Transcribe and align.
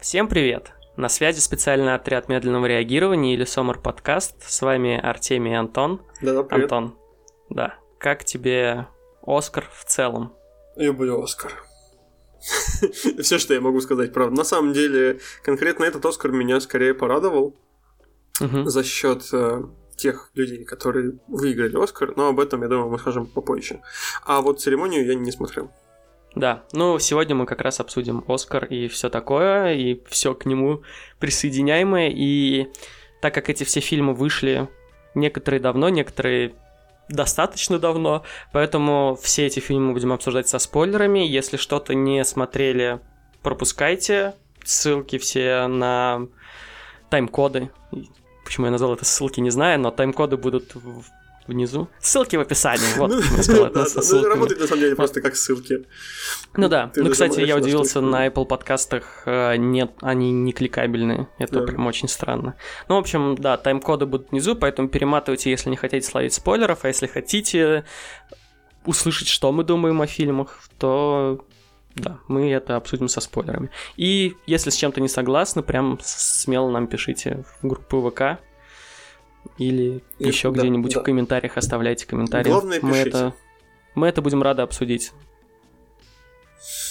Всем 0.00 0.28
привет! 0.28 0.72
На 0.96 1.08
связи 1.08 1.40
специальный 1.40 1.94
отряд 1.94 2.28
медленного 2.28 2.66
реагирования 2.66 3.32
или 3.32 3.44
Сомер 3.44 3.78
подкаст. 3.78 4.36
С 4.42 4.60
вами 4.60 5.00
Артемий 5.00 5.52
и 5.52 5.54
Антон. 5.54 6.02
Да-да, 6.20 6.42
привет. 6.42 6.70
Антон, 6.70 6.98
да. 7.48 7.78
Как 7.98 8.24
тебе 8.24 8.88
Оскар 9.26 9.64
в 9.72 9.84
целом? 9.86 10.34
Люблю 10.76 11.22
Оскар. 11.22 11.52
Все, 13.22 13.38
что 13.38 13.54
я 13.54 13.60
могу 13.62 13.80
сказать, 13.80 14.12
правда. 14.12 14.36
На 14.36 14.44
самом 14.44 14.74
деле, 14.74 15.18
конкретно 15.42 15.84
этот 15.84 16.04
Оскар 16.04 16.30
меня 16.30 16.60
скорее 16.60 16.92
порадовал 16.92 17.56
за 18.38 18.84
счет 18.84 19.26
э, 19.32 19.62
тех 19.96 20.30
людей, 20.34 20.64
которые 20.64 21.18
выиграли 21.26 21.82
Оскар, 21.82 22.12
но 22.16 22.28
об 22.28 22.38
этом, 22.38 22.62
я 22.62 22.68
думаю, 22.68 22.90
мы 22.90 22.98
скажем 22.98 23.26
попозже. 23.26 23.80
А 24.24 24.42
вот 24.42 24.60
церемонию 24.60 25.06
я 25.06 25.14
не 25.14 25.32
смотрел. 25.32 25.70
Да, 26.36 26.64
ну 26.72 26.98
сегодня 26.98 27.34
мы 27.34 27.46
как 27.46 27.62
раз 27.62 27.80
обсудим 27.80 28.22
Оскар 28.28 28.66
и 28.66 28.88
все 28.88 29.08
такое, 29.08 29.72
и 29.72 30.02
все 30.06 30.34
к 30.34 30.44
нему 30.44 30.82
присоединяемое. 31.18 32.10
И 32.10 32.68
так 33.22 33.32
как 33.32 33.48
эти 33.48 33.64
все 33.64 33.80
фильмы 33.80 34.12
вышли 34.12 34.68
некоторые 35.14 35.60
давно, 35.60 35.88
некоторые 35.88 36.54
достаточно 37.08 37.78
давно, 37.78 38.22
поэтому 38.52 39.18
все 39.20 39.46
эти 39.46 39.60
фильмы 39.60 39.86
мы 39.86 39.92
будем 39.94 40.12
обсуждать 40.12 40.46
со 40.46 40.58
спойлерами. 40.58 41.20
Если 41.20 41.56
что-то 41.56 41.94
не 41.94 42.22
смотрели, 42.22 43.00
пропускайте. 43.42 44.34
Ссылки 44.62 45.16
все 45.16 45.66
на 45.68 46.26
тайм-коды. 47.08 47.70
Почему 48.44 48.66
я 48.66 48.72
назвал 48.72 48.92
это 48.92 49.06
ссылки, 49.06 49.40
не 49.40 49.50
знаю, 49.50 49.80
но 49.80 49.90
тайм-коды 49.90 50.36
будут 50.36 50.74
в- 50.74 51.04
внизу. 51.46 51.88
Ссылки 52.00 52.36
в 52.36 52.40
описании. 52.40 52.96
Вот, 52.96 53.10
Ну, 54.16 54.28
работает 54.28 54.60
на 54.60 54.66
самом 54.66 54.80
деле 54.80 54.96
просто 54.96 55.20
как 55.20 55.36
ссылки. 55.36 55.84
Ну 56.56 56.68
да. 56.68 56.90
Ну, 56.96 57.10
кстати, 57.10 57.40
я 57.40 57.56
удивился, 57.56 58.00
на 58.00 58.26
Apple 58.26 58.46
подкастах 58.46 59.22
э, 59.26 59.56
нет, 59.56 59.92
они 60.00 60.32
не 60.32 60.52
кликабельные. 60.52 61.28
Это 61.38 61.60
прям 61.60 61.86
очень 61.86 62.08
странно. 62.08 62.54
Ну, 62.88 62.96
в 62.96 62.98
общем, 62.98 63.36
да, 63.36 63.56
тайм-коды 63.56 64.06
будут 64.06 64.30
внизу, 64.30 64.56
поэтому 64.56 64.88
перематывайте, 64.88 65.50
если 65.50 65.70
не 65.70 65.76
хотите 65.76 66.06
словить 66.06 66.34
спойлеров, 66.34 66.84
а 66.84 66.88
если 66.88 67.06
хотите 67.06 67.84
услышать, 68.84 69.28
что 69.28 69.52
мы 69.52 69.64
думаем 69.64 70.00
о 70.00 70.06
фильмах, 70.06 70.60
то 70.78 71.44
да, 71.96 72.18
мы 72.28 72.50
это 72.50 72.76
обсудим 72.76 73.08
со 73.08 73.20
спойлерами. 73.20 73.70
И 73.96 74.34
если 74.46 74.70
с 74.70 74.76
чем-то 74.76 75.00
не 75.00 75.08
согласны, 75.08 75.62
прям 75.62 75.98
смело 76.02 76.70
нам 76.70 76.86
пишите 76.86 77.44
в 77.60 77.66
группу 77.66 78.10
ВК 78.10 78.38
или 79.58 80.02
И- 80.18 80.26
еще 80.28 80.50
да, 80.50 80.60
где-нибудь 80.60 80.94
да. 80.94 81.00
в 81.00 81.02
комментариях 81.02 81.56
оставляйте 81.56 82.06
комментарии. 82.06 82.48
Главное, 82.50 82.78
мы 82.82 82.90
пишите. 82.92 83.08
это 83.08 83.34
мы 83.94 84.08
это 84.08 84.20
будем 84.22 84.42
рады 84.42 84.62
обсудить. 84.62 85.12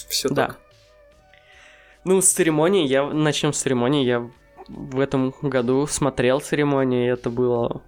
Все 0.10 0.30
Да. 0.30 0.48
так. 0.48 0.60
Ну, 2.04 2.22
с 2.22 2.28
церемонии, 2.32 2.88
я 2.88 3.04
начнем 3.06 3.52
с 3.54 3.60
церемонии. 3.62 4.06
Я 4.06 4.30
в 4.68 5.00
этом 5.00 5.34
году 5.42 5.88
смотрел 5.88 6.40
церемонию, 6.40 7.06
и 7.06 7.10
это 7.10 7.30
было 7.30 7.82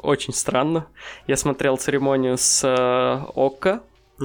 очень 0.00 0.32
странно. 0.32 0.86
Я 1.26 1.36
смотрел 1.36 1.76
церемонию 1.76 2.36
с 2.38 2.64
э, 2.64 3.24
ОККО, 3.34 3.82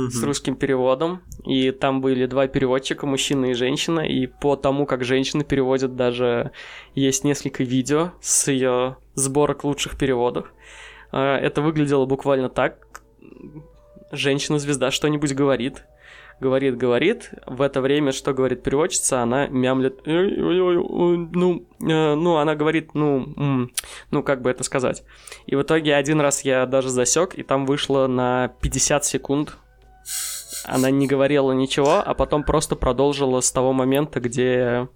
с 0.10 0.16
Мгм. 0.18 0.26
русским 0.26 0.56
переводом, 0.56 1.22
и 1.46 1.72
там 1.72 2.02
были 2.02 2.26
два 2.28 2.48
переводчика, 2.48 3.06
мужчина 3.08 3.48
и 3.48 3.54
женщина, 3.54 4.02
и 4.02 4.28
по 4.28 4.56
тому, 4.56 4.86
как 4.86 5.04
женщины 5.04 5.44
переводят, 5.44 5.96
даже 5.96 6.52
есть 6.96 7.24
несколько 7.24 7.64
видео 7.64 8.12
с 8.22 8.48
ее 8.52 8.98
сборок 9.16 9.64
лучших 9.64 9.98
переводов. 9.98 10.54
Э, 11.12 11.36
Это 11.38 11.62
выглядело 11.62 12.06
буквально 12.06 12.50
так. 12.50 12.78
Женщина-звезда 14.12 14.90
что-нибудь 14.92 15.34
говорит, 15.34 15.84
говорит, 16.40 16.78
говорит. 16.78 17.32
В 17.46 17.62
это 17.62 17.82
время, 17.82 18.12
что 18.14 18.34
говорит 18.34 18.64
переводчица, 18.64 19.22
она 19.22 19.48
мямлет. 19.48 20.02
«Ой-ой-ой, 20.08 20.78
ой, 20.78 21.18
Ну, 21.34 21.66
э, 21.82 22.16
ну, 22.16 22.38
она 22.38 22.56
говорит, 22.56 22.94
ну, 22.94 23.70
ну, 24.12 24.24
как 24.24 24.42
бы 24.42 24.50
это 24.50 24.64
сказать. 24.64 25.04
И 25.46 25.56
в 25.56 25.62
итоге 25.62 25.96
один 25.96 26.22
раз 26.22 26.46
я 26.46 26.66
даже 26.66 26.90
засек, 26.90 27.36
и 27.36 27.44
там 27.44 27.66
вышло 27.66 28.08
на 28.08 28.50
50 28.62 29.04
секунд. 29.04 29.58
Она 30.68 30.92
не 30.92 31.08
говорила 31.08 31.54
ничего, 31.54 32.04
а 32.06 32.14
потом 32.14 32.44
просто 32.44 32.76
продолжила 32.76 33.40
с 33.40 33.52
того 33.52 33.72
момента, 33.74 34.20
где 34.20 34.90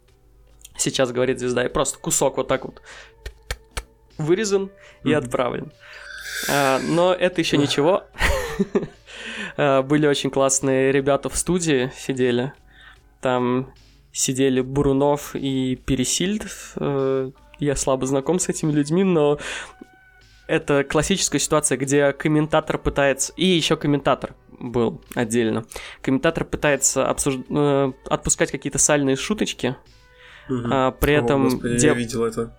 сейчас 0.78 1.12
говорит 1.12 1.40
звезда, 1.40 1.66
и 1.66 1.70
просто 1.70 1.98
кусок 1.98 2.38
вот 2.38 2.48
так 2.48 2.66
вот 2.66 2.82
вырезан 4.18 4.70
и 5.04 5.14
отправлен. 5.14 5.72
А, 6.50 6.80
но 6.80 7.14
это 7.14 7.42
еще 7.42 7.58
ничего. 7.58 8.04
А, 9.58 9.82
Были 9.82 10.08
очень 10.08 10.30
классные 10.30 10.92
ребята 10.92 11.30
в 11.30 11.36
студии 11.36 11.92
сидели. 11.98 12.54
Там 13.20 13.74
сидели 14.12 14.62
Бурунов 14.62 15.36
и 15.36 15.76
Пересильд. 15.76 16.46
Э, 16.78 17.32
Я 17.60 17.76
слабо 17.76 18.06
знаком 18.08 18.40
с 18.40 18.50
этими 18.50 18.72
людьми, 18.72 19.04
но 19.04 19.40
это 20.48 20.84
классическая 20.84 21.40
ситуация, 21.40 21.78
где 21.78 22.12
комментатор 22.14 22.78
пытается... 22.78 23.34
И 23.36 23.46
еще 23.46 23.76
комментатор 23.76 24.36
был 24.62 25.02
отдельно. 25.16 25.66
Комментатор 26.02 26.46
пытается 26.46 27.10
обсуж- 27.10 27.44
э, 27.50 27.92
отпускать 28.10 28.52
какие-то 28.52 28.78
сальные 28.78 29.16
шуточки, 29.16 29.76
Мгм. 30.50 30.70
а 30.74 30.92
при 30.92 31.14
О, 31.14 31.24
этом 31.24 31.44
Господи, 31.50 31.74
дев- 31.78 31.84
я 31.84 31.94
видел 31.94 32.24
это. 32.26 32.56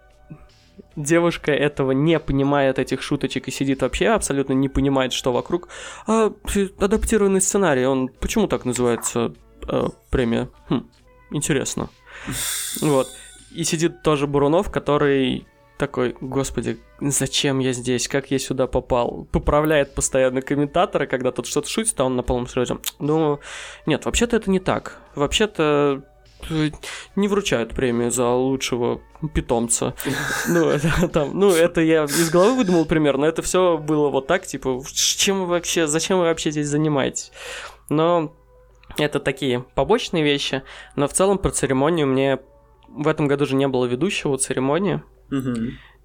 девушка 0.96 1.52
этого 1.52 1.92
не 1.92 2.18
понимает 2.18 2.78
этих 2.78 3.02
шуточек 3.02 3.48
и 3.48 3.50
сидит 3.50 3.82
вообще 3.82 4.08
абсолютно 4.08 4.52
не 4.54 4.68
понимает, 4.68 5.12
что 5.12 5.32
вокруг. 5.32 5.68
А 6.06 6.30
п- 6.30 6.70
адаптированный 6.78 7.40
сценарий, 7.40 7.86
он 7.86 8.08
почему 8.08 8.46
так 8.46 8.64
называется 8.64 9.32
э, 9.68 9.88
премия? 10.10 10.48
Хм, 10.68 10.88
интересно. 11.30 11.88
Вот. 12.80 13.08
И 13.54 13.64
сидит 13.64 14.02
тоже 14.02 14.26
Бурунов, 14.26 14.70
который 14.70 15.46
такой, 15.82 16.14
господи, 16.20 16.78
зачем 17.00 17.58
я 17.58 17.72
здесь, 17.72 18.06
как 18.06 18.30
я 18.30 18.38
сюда 18.38 18.68
попал? 18.68 19.26
Поправляет 19.32 19.96
постоянно 19.96 20.40
комментатора, 20.40 21.06
когда 21.06 21.32
тот 21.32 21.48
что-то 21.48 21.68
шутит, 21.68 21.98
а 21.98 22.04
он 22.04 22.14
на 22.14 22.22
полном 22.22 22.46
серьезе. 22.46 22.78
Ну, 23.00 23.40
нет, 23.84 24.04
вообще-то 24.04 24.36
это 24.36 24.48
не 24.48 24.60
так. 24.60 25.00
Вообще-то 25.16 26.04
э, 26.48 26.70
не 27.16 27.26
вручают 27.26 27.74
премию 27.74 28.12
за 28.12 28.28
лучшего 28.28 29.00
питомца. 29.34 29.94
Ну, 30.46 30.68
это, 30.68 31.08
там, 31.08 31.36
ну, 31.36 31.50
это 31.50 31.80
я 31.80 32.04
из 32.04 32.30
головы 32.30 32.58
выдумал 32.58 32.84
пример, 32.84 33.18
но 33.18 33.26
это 33.26 33.42
все 33.42 33.76
было 33.76 34.08
вот 34.08 34.28
так, 34.28 34.46
типа, 34.46 34.84
«Ш- 34.86 35.18
чем 35.18 35.40
вы 35.40 35.46
вообще, 35.46 35.88
зачем 35.88 36.18
вы 36.18 36.26
вообще 36.26 36.52
здесь 36.52 36.68
занимаетесь? 36.68 37.32
Но 37.88 38.32
это 38.98 39.18
такие 39.18 39.64
побочные 39.74 40.22
вещи, 40.22 40.62
но 40.94 41.08
в 41.08 41.12
целом 41.12 41.38
про 41.38 41.50
церемонию 41.50 42.06
мне 42.06 42.38
в 42.86 43.08
этом 43.08 43.26
году 43.26 43.46
же 43.46 43.56
не 43.56 43.66
было 43.66 43.86
ведущего 43.86 44.38
церемонии, 44.38 45.02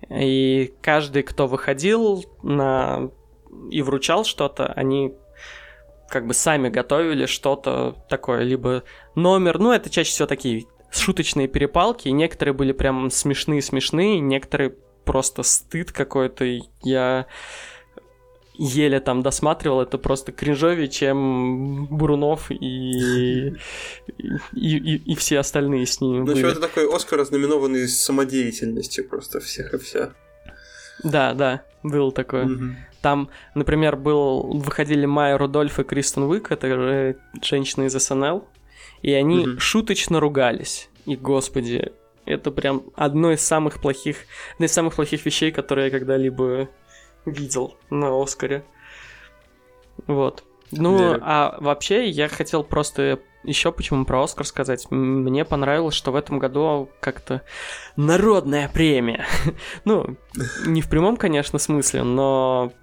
И 0.10 0.74
каждый, 0.82 1.24
кто 1.24 1.48
выходил 1.48 2.26
на 2.44 3.12
и 3.72 3.82
вручал 3.82 4.24
что-то, 4.24 4.68
они 4.68 5.14
как 6.10 6.28
бы 6.28 6.34
сами 6.34 6.70
готовили 6.70 7.26
что-то 7.26 7.96
такое, 8.10 8.44
либо 8.44 8.84
номер, 9.16 9.60
ну 9.60 9.72
это 9.72 9.90
чаще 9.90 10.12
всего 10.12 10.28
такие 10.28 10.66
шуточные 10.92 11.48
перепалки, 11.48 12.08
некоторые 12.10 12.54
были 12.54 12.72
прям 12.72 13.10
смешные-смешные, 13.10 14.20
некоторые 14.20 14.76
просто 15.04 15.44
стыд 15.44 15.92
какой-то, 15.92 16.46
я 16.84 17.28
еле 18.58 19.00
там 19.00 19.22
досматривал, 19.24 19.82
это 19.82 19.98
просто 19.98 20.32
кринжовее, 20.32 20.88
чем 20.88 21.86
Бурунов 21.86 22.52
и, 22.52 22.56
и, 22.56 23.54
и, 24.54 24.96
и 24.96 25.16
все 25.16 25.40
остальные 25.40 25.86
с 25.86 26.02
ними 26.02 26.20
Ну, 26.20 26.36
что 26.36 26.48
это 26.48 26.60
такой 26.60 26.94
Оскар, 26.94 27.20
ознаменованный 27.20 27.88
самодеятельностью 27.88 29.08
просто 29.08 29.40
всех 29.40 29.74
и 29.74 29.78
вся. 29.78 30.14
Да, 31.04 31.34
да, 31.34 31.62
было 31.84 32.12
такое. 32.12 32.46
Мгм. 32.46 32.78
Там, 33.02 33.30
например, 33.54 33.96
был, 33.96 34.42
выходили 34.54 35.06
Майя 35.06 35.38
Рудольф 35.38 35.80
и 35.80 35.84
Кристен 35.84 36.24
Уик, 36.24 36.52
это 36.52 36.68
же 36.68 37.18
женщины 37.42 37.86
из 37.86 37.94
СНЛ, 37.94 38.44
и 39.04 39.14
они 39.14 39.46
Мгм. 39.46 39.60
шуточно 39.60 40.20
ругались. 40.20 40.90
И, 41.06 41.16
господи, 41.16 41.92
это 42.26 42.52
прям 42.52 42.84
одно 42.96 43.32
из 43.32 43.42
самых 43.42 43.80
плохих, 43.80 44.18
одна 44.56 44.66
из 44.66 44.74
самых 44.74 44.96
плохих 44.96 45.26
вещей, 45.26 45.52
которые 45.52 45.86
я 45.86 45.92
когда-либо 45.92 46.68
видел 47.30 47.76
на 47.90 48.22
Оскаре. 48.22 48.64
Вот. 50.08 50.44
Ну, 50.72 50.98
Верю. 50.98 51.22
а 51.24 51.58
вообще 51.60 52.10
я 52.10 52.28
хотел 52.28 52.64
просто 52.64 53.20
еще 53.44 53.72
почему 53.72 54.06
про 54.06 54.24
Оскар 54.24 54.46
сказать. 54.46 54.90
Мне 54.92 55.46
понравилось, 55.46 55.96
что 55.96 56.12
в 56.12 56.16
этом 56.16 56.40
году 56.40 56.90
как-то 57.00 57.42
народная 57.96 58.68
премия. 58.70 59.26
ну, 59.86 60.18
не 60.66 60.82
в 60.82 60.90
прямом, 60.90 61.16
конечно, 61.18 61.58
смысле, 61.58 62.04
но 62.04 62.74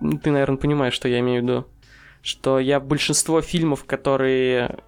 ты, 0.00 0.30
наверное, 0.30 0.58
понимаешь, 0.58 0.94
что 0.94 1.08
я 1.08 1.20
имею 1.20 1.40
в 1.40 1.44
виду. 1.44 1.66
Что 2.20 2.58
я 2.58 2.80
большинство 2.80 3.40
фильмов, 3.40 3.84
которые 3.84 4.80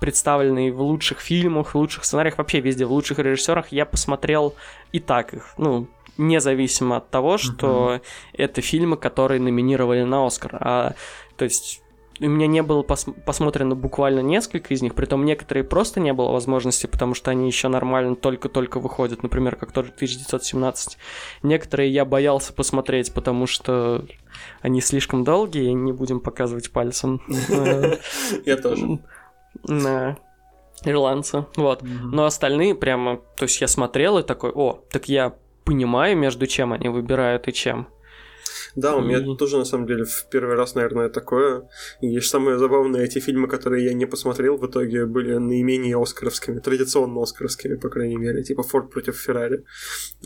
представлены 0.00 0.72
в 0.72 0.82
лучших 0.82 1.20
фильмах, 1.20 1.74
в 1.74 1.78
лучших 1.78 2.04
сценариях, 2.04 2.36
вообще 2.36 2.60
везде, 2.60 2.84
в 2.84 2.92
лучших 2.92 3.20
режиссерах, 3.20 3.68
я 3.70 3.86
посмотрел 3.86 4.54
и 4.90 4.98
так 4.98 5.32
их. 5.34 5.54
Ну, 5.56 5.88
независимо 6.16 6.96
от 6.96 7.10
того, 7.10 7.38
что 7.38 8.00
это 8.32 8.60
фильмы, 8.60 8.96
которые 8.96 9.40
номинировали 9.40 10.02
на 10.02 10.26
Оскар. 10.26 10.56
А, 10.60 10.94
то 11.36 11.44
есть 11.44 11.82
у 12.20 12.28
меня 12.28 12.46
не 12.46 12.62
было 12.62 12.82
пос- 12.82 13.12
посмотрено 13.24 13.74
буквально 13.74 14.20
несколько 14.20 14.72
из 14.72 14.82
них, 14.82 14.94
притом 14.94 15.24
некоторые 15.24 15.64
просто 15.64 16.00
не 16.00 16.12
было 16.12 16.30
возможности, 16.30 16.86
потому 16.86 17.14
что 17.14 17.30
они 17.30 17.46
еще 17.46 17.68
нормально 17.68 18.14
только-только 18.14 18.78
выходят, 18.78 19.22
например, 19.22 19.56
как 19.56 19.72
тот 19.72 19.86
же 19.86 19.92
1917. 19.92 20.98
Некоторые 21.42 21.92
я 21.92 22.04
боялся 22.04 22.52
посмотреть, 22.52 23.12
потому 23.12 23.46
что 23.46 24.04
они 24.60 24.80
слишком 24.80 25.24
долгие, 25.24 25.70
не 25.70 25.92
будем 25.92 26.20
показывать 26.20 26.70
пальцем. 26.70 27.20
Я 28.44 28.56
тоже. 28.56 29.00
На 29.64 30.16
ирландца, 30.84 31.46
вот. 31.56 31.82
Но 31.82 32.24
остальные 32.24 32.74
прямо, 32.74 33.20
то 33.36 33.44
есть 33.44 33.60
я 33.60 33.68
смотрел 33.68 34.18
и 34.18 34.22
такой, 34.22 34.50
о, 34.50 34.84
так 34.90 35.08
я 35.08 35.34
понимаю, 35.64 36.16
между 36.16 36.46
чем 36.46 36.72
они 36.72 36.88
выбирают 36.88 37.48
и 37.48 37.52
чем. 37.52 37.88
Да, 38.76 38.96
у 38.96 39.02
меня 39.02 39.18
и... 39.18 39.36
тоже, 39.36 39.56
на 39.56 39.64
самом 39.64 39.86
деле, 39.86 40.04
в 40.04 40.26
первый 40.30 40.56
раз, 40.56 40.74
наверное, 40.74 41.08
такое. 41.08 41.68
И 42.00 42.20
самое 42.20 42.58
забавное, 42.58 43.04
эти 43.04 43.20
фильмы, 43.20 43.46
которые 43.46 43.84
я 43.84 43.94
не 43.94 44.06
посмотрел, 44.06 44.56
в 44.56 44.66
итоге 44.66 45.06
были 45.06 45.34
наименее 45.34 46.00
оскаровскими, 46.00 46.58
традиционно 46.58 47.22
оскаровскими, 47.22 47.76
по 47.76 47.88
крайней 47.88 48.16
мере, 48.16 48.42
типа 48.42 48.62
«Форд 48.62 48.90
против 48.90 49.16
Феррари». 49.16 49.64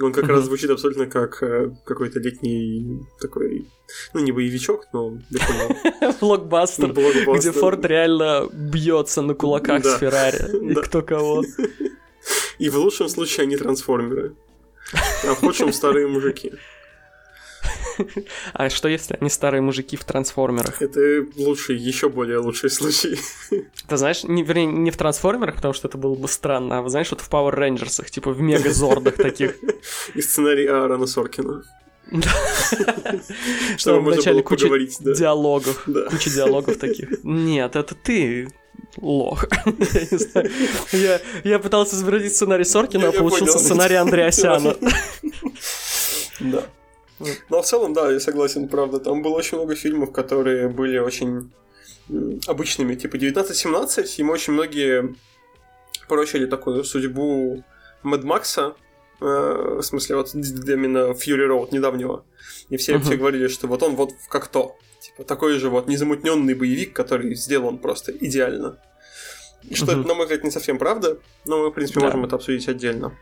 Он 0.00 0.12
как 0.12 0.28
раз 0.28 0.44
звучит 0.44 0.70
абсолютно 0.70 1.06
как 1.06 1.42
э, 1.42 1.70
какой-то 1.84 2.20
летний 2.20 3.00
такой, 3.20 3.66
ну, 4.14 4.20
не 4.20 4.32
боевичок, 4.32 4.86
но 4.92 5.18
Блокбастер, 6.20 6.92
где 6.92 7.52
Форд 7.52 7.84
реально 7.84 8.48
бьется 8.52 9.22
на 9.22 9.34
кулаках 9.34 9.84
с 9.84 9.98
Феррари, 9.98 10.74
кто 10.82 11.02
кого. 11.02 11.44
И 12.58 12.68
в 12.70 12.76
лучшем 12.76 13.08
случае 13.08 13.44
они 13.44 13.56
трансформеры, 13.56 14.34
а 14.92 15.34
в 15.34 15.40
худшем 15.40 15.72
старые 15.72 16.06
мужики. 16.06 16.52
А 18.52 18.70
что 18.70 18.88
если 18.88 19.16
они 19.20 19.28
старые 19.28 19.60
мужики 19.60 19.96
в 19.96 20.04
трансформерах? 20.04 20.80
Это 20.80 21.26
лучший, 21.36 21.76
еще 21.76 22.08
более 22.08 22.38
лучший 22.38 22.70
случай. 22.70 23.18
Ты 23.88 23.96
знаешь, 23.96 24.24
не, 24.24 24.42
вернее, 24.42 24.66
не 24.66 24.90
в 24.90 24.96
трансформерах, 24.96 25.56
потому 25.56 25.74
что 25.74 25.88
это 25.88 25.98
было 25.98 26.14
бы 26.14 26.28
странно, 26.28 26.78
а 26.78 26.88
знаешь, 26.88 27.10
вот 27.10 27.20
в 27.20 27.30
Power 27.30 27.54
Rangers, 27.54 28.08
типа 28.08 28.30
в 28.30 28.40
мегазордах 28.40 29.16
таких. 29.16 29.56
И 30.14 30.22
сценарий 30.22 30.66
Аарона 30.66 31.06
Соркина. 31.06 31.64
Что 33.76 34.00
вначале 34.00 34.42
куча 34.42 34.68
диалогов, 34.68 35.84
куча 36.10 36.30
диалогов 36.30 36.78
таких. 36.78 37.22
Нет, 37.22 37.76
это 37.76 37.94
ты, 37.94 38.48
лох. 39.00 39.44
я, 40.92 41.20
я, 41.44 41.58
пытался 41.58 41.96
изобразить 41.96 42.34
сценарий 42.34 42.64
Соркина, 42.64 43.08
а 43.08 43.12
получился 43.12 43.58
сценарий 43.58 43.96
Андреасяна. 43.96 44.76
Да. 46.40 46.62
Но 47.48 47.62
в 47.62 47.66
целом, 47.66 47.94
да, 47.94 48.12
я 48.12 48.20
согласен, 48.20 48.68
правда. 48.68 49.00
Там 49.00 49.22
было 49.22 49.34
очень 49.34 49.58
много 49.58 49.74
фильмов, 49.74 50.12
которые 50.12 50.68
были 50.68 50.98
очень 50.98 51.50
обычными. 52.46 52.94
Типа 52.94 53.16
1917, 53.16 54.18
ему 54.18 54.32
очень 54.32 54.52
многие 54.52 55.16
прочили 56.08 56.46
такую 56.46 56.84
судьбу 56.84 57.64
Мэд 58.02 58.24
Макса, 58.24 58.74
э, 59.20 59.24
в 59.24 59.82
смысле, 59.82 60.16
вот 60.16 60.34
именно 60.34 61.12
Фьюри 61.14 61.44
Роуд 61.44 61.72
недавнего. 61.72 62.24
И 62.70 62.76
все, 62.76 62.94
uh-huh. 62.94 63.00
все 63.02 63.16
говорили, 63.16 63.48
что 63.48 63.66
вот 63.66 63.82
он 63.82 63.96
вот 63.96 64.12
как 64.28 64.48
то. 64.48 64.76
Такой 65.26 65.58
же 65.58 65.68
вот 65.68 65.88
незамутненный 65.88 66.54
боевик, 66.54 66.92
который 66.92 67.34
сделан 67.34 67.78
просто 67.78 68.12
идеально. 68.12 68.78
Что 69.72 69.86
uh-huh. 69.86 70.00
это, 70.00 70.08
на 70.08 70.14
мой 70.14 70.26
взгляд, 70.26 70.44
не 70.44 70.50
совсем 70.50 70.78
правда, 70.78 71.18
но 71.44 71.58
мы, 71.58 71.70
в 71.70 71.72
принципе, 71.72 72.00
да. 72.00 72.06
можем 72.06 72.24
это 72.24 72.36
обсудить 72.36 72.68
отдельно. 72.68 73.16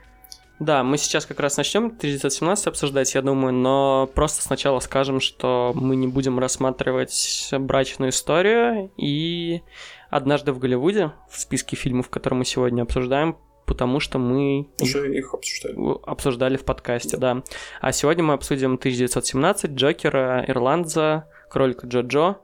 Да, 0.58 0.82
мы 0.82 0.96
сейчас 0.96 1.26
как 1.26 1.40
раз 1.40 1.58
начнем 1.58 1.86
1917 1.86 2.66
обсуждать, 2.68 3.14
я 3.14 3.20
думаю, 3.20 3.52
но 3.52 4.10
просто 4.14 4.42
сначала 4.42 4.80
скажем, 4.80 5.20
что 5.20 5.72
мы 5.74 5.96
не 5.96 6.06
будем 6.06 6.38
рассматривать 6.38 7.48
брачную 7.52 8.10
историю 8.10 8.90
и 8.96 9.60
однажды 10.08 10.52
в 10.52 10.58
Голливуде 10.58 11.12
в 11.30 11.38
списке 11.38 11.76
фильмов, 11.76 12.08
которые 12.08 12.38
мы 12.38 12.44
сегодня 12.46 12.82
обсуждаем, 12.82 13.36
потому 13.66 14.00
что 14.00 14.18
мы 14.18 14.70
уже 14.80 15.10
их, 15.10 15.26
их 15.26 15.34
обсуждали. 15.34 15.76
обсуждали 16.06 16.56
в 16.56 16.64
подкасте, 16.64 17.18
да. 17.18 17.34
да. 17.34 17.42
А 17.82 17.92
сегодня 17.92 18.24
мы 18.24 18.32
обсудим 18.32 18.74
1917, 18.74 19.72
Джокера, 19.72 20.42
Ирландца, 20.48 21.28
Кролика 21.48 21.86
Джо-Джо, 21.86 22.36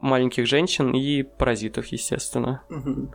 маленьких 0.00 0.46
женщин 0.46 0.92
и 0.92 1.22
паразитов, 1.22 1.86
естественно. 1.86 2.62
Угу. 2.70 3.14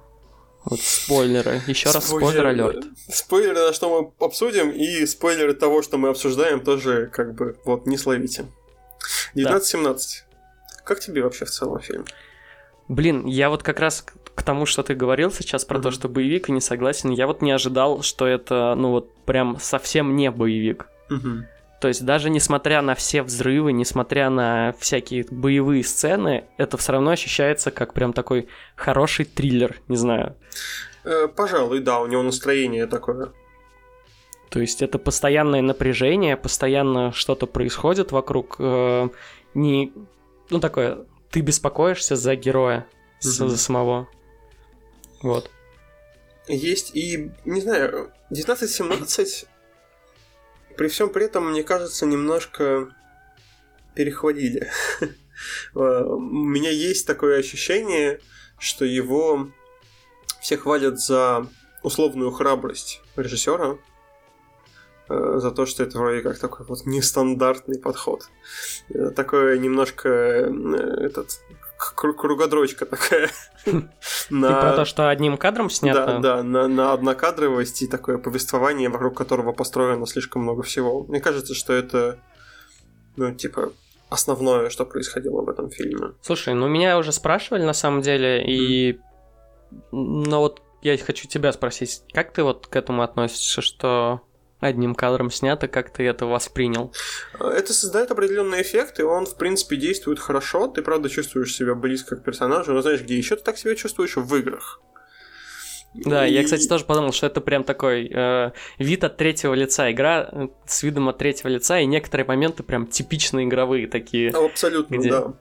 Вот 0.65 0.79
спойлеры. 0.79 1.61
Еще 1.67 1.91
раз 1.91 2.07
спойлер 2.07 2.45
алерт. 2.45 2.85
Спойлеры, 3.09 3.67
на 3.67 3.73
что 3.73 3.89
мы 4.01 4.25
обсудим, 4.25 4.69
и 4.69 5.05
спойлеры 5.05 5.53
того, 5.53 5.81
что 5.81 5.97
мы 5.97 6.09
обсуждаем, 6.09 6.61
тоже 6.61 7.09
как 7.11 7.35
бы 7.35 7.57
вот 7.65 7.85
не 7.85 7.97
словите. 7.97 8.45
19-17. 9.35 9.83
Да. 9.83 9.99
Как 10.85 10.99
тебе 10.99 11.23
вообще 11.23 11.45
в 11.45 11.49
целом 11.49 11.79
фильм? 11.79 12.05
Блин, 12.87 13.25
я 13.25 13.49
вот 13.49 13.63
как 13.63 13.79
раз 13.79 14.05
к 14.35 14.43
тому, 14.43 14.65
что 14.65 14.83
ты 14.83 14.93
говорил 14.95 15.31
сейчас 15.31 15.65
про 15.65 15.79
uh-huh. 15.79 15.83
то, 15.83 15.91
что 15.91 16.09
боевик, 16.09 16.49
и 16.49 16.51
не 16.51 16.61
согласен. 16.61 17.11
Я 17.11 17.27
вот 17.27 17.41
не 17.41 17.51
ожидал, 17.51 18.01
что 18.01 18.25
это, 18.25 18.75
ну 18.75 18.91
вот, 18.91 19.13
прям 19.25 19.57
совсем 19.59 20.15
не 20.15 20.31
боевик. 20.31 20.87
Uh-huh. 21.09 21.43
То 21.83 21.89
есть 21.89 22.05
даже 22.05 22.29
несмотря 22.29 22.81
на 22.81 22.95
все 22.95 23.23
взрывы, 23.23 23.73
несмотря 23.73 24.29
на 24.29 24.73
всякие 24.79 25.25
боевые 25.29 25.83
сцены, 25.83 26.45
это 26.57 26.77
все 26.77 26.93
равно 26.93 27.11
ощущается 27.11 27.71
как 27.71 27.93
прям 27.93 28.13
такой 28.13 28.47
хороший 28.77 29.25
триллер, 29.25 29.81
не 29.89 29.97
знаю. 29.97 30.37
Э, 31.03 31.27
пожалуй, 31.27 31.81
да, 31.81 31.99
у 31.99 32.07
него 32.07 32.23
настроение 32.23 32.87
такое. 32.87 33.33
То 34.49 34.61
есть 34.61 34.81
это 34.81 34.97
постоянное 34.97 35.61
напряжение, 35.61 36.37
постоянно 36.37 37.11
что-то 37.11 37.47
происходит 37.47 38.13
вокруг. 38.13 38.55
Э, 38.59 39.09
не, 39.53 39.91
ну 40.51 40.61
такое, 40.61 40.99
ты 41.31 41.41
беспокоишься 41.41 42.15
за 42.15 42.37
героя, 42.37 42.87
mm 43.19 43.49
за 43.49 43.57
самого. 43.57 44.07
Вот. 45.21 45.51
Есть 46.47 46.95
и, 46.95 47.29
не 47.43 47.59
знаю, 47.59 48.13
1917 48.29 49.47
при 50.77 50.87
всем 50.87 51.09
при 51.09 51.25
этом, 51.25 51.51
мне 51.51 51.63
кажется, 51.63 52.05
немножко 52.05 52.93
перехватили. 53.95 54.71
У 55.73 56.19
меня 56.19 56.69
есть 56.69 57.07
такое 57.07 57.39
ощущение, 57.39 58.19
что 58.59 58.85
его 58.85 59.49
все 60.41 60.57
хвалят 60.57 60.99
за 60.99 61.47
условную 61.83 62.31
храбрость 62.31 63.01
режиссера, 63.15 63.77
э, 65.09 65.37
за 65.39 65.51
то, 65.51 65.65
что 65.65 65.83
это 65.83 65.97
вроде 65.97 66.21
как 66.21 66.39
такой 66.39 66.65
вот 66.65 66.85
нестандартный 66.85 67.79
подход. 67.79 68.29
Э, 68.89 69.09
такое 69.11 69.57
немножко 69.57 70.09
э, 70.09 70.49
этот 71.05 71.41
кругодрочка 71.91 72.85
такая. 72.85 73.29
на... 74.29 74.47
Ты 74.47 74.53
про 74.53 74.73
то, 74.75 74.85
что 74.85 75.09
одним 75.09 75.37
кадром 75.37 75.69
снято? 75.69 76.19
Да, 76.19 76.19
да, 76.19 76.43
на, 76.43 76.67
на 76.67 76.93
однокадровость 76.93 77.81
и 77.81 77.87
такое 77.87 78.17
повествование, 78.17 78.89
вокруг 78.89 79.17
которого 79.17 79.51
построено 79.51 80.05
слишком 80.07 80.43
много 80.43 80.63
всего. 80.63 81.03
Мне 81.03 81.19
кажется, 81.19 81.53
что 81.53 81.73
это, 81.73 82.19
ну, 83.15 83.33
типа, 83.33 83.71
основное, 84.09 84.69
что 84.69 84.85
происходило 84.85 85.41
в 85.41 85.49
этом 85.49 85.69
фильме. 85.69 86.13
Слушай, 86.21 86.53
ну 86.53 86.67
меня 86.67 86.97
уже 86.97 87.11
спрашивали 87.11 87.63
на 87.63 87.73
самом 87.73 88.01
деле, 88.01 88.43
и... 88.45 88.99
Но 89.91 90.39
вот 90.39 90.61
я 90.83 90.97
хочу 90.97 91.27
тебя 91.27 91.51
спросить, 91.51 92.03
как 92.13 92.31
ты 92.31 92.43
вот 92.43 92.67
к 92.67 92.75
этому 92.75 93.01
относишься, 93.01 93.61
что 93.61 94.21
одним 94.63 94.95
кадром 94.95 95.29
снято, 95.31 95.67
как 95.67 95.91
ты 95.91 96.03
это 96.03 96.25
воспринял? 96.25 96.93
Это 97.39 97.73
создает 97.73 98.11
определенный 98.11 98.61
эффект, 98.61 98.99
и 98.99 99.03
он, 99.03 99.25
в 99.25 99.35
принципе, 99.35 99.75
действует 99.75 100.19
хорошо. 100.19 100.67
Ты, 100.67 100.81
правда, 100.81 101.09
чувствуешь 101.09 101.55
себя 101.55 101.75
близко 101.75 102.15
к 102.15 102.23
персонажу, 102.23 102.73
но 102.73 102.81
знаешь, 102.81 103.01
где 103.01 103.17
еще 103.17 103.35
ты 103.35 103.43
так 103.43 103.57
себя 103.57 103.75
чувствуешь? 103.75 104.15
В 104.15 104.35
играх. 104.35 104.81
Да, 105.93 106.25
и... 106.27 106.33
я, 106.33 106.43
кстати, 106.43 106.67
тоже 106.67 106.85
подумал, 106.85 107.11
что 107.11 107.27
это 107.27 107.39
прям 107.39 107.63
такой 107.63 108.09
э, 108.11 108.51
вид 108.79 109.03
от 109.03 109.17
третьего 109.17 109.53
лица, 109.53 109.91
игра 109.91 110.27
э, 110.31 110.47
с 110.65 110.81
видом 110.83 111.09
от 111.09 111.17
третьего 111.19 111.49
лица, 111.49 111.79
и 111.79 111.85
некоторые 111.85 112.25
моменты 112.25 112.63
прям 112.63 112.87
типичные 112.87 113.45
игровые 113.47 113.87
такие. 113.87 114.31
Абсолютно, 114.31 114.95
где... 114.95 115.09
да. 115.09 115.33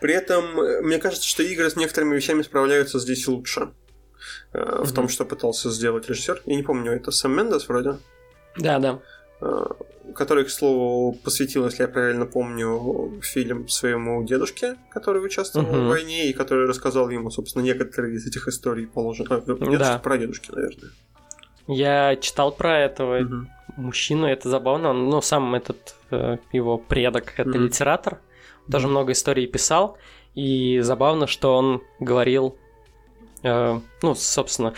При 0.00 0.14
этом, 0.14 0.60
э, 0.60 0.82
мне 0.82 0.98
кажется, 0.98 1.28
что 1.28 1.42
игры 1.42 1.70
с 1.70 1.76
некоторыми 1.76 2.16
вещами 2.16 2.42
справляются 2.42 2.98
здесь 2.98 3.26
лучше. 3.28 3.72
Э, 4.52 4.58
mm-hmm. 4.58 4.84
В 4.84 4.92
том, 4.92 5.08
что 5.08 5.24
пытался 5.24 5.70
сделать 5.70 6.08
режиссер. 6.08 6.42
Я 6.44 6.56
не 6.56 6.62
помню, 6.62 6.92
это 6.92 7.10
Сэм 7.12 7.36
Мендес 7.36 7.68
вроде? 7.68 7.98
Да, 8.56 8.78
да. 8.78 8.98
Э, 9.40 9.64
который, 10.14 10.44
к 10.44 10.50
слову, 10.50 11.12
посвятил, 11.24 11.64
если 11.64 11.82
я 11.82 11.88
правильно 11.88 12.26
помню, 12.26 13.20
фильм 13.22 13.68
своему 13.68 14.22
дедушке, 14.24 14.76
который 14.90 15.24
участвовал 15.24 15.68
угу. 15.68 15.76
в 15.76 15.88
войне 15.88 16.28
и 16.28 16.32
который 16.32 16.66
рассказал 16.66 17.08
ему, 17.10 17.30
собственно, 17.30 17.62
некоторые 17.62 18.16
из 18.16 18.26
этих 18.26 18.48
историй 18.48 18.86
положено. 18.86 19.36
А, 19.36 19.40
дедушки, 19.40 19.76
да. 19.78 19.98
про 19.98 20.18
дедушки, 20.18 20.50
наверное. 20.50 20.90
Я 21.66 22.16
читал 22.16 22.52
про 22.52 22.78
этого 22.80 23.22
угу. 23.22 23.46
мужчину, 23.76 24.26
это 24.26 24.48
забавно. 24.48 24.90
Он, 24.90 25.08
ну, 25.08 25.20
сам 25.20 25.54
этот 25.54 25.94
э, 26.10 26.38
его 26.52 26.78
предок, 26.78 27.34
это 27.36 27.50
угу. 27.50 27.58
литератор, 27.58 28.18
тоже 28.70 28.88
много 28.88 29.12
историй 29.12 29.46
писал. 29.46 29.96
И 30.34 30.80
забавно, 30.80 31.26
что 31.26 31.56
он 31.56 31.82
говорил, 31.98 32.56
э, 33.42 33.80
ну, 34.02 34.14
собственно, 34.14 34.74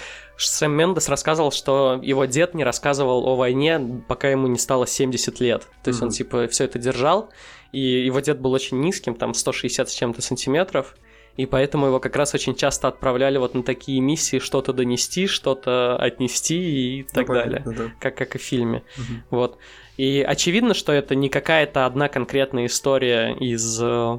Сэм 0.48 0.72
Мендес 0.72 1.08
рассказывал, 1.08 1.52
что 1.52 2.00
его 2.02 2.24
дед 2.24 2.54
не 2.54 2.64
рассказывал 2.64 3.26
о 3.26 3.36
войне, 3.36 3.80
пока 4.08 4.28
ему 4.28 4.46
не 4.46 4.58
стало 4.58 4.86
70 4.86 5.40
лет. 5.40 5.68
То 5.82 5.88
есть 5.88 6.00
mm-hmm. 6.00 6.04
он, 6.04 6.10
типа, 6.10 6.48
все 6.48 6.64
это 6.64 6.78
держал, 6.78 7.30
и 7.72 7.80
его 7.80 8.20
дед 8.20 8.40
был 8.40 8.52
очень 8.52 8.80
низким, 8.80 9.14
там 9.14 9.34
160 9.34 9.88
с 9.88 9.94
чем-то 9.94 10.22
сантиметров, 10.22 10.94
и 11.36 11.46
поэтому 11.46 11.86
его 11.86 11.98
как 11.98 12.16
раз 12.16 12.34
очень 12.34 12.54
часто 12.54 12.88
отправляли 12.88 13.38
вот 13.38 13.54
на 13.54 13.62
такие 13.62 14.00
миссии 14.00 14.38
что-то 14.38 14.72
донести, 14.72 15.26
что-то 15.26 15.96
отнести 15.96 16.98
и 16.98 17.02
так 17.04 17.28
ну, 17.28 17.34
далее, 17.34 17.62
понятно, 17.64 17.84
да. 17.84 17.92
как, 17.98 18.16
как 18.16 18.34
и 18.34 18.38
в 18.38 18.42
фильме. 18.42 18.82
Угу. 18.98 19.36
Вот. 19.36 19.58
И 19.96 20.20
очевидно, 20.26 20.74
что 20.74 20.92
это 20.92 21.14
не 21.14 21.28
какая-то 21.28 21.86
одна 21.86 22.08
конкретная 22.08 22.66
история 22.66 23.34
из 23.34 23.80
э, 23.82 24.18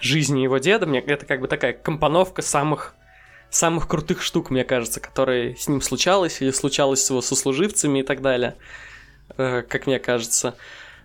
жизни 0.00 0.40
его 0.40 0.58
деда, 0.58 0.86
мне 0.86 1.00
это 1.00 1.26
как 1.26 1.40
бы 1.40 1.48
такая 1.48 1.72
компоновка 1.72 2.42
самых 2.42 2.94
самых 3.50 3.88
крутых 3.88 4.22
штук, 4.22 4.50
мне 4.50 4.64
кажется, 4.64 5.00
которые 5.00 5.56
с 5.56 5.68
ним 5.68 5.80
случалось 5.80 6.40
или 6.40 6.50
случалось 6.50 7.04
с 7.04 7.10
его 7.10 7.20
сослуживцами 7.20 8.00
и 8.00 8.02
так 8.02 8.22
далее, 8.22 8.56
э, 9.36 9.62
как 9.62 9.86
мне 9.86 9.98
кажется. 9.98 10.56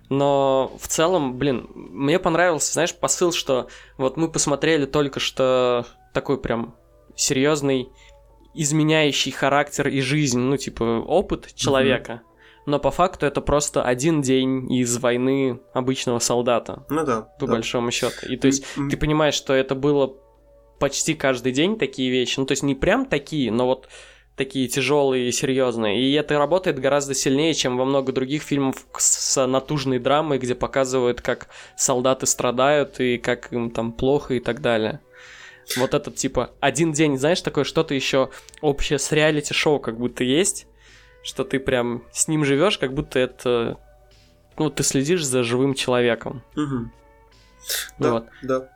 Но 0.09 0.75
в 0.79 0.87
целом, 0.87 1.37
блин, 1.37 1.67
мне 1.73 2.19
понравился, 2.19 2.73
знаешь, 2.73 2.93
посыл, 2.93 3.31
что 3.31 3.67
вот 3.97 4.17
мы 4.17 4.31
посмотрели 4.31 4.85
только 4.85 5.19
что 5.19 5.85
такой 6.13 6.39
прям 6.39 6.75
серьезный, 7.15 7.89
изменяющий 8.53 9.31
характер 9.31 9.87
и 9.87 10.01
жизнь, 10.01 10.39
ну, 10.39 10.57
типа, 10.57 10.83
опыт 10.83 11.53
человека. 11.55 12.13
Mm-hmm. 12.13 12.31
Но 12.67 12.79
по 12.79 12.89
факту 12.89 13.25
это 13.25 13.41
просто 13.41 13.83
один 13.83 14.21
день 14.21 14.71
из 14.71 14.97
войны 14.97 15.59
обычного 15.73 16.19
солдата. 16.19 16.83
Ну 16.89 17.03
да. 17.03 17.21
По 17.39 17.45
да. 17.45 17.53
большому 17.53 17.91
счету. 17.91 18.27
И 18.27 18.37
то 18.37 18.47
есть 18.47 18.63
mm-hmm. 18.63 18.89
ты 18.89 18.97
понимаешь, 18.97 19.35
что 19.35 19.53
это 19.53 19.75
было 19.75 20.15
почти 20.79 21.13
каждый 21.13 21.51
день 21.51 21.77
такие 21.77 22.09
вещи. 22.11 22.39
Ну, 22.39 22.45
то 22.45 22.51
есть 22.53 22.63
не 22.63 22.75
прям 22.75 23.05
такие, 23.05 23.51
но 23.51 23.65
вот 23.65 23.87
такие 24.35 24.67
тяжелые 24.67 25.29
и 25.29 25.31
серьезные. 25.31 26.01
И 26.01 26.13
это 26.13 26.37
работает 26.37 26.79
гораздо 26.79 27.13
сильнее, 27.13 27.53
чем 27.53 27.77
во 27.77 27.85
много 27.85 28.11
других 28.11 28.43
фильмов 28.43 28.85
с 28.97 29.45
натужной 29.45 29.99
драмой, 29.99 30.39
где 30.39 30.55
показывают, 30.55 31.21
как 31.21 31.47
солдаты 31.77 32.25
страдают 32.25 32.99
и 32.99 33.17
как 33.17 33.51
им 33.53 33.71
там 33.71 33.91
плохо 33.93 34.33
и 34.35 34.39
так 34.39 34.61
далее. 34.61 34.99
Вот 35.77 35.93
этот 35.93 36.15
типа 36.15 36.51
один 36.59 36.91
день, 36.91 37.17
знаешь, 37.17 37.41
такое 37.41 37.63
что-то 37.63 37.93
еще 37.95 38.29
общее 38.61 38.99
с 38.99 39.11
реалити-шоу 39.11 39.79
как 39.79 39.97
будто 39.97 40.23
есть, 40.23 40.67
что 41.23 41.43
ты 41.43 41.59
прям 41.59 42.03
с 42.11 42.27
ним 42.27 42.45
живешь, 42.45 42.77
как 42.77 42.93
будто 42.93 43.17
это, 43.17 43.79
ну, 44.57 44.69
ты 44.69 44.83
следишь 44.83 45.25
за 45.25 45.43
живым 45.43 45.73
человеком. 45.73 46.43
Угу. 46.55 46.91
Да, 47.97 48.11
вот. 48.11 48.27
да, 48.43 48.69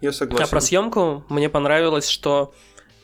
я 0.00 0.12
согласен. 0.12 0.44
А 0.44 0.48
про 0.48 0.60
съемку 0.60 1.24
мне 1.28 1.48
понравилось, 1.48 2.08
что 2.08 2.52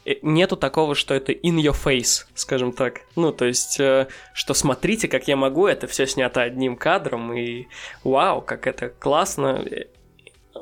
Э, 0.06 0.14
нету 0.23 0.56
такого, 0.56 0.94
что 0.94 1.14
это 1.14 1.32
in 1.32 1.56
your 1.56 1.76
face, 1.76 2.26
скажем 2.35 2.73
так. 2.73 3.00
Ну, 3.16 3.32
то 3.32 3.44
есть, 3.44 3.80
э, 3.80 4.06
что 4.32 4.54
смотрите, 4.54 5.08
как 5.08 5.28
я 5.28 5.37
могу, 5.37 5.66
это 5.66 5.87
все 5.88 6.06
снято 6.06 6.42
одним 6.42 6.76
кадром, 6.76 7.32
и 7.35 7.66
вау, 8.04 8.40
как 8.40 8.66
это 8.68 8.88
классно. 8.88 9.64
Э, 9.68 9.87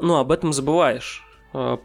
ну, 0.00 0.16
об 0.16 0.32
этом 0.32 0.52
забываешь. 0.52 1.20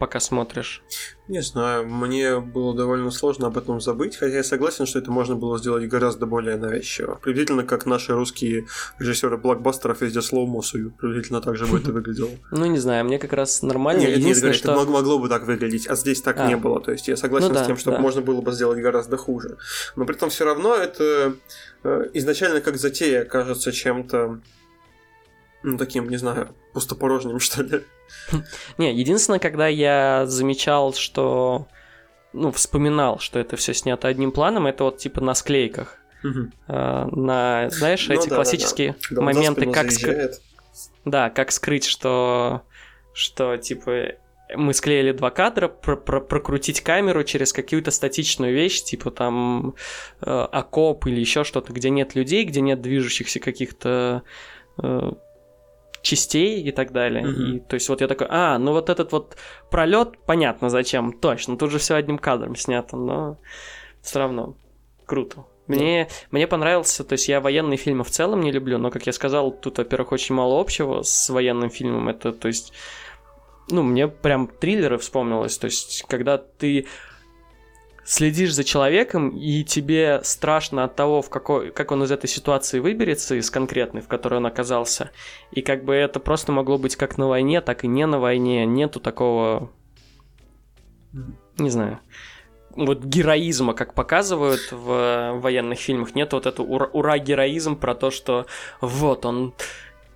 Пока 0.00 0.18
смотришь? 0.18 0.82
Не 1.30 1.42
знаю, 1.42 1.86
мне 1.86 2.40
было 2.40 2.74
довольно 2.74 3.12
сложно 3.12 3.46
об 3.46 3.56
этом 3.56 3.80
забыть, 3.80 4.16
хотя 4.16 4.38
я 4.38 4.42
согласен, 4.42 4.84
что 4.84 4.98
это 4.98 5.12
можно 5.12 5.36
было 5.36 5.60
сделать 5.60 5.88
гораздо 5.88 6.26
более 6.26 6.56
навязчиво. 6.56 7.20
Приблизительно 7.22 7.62
как 7.62 7.86
наши 7.86 8.12
русские 8.14 8.66
режиссеры 8.98 9.36
блокбастеров 9.38 10.00
везде 10.00 10.22
слоумо 10.22 10.60
суют. 10.60 10.96
Приблизительно 10.96 11.40
так 11.40 11.56
же 11.56 11.66
бы 11.66 11.78
это 11.78 11.92
выглядело. 11.92 12.30
Ну, 12.50 12.66
не 12.66 12.78
знаю, 12.78 13.04
мне 13.04 13.20
как 13.20 13.32
раз 13.32 13.62
нормально. 13.62 14.00
Нет, 14.00 14.18
нет, 14.18 14.38
говорю, 14.38 14.58
это 14.58 14.74
могло 14.74 15.20
бы 15.20 15.28
так 15.28 15.46
выглядеть, 15.46 15.86
а 15.86 15.94
здесь 15.94 16.20
так 16.20 16.40
а. 16.40 16.48
не 16.48 16.56
было. 16.56 16.80
То 16.80 16.90
есть 16.90 17.06
я 17.06 17.16
согласен 17.16 17.52
ну 17.52 17.62
с 17.62 17.66
тем, 17.66 17.76
что 17.76 17.92
можно 17.92 18.22
было 18.22 18.40
бы 18.40 18.50
сделать 18.50 18.80
гораздо 18.80 19.16
хуже. 19.16 19.56
Но 19.94 20.06
при 20.06 20.16
этом 20.16 20.30
все 20.30 20.44
равно 20.44 20.74
это 20.74 21.36
э, 21.84 22.06
изначально 22.14 22.60
как 22.60 22.76
затея 22.76 23.24
кажется 23.24 23.70
чем-то 23.70 24.40
ну, 25.62 25.78
таким, 25.78 26.08
не 26.08 26.16
знаю, 26.16 26.54
пустопорожним, 26.72 27.38
что 27.40 27.62
ли. 27.62 27.82
Не, 28.78 28.94
единственное, 28.94 29.38
когда 29.40 29.68
я 29.68 30.24
замечал, 30.26 30.94
что... 30.94 31.66
Ну, 32.32 32.52
вспоминал, 32.52 33.18
что 33.18 33.40
это 33.40 33.56
все 33.56 33.74
снято 33.74 34.06
одним 34.06 34.30
планом, 34.30 34.68
это 34.68 34.84
вот 34.84 34.98
типа 34.98 35.20
на 35.20 35.34
склейках. 35.34 35.96
Угу. 36.22 36.50
на, 36.68 37.70
знаешь, 37.70 38.06
ну, 38.06 38.14
эти 38.14 38.28
да, 38.28 38.36
классические 38.36 38.94
да, 39.08 39.16
да. 39.16 39.22
моменты, 39.22 39.72
как 39.72 39.90
скрыть... 39.90 40.40
Да, 41.04 41.30
как 41.30 41.50
скрыть, 41.50 41.86
что... 41.86 42.62
Что, 43.12 43.56
типа, 43.56 44.12
мы 44.54 44.74
склеили 44.74 45.12
два 45.12 45.30
кадра, 45.30 45.68
про 45.68 45.96
про 45.96 46.20
прокрутить 46.20 46.80
камеру 46.80 47.24
через 47.24 47.52
какую-то 47.52 47.90
статичную 47.90 48.54
вещь, 48.54 48.82
типа 48.82 49.10
там 49.10 49.74
э, 50.20 50.30
окоп 50.30 51.06
или 51.06 51.20
еще 51.20 51.44
что-то, 51.44 51.72
где 51.72 51.90
нет 51.90 52.14
людей, 52.14 52.44
где 52.44 52.60
нет 52.60 52.80
движущихся 52.80 53.40
каких-то 53.40 54.22
э, 54.82 55.10
частей 56.02 56.62
и 56.62 56.72
так 56.72 56.92
далее. 56.92 57.24
Mm-hmm. 57.24 57.56
И 57.56 57.60
то 57.60 57.74
есть 57.74 57.88
вот 57.88 58.00
я 58.00 58.08
такой, 58.08 58.26
а, 58.30 58.58
ну 58.58 58.72
вот 58.72 58.88
этот 58.88 59.12
вот 59.12 59.36
пролет, 59.70 60.18
понятно 60.26 60.70
зачем, 60.70 61.12
точно, 61.12 61.56
тут 61.56 61.70
же 61.70 61.78
все 61.78 61.94
одним 61.94 62.18
кадром 62.18 62.56
снято, 62.56 62.96
но 62.96 63.38
все 64.02 64.18
равно 64.18 64.56
круто. 65.06 65.44
Мне, 65.66 66.02
yeah. 66.02 66.10
мне 66.32 66.48
понравился, 66.48 67.04
то 67.04 67.12
есть 67.12 67.28
я 67.28 67.40
военные 67.40 67.76
фильмы 67.76 68.02
в 68.02 68.10
целом 68.10 68.40
не 68.40 68.50
люблю, 68.50 68.78
но, 68.78 68.90
как 68.90 69.06
я 69.06 69.12
сказал, 69.12 69.52
тут, 69.52 69.78
во-первых, 69.78 70.10
очень 70.10 70.34
мало 70.34 70.60
общего 70.60 71.02
с 71.02 71.30
военным 71.30 71.70
фильмом. 71.70 72.08
Это, 72.08 72.32
то 72.32 72.48
есть, 72.48 72.72
ну, 73.70 73.84
мне 73.84 74.08
прям 74.08 74.48
триллеры 74.48 74.98
вспомнилось. 74.98 75.58
То 75.58 75.66
есть, 75.66 76.04
когда 76.08 76.38
ты 76.38 76.88
следишь 78.04 78.54
за 78.54 78.64
человеком, 78.64 79.30
и 79.30 79.64
тебе 79.64 80.20
страшно 80.22 80.84
от 80.84 80.96
того, 80.96 81.22
в 81.22 81.30
какой, 81.30 81.70
как 81.70 81.92
он 81.92 82.02
из 82.04 82.10
этой 82.10 82.26
ситуации 82.26 82.80
выберется, 82.80 83.34
из 83.34 83.50
конкретной, 83.50 84.00
в 84.00 84.08
которой 84.08 84.36
он 84.36 84.46
оказался. 84.46 85.10
И 85.52 85.62
как 85.62 85.84
бы 85.84 85.94
это 85.94 86.20
просто 86.20 86.52
могло 86.52 86.78
быть 86.78 86.96
как 86.96 87.18
на 87.18 87.28
войне, 87.28 87.60
так 87.60 87.84
и 87.84 87.88
не 87.88 88.06
на 88.06 88.18
войне. 88.18 88.66
Нету 88.66 89.00
такого... 89.00 89.70
Не 91.58 91.70
знаю 91.70 92.00
вот 92.76 93.04
героизма, 93.04 93.74
как 93.74 93.94
показывают 93.94 94.70
в 94.70 95.38
военных 95.40 95.78
фильмах, 95.78 96.14
нет 96.14 96.32
вот 96.32 96.46
этого 96.46 96.66
ура, 96.66 96.86
ура 96.92 97.18
героизм 97.18 97.76
про 97.76 97.94
то, 97.94 98.10
что 98.10 98.46
вот 98.80 99.26
он 99.26 99.54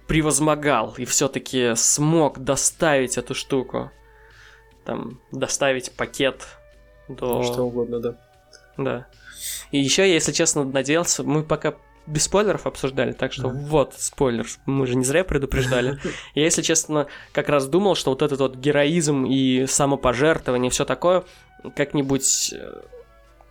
превозмогал 0.06 0.94
и 0.96 1.04
все-таки 1.04 1.72
смог 1.74 2.38
доставить 2.38 3.18
эту 3.18 3.34
штуку, 3.34 3.90
там 4.84 5.20
доставить 5.32 5.92
пакет 5.92 6.46
до... 7.08 7.42
Что 7.42 7.62
угодно, 7.62 8.00
да. 8.00 8.14
Да. 8.76 9.06
И 9.70 9.78
еще 9.78 10.11
если 10.11 10.32
честно, 10.32 10.64
надеялся, 10.64 11.23
мы 11.23 11.42
пока 11.42 11.75
без 12.06 12.25
спойлеров 12.25 12.66
обсуждали, 12.66 13.12
так 13.12 13.32
что 13.32 13.49
mm-hmm. 13.49 13.66
вот 13.66 13.94
спойлер, 13.96 14.46
мы 14.66 14.87
же 14.87 14.94
не 14.94 15.04
зря 15.04 15.25
предупреждали. 15.25 15.99
Я, 16.34 16.44
если 16.44 16.62
честно, 16.62 17.06
как 17.32 17.49
раз 17.49 17.66
думал, 17.66 17.94
что 17.94 18.11
вот 18.11 18.23
этот 18.23 18.40
вот 18.40 18.56
героизм 18.56 19.25
и 19.25 19.66
самопожертвование, 19.66 20.70
все 20.70 20.84
такое, 20.84 21.25
как-нибудь 21.75 22.52
э, 22.54 22.82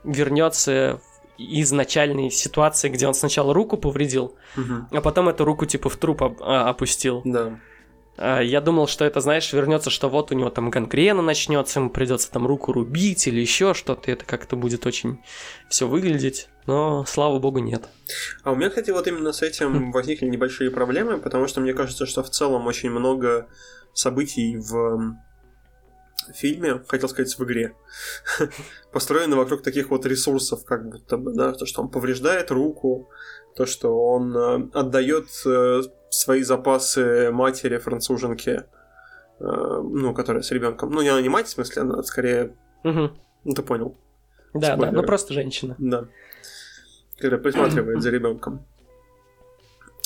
вернется 0.03 1.01
из 1.37 1.71
начальной 1.71 2.29
ситуации, 2.29 2.89
где 2.89 3.07
он 3.07 3.15
сначала 3.15 3.53
руку 3.53 3.75
повредил, 3.77 4.35
mm-hmm. 4.55 4.97
а 4.97 5.01
потом 5.01 5.29
эту 5.29 5.45
руку 5.45 5.65
типа 5.65 5.89
в 5.89 5.97
труп 5.97 6.21
оп- 6.21 6.41
а, 6.41 6.69
опустил. 6.69 7.21
Да. 7.25 7.59
А, 8.17 8.41
я 8.41 8.61
думал, 8.61 8.87
что 8.87 9.05
это, 9.05 9.21
знаешь, 9.21 9.51
вернется, 9.53 9.89
что 9.89 10.09
вот 10.09 10.31
у 10.31 10.35
него 10.35 10.49
там 10.49 10.69
гангрена 10.69 11.21
начнется, 11.21 11.79
ему 11.79 11.89
придется 11.89 12.31
там 12.31 12.45
руку 12.45 12.71
рубить 12.71 13.27
или 13.27 13.39
еще 13.39 13.73
что-то, 13.73 14.11
это 14.11 14.25
как-то 14.25 14.55
будет 14.55 14.85
очень 14.85 15.19
все 15.69 15.87
выглядеть, 15.87 16.49
но 16.67 17.05
слава 17.05 17.39
богу 17.39 17.59
нет. 17.59 17.83
А 18.43 18.51
у 18.51 18.55
меня, 18.55 18.69
кстати, 18.69 18.91
вот 18.91 19.07
именно 19.07 19.33
с 19.33 19.41
этим 19.41 19.89
хм. 19.89 19.91
возникли 19.91 20.27
небольшие 20.27 20.69
проблемы, 20.69 21.17
потому 21.17 21.47
что 21.47 21.61
мне 21.61 21.73
кажется, 21.73 22.05
что 22.05 22.23
в 22.23 22.29
целом 22.29 22.67
очень 22.67 22.91
много 22.91 23.47
событий 23.93 24.57
в 24.57 25.17
фильме, 26.33 26.81
хотел 26.87 27.09
сказать, 27.09 27.37
в 27.37 27.43
игре, 27.43 27.75
построены 28.91 29.35
вокруг 29.35 29.61
таких 29.61 29.89
вот 29.89 30.05
ресурсов, 30.05 30.63
как 30.65 30.89
будто 30.89 31.17
бы, 31.17 31.33
да, 31.33 31.51
то, 31.53 31.65
что 31.65 31.81
он 31.81 31.89
повреждает 31.89 32.51
руку, 32.51 33.09
то, 33.55 33.65
что 33.65 33.89
он 33.89 34.35
э, 34.35 34.69
отдает 34.73 35.27
э, 35.45 35.81
свои 36.13 36.43
запасы 36.43 37.31
матери 37.31 37.77
француженки, 37.77 38.49
э, 38.49 38.63
ну, 39.39 40.13
которая 40.13 40.43
с 40.43 40.51
ребенком. 40.51 40.91
Ну, 40.91 41.01
не 41.01 41.09
она 41.09 41.21
не 41.21 41.29
мать, 41.29 41.47
в 41.47 41.51
смысле, 41.51 41.81
она 41.81 42.03
скорее. 42.03 42.55
Угу. 42.83 43.11
Ну, 43.45 43.53
ты 43.53 43.61
понял. 43.63 43.97
Да, 44.53 44.73
Спойлеры. 44.73 44.91
да, 44.91 45.01
ну 45.01 45.07
просто 45.07 45.33
женщина. 45.33 45.75
Да. 45.79 46.05
Которая 47.15 47.39
присматривает 47.39 48.01
за 48.01 48.09
ребенком. 48.11 48.65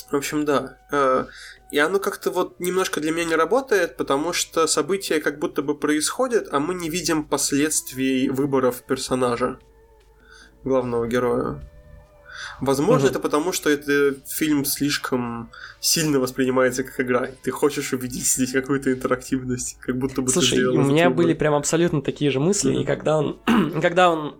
В 0.09 0.15
общем, 0.15 0.45
да. 0.45 0.77
Э, 0.91 1.25
и 1.71 1.79
оно 1.79 1.99
как-то 1.99 2.31
вот 2.31 2.59
немножко 2.59 3.01
для 3.01 3.11
меня 3.11 3.25
не 3.25 3.35
работает, 3.35 3.97
потому 3.97 4.31
что 4.31 4.65
события 4.67 5.19
как 5.19 5.39
будто 5.39 5.61
бы 5.61 5.77
происходят, 5.77 6.47
а 6.53 6.59
мы 6.61 6.73
не 6.73 6.89
видим 6.89 7.25
последствий 7.25 8.29
выборов 8.29 8.83
персонажа, 8.83 9.59
главного 10.63 11.05
героя. 11.05 11.61
Возможно, 12.59 13.05
угу. 13.05 13.11
это 13.11 13.19
потому, 13.19 13.51
что 13.51 13.69
этот 13.69 14.27
фильм 14.27 14.65
слишком 14.65 15.49
сильно 15.79 16.19
воспринимается 16.19 16.83
как 16.83 16.99
игра. 16.99 17.27
Ты 17.43 17.51
хочешь 17.51 17.93
увидеть 17.93 18.25
здесь 18.25 18.51
какую-то 18.51 18.91
интерактивность, 18.91 19.77
как 19.79 19.97
будто 19.97 20.21
бы 20.21 20.29
Слушай, 20.29 20.65
у 20.65 20.81
меня 20.81 21.09
были 21.09 21.33
прям 21.33 21.53
абсолютно 21.53 22.01
такие 22.01 22.31
же 22.31 22.39
мысли, 22.39 22.81
и 22.81 22.83
когда 22.83 23.19
он, 23.19 23.39
когда 23.81 24.09
он 24.09 24.35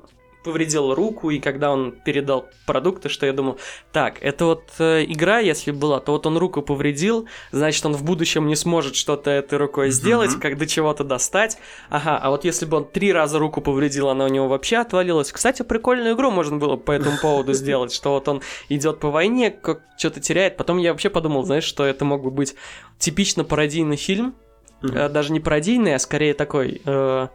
повредил 0.48 0.94
руку, 0.94 1.30
и 1.30 1.40
когда 1.40 1.72
он 1.72 1.92
передал 1.92 2.48
продукты, 2.66 3.10
что 3.10 3.26
я 3.26 3.34
думал, 3.34 3.60
так, 3.92 4.18
это 4.22 4.46
вот 4.46 4.64
э, 4.80 5.04
игра, 5.06 5.40
если 5.40 5.72
была, 5.72 6.00
то 6.00 6.14
вот 6.14 6.26
он 6.26 6.38
руку 6.38 6.62
повредил, 6.62 7.28
значит, 7.52 7.86
он 7.86 7.94
в 7.94 8.04
будущем 8.04 8.48
не 8.48 8.56
сможет 8.56 8.96
что-то 8.96 9.30
этой 9.30 9.58
рукой 9.58 9.92
сделать, 9.92 10.32
mm-hmm. 10.32 10.40
как 10.40 10.58
до 10.58 10.66
чего-то 10.66 11.04
достать. 11.04 11.58
Ага, 11.90 12.18
а 12.18 12.30
вот 12.30 12.46
если 12.46 12.66
бы 12.66 12.78
он 12.78 12.86
три 12.86 13.12
раза 13.12 13.40
руку 13.40 13.60
повредил, 13.60 14.08
она 14.08 14.24
у 14.26 14.30
него 14.30 14.48
вообще 14.48 14.78
отвалилась. 14.78 15.32
Кстати, 15.34 15.64
прикольную 15.64 16.16
игру 16.16 16.32
можно 16.32 16.56
было 16.56 16.78
по 16.78 16.92
этому 16.92 17.18
поводу 17.22 17.54
сделать, 17.62 17.92
что 17.92 18.12
вот 18.12 18.28
он 18.30 18.42
идет 18.70 19.00
по 19.00 19.10
войне, 19.10 19.52
как 19.52 19.82
что-то 19.98 20.22
теряет. 20.22 20.56
Потом 20.56 20.78
я 20.78 20.92
вообще 20.92 21.10
подумал, 21.10 21.44
знаешь, 21.44 21.66
что 21.66 21.84
это 21.84 22.06
мог 22.06 22.24
бы 22.24 22.32
быть 22.32 22.56
типично 23.00 23.44
пародийный 23.44 23.98
фильм, 23.98 24.36
mm-hmm. 24.82 25.10
даже 25.10 25.34
не 25.34 25.42
пародийный, 25.42 25.96
а 25.96 26.00
скорее 26.00 26.34
такой, 26.34 26.82
э, 26.86 27.28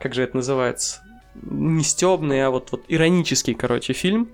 как 0.00 0.14
же 0.14 0.22
это 0.22 0.36
называется, 0.36 1.00
не 1.42 1.82
стебный, 1.82 2.44
а 2.44 2.50
вот, 2.50 2.72
вот 2.72 2.84
иронический, 2.88 3.54
короче, 3.54 3.92
фильм 3.92 4.28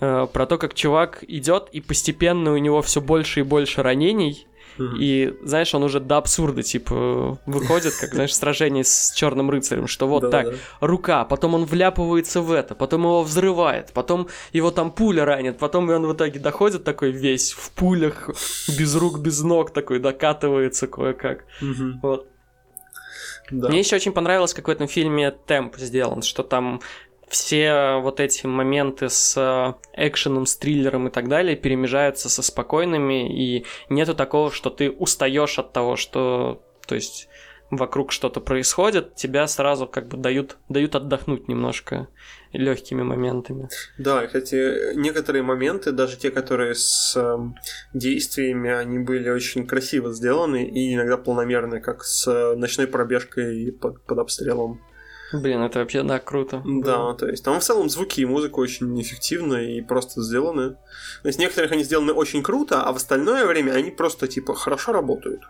э, 0.00 0.26
про 0.32 0.46
то, 0.46 0.58
как 0.58 0.74
чувак 0.74 1.24
идет 1.28 1.68
и 1.72 1.80
постепенно 1.80 2.52
у 2.52 2.58
него 2.58 2.82
все 2.82 3.00
больше 3.00 3.40
и 3.40 3.42
больше 3.42 3.82
ранений, 3.82 4.46
и, 4.78 5.34
знаешь, 5.42 5.74
он 5.74 5.82
уже 5.82 6.00
до 6.00 6.18
абсурда, 6.18 6.62
типа, 6.62 7.38
выходит, 7.46 7.94
как, 8.00 8.14
знаешь, 8.14 8.34
сражение 8.34 8.84
с 8.84 9.12
черным 9.14 9.50
рыцарем, 9.50 9.86
что 9.86 10.06
вот 10.06 10.22
да, 10.22 10.30
так, 10.30 10.50
да. 10.50 10.56
рука, 10.80 11.24
потом 11.24 11.54
он 11.54 11.64
вляпывается 11.64 12.40
в 12.40 12.52
это, 12.52 12.74
потом 12.74 13.02
его 13.02 13.22
взрывает, 13.22 13.90
потом 13.92 14.28
его 14.52 14.70
там 14.70 14.90
пуля 14.92 15.24
ранит, 15.24 15.58
потом 15.58 15.88
он 15.90 16.06
в 16.06 16.12
итоге 16.14 16.38
доходит 16.38 16.84
такой 16.84 17.10
весь 17.10 17.52
в 17.52 17.70
пулях, 17.72 18.30
без 18.78 18.94
рук, 18.94 19.18
без 19.18 19.42
ног 19.42 19.72
такой, 19.72 19.98
докатывается 19.98 20.86
кое-как. 20.86 21.44
Вот. 22.02 22.28
Да. 23.50 23.68
Мне 23.68 23.80
еще 23.80 23.96
очень 23.96 24.12
понравилось, 24.12 24.54
как 24.54 24.68
в 24.68 24.70
этом 24.70 24.88
фильме 24.88 25.30
темп 25.30 25.76
сделан, 25.76 26.22
что 26.22 26.42
там 26.42 26.80
все 27.28 27.98
вот 28.02 28.20
эти 28.20 28.46
моменты 28.46 29.08
с 29.08 29.36
э, 29.36 29.74
экшеном, 29.94 30.46
с 30.46 30.56
триллером 30.56 31.08
и 31.08 31.10
так 31.10 31.28
далее 31.28 31.56
перемежаются 31.56 32.28
со 32.28 32.42
спокойными, 32.42 33.28
и 33.28 33.66
нету 33.90 34.14
такого, 34.14 34.50
что 34.50 34.70
ты 34.70 34.90
устаешь 34.90 35.58
от 35.58 35.72
того, 35.72 35.96
что, 35.96 36.62
то 36.86 36.94
есть 36.94 37.28
вокруг 37.70 38.12
что-то 38.12 38.40
происходит, 38.40 39.14
тебя 39.14 39.46
сразу 39.46 39.86
как 39.86 40.08
бы 40.08 40.16
дают, 40.16 40.56
дают 40.68 40.94
отдохнуть 40.94 41.48
немножко 41.48 42.08
легкими 42.52 43.02
моментами. 43.02 43.68
Да, 43.98 44.26
кстати, 44.26 44.94
некоторые 44.94 45.42
моменты, 45.42 45.92
даже 45.92 46.16
те, 46.16 46.30
которые 46.30 46.74
с 46.74 47.14
э, 47.16 47.38
действиями, 47.94 48.70
они 48.70 48.98
были 48.98 49.28
очень 49.30 49.66
красиво 49.66 50.12
сделаны 50.12 50.64
и 50.64 50.94
иногда 50.94 51.16
планомерны, 51.16 51.80
как 51.80 52.04
с 52.04 52.54
ночной 52.56 52.86
пробежкой 52.86 53.72
под, 53.72 54.02
под 54.02 54.18
обстрелом. 54.18 54.80
Блин, 55.32 55.60
это 55.60 55.80
вообще, 55.80 56.02
да, 56.02 56.18
круто. 56.18 56.62
Да, 56.64 57.12
то 57.12 57.28
есть 57.28 57.44
там 57.44 57.60
в 57.60 57.62
целом 57.62 57.90
звуки 57.90 58.20
и 58.20 58.24
музыка 58.24 58.60
очень 58.60 59.00
эффективно 59.00 59.56
и 59.56 59.82
просто 59.82 60.22
сделаны. 60.22 60.70
То 61.22 61.28
есть 61.28 61.38
некоторых 61.38 61.72
они 61.72 61.84
сделаны 61.84 62.12
очень 62.12 62.42
круто, 62.42 62.82
а 62.82 62.92
в 62.92 62.96
остальное 62.96 63.44
время 63.46 63.72
они 63.72 63.90
просто, 63.90 64.26
типа, 64.26 64.54
хорошо 64.54 64.92
работают. 64.92 65.42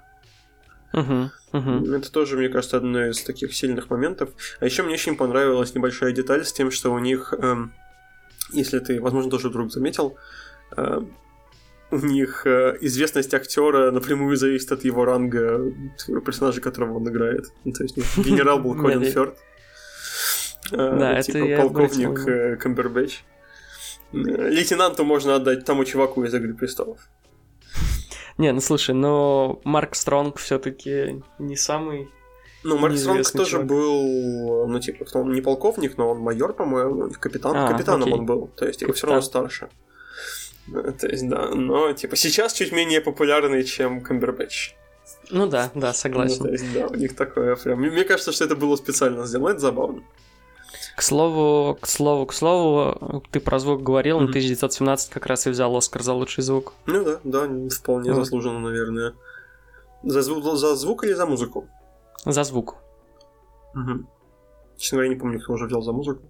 Угу, 0.93 1.31
угу. 1.53 1.95
Это 1.95 2.11
тоже, 2.11 2.37
мне 2.37 2.49
кажется, 2.49 2.79
одно 2.79 3.07
из 3.07 3.23
таких 3.23 3.55
сильных 3.55 3.91
моментов. 3.91 4.31
А 4.61 4.65
еще 4.65 4.83
мне 4.83 4.95
очень 4.95 5.17
понравилась 5.17 5.75
небольшая 5.75 6.13
деталь 6.13 6.45
с 6.45 6.53
тем, 6.53 6.71
что 6.71 6.93
у 6.93 6.99
них, 6.99 7.35
эм, 7.37 7.73
если 8.53 8.79
ты, 8.79 9.01
возможно, 9.01 9.31
тоже 9.31 9.51
вдруг 9.51 9.71
заметил, 9.71 10.17
э, 10.77 11.03
у 11.91 11.97
них 11.97 12.47
э, 12.47 12.77
известность 12.81 13.33
актера 13.35 13.91
напрямую 13.91 14.37
зависит 14.37 14.73
от 14.73 14.85
его 14.85 15.05
ранга 15.05 15.73
персонажа, 16.25 16.61
которого 16.61 16.97
он 16.97 17.09
играет. 17.09 17.47
Ну, 17.65 17.73
то 17.73 17.83
есть 17.83 17.97
генерал 18.17 18.59
был 18.61 18.75
Колин 18.75 19.05
Фёрд. 19.05 19.37
Да, 20.71 21.23
типа 21.23 21.63
полковник 21.63 22.29
э, 22.29 22.57
Камбербэтч. 22.57 23.23
Лейтенанту 24.13 25.05
можно 25.05 25.35
отдать 25.35 25.65
тому 25.65 25.85
чуваку 25.85 26.25
из 26.25 26.35
«Игры 26.35 26.55
престолов». 26.55 26.99
Не, 28.39 28.53
ну 28.53 28.61
слушай, 28.61 28.95
но 28.95 29.61
Марк 29.65 29.95
Стронг 29.95 30.39
все-таки 30.39 31.23
не 31.39 31.57
самый 31.57 32.09
ну, 32.65 32.77
Марк 32.77 32.97
Стронг 32.97 33.31
тоже 33.31 33.53
чувак. 33.53 33.67
был, 33.67 34.67
ну, 34.67 34.81
типа, 34.81 35.07
он 35.15 35.33
не 35.33 35.41
полковник, 35.41 35.97
но 35.97 36.11
он 36.11 36.19
майор, 36.19 36.53
по-моему, 36.53 37.11
капитан, 37.19 37.57
а, 37.57 37.69
капитаном 37.69 38.09
окей. 38.09 38.15
он 38.15 38.27
был, 38.27 38.51
то 38.57 38.67
есть, 38.67 38.81
типа, 38.81 38.93
все 38.93 39.07
равно 39.07 39.23
старше. 39.23 39.69
Э, 40.75 40.93
то 40.99 41.07
есть, 41.07 41.29
да, 41.29 41.51
но, 41.51 41.93
типа, 41.93 42.17
сейчас 42.17 42.53
чуть 42.53 42.73
менее 42.73 43.01
популярный, 43.01 43.63
чем 43.65 44.01
Камбербэтч. 44.01 44.75
Ну 45.31 45.47
да, 45.47 45.71
да, 45.75 45.93
согласен. 45.93 46.39
Ну, 46.41 46.45
то 46.45 46.51
есть, 46.51 46.73
да, 46.73 46.87
у 46.87 46.95
них 46.95 47.15
такое 47.15 47.57
прям... 47.57 47.81
Мне 47.81 48.05
кажется, 48.05 48.33
что 48.33 48.45
это 48.45 48.57
было 48.57 48.77
специально 48.77 49.25
сделано, 49.27 49.51
это 49.51 49.61
забавно. 49.61 50.03
К 50.99 51.03
слову, 51.03 51.79
к 51.81 51.87
слову, 51.87 52.27
к 52.27 52.33
слову, 52.33 53.23
ты 53.31 53.39
про 53.39 53.61
звук 53.61 53.85
говорил, 53.85 54.17
mm-hmm. 54.17 54.25
но 54.25 54.31
1917 54.31 55.11
как 55.11 55.27
раз 55.27 55.47
и 55.47 55.51
взял 55.51 55.77
Оскар 55.77 56.03
за 56.03 56.13
лучший 56.13 56.43
звук. 56.43 56.73
Ну 56.87 57.05
да, 57.05 57.21
да, 57.23 57.49
вполне 57.71 58.13
вот. 58.13 58.25
заслуженно, 58.25 58.59
наверное. 58.59 59.15
За, 60.03 60.23
звук, 60.23 60.43
за 60.43 60.75
звук 60.75 61.05
или 61.05 61.13
за 61.13 61.25
музыку? 61.25 61.69
За 62.25 62.43
звук. 62.43 62.75
Угу. 63.77 64.07
Честно 64.77 64.97
говоря, 64.97 65.15
не 65.15 65.21
помню, 65.21 65.41
кто 65.41 65.53
уже 65.53 65.67
взял 65.67 65.83
за 65.83 65.93
музыку. 65.93 66.23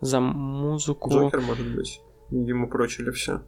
За 0.00 0.18
музыку... 0.18 1.10
Джокер, 1.10 1.42
может 1.42 1.76
быть. 1.76 2.00
Ему 2.30 2.70
прочили 2.70 3.10
все. 3.10 3.42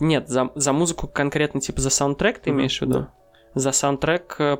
Нет, 0.00 0.28
за, 0.28 0.50
за 0.56 0.72
музыку 0.72 1.06
конкретно, 1.06 1.60
типа 1.60 1.80
за 1.80 1.90
саундтрек 1.90 2.40
ты 2.40 2.50
mm-hmm, 2.50 2.52
имеешь 2.52 2.78
в 2.78 2.82
виду? 2.82 2.92
Да. 2.94 3.12
За 3.54 3.70
саундтрек 3.70 4.40
э, 4.40 4.58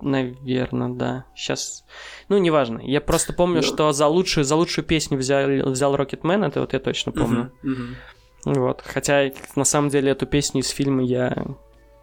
Наверное, 0.00 0.88
да. 0.88 1.24
Сейчас. 1.34 1.84
Ну, 2.28 2.38
неважно. 2.38 2.80
Я 2.80 3.00
просто 3.00 3.32
помню, 3.32 3.62
да. 3.62 3.66
что 3.66 3.92
за 3.92 4.06
лучшую, 4.06 4.44
за 4.44 4.56
лучшую 4.56 4.84
песню 4.84 5.16
взял, 5.18 5.48
взял 5.70 5.94
Rocketman, 5.96 6.46
это 6.46 6.60
вот 6.60 6.72
я 6.72 6.80
точно 6.80 7.12
помню. 7.12 7.52
Uh-huh, 7.62 7.70
uh-huh. 7.70 8.60
Вот. 8.60 8.82
Хотя, 8.84 9.30
на 9.56 9.64
самом 9.64 9.88
деле, 9.88 10.10
эту 10.10 10.26
песню 10.26 10.60
из 10.60 10.68
фильма 10.68 11.02
я 11.02 11.46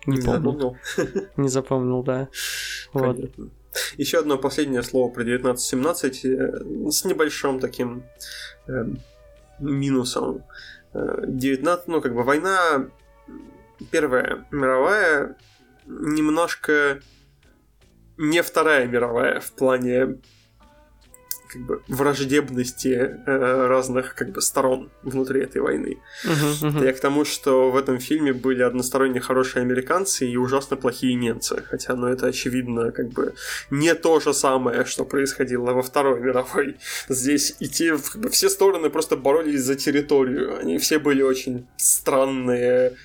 не, 0.06 0.18
не 0.18 0.22
помню. 0.22 0.52
Запомнил. 0.52 0.78
Не 1.38 1.50
запомнил, 1.50 2.04
да. 2.04 2.28
Вот. 2.94 3.18
Еще 3.98 4.20
одно 4.20 4.38
последнее 4.38 4.84
слово 4.84 5.12
про 5.12 5.22
1917 5.22 6.26
э, 6.26 6.90
с 6.90 7.06
небольшим 7.06 7.60
таким 7.60 8.04
э, 8.68 8.86
минусом. 9.60 10.44
19, 10.94 11.88
э, 11.88 11.92
ну, 11.92 12.02
как 12.02 12.14
бы 12.14 12.24
война 12.24 12.88
Первая 13.90 14.46
мировая 14.52 15.36
немножко 15.88 17.00
не 18.18 18.42
Вторая 18.42 18.88
мировая 18.88 19.40
в 19.40 19.52
плане 19.52 20.20
как 21.52 21.62
бы 21.64 21.82
враждебности 21.88 22.88
э, 22.88 23.68
разных 23.68 24.16
как 24.16 24.32
бы 24.32 24.42
сторон 24.42 24.90
внутри 25.04 25.42
этой 25.42 25.62
войны. 25.62 25.98
Uh-huh, 26.26 26.64
uh-huh. 26.64 26.86
Я 26.86 26.94
к 26.94 27.00
тому, 27.00 27.26
что 27.26 27.72
в 27.72 27.76
этом 27.76 28.00
фильме 28.00 28.34
были 28.34 28.64
односторонне 28.64 29.20
хорошие 29.20 29.62
американцы 29.62 30.28
и 30.28 30.38
ужасно 30.38 30.78
плохие 30.78 31.16
немцы, 31.16 31.64
хотя, 31.70 31.96
ну, 31.96 32.08
это 32.08 32.28
очевидно 32.28 32.92
как 32.92 33.10
бы 33.10 33.34
не 33.70 33.94
то 33.96 34.20
же 34.20 34.34
самое, 34.34 34.86
что 34.86 35.04
происходило 35.04 35.74
во 35.74 35.82
Второй 35.82 36.22
мировой. 36.22 36.78
Здесь 37.10 37.56
идти 37.60 37.92
как 37.92 38.22
бы, 38.22 38.30
все 38.30 38.50
стороны 38.50 38.90
просто 38.90 39.18
боролись 39.18 39.62
за 39.62 39.76
территорию, 39.76 40.58
они 40.60 40.78
все 40.78 41.00
были 41.00 41.22
очень 41.22 41.68
странные, 41.78 42.96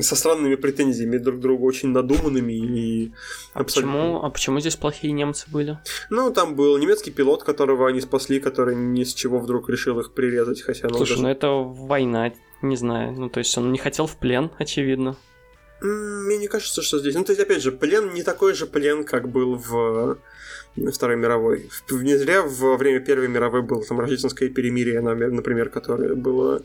со 0.00 0.14
странными 0.14 0.54
претензиями 0.54 1.18
друг 1.18 1.38
к 1.38 1.40
другу, 1.40 1.66
очень 1.66 1.88
надуманными 1.88 2.52
и 2.52 3.12
а 3.54 3.60
абсолютно... 3.60 3.92
Почему, 3.92 4.22
а 4.22 4.30
почему 4.30 4.60
здесь 4.60 4.76
плохие 4.76 5.12
немцы 5.12 5.46
были? 5.50 5.78
Ну, 6.10 6.32
там 6.32 6.54
был 6.54 6.78
немецкий 6.78 7.10
пилот, 7.10 7.42
которого 7.42 7.88
они 7.88 8.00
спасли, 8.00 8.38
который 8.38 8.76
ни 8.76 9.02
с 9.02 9.12
чего 9.12 9.40
вдруг 9.40 9.68
решил 9.68 9.98
их 9.98 10.12
прирезать, 10.12 10.62
хотя... 10.62 10.88
Слушай, 10.88 11.10
даже... 11.10 11.22
ну 11.22 11.28
это 11.28 11.48
война, 11.48 12.32
не 12.62 12.76
знаю, 12.76 13.12
ну 13.12 13.28
то 13.28 13.38
есть 13.38 13.56
он 13.58 13.72
не 13.72 13.78
хотел 13.78 14.06
в 14.06 14.16
плен, 14.16 14.50
очевидно. 14.58 15.16
Мне 15.80 16.38
не 16.38 16.48
кажется, 16.48 16.80
что 16.80 16.98
здесь... 16.98 17.14
Ну, 17.14 17.24
то 17.24 17.32
есть, 17.32 17.42
опять 17.42 17.60
же, 17.60 17.72
плен 17.72 18.14
не 18.14 18.22
такой 18.22 18.54
же 18.54 18.66
плен, 18.66 19.04
как 19.04 19.28
был 19.28 19.56
в 19.56 20.18
Второй 20.92 21.16
мировой. 21.16 21.68
Не 21.90 22.16
зря 22.16 22.42
во 22.42 22.76
время 22.76 23.00
Первой 23.00 23.28
мировой 23.28 23.62
было 23.62 23.84
там 23.84 24.00
рождественское 24.00 24.48
перемирие, 24.48 25.00
например, 25.00 25.68
которое 25.68 26.14
было 26.14 26.62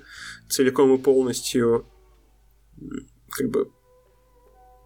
целиком 0.48 0.94
и 0.94 0.98
полностью 0.98 1.86
как 3.32 3.50
бы 3.50 3.72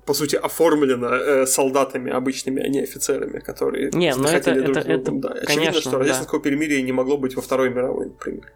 по 0.05 0.13
сути, 0.13 0.35
оформлено 0.35 1.15
э, 1.15 1.45
солдатами 1.45 2.11
обычными, 2.11 2.61
а 2.61 2.67
не 2.67 2.81
офицерами, 2.81 3.39
которые 3.39 3.89
не, 3.93 4.13
ну 4.15 4.27
это, 4.27 4.53
друг 4.53 4.75
это, 4.75 4.83
другом. 4.83 5.19
Это, 5.19 5.29
да. 5.29 5.29
Очевидно, 5.29 5.55
конечно, 5.55 5.81
что 5.81 5.97
рождественского 5.97 6.41
да. 6.41 6.43
перемирия 6.43 6.81
не 6.81 6.91
могло 6.91 7.17
быть 7.17 7.35
во 7.35 7.41
Второй 7.41 7.69
мировой, 7.69 8.07
например. 8.07 8.51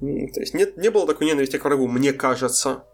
То 0.00 0.40
есть 0.40 0.54
нет, 0.54 0.76
не 0.76 0.90
было 0.90 1.06
такой 1.06 1.26
ненависти 1.26 1.58
к 1.58 1.64
врагу, 1.64 1.88
мне 1.88 2.12
кажется. 2.12 2.84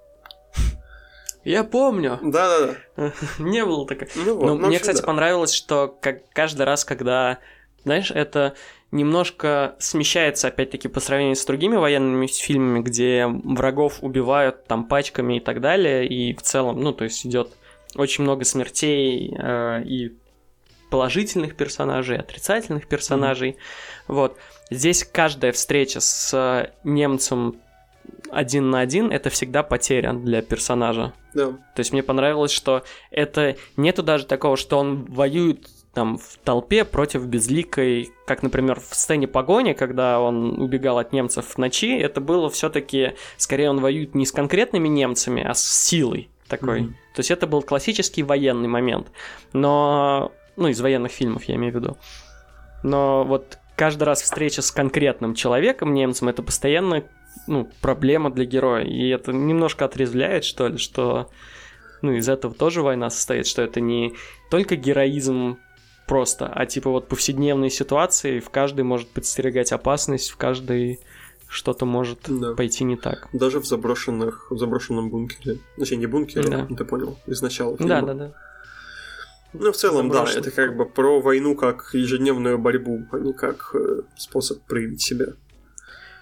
Я 1.45 1.65
помню. 1.65 2.19
Да-да-да. 2.23 3.13
Не 3.39 3.65
было 3.65 3.87
такого. 3.87 4.09
Ну, 4.17 4.37
вот, 4.37 4.61
ну, 4.61 4.67
мне, 4.67 4.79
кстати, 4.79 4.99
да. 4.99 5.07
понравилось, 5.07 5.53
что 5.53 5.97
как 6.03 6.29
каждый 6.31 6.67
раз, 6.67 6.85
когда, 6.85 7.39
знаешь, 7.85 8.11
это 8.11 8.55
немножко 8.91 9.77
смещается, 9.79 10.49
опять-таки, 10.49 10.89
по 10.89 11.01
сравнению 11.01 11.37
с 11.37 11.45
другими 11.45 11.77
военными 11.77 12.27
фильмами, 12.27 12.81
где 12.81 13.27
врагов 13.27 13.99
убивают 14.03 14.65
там 14.65 14.85
пачками 14.85 15.37
и 15.37 15.41
так 15.41 15.61
далее, 15.61 16.07
и 16.07 16.35
в 16.35 16.43
целом, 16.43 16.81
ну, 16.81 16.93
то 16.93 17.05
есть 17.05 17.27
идет 17.27 17.57
очень 17.95 18.25
много 18.25 18.45
смертей, 18.45 19.35
э, 19.37 19.83
и 19.85 20.17
положительных 20.91 21.57
персонажей, 21.57 22.19
отрицательных 22.19 22.89
персонажей. 22.89 23.51
Mm-hmm. 23.51 24.05
Вот. 24.09 24.39
Здесь 24.71 25.05
каждая 25.05 25.53
встреча 25.53 26.01
с 26.01 26.33
э, 26.35 26.73
немцем 26.85 27.57
один 28.31 28.71
на 28.71 28.81
один 28.81 29.11
это 29.11 29.31
всегда 29.31 29.63
потеря 29.63 30.13
для 30.13 30.43
персонажа. 30.43 31.13
Да. 31.35 31.49
То 31.49 31.81
есть 31.81 31.93
мне 31.93 32.03
понравилось, 32.03 32.53
что 32.53 32.85
это 33.11 33.57
нету 33.77 34.03
даже 34.03 34.27
такого, 34.27 34.57
что 34.57 34.79
он 34.79 35.05
воюет 35.05 35.69
там 35.99 36.17
в 36.17 36.39
толпе 36.45 36.85
против 36.85 37.27
безликой, 37.27 38.13
как, 38.25 38.45
например, 38.45 38.79
в 38.79 38.95
сцене 38.95 39.27
погони, 39.27 39.73
когда 39.73 40.21
он 40.21 40.61
убегал 40.63 40.99
от 40.99 41.13
немцев 41.13 41.45
в 41.47 41.59
ночи, 41.59 41.99
это 41.99 42.21
было 42.21 42.49
все-таки, 42.51 43.15
скорее 43.37 43.71
он 43.71 43.81
воюет 43.81 44.15
не 44.15 44.25
с 44.25 44.31
конкретными 44.31 44.87
немцами, 44.87 45.43
а 45.43 45.55
с 45.55 45.67
силой 45.67 46.29
такой. 46.47 46.83
Mm-hmm. 46.83 46.93
То 47.15 47.19
есть 47.19 47.33
это 47.33 47.49
был 47.49 47.63
классический 47.63 48.23
военный 48.23 48.69
момент. 48.69 49.09
Но, 49.53 50.31
ну, 50.55 50.69
из 50.69 50.81
военных 50.81 51.11
фильмов 51.11 51.43
я 51.47 51.57
имею 51.57 51.73
в 51.73 51.77
виду. 51.77 51.97
Но 52.85 53.25
вот 53.25 53.59
каждый 53.75 54.05
раз 54.05 54.23
встреча 54.23 54.63
с 54.63 54.71
конкретным 54.71 55.35
человеком, 55.35 55.95
немцем, 55.95 56.29
это 56.29 56.45
постоянно 56.45 57.03
ну, 57.49 57.69
проблема 57.81 58.31
для 58.31 58.45
героя. 58.45 58.85
И 58.85 59.09
это 59.09 59.33
немножко 59.33 59.85
отрезвляет, 59.85 60.45
что 60.45 60.69
ли, 60.69 60.79
что 60.79 61.29
ну, 62.03 62.13
из 62.13 62.29
этого 62.29 62.55
тоже 62.55 62.83
война 62.83 63.11
состоит, 63.11 63.49
что 63.49 63.63
это 63.63 63.81
не 63.81 64.15
только 64.49 64.77
героизм 64.77 65.59
просто, 66.09 66.47
а 66.53 66.67
типа 66.67 66.91
вот 66.91 67.07
повседневные 67.07 67.71
ситуации, 67.71 68.41
в 68.41 68.51
каждой 68.51 68.83
может 68.83 69.09
подстерегать 69.09 69.71
опасность, 69.73 70.31
в 70.31 70.37
каждой 70.37 70.99
что-то 71.49 71.87
может 71.87 72.21
да. 72.27 72.55
пойти 72.55 72.85
не 72.85 72.97
так. 72.97 73.29
Даже 73.33 73.61
в 73.61 73.67
заброшенных, 73.67 74.51
в 74.51 74.59
заброшенном 74.59 75.11
бункере. 75.11 75.59
Значит, 75.77 75.99
не 75.99 76.07
бункере, 76.07 76.49
да. 76.49 76.67
ты 76.67 76.85
понял, 76.85 77.19
изначально 77.27 77.77
фильма. 77.77 78.01
Да, 78.01 78.03
да, 78.03 78.15
да. 78.15 78.33
Ну, 79.55 79.73
в 79.73 79.77
целом, 79.77 80.11
да, 80.11 80.25
это 80.25 80.51
как 80.51 80.77
бы 80.77 80.85
про 80.85 81.21
войну 81.21 81.55
как 81.55 81.91
ежедневную 81.95 82.59
борьбу, 82.59 83.07
а 83.13 83.19
не 83.19 83.33
как 83.33 83.71
э, 83.75 84.03
способ 84.17 84.61
проявить 84.63 85.01
себя. 85.01 85.29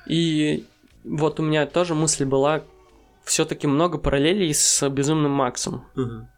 И 0.06 0.64
вот 1.02 1.40
у 1.40 1.42
меня 1.42 1.66
тоже 1.66 1.94
мысль 1.96 2.24
была, 2.24 2.62
все-таки 3.24 3.66
много 3.66 3.98
параллелей 3.98 4.54
с 4.54 4.88
Безумным 4.88 5.32
Максом. 5.32 5.84
Угу. 5.96 6.28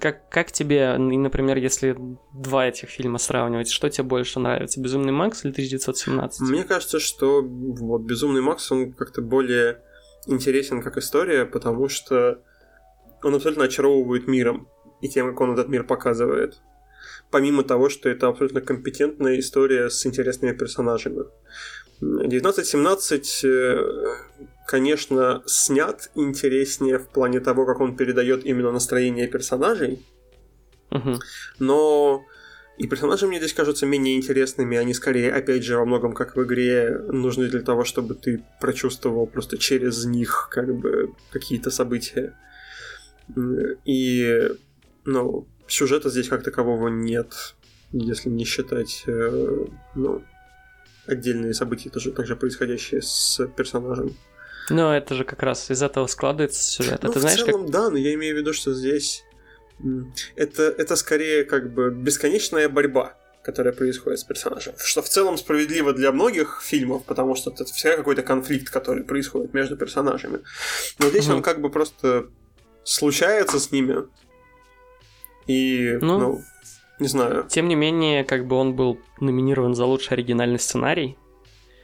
Как, 0.00 0.28
как 0.30 0.50
тебе, 0.50 0.96
например, 0.98 1.56
если 1.56 1.96
два 2.34 2.66
этих 2.66 2.88
фильма 2.88 3.18
сравнивать, 3.18 3.70
что 3.70 3.88
тебе 3.88 4.02
больше 4.02 4.40
нравится, 4.40 4.80
Безумный 4.80 5.12
Макс 5.12 5.44
или 5.44 5.52
1917? 5.52 6.40
Мне 6.40 6.64
кажется, 6.64 6.98
что 6.98 7.40
вот 7.42 8.02
Безумный 8.02 8.40
Макс, 8.40 8.70
он 8.72 8.92
как-то 8.92 9.22
более 9.22 9.80
интересен 10.26 10.82
как 10.82 10.96
история, 10.96 11.44
потому 11.46 11.88
что 11.88 12.42
он 13.22 13.34
абсолютно 13.34 13.64
очаровывает 13.64 14.26
миром 14.26 14.68
и 15.00 15.08
тем, 15.08 15.28
как 15.28 15.40
он 15.40 15.52
этот 15.52 15.68
мир 15.68 15.84
показывает. 15.84 16.60
Помимо 17.30 17.62
того, 17.62 17.88
что 17.88 18.08
это 18.08 18.26
абсолютно 18.26 18.60
компетентная 18.60 19.38
история 19.38 19.88
с 19.88 20.04
интересными 20.04 20.52
персонажами. 20.52 21.26
1917, 22.00 23.44
э, 23.44 23.76
конечно, 24.70 25.42
снят 25.46 26.12
интереснее 26.14 27.00
в 27.00 27.08
плане 27.08 27.40
того, 27.40 27.66
как 27.66 27.80
он 27.80 27.96
передает 27.96 28.46
именно 28.46 28.70
настроение 28.70 29.26
персонажей, 29.26 30.00
угу. 30.92 31.18
но 31.58 32.24
и 32.78 32.86
персонажи 32.86 33.26
мне 33.26 33.38
здесь 33.38 33.52
кажутся 33.52 33.84
менее 33.84 34.16
интересными, 34.16 34.76
они 34.76 34.94
скорее, 34.94 35.32
опять 35.32 35.64
же, 35.64 35.76
во 35.76 35.84
многом, 35.84 36.12
как 36.12 36.36
в 36.36 36.44
игре, 36.44 37.00
нужны 37.08 37.48
для 37.48 37.62
того, 37.62 37.82
чтобы 37.84 38.14
ты 38.14 38.44
прочувствовал 38.60 39.26
просто 39.26 39.58
через 39.58 40.04
них 40.04 40.48
как 40.52 40.72
бы 40.72 41.14
какие-то 41.32 41.72
события. 41.72 42.38
И, 43.84 44.50
ну, 45.04 45.48
сюжета 45.66 46.10
здесь 46.10 46.28
как 46.28 46.44
такового 46.44 46.86
нет, 46.86 47.56
если 47.90 48.28
не 48.30 48.44
считать, 48.44 49.02
э, 49.08 49.66
ну, 49.96 50.22
отдельные 51.06 51.54
события, 51.54 51.90
тоже 51.90 52.12
также 52.12 52.36
происходящие 52.36 53.02
с 53.02 53.44
персонажем. 53.56 54.14
Но 54.70 54.96
это 54.96 55.14
же 55.14 55.24
как 55.24 55.42
раз 55.42 55.70
из 55.70 55.82
этого 55.82 56.06
складывается 56.06 56.62
сюжет. 56.62 57.02
Ну, 57.02 57.10
это 57.10 57.18
в 57.18 57.22
знаешь, 57.22 57.42
целом, 57.42 57.62
как... 57.62 57.70
да, 57.70 57.90
но 57.90 57.98
я 57.98 58.14
имею 58.14 58.36
в 58.36 58.38
виду, 58.38 58.52
что 58.52 58.72
здесь 58.72 59.24
это, 60.36 60.62
это 60.64 60.96
скорее 60.96 61.44
как 61.44 61.72
бы 61.72 61.90
бесконечная 61.90 62.68
борьба, 62.68 63.14
которая 63.42 63.72
происходит 63.72 64.20
с 64.20 64.24
персонажем. 64.24 64.74
Что 64.78 65.02
в 65.02 65.08
целом 65.08 65.38
справедливо 65.38 65.92
для 65.92 66.12
многих 66.12 66.60
фильмов, 66.62 67.04
потому 67.04 67.34
что 67.34 67.50
это 67.50 67.64
всегда 67.64 67.96
какой-то 67.96 68.22
конфликт, 68.22 68.70
который 68.70 69.04
происходит 69.04 69.54
между 69.54 69.76
персонажами. 69.76 70.40
Но 70.98 71.08
здесь 71.08 71.28
угу. 71.28 71.36
он 71.36 71.42
как 71.42 71.60
бы 71.60 71.70
просто 71.70 72.26
случается 72.84 73.58
с 73.58 73.70
ними. 73.70 74.04
И, 75.46 75.98
ну, 76.00 76.18
ну 76.18 76.44
не 76.98 77.08
знаю. 77.08 77.46
Тем 77.48 77.68
не 77.68 77.74
менее, 77.74 78.24
как 78.24 78.46
бы 78.46 78.56
он 78.56 78.74
был 78.74 79.00
номинирован 79.20 79.74
за 79.74 79.84
лучший 79.86 80.14
оригинальный 80.14 80.58
сценарий. 80.58 81.16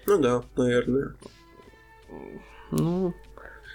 Ну 0.07 0.18
да, 0.18 0.44
наверное. 0.57 1.16
Ну, 2.71 3.15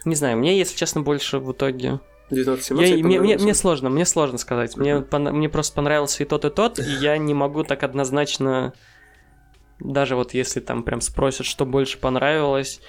не 0.06 0.16
знаю, 0.16 0.38
мне, 0.38 0.58
если 0.58 0.76
честно, 0.76 1.02
больше 1.02 1.40
в 1.40 1.52
итоге... 1.52 2.00
19 2.30 2.70
я, 2.70 2.76
мне, 3.04 3.20
мне, 3.20 3.38
мне 3.38 3.54
сложно, 3.54 3.90
мне 3.90 4.06
сложно 4.06 4.38
сказать. 4.38 4.78
Мне, 4.78 4.92
uh-huh. 4.92 5.04
пон, 5.04 5.24
мне 5.24 5.50
просто 5.50 5.76
понравился 5.76 6.24
и 6.24 6.26
тот, 6.26 6.46
и 6.46 6.50
тот, 6.50 6.80
и 6.80 6.84
я 7.02 7.18
не 7.18 7.34
могу 7.34 7.66
так 7.66 7.84
однозначно, 7.84 8.74
даже 9.80 10.16
вот 10.16 10.34
если 10.34 10.62
там 10.62 10.84
прям 10.84 11.02
спросят, 11.02 11.46
что 11.46 11.66
больше 11.66 11.98
понравилось, 11.98 12.80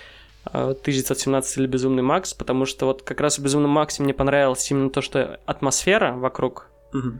1917 0.45 1.57
э, 1.57 1.61
или 1.61 1.67
Безумный 1.67 2.05
Макс, 2.05 2.35
потому 2.35 2.67
что 2.67 2.87
вот 2.87 3.03
как 3.03 3.21
раз 3.21 3.39
в 3.39 3.43
Безумном 3.43 3.73
Максе 3.73 4.05
мне 4.05 4.15
понравилось 4.15 4.71
именно 4.71 4.91
то, 4.91 5.01
что 5.01 5.41
атмосфера 5.45 6.13
вокруг, 6.13 6.69
uh-huh. 6.95 7.19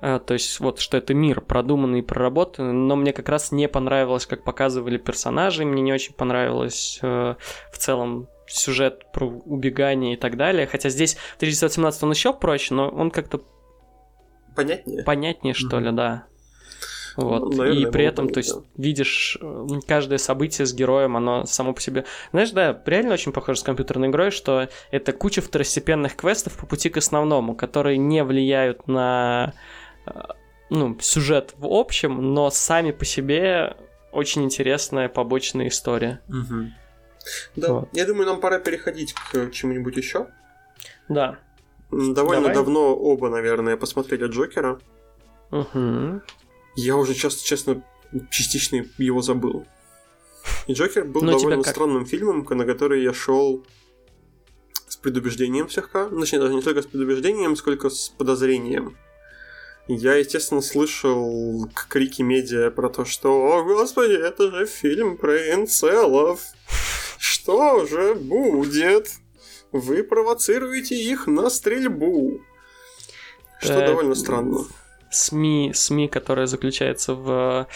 А, 0.00 0.18
то 0.18 0.34
есть 0.34 0.60
вот, 0.60 0.80
что 0.80 0.96
это 0.96 1.14
мир 1.14 1.40
продуманный 1.40 2.00
и 2.00 2.02
проработанный, 2.02 2.72
но 2.72 2.96
мне 2.96 3.12
как 3.12 3.28
раз 3.28 3.52
не 3.52 3.68
понравилось, 3.68 4.26
как 4.26 4.44
показывали 4.44 4.98
персонажи, 4.98 5.64
мне 5.64 5.82
не 5.82 5.92
очень 5.92 6.14
понравилось 6.14 6.98
э, 7.02 7.34
в 7.72 7.78
целом 7.78 8.28
сюжет 8.46 9.10
про 9.12 9.26
убегание 9.26 10.14
и 10.14 10.16
так 10.16 10.36
далее. 10.36 10.66
Хотя 10.66 10.88
здесь 10.88 11.14
в 11.14 11.36
1917 11.36 12.02
он 12.02 12.10
еще 12.10 12.32
проще, 12.32 12.74
но 12.74 12.88
он 12.88 13.10
как-то 13.10 13.42
понятнее, 14.56 15.04
понятнее 15.04 15.54
что 15.54 15.78
mm-hmm. 15.78 15.90
ли, 15.90 15.92
да. 15.92 16.26
Вот. 17.16 17.42
Ну, 17.42 17.56
наверное, 17.56 17.88
и 17.88 17.90
при 17.90 18.04
этом, 18.04 18.28
то 18.28 18.38
есть, 18.38 18.54
да. 18.54 18.62
видишь 18.76 19.38
каждое 19.86 20.18
событие 20.18 20.66
с 20.66 20.74
героем, 20.74 21.16
оно 21.16 21.46
само 21.46 21.72
по 21.72 21.80
себе... 21.80 22.04
Знаешь, 22.32 22.50
да, 22.50 22.80
реально 22.86 23.14
очень 23.14 23.32
похоже 23.32 23.60
с 23.60 23.62
компьютерной 23.62 24.08
игрой, 24.08 24.30
что 24.30 24.68
это 24.90 25.12
куча 25.12 25.40
второстепенных 25.40 26.16
квестов 26.16 26.56
по 26.56 26.66
пути 26.66 26.88
к 26.88 26.96
основному, 26.96 27.54
которые 27.54 27.98
не 27.98 28.22
влияют 28.24 28.86
на 28.86 29.54
э, 30.06 30.10
ну, 30.70 30.96
сюжет 31.00 31.54
в 31.58 31.66
общем, 31.66 32.34
но 32.34 32.50
сами 32.50 32.92
по 32.92 33.04
себе 33.04 33.76
очень 34.12 34.44
интересная 34.44 35.08
побочная 35.08 35.68
история. 35.68 36.20
Угу. 36.28 36.70
Да, 37.56 37.72
вот. 37.72 37.88
я 37.92 38.06
думаю, 38.06 38.26
нам 38.26 38.40
пора 38.40 38.58
переходить 38.58 39.12
к 39.12 39.50
чему-нибудь 39.50 39.96
еще. 39.96 40.28
Да. 41.08 41.38
Довольно 41.90 42.42
Давай. 42.42 42.54
давно 42.54 42.94
оба, 42.94 43.28
наверное, 43.28 43.76
посмотрели 43.76 44.26
Джокера. 44.26 44.78
Угу. 45.50 46.22
Я 46.76 46.96
уже, 46.96 47.14
часто, 47.14 47.44
честно, 47.44 47.82
частично 48.30 48.86
его 48.98 49.22
забыл. 49.22 49.66
И 50.66 50.72
Джокер 50.72 51.04
был 51.04 51.22
Но 51.22 51.32
ну, 51.32 51.38
довольно 51.38 51.62
странным 51.62 52.06
фильмом, 52.06 52.46
на 52.48 52.64
который 52.64 53.02
я 53.02 53.12
шел 53.12 53.64
с 54.88 54.96
предубеждением 54.96 55.68
слегка. 55.68 56.08
Ну, 56.08 56.20
точнее, 56.20 56.40
даже 56.40 56.54
не 56.54 56.62
только 56.62 56.82
с 56.82 56.86
предубеждением, 56.86 57.56
сколько 57.56 57.90
с 57.90 58.08
подозрением. 58.08 58.96
Я, 59.88 60.14
естественно, 60.14 60.60
слышал 60.60 61.68
крики 61.88 62.22
медиа 62.22 62.70
про 62.70 62.88
то, 62.88 63.04
что 63.04 63.32
«О, 63.32 63.64
господи, 63.64 64.12
это 64.12 64.50
же 64.50 64.66
фильм 64.66 65.16
про 65.16 65.52
инцелов! 65.52 66.42
Что 67.18 67.86
же 67.86 68.14
будет? 68.14 69.10
Вы 69.72 70.04
провоцируете 70.04 70.94
их 70.94 71.26
на 71.26 71.50
стрельбу!» 71.50 72.40
Что 73.58 73.74
так, 73.74 73.86
довольно 73.86 74.14
странно. 74.14 74.66
СМИ, 75.10 75.72
СМИ, 75.74 76.08
которая 76.08 76.46
заключается 76.46 77.14
в... 77.14 77.66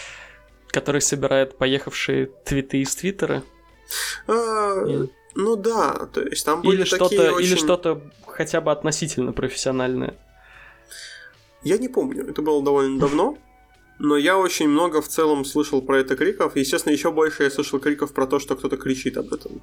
который 0.67 1.01
собирает 1.01 1.57
поехавшие 1.57 2.27
твиты 2.45 2.81
из 2.81 2.95
Твиттера. 2.95 3.43
А. 4.27 4.85
Ну 5.37 5.55
да, 5.57 6.07
то 6.13 6.21
есть 6.21 6.45
там 6.45 6.61
были 6.61 6.77
или 6.77 6.83
такие 6.83 6.97
что-то, 6.97 7.33
очень... 7.33 7.47
Или 7.47 7.55
что-то 7.55 8.01
хотя 8.25 8.61
бы 8.61 8.71
относительно 8.71 9.33
профессиональное. 9.33 10.17
Я 11.63 11.77
не 11.77 11.89
помню, 11.89 12.29
это 12.29 12.41
было 12.41 12.63
довольно 12.63 12.99
давно, 12.99 13.37
но 13.99 14.17
я 14.17 14.37
очень 14.37 14.69
много 14.69 15.01
в 15.01 15.07
целом 15.07 15.43
слышал 15.43 15.81
про 15.81 15.99
это 15.99 16.15
криков. 16.15 16.55
Естественно, 16.55 16.93
еще 16.93 17.11
больше 17.11 17.43
я 17.43 17.51
слышал 17.51 17.79
криков 17.79 18.13
про 18.13 18.27
то, 18.27 18.39
что 18.39 18.55
кто-то 18.55 18.77
кричит 18.77 19.17
об 19.17 19.33
этом. 19.33 19.61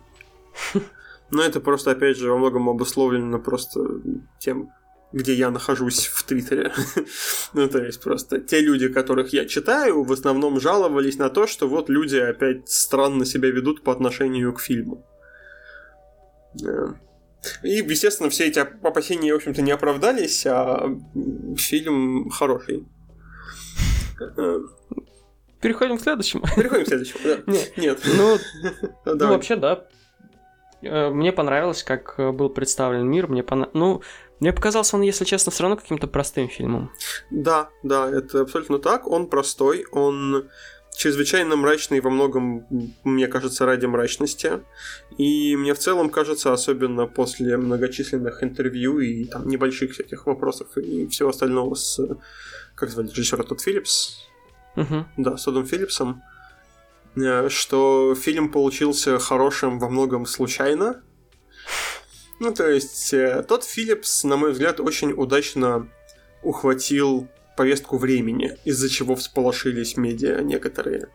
Но 1.31 1.43
это 1.43 1.61
просто, 1.61 1.93
опять 1.93 2.19
же, 2.19 2.31
во 2.31 2.37
многом 2.37 2.69
обусловлено 2.69 3.39
просто 3.39 3.81
тем, 4.39 4.71
где 5.13 5.35
я 5.35 5.51
нахожусь 5.51 6.07
в 6.07 6.23
Твиттере. 6.25 6.73
ну, 7.53 7.69
то 7.69 7.85
есть 7.85 8.03
просто 8.03 8.39
те 8.39 8.61
люди, 8.61 8.89
которых 8.89 9.33
я 9.33 9.45
читаю, 9.47 10.03
в 10.03 10.13
основном 10.13 10.61
жаловались 10.61 11.19
на 11.19 11.29
то, 11.29 11.47
что 11.47 11.69
вот 11.69 11.89
люди 11.89 12.17
опять 12.17 12.69
странно 12.69 13.25
себя 13.25 13.51
ведут 13.51 13.83
по 13.83 13.93
отношению 13.93 14.53
к 14.53 14.61
фильму. 14.61 15.07
И, 17.63 17.69
естественно, 17.69 18.31
все 18.31 18.47
эти 18.47 18.59
опасения, 18.59 19.33
в 19.33 19.37
общем-то, 19.37 19.63
не 19.63 19.73
оправдались, 19.73 20.47
а 20.47 20.89
фильм 21.57 22.31
хороший. 22.31 22.87
Переходим 25.61 25.99
к 25.99 26.03
следующему. 26.03 26.45
Переходим 26.57 26.85
к 26.85 26.89
следующему, 26.89 27.21
да. 27.25 27.53
Нет. 27.53 27.73
Нет. 27.77 28.01
Ну, 28.05 28.39
ну, 29.05 29.29
вообще, 29.29 29.57
да. 29.57 29.87
Э, 30.83 31.11
мне 31.11 31.33
понравилось, 31.33 31.83
как 31.83 32.15
э, 32.19 32.33
был 32.33 32.51
представлен 32.51 33.09
мир. 33.09 33.29
Мне 33.29 33.43
пона... 33.43 33.71
Ну, 33.73 34.03
мне 34.43 34.53
показался 34.53 34.97
он, 34.97 35.03
если 35.03 35.25
честно, 35.25 35.53
все 35.53 35.63
равно 35.63 35.77
каким-то 35.77 36.09
простым 36.09 36.49
фильмом. 36.49 36.91
Да, 37.31 37.69
да, 37.85 38.11
это 38.11 38.41
абсолютно 38.41 38.81
так. 38.81 39.07
Он 39.07 39.29
простой, 39.29 39.87
он 39.93 40.49
чрезвычайно 40.97 41.55
мрачный 41.55 42.01
во 42.01 42.11
многом, 42.11 42.67
мне 43.05 43.29
кажется, 43.29 43.67
ради 43.67 43.87
мрачности. 43.87 44.65
И 45.17 45.55
мне 45.55 45.75
в 45.75 45.79
целом 45.79 46.11
кажется, 46.11 46.53
особенно 46.53 47.07
после 47.07 47.57
многочисленных 47.57 48.43
интервью 48.43 48.99
и 48.99 49.27
там 49.27 49.47
небольших 49.47 49.93
всяких 49.93 50.27
вопросов 50.27 50.77
и 50.77 51.07
всего 51.07 51.29
остального 51.29 51.77
с, 51.77 52.01
как 52.75 52.91
звали 52.91 53.11
режиссера 53.11 53.45
тот 53.45 53.61
Филлипс, 53.61 54.29
Угу. 54.75 55.07
да, 55.19 55.37
с 55.37 55.45
Тодом 55.45 55.67
Филлипсом, 55.67 56.21
э, 57.15 57.49
что 57.49 58.17
фильм 58.17 58.51
получился 58.51 59.21
хорошим 59.21 59.79
во 59.79 59.89
многом 59.89 60.27
случайно. 60.27 61.01
Ну, 62.43 62.53
то 62.53 62.69
есть, 62.69 63.15
э, 63.15 63.45
тот 63.47 63.63
Филлипс, 63.63 64.25
на 64.25 64.37
мой 64.37 64.51
взгляд, 64.51 64.81
очень 64.81 65.13
удачно 65.13 65.89
ухватил 66.43 67.29
повестку 67.57 67.99
времени, 67.99 68.59
из-за 68.65 68.89
чего 68.89 69.15
всполошились 69.15 69.97
медиа 69.97 70.41
некоторые. 70.43 71.07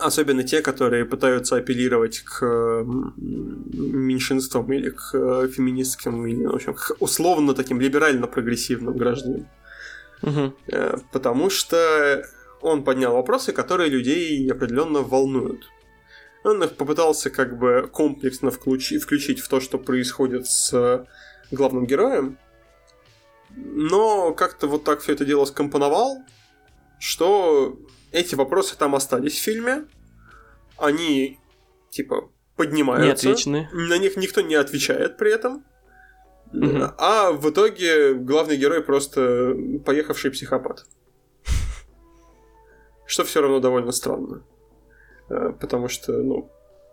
Особенно 0.00 0.42
те, 0.42 0.60
которые 0.60 1.04
пытаются 1.04 1.54
апеллировать 1.54 2.18
к 2.18 2.42
м, 2.44 3.14
меньшинствам 3.16 4.72
или 4.72 4.90
к 4.90 5.10
э, 5.14 5.48
феминистским, 5.48 6.26
или, 6.26 6.46
в 6.46 6.54
общем, 6.56 6.74
к 6.74 6.96
условно 6.98 7.54
таким 7.54 7.80
либерально-прогрессивным 7.80 8.96
гражданам. 8.96 9.46
Угу. 10.22 10.52
Э, 10.72 10.96
Потому 11.12 11.48
что 11.48 12.26
он 12.60 12.82
поднял 12.82 13.14
вопросы, 13.14 13.52
которые 13.52 13.88
людей 13.88 14.50
определенно 14.50 14.98
волнуют. 14.98 15.70
Он 16.44 16.62
их 16.62 16.76
попытался 16.76 17.30
как 17.30 17.58
бы 17.58 17.88
комплексно 17.92 18.48
включи- 18.50 18.98
включить 18.98 19.40
в 19.40 19.48
то, 19.48 19.60
что 19.60 19.78
происходит 19.78 20.46
с 20.46 21.06
главным 21.50 21.86
героем, 21.86 22.38
но 23.56 24.32
как-то 24.34 24.66
вот 24.66 24.84
так 24.84 25.00
все 25.00 25.12
это 25.12 25.24
дело 25.24 25.44
скомпоновал, 25.46 26.18
что 27.00 27.78
эти 28.12 28.34
вопросы 28.34 28.76
там 28.76 28.94
остались 28.94 29.38
в 29.38 29.42
фильме, 29.42 29.86
они 30.76 31.38
типа 31.90 32.30
поднимаются, 32.56 33.26
Не 33.26 33.32
отвечены. 33.32 33.68
на 33.72 33.96
них 33.98 34.16
никто 34.16 34.40
не 34.42 34.54
отвечает 34.54 35.16
при 35.16 35.32
этом, 35.32 35.64
Мгм. 36.52 36.92
а 36.98 37.32
в 37.32 37.48
итоге 37.50 38.14
главный 38.14 38.56
герой 38.56 38.82
просто 38.82 39.56
поехавший 39.84 40.30
психопат. 40.30 40.84
Что 43.06 43.24
все 43.24 43.40
равно 43.40 43.60
довольно 43.60 43.92
странно. 43.92 44.44
Э, 45.28 45.52
Потому 45.60 45.88
что, 45.88 46.12
ну, 46.12 46.50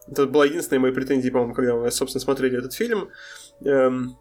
это 0.08 0.26
была 0.26 0.46
единственная 0.46 0.80
моя 0.80 0.94
претензия, 0.94 1.32
по-моему, 1.32 1.54
когда 1.54 1.76
мы, 1.76 1.92
собственно, 1.92 2.22
смотрели 2.22 2.58
этот 2.58 2.74
фильм. 2.74 3.10
Эм, 3.64 4.18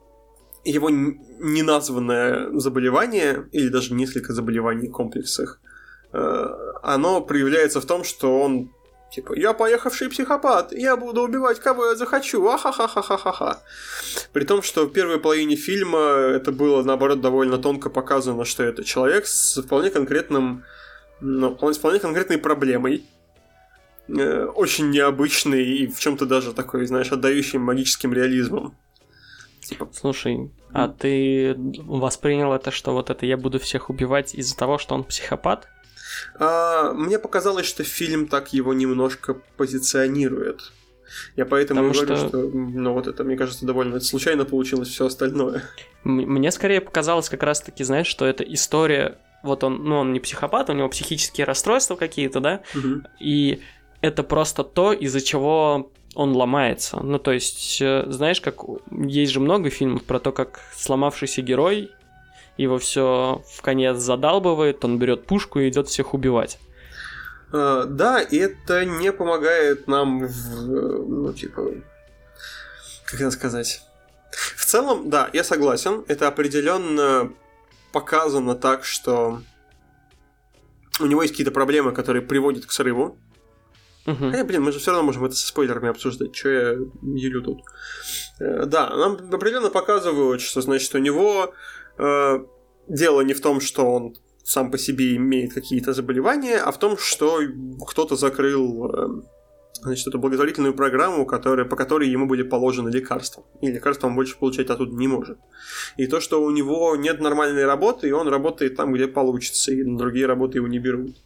Его 0.65 0.91
неназванное 0.91 2.51
заболевание, 2.59 3.49
или 3.53 3.69
даже 3.69 3.95
несколько 3.95 4.33
заболеваний 4.33 4.89
в 4.89 4.93
комплексах, 4.93 5.61
э, 6.13 6.47
оно 6.83 7.21
проявляется 7.23 7.81
в 7.81 7.87
том, 7.87 8.05
что 8.05 8.41
он 8.41 8.71
Типа, 9.11 9.35
я 9.37 9.55
поехавший 9.55 10.09
психопат, 10.09 10.73
я 10.73 10.97
буду 10.97 11.23
убивать 11.23 11.59
кого 11.59 11.87
я 11.87 11.95
захочу, 11.97 12.47
ахахахахахаха. 12.49 13.59
При 14.33 14.45
том, 14.45 14.63
что 14.63 14.87
в 14.87 14.93
первой 14.93 15.19
половине 15.19 15.57
фильма 15.57 15.99
это 15.99 16.53
было, 16.53 16.85
наоборот, 16.85 17.21
довольно 17.21 17.59
тонко 17.59 17.91
показано, 17.91 18.45
что 18.45 18.63
это 18.63 18.85
человек 18.85 19.27
с 19.27 19.61
вполне 19.61 19.91
конкретным, 19.91 20.63
ну, 21.21 21.59
с 21.73 21.79
вполне 21.79 21.99
конкретной 21.99 22.39
проблемой, 22.39 23.05
э, 24.19 24.45
очень 24.47 24.91
необычный 24.91 25.65
и 25.65 25.87
в 25.87 25.99
чем-то 25.99 26.27
даже 26.27 26.53
такой, 26.53 26.87
знаешь, 26.87 27.13
отдающий 27.13 27.59
магическим 27.59 28.13
реализмом. 28.13 28.75
Типа, 29.63 29.89
Слушай, 29.93 30.51
а 30.73 30.89
ты 30.89 31.55
воспринял 31.57 32.53
это, 32.53 32.71
что 32.71 32.93
вот 32.93 33.11
это 33.11 33.27
я 33.27 33.37
буду 33.37 33.59
всех 33.61 33.91
убивать 33.91 34.35
из-за 34.35 34.57
того, 34.57 34.79
что 34.79 34.95
он 34.95 35.05
психопат? 35.05 35.69
а, 36.39 36.93
мне 36.93 37.19
показалось, 37.19 37.67
что 37.67 37.85
фильм 37.85 38.27
так 38.27 38.53
его 38.53 38.75
немножко 38.75 39.35
позиционирует. 39.57 40.73
Я 41.37 41.45
поэтому 41.45 41.81
и 41.85 41.89
Потому 41.89 42.07
говорю, 42.07 42.17
что- 42.17 42.29
что, 42.29 42.51
ну, 42.57 42.93
вот 42.95 43.07
это, 43.07 43.25
мне 43.25 43.37
кажется, 43.37 43.67
довольно 43.67 43.99
случайно 44.01 44.45
получилось 44.45 44.89
все 44.89 45.07
остальное. 45.07 45.63
Мне 46.05 46.51
скорее 46.53 46.81
показалось 46.81 47.29
как 47.29 47.43
раз-таки, 47.43 47.85
знаешь, 47.85 48.07
что 48.07 48.27
это 48.27 48.45
история... 48.45 49.19
Вот 49.43 49.65
он, 49.65 49.83
ну, 49.85 49.97
он 49.97 50.13
не 50.13 50.21
психопат, 50.21 50.69
у 50.71 50.73
него 50.75 50.89
психические 50.89 51.47
расстройства 51.47 51.97
какие-то, 51.97 52.41
да? 52.41 52.61
Мгм. 52.75 53.07
И 53.19 53.61
это 54.01 54.23
просто 54.23 54.65
то, 54.65 54.93
из-за 54.93 55.21
чего 55.21 55.91
он 56.15 56.35
ломается. 56.35 57.01
Ну, 57.01 57.19
то 57.19 57.33
есть, 57.33 57.81
э, 57.81 58.05
знаешь, 58.09 58.41
как 58.41 58.61
есть 58.91 59.33
же 59.33 59.41
много 59.41 59.71
фильмов 59.71 60.05
про 60.05 60.19
то, 60.19 60.33
как 60.33 60.61
сломавшийся 60.77 61.43
герой 61.43 61.91
его 62.57 62.79
все 62.79 63.43
в 63.55 63.63
конец 63.63 63.99
задалбывает, 63.99 64.85
он 64.85 64.99
берет 64.99 65.25
пушку 65.25 65.61
и 65.61 65.69
идет 65.69 65.89
всех 65.89 66.15
убивать. 66.15 66.59
А, 67.53 67.85
да, 67.85 68.21
и 68.21 68.37
это 68.37 68.85
не 68.85 69.13
помогает 69.13 69.89
нам 69.89 70.27
в, 70.27 71.09
ну, 71.09 71.33
типа, 71.33 71.75
как 73.07 73.21
это 73.21 73.31
сказать? 73.31 73.83
В 74.31 74.65
целом, 74.65 75.11
да, 75.11 75.31
я 75.33 75.43
согласен, 75.43 76.05
это 76.07 76.29
определенно 76.29 77.33
показано 77.93 78.55
так, 78.55 78.85
что 78.85 79.41
у 81.01 81.07
него 81.07 81.23
есть 81.23 81.33
какие-то 81.33 81.53
проблемы, 81.53 81.93
которые 81.93 82.23
приводят 82.23 82.67
к 82.67 82.73
срыву. 82.73 83.17
Мгм. 84.07 84.31
Хотя, 84.31 84.45
блин, 84.45 84.63
мы 84.63 84.73
же 84.73 84.79
все 84.79 84.91
равно 84.91 85.07
можем 85.07 85.25
это 85.25 85.35
со 85.35 85.47
спойлерами 85.47 85.89
обсуждать, 85.89 86.35
что 86.35 86.49
я 86.49 86.77
юлю 87.03 87.43
тут. 87.43 87.61
Э, 88.41 88.65
Да, 88.67 88.89
нам 88.97 89.19
определенно 89.33 89.71
показывают, 89.71 90.41
что, 90.41 90.61
значит, 90.61 90.95
у 90.95 90.99
него 90.99 91.53
э, 91.99 92.39
дело 92.89 93.21
не 93.21 93.35
в 93.35 93.41
том, 93.41 93.61
что 93.61 93.85
он 93.85 94.17
сам 94.43 94.71
по 94.71 94.79
себе 94.79 95.17
имеет 95.17 95.53
какие-то 95.53 95.93
заболевания, 95.93 96.59
а 96.59 96.73
в 96.73 96.79
том, 96.79 96.97
что 96.99 97.41
кто-то 97.87 98.17
закрыл 98.17 98.91
э, 98.91 99.23
значит, 99.83 100.09
эту 100.09 100.19
благотворительную 100.19 100.75
программу, 100.75 101.27
которая, 101.27 101.67
по 101.67 101.77
которой 101.77 102.09
ему 102.09 102.27
были 102.27 102.43
положены 102.43 102.89
лекарства. 102.89 103.45
И 103.61 103.71
лекарства 103.71 104.09
он 104.09 104.15
больше 104.15 104.39
получать 104.39 104.71
оттуда 104.71 104.95
не 104.97 105.09
может. 105.09 105.39
И 105.97 106.07
то, 106.07 106.21
что 106.21 106.43
у 106.43 106.51
него 106.51 106.97
нет 106.97 107.21
нормальной 107.21 107.65
работы, 107.65 108.09
и 108.09 108.13
он 108.13 108.29
работает 108.29 108.77
там, 108.77 108.93
где 108.93 109.07
получится, 109.07 109.73
и 109.73 109.83
другие 109.85 110.27
работы 110.27 110.59
его 110.59 110.69
не 110.69 110.79
берут. 110.79 111.17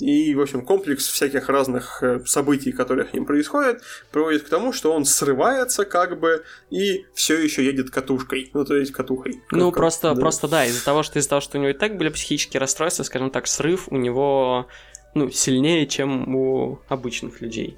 И, 0.00 0.34
в 0.34 0.40
общем, 0.40 0.64
комплекс 0.64 1.06
всяких 1.06 1.48
разных 1.48 2.02
э, 2.02 2.20
событий, 2.26 2.72
которые 2.72 3.08
с 3.08 3.12
ним 3.12 3.26
происходят, 3.26 3.82
приводит 4.10 4.42
к 4.42 4.48
тому, 4.48 4.72
что 4.72 4.92
он 4.92 5.04
срывается 5.04 5.84
как 5.84 6.18
бы 6.18 6.42
и 6.70 7.04
все 7.14 7.38
еще 7.38 7.64
едет 7.64 7.90
катушкой. 7.90 8.50
Ну, 8.54 8.64
то 8.64 8.76
есть 8.76 8.92
катухой. 8.92 9.42
Ну, 9.50 9.70
Как- 9.70 9.78
просто, 9.78 10.14
да. 10.14 10.20
просто 10.20 10.48
да, 10.48 10.64
из-за 10.66 10.84
того, 10.84 11.02
что 11.02 11.18
из-за 11.18 11.28
того, 11.28 11.40
что 11.40 11.58
у 11.58 11.60
него 11.60 11.70
и 11.70 11.74
так 11.74 11.96
были 11.96 12.08
психические 12.08 12.60
расстройства, 12.60 13.02
скажем 13.02 13.30
так, 13.30 13.46
срыв 13.46 13.88
у 13.90 13.96
него 13.96 14.66
ну, 15.14 15.30
сильнее, 15.30 15.86
чем 15.86 16.34
у 16.34 16.80
обычных 16.88 17.40
людей. 17.40 17.76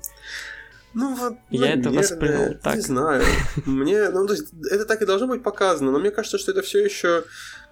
Ну, 0.95 1.15
вот, 1.15 1.35
Я 1.51 1.71
это 1.71 1.91
наверное, 1.91 1.99
воспринял 1.99 2.55
так. 2.63 2.75
Не 2.77 2.81
знаю. 2.83 3.25
Мне, 3.65 4.11
ну, 4.11 4.27
то 4.27 4.35
есть, 4.35 4.49
это 4.71 4.85
так 4.85 5.01
и 5.01 5.07
должно 5.07 5.27
быть 5.27 5.43
показано, 5.43 5.91
но 5.91 5.99
мне 5.99 6.11
кажется, 6.11 6.39
что 6.39 6.53
это 6.53 6.61
все 6.61 6.85
еще 6.85 7.25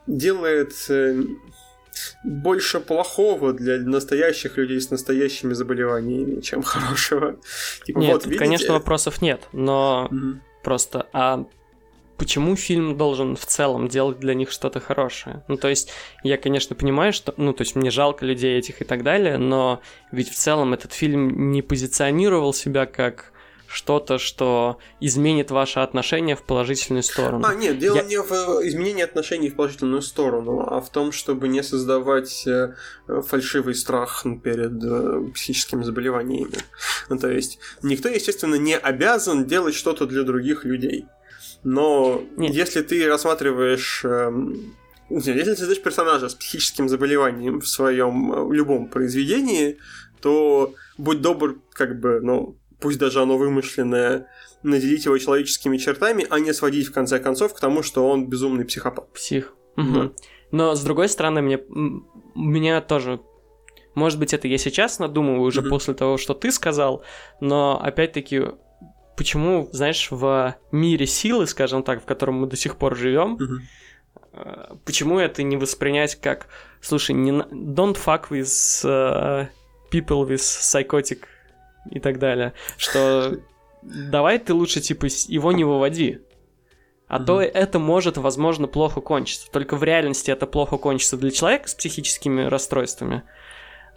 делает 0.07 0.73
э, 0.89 1.23
больше 2.25 2.81
плохого 2.81 3.53
для 3.53 3.79
настоящих 3.79 4.57
людей 4.57 4.81
с 4.81 4.91
настоящими 4.91 5.53
заболеваниями, 5.53 6.41
чем 6.41 6.63
хорошего. 6.63 7.39
Типа, 7.85 7.99
Нет, 7.99 8.13
вот, 8.13 8.25
видите? 8.25 8.39
конечно, 8.39 8.75
вопросов 8.75 9.23
нет, 9.23 9.49
но 9.53 10.09
Мгм. 10.11 10.43
просто, 10.63 11.09
а 11.13 11.47
почему 12.17 12.55
фильм 12.55 12.99
должен 12.99 13.35
в 13.35 13.47
целом 13.47 13.89
делать 13.89 14.19
для 14.21 14.35
них 14.35 14.51
что-то 14.51 14.81
хорошее? 14.81 15.43
Ну, 15.49 15.57
то 15.57 15.69
есть, 15.69 15.91
я, 16.23 16.37
конечно, 16.37 16.77
понимаю, 16.77 17.13
что, 17.13 17.33
ну, 17.39 17.53
то 17.53 17.63
есть, 17.63 17.77
мне 17.77 17.91
жалко 17.91 18.27
людей 18.27 18.59
этих 18.59 18.83
и 18.83 18.85
так 18.85 19.03
далее, 19.03 19.39
но 19.39 19.81
ведь 20.13 20.29
в 20.31 20.35
целом 20.35 20.75
этот 20.75 20.93
фильм 20.93 21.51
не 21.51 21.63
позиционировал 21.63 22.53
себя 22.53 22.85
как 22.85 23.33
что-то, 23.71 24.19
что 24.19 24.79
изменит 24.99 25.51
ваше 25.51 25.81
отношение 25.81 26.35
в 26.35 26.43
положительную 26.43 27.05
сторону. 27.05 27.45
А, 27.47 27.55
нет, 27.55 27.79
дело 27.79 27.97
Я- 27.97 28.03
не 28.03 28.21
в 28.21 28.33
э, 28.33 28.67
изменении 28.67 29.05
отношений 29.05 29.49
в 29.49 29.55
положительную 29.55 30.03
сторону, 30.03 30.61
а 30.61 30.81
в 30.81 30.91
том, 30.91 31.13
чтобы 31.13 31.47
не 31.47 31.63
создавать 31.63 32.47
э, 32.49 32.75
фальшивый 33.07 33.77
страх 33.77 34.27
перед 34.43 34.83
э, 34.83 35.33
психическими 35.33 35.85
заболеваниями. 35.85 36.59
Ну, 37.09 37.19
то 37.19 37.31
есть, 37.31 37.61
никто, 37.83 38.09
естественно, 38.09 38.57
не 38.57 38.77
обязан 38.77 39.47
делать 39.47 39.75
что-то 39.75 40.07
для 40.07 40.25
других 40.25 40.65
людей. 40.65 41.07
Но 41.63 42.23
Нет. 42.37 42.55
если 42.55 42.83
ты 42.83 43.07
рассматриваешь... 43.07 44.05
если 45.11 45.33
ты 45.33 45.57
создаешь 45.57 45.83
персонажа 45.83 46.29
с 46.29 46.35
психическим 46.35 46.89
заболеванием 46.89 47.61
в 47.61 47.69
своем 47.69 48.53
любом 48.53 48.89
произведении, 48.89 49.79
то 50.21 50.75
будь 50.99 51.21
добр, 51.21 51.57
как 51.73 52.01
бы, 52.01 52.21
ну, 52.21 52.57
пусть 52.81 52.99
даже 52.99 53.21
оно 53.21 53.37
вымышленное, 53.37 54.27
наделить 54.63 55.05
его 55.05 55.17
человеческими 55.19 55.77
чертами, 55.77 56.27
а 56.29 56.39
не 56.39 56.53
сводить 56.53 56.89
в 56.89 56.93
конце 56.93 57.19
концов 57.19 57.55
к 57.55 57.61
тому, 57.61 57.83
что 57.83 58.09
он 58.09 58.29
безумный 58.29 58.65
психопат. 58.65 59.13
Псих. 59.13 59.55
Да. 59.77 59.83
Мгм. 59.83 60.15
Но 60.53 60.75
с 60.75 60.83
другой 60.83 61.09
стороны, 61.09 61.43
мне 61.43 61.61
меня 62.35 62.81
тоже 62.81 63.21
может 63.95 64.19
быть, 64.19 64.33
это 64.33 64.47
я 64.47 64.59
сейчас 64.59 64.99
надумываю 64.99 65.43
уже 65.43 65.61
mm-hmm. 65.61 65.69
после 65.69 65.95
того, 65.95 66.17
что 66.17 66.35
ты 66.35 66.53
сказал, 66.53 67.03
но 67.41 67.81
опять-таки, 67.83 68.43
почему, 69.17 69.69
знаешь, 69.73 70.09
в 70.11 70.55
мире 70.71 71.07
силы, 71.07 71.47
скажем 71.47 71.83
так, 71.83 72.03
в 72.03 72.07
котором 72.07 72.37
мы 72.37 72.47
до 72.47 72.57
сих 72.57 72.77
пор 72.77 72.97
живем, 72.97 73.37
mm-hmm. 73.37 74.79
почему 74.85 75.19
это 75.19 75.43
не 75.43 75.57
воспринять 75.57 76.15
как, 76.15 76.47
слушай, 76.81 77.15
не 77.15 77.33
don't 77.33 77.97
fuck 77.97 78.31
with 78.31 78.85
uh, 78.85 79.49
people 79.91 80.27
with 80.27 80.41
psychotic 80.41 81.25
и 81.89 82.01
так 82.01 82.19
далее, 82.19 82.53
что 82.77 83.39
давай 83.83 84.39
ты 84.39 84.55
лучше 84.55 84.81
типа 84.81 85.07
его 85.29 85.53
не 85.53 85.65
выводи. 85.65 86.21
А 87.09 87.19
mm-hmm. 87.19 87.25
то 87.25 87.41
это 87.41 87.79
может, 87.79 88.17
возможно, 88.19 88.69
плохо 88.69 89.01
кончиться. 89.01 89.51
Только 89.51 89.77
в 89.77 89.83
реальности 89.83 90.31
это 90.31 90.47
плохо 90.47 90.77
кончится 90.77 91.17
для 91.17 91.31
человека 91.31 91.69
с 91.69 91.75
психическими 91.75 92.43
расстройствами 92.43 93.25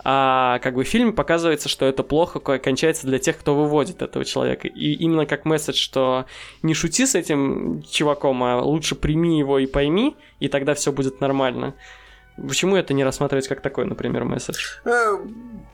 а 0.04 0.60
как 0.60 0.76
бы 0.76 0.84
в 0.84 0.88
фильме 0.88 1.14
показывается, 1.14 1.70
что 1.70 1.86
это 1.86 2.04
плохо 2.04 2.40
кончается 2.40 3.08
для 3.08 3.20
тех, 3.20 3.38
кто 3.38 3.56
выводит 3.56 4.02
этого 4.02 4.26
человека. 4.26 4.68
И 4.68 4.94
именно 4.94 5.26
как 5.26 5.46
месседж, 5.46 5.78
что 5.78 6.26
не 6.62 6.74
шути 6.74 7.06
с 7.06 7.16
этим 7.16 7.84
чуваком, 7.90 8.44
а 8.44 8.62
лучше 8.62 8.96
прими 8.96 9.40
его 9.40 9.60
и 9.60 9.66
пойми, 9.66 10.18
и 10.40 10.50
тогда 10.50 10.74
все 10.74 10.92
будет 10.92 11.22
нормально. 11.22 11.76
Почему 12.36 12.76
это 12.76 12.94
не 12.94 13.04
рассматривать 13.04 13.48
как 13.48 13.62
такой, 13.62 13.86
например, 13.86 14.24
месседж? 14.24 14.78
Э, 14.86 15.18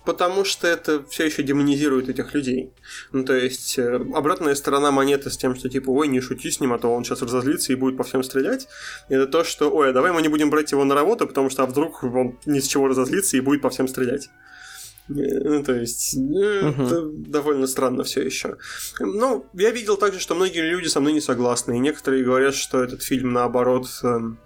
потому 0.05 0.43
что 0.43 0.67
это 0.67 1.03
все 1.09 1.25
еще 1.25 1.41
демонизирует 1.41 2.09
этих 2.09 2.33
людей. 2.33 2.73
Ну, 3.13 3.23
то 3.23 3.33
есть, 3.33 3.79
э, 3.79 3.95
обратная 4.13 4.55
сторона 4.55 4.91
монеты 4.91 5.29
с 5.29 5.37
тем, 5.37 5.55
что 5.55 5.69
типа, 5.69 5.89
ой, 5.89 6.09
не 6.09 6.19
шути 6.19 6.51
с 6.51 6.59
ним, 6.59 6.73
а 6.73 6.79
то 6.79 6.93
он 6.93 7.05
сейчас 7.05 7.21
разозлится 7.21 7.71
и 7.71 7.75
будет 7.75 7.95
по 7.97 8.03
всем 8.03 8.23
стрелять. 8.23 8.67
Это 9.07 9.27
то, 9.27 9.43
что, 9.45 9.71
ой, 9.71 9.91
а 9.91 9.93
давай 9.93 10.11
мы 10.11 10.21
не 10.21 10.27
будем 10.27 10.49
брать 10.49 10.71
его 10.71 10.83
на 10.83 10.95
работу, 10.95 11.27
потому 11.27 11.49
что 11.49 11.63
а 11.63 11.65
вдруг 11.65 12.03
он 12.03 12.37
ни 12.45 12.59
с 12.59 12.67
чего 12.67 12.87
разозлится 12.87 13.37
и 13.37 13.41
будет 13.41 13.61
по 13.61 13.69
всем 13.69 13.87
стрелять. 13.87 14.29
Э, 15.09 15.13
ну, 15.13 15.63
то 15.63 15.75
есть, 15.75 16.13
это 16.15 17.09
довольно 17.09 17.67
странно 17.67 18.03
все 18.03 18.21
еще. 18.21 18.57
Ну, 18.99 19.45
я 19.53 19.71
видел 19.71 19.95
также, 19.95 20.19
что 20.19 20.35
многие 20.35 20.61
люди 20.61 20.87
со 20.87 20.99
мной 20.99 21.13
не 21.13 21.21
согласны, 21.21 21.77
и 21.77 21.79
некоторые 21.79 22.23
говорят, 22.23 22.53
что 22.53 22.83
этот 22.83 23.01
фильм, 23.01 23.31
наоборот, 23.31 23.87
эм, 24.03 24.39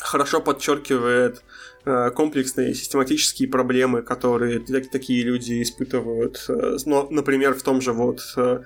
хорошо 0.00 0.40
подчеркивает 0.40 1.42
э, 1.84 2.10
комплексные 2.10 2.74
систематические 2.74 3.48
проблемы, 3.48 4.02
которые 4.02 4.60
такие 4.60 5.24
люди 5.24 5.62
испытывают. 5.62 6.44
Э, 6.48 6.76
но, 6.84 7.08
например, 7.10 7.54
в 7.54 7.62
том 7.62 7.80
же 7.80 7.92
вот 7.92 8.20
э, 8.36 8.62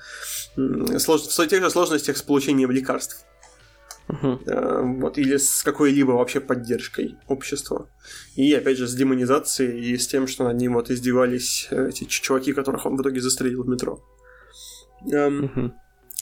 в 0.57 1.47
тех 1.47 1.63
же 1.63 1.71
сложностях 1.71 2.17
с 2.17 2.23
получением 2.23 2.71
лекарств. 2.71 3.25
Uh-huh. 4.09 5.01
Вот, 5.01 5.19
или 5.19 5.37
с 5.37 5.63
какой-либо 5.63 6.11
вообще 6.11 6.41
поддержкой 6.41 7.17
общества. 7.29 7.89
И 8.35 8.53
опять 8.53 8.77
же 8.77 8.89
с 8.89 8.95
демонизацией 8.95 9.93
и 9.93 9.97
с 9.97 10.09
тем, 10.09 10.27
что 10.27 10.43
над 10.43 10.57
ним 10.57 10.75
вот 10.75 10.91
издевались 10.91 11.69
эти 11.71 12.03
чуваки, 12.05 12.53
которых 12.53 12.87
он 12.87 12.97
в 12.97 13.03
итоге 13.03 13.21
застрелил 13.21 13.63
в 13.63 13.69
метро. 13.69 14.05
Uh-huh. 15.05 15.71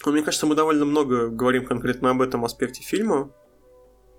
Мне 0.04 0.22
кажется, 0.22 0.44
мы 0.44 0.54
довольно 0.54 0.84
много 0.84 1.28
говорим 1.28 1.64
конкретно 1.64 2.10
об 2.10 2.20
этом 2.20 2.44
аспекте 2.44 2.82
фильма 2.82 3.32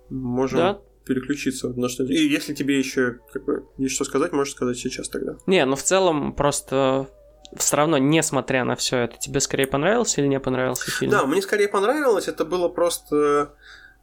можем 0.09 0.59
да? 0.59 0.81
переключиться 1.05 1.69
на 1.69 1.89
что 1.89 2.03
И 2.03 2.27
если 2.27 2.53
тебе 2.53 2.77
еще 2.77 3.19
как 3.33 3.45
бы, 3.45 3.65
есть 3.77 3.95
что 3.95 4.05
сказать, 4.05 4.31
можешь 4.31 4.53
сказать 4.53 4.77
сейчас 4.77 5.09
тогда. 5.09 5.37
Не, 5.47 5.65
ну 5.65 5.75
в 5.75 5.83
целом 5.83 6.33
просто 6.33 7.09
все 7.55 7.77
равно, 7.77 7.97
несмотря 7.97 8.63
на 8.63 8.75
все 8.75 8.97
это, 8.97 9.17
тебе 9.17 9.39
скорее 9.39 9.67
понравился 9.67 10.21
или 10.21 10.27
не 10.27 10.39
понравился 10.39 10.91
фильм? 10.91 11.11
Да, 11.11 11.25
мне 11.25 11.41
скорее 11.41 11.67
понравилось. 11.67 12.27
Это 12.27 12.45
было 12.45 12.69
просто, 12.69 13.55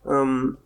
эм, 0.05 0.59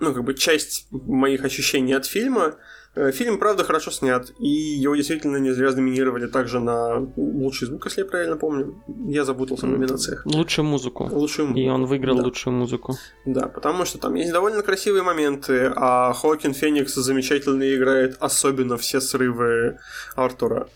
ну, 0.00 0.14
как 0.14 0.24
бы 0.24 0.34
часть 0.34 0.86
моих 0.90 1.44
ощущений 1.44 1.94
от 1.94 2.06
фильма. 2.06 2.54
Э, 2.94 3.12
фильм, 3.12 3.38
правда, 3.38 3.64
хорошо 3.64 3.90
снят, 3.90 4.30
и 4.38 4.48
его 4.48 4.96
действительно 4.96 5.36
не 5.36 5.52
зря 5.52 5.70
номинировали 5.72 6.26
также 6.26 6.60
на 6.60 7.06
лучший 7.16 7.66
звук, 7.66 7.84
если 7.86 8.02
я 8.02 8.06
правильно 8.06 8.36
помню. 8.36 8.82
Я 9.06 9.24
запутался 9.24 9.66
в 9.66 9.70
номинациях. 9.70 10.24
Лучшую 10.24 10.66
музыку. 10.66 11.08
Лучшую 11.10 11.54
И 11.54 11.68
он 11.68 11.86
выиграл 11.86 12.16
да. 12.16 12.24
лучшую 12.24 12.54
музыку. 12.54 12.96
Да, 13.24 13.46
потому 13.46 13.84
что 13.84 13.98
там 13.98 14.14
есть 14.14 14.32
довольно 14.32 14.62
красивые 14.62 15.02
моменты, 15.02 15.72
а 15.76 16.12
Хоакин 16.12 16.54
Феникс 16.54 16.94
замечательно 16.94 17.74
играет, 17.74 18.16
особенно 18.20 18.76
все 18.76 19.00
срывы 19.00 19.78
Артура. 20.16 20.68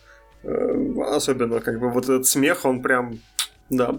Э, 0.43 1.03
особенно, 1.11 1.61
как 1.61 1.81
бы, 1.81 1.91
вот 1.91 2.05
этот 2.05 2.27
смех, 2.27 2.65
он 2.65 2.83
прям, 2.83 3.19
да, 3.71 3.99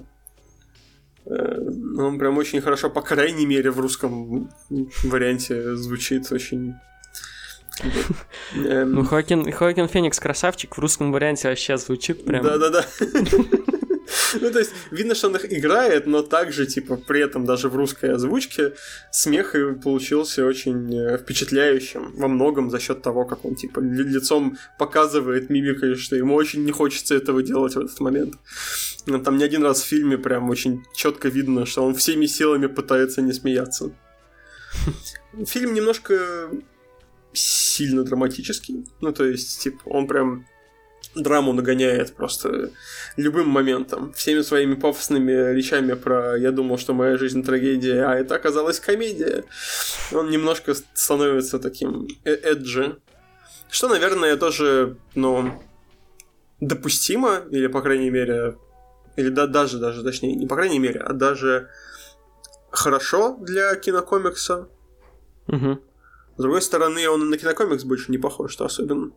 он 1.25 2.19
прям 2.19 2.37
очень 2.37 2.61
хорошо, 2.61 2.89
по 2.89 3.01
крайней 3.01 3.45
мере, 3.45 3.71
в 3.71 3.79
русском 3.79 4.49
варианте 5.03 5.75
звучит 5.75 6.31
очень. 6.31 6.75
Ну, 8.53 9.03
Хоакин, 9.03 9.51
Хоакин 9.51 9.87
Феникс 9.87 10.19
красавчик 10.19 10.77
в 10.77 10.79
русском 10.79 11.11
варианте 11.11 11.49
вообще 11.49 11.77
звучит 11.77 12.25
прям... 12.25 12.43
Да-да-да. 12.43 12.85
Ну, 14.41 14.51
то 14.51 14.59
есть, 14.59 14.71
видно, 14.91 15.15
что 15.15 15.27
он 15.27 15.35
их 15.35 15.51
играет, 15.51 16.07
но 16.07 16.21
также, 16.21 16.65
типа, 16.65 16.97
при 16.97 17.21
этом 17.21 17.45
даже 17.45 17.69
в 17.69 17.75
русской 17.75 18.13
озвучке 18.13 18.73
смех 19.11 19.55
получился 19.83 20.45
очень 20.45 20.93
э, 20.95 21.17
впечатляющим 21.17 22.13
во 22.15 22.27
многом 22.27 22.69
за 22.69 22.79
счет 22.79 23.01
того, 23.01 23.25
как 23.25 23.45
он, 23.45 23.55
типа, 23.55 23.79
лицом 23.79 24.57
показывает 24.79 25.49
мимикой, 25.49 25.95
что 25.95 26.15
ему 26.15 26.35
очень 26.35 26.63
не 26.65 26.71
хочется 26.71 27.15
этого 27.15 27.43
делать 27.43 27.75
в 27.75 27.79
этот 27.79 27.99
момент. 27.99 28.35
Там 29.23 29.37
не 29.37 29.43
один 29.43 29.63
раз 29.63 29.81
в 29.81 29.87
фильме 29.87 30.17
прям 30.17 30.49
очень 30.49 30.83
четко 30.95 31.29
видно, 31.29 31.65
что 31.65 31.83
он 31.83 31.93
всеми 31.95 32.25
силами 32.25 32.67
пытается 32.67 33.21
не 33.21 33.33
смеяться. 33.33 33.91
Фильм 35.45 35.73
немножко 35.73 36.49
сильно 37.33 38.03
драматический. 38.03 38.85
Ну, 39.01 39.11
то 39.11 39.25
есть, 39.25 39.61
типа, 39.61 39.81
он 39.85 40.07
прям 40.07 40.45
драму 41.15 41.53
нагоняет 41.53 42.15
просто 42.15 42.71
любым 43.17 43.47
моментом. 43.47 44.13
Всеми 44.13 44.41
своими 44.41 44.75
пафосными 44.75 45.53
речами 45.53 45.93
про 45.93 46.37
«я 46.37 46.51
думал, 46.51 46.77
что 46.77 46.93
моя 46.93 47.17
жизнь 47.17 47.43
трагедия, 47.43 48.05
а 48.05 48.15
это 48.15 48.35
оказалась 48.35 48.79
комедия». 48.79 49.43
Он 50.11 50.29
немножко 50.29 50.73
становится 50.93 51.59
таким 51.59 52.07
э, 52.23 52.33
эджи. 52.33 52.97
Что, 53.69 53.87
наверное, 53.87 54.35
тоже, 54.37 54.97
ну, 55.15 55.61
допустимо, 56.59 57.41
или, 57.49 57.67
по 57.67 57.81
крайней 57.81 58.09
мере, 58.09 58.57
или 59.15 59.29
да, 59.29 59.47
даже, 59.47 59.79
даже, 59.79 60.03
точнее, 60.03 60.35
не 60.35 60.47
по 60.47 60.55
крайней 60.55 60.79
мере, 60.79 60.99
а 60.99 61.13
даже 61.13 61.69
хорошо 62.71 63.37
для 63.39 63.75
кинокомикса. 63.75 64.67
Угу. 65.47 65.79
С 66.37 66.41
другой 66.41 66.61
стороны, 66.61 67.07
он 67.09 67.29
на 67.29 67.37
кинокомикс 67.37 67.83
больше 67.83 68.11
не 68.11 68.17
похож, 68.17 68.51
что 68.51 68.65
особенно. 68.65 69.11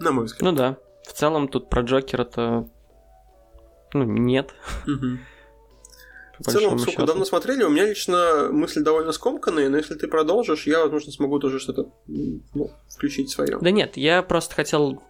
На 0.00 0.12
мой 0.12 0.24
взгляд. 0.24 0.42
Ну 0.42 0.52
да. 0.52 0.76
В 1.06 1.12
целом 1.12 1.48
тут 1.48 1.68
про 1.68 1.82
Джокера-то 1.82 2.68
ну, 3.92 4.04
нет. 4.04 4.54
В 4.86 6.44
целом, 6.44 6.78
сколько 6.78 7.04
давно 7.04 7.26
смотрели, 7.26 7.64
у 7.64 7.68
меня 7.68 7.86
лично 7.86 8.48
мысли 8.50 8.80
довольно 8.80 9.12
скомканные, 9.12 9.68
но 9.68 9.76
если 9.76 9.94
ты 9.94 10.08
продолжишь, 10.08 10.66
я, 10.66 10.80
возможно, 10.80 11.12
смогу 11.12 11.38
тоже 11.38 11.58
что-то 11.58 11.90
ну, 12.06 12.70
включить 12.88 13.30
свое. 13.30 13.58
Да 13.60 13.70
нет, 13.70 13.98
я 13.98 14.22
просто 14.22 14.54
хотел 14.54 15.02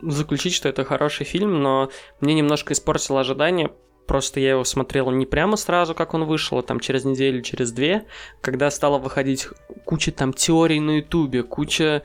заключить, 0.00 0.54
что 0.54 0.70
это 0.70 0.84
хороший 0.84 1.26
фильм, 1.26 1.62
но 1.62 1.90
мне 2.20 2.32
немножко 2.32 2.72
испортило 2.72 3.20
ожидание, 3.20 3.70
Просто 4.10 4.40
я 4.40 4.50
его 4.50 4.64
смотрел 4.64 5.08
не 5.12 5.24
прямо 5.24 5.56
сразу, 5.56 5.94
как 5.94 6.14
он 6.14 6.24
вышел, 6.24 6.58
а 6.58 6.64
там 6.64 6.80
через 6.80 7.04
неделю, 7.04 7.42
через 7.42 7.70
две, 7.70 8.06
когда 8.40 8.68
стало 8.72 8.98
выходить 8.98 9.46
куча 9.84 10.10
там 10.10 10.32
теорий 10.32 10.80
на 10.80 10.96
ютубе, 10.96 11.44
куча 11.44 12.02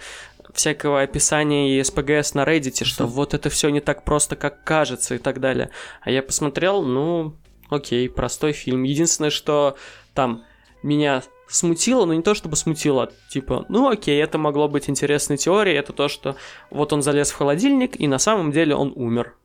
всякого 0.56 1.02
описания 1.02 1.78
и 1.78 1.84
СПГС 1.84 2.34
на 2.34 2.44
Reddit, 2.44 2.84
что 2.84 3.06
вот 3.06 3.34
это 3.34 3.50
все 3.50 3.70
не 3.70 3.82
так 3.82 4.04
просто, 4.04 4.36
как 4.36 4.64
кажется 4.64 5.16
и 5.16 5.18
так 5.18 5.40
далее. 5.40 5.70
А 6.02 6.10
я 6.10 6.24
посмотрел, 6.24 6.84
ну, 6.84 7.36
окей, 7.70 8.10
простой 8.10 8.54
фильм. 8.54 8.84
Единственное, 8.84 9.30
что 9.30 9.76
там 10.14 10.44
меня 10.82 11.24
смутило, 11.48 12.06
но 12.06 12.14
не 12.14 12.22
то 12.22 12.34
чтобы 12.34 12.56
смутило, 12.56 13.04
а 13.04 13.12
типа, 13.30 13.66
ну 13.70 13.90
окей, 13.90 14.22
это 14.22 14.38
могло 14.38 14.68
быть 14.68 14.90
интересной 14.90 15.38
теорией, 15.38 15.78
это 15.78 15.94
то, 15.94 16.08
что 16.08 16.36
вот 16.72 16.92
он 16.92 17.02
залез 17.02 17.32
в 17.32 17.36
холодильник, 17.36 18.00
и 18.00 18.08
на 18.08 18.18
самом 18.18 18.52
деле 18.52 18.76
он 18.76 18.94
умер. 18.96 19.36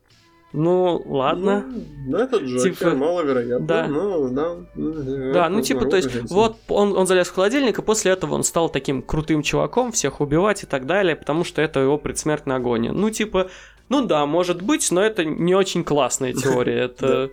Ну, 0.53 1.01
ладно. 1.05 1.65
Ну, 1.65 1.83
ну 2.07 2.17
это 2.17 2.37
Джокер, 2.37 2.73
типа, 2.73 2.95
маловероятно. 2.95 3.67
Да. 3.67 3.87
Ну, 3.87 4.29
да. 4.29 4.55
Да, 5.33 5.49
ну 5.49 5.61
типа, 5.61 5.85
то 5.85 5.95
есть, 5.95 6.29
вот 6.29 6.57
он, 6.67 6.97
он 6.97 7.07
залез 7.07 7.29
в 7.29 7.33
холодильник, 7.33 7.79
и 7.79 7.81
после 7.81 8.11
этого 8.11 8.35
он 8.35 8.43
стал 8.43 8.69
таким 8.69 9.01
крутым 9.01 9.43
чуваком, 9.43 9.91
всех 9.91 10.19
убивать 10.19 10.63
и 10.63 10.65
так 10.65 10.85
далее, 10.85 11.15
потому 11.15 11.43
что 11.43 11.61
это 11.61 11.79
его 11.79 11.97
предсмертная 11.97 12.57
агония. 12.57 12.91
Ну, 12.91 13.09
типа, 13.09 13.49
ну 13.87 14.05
да, 14.05 14.25
может 14.25 14.61
быть, 14.61 14.89
но 14.91 15.01
это 15.01 15.23
не 15.23 15.55
очень 15.55 15.83
классная 15.83 16.33
теория. 16.33 16.79
Это 16.85 17.29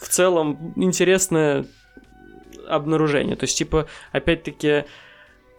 в 0.00 0.08
целом 0.08 0.74
интересное 0.76 1.64
обнаружение. 2.68 3.36
То 3.36 3.44
есть, 3.44 3.56
типа, 3.56 3.86
опять-таки, 4.12 4.84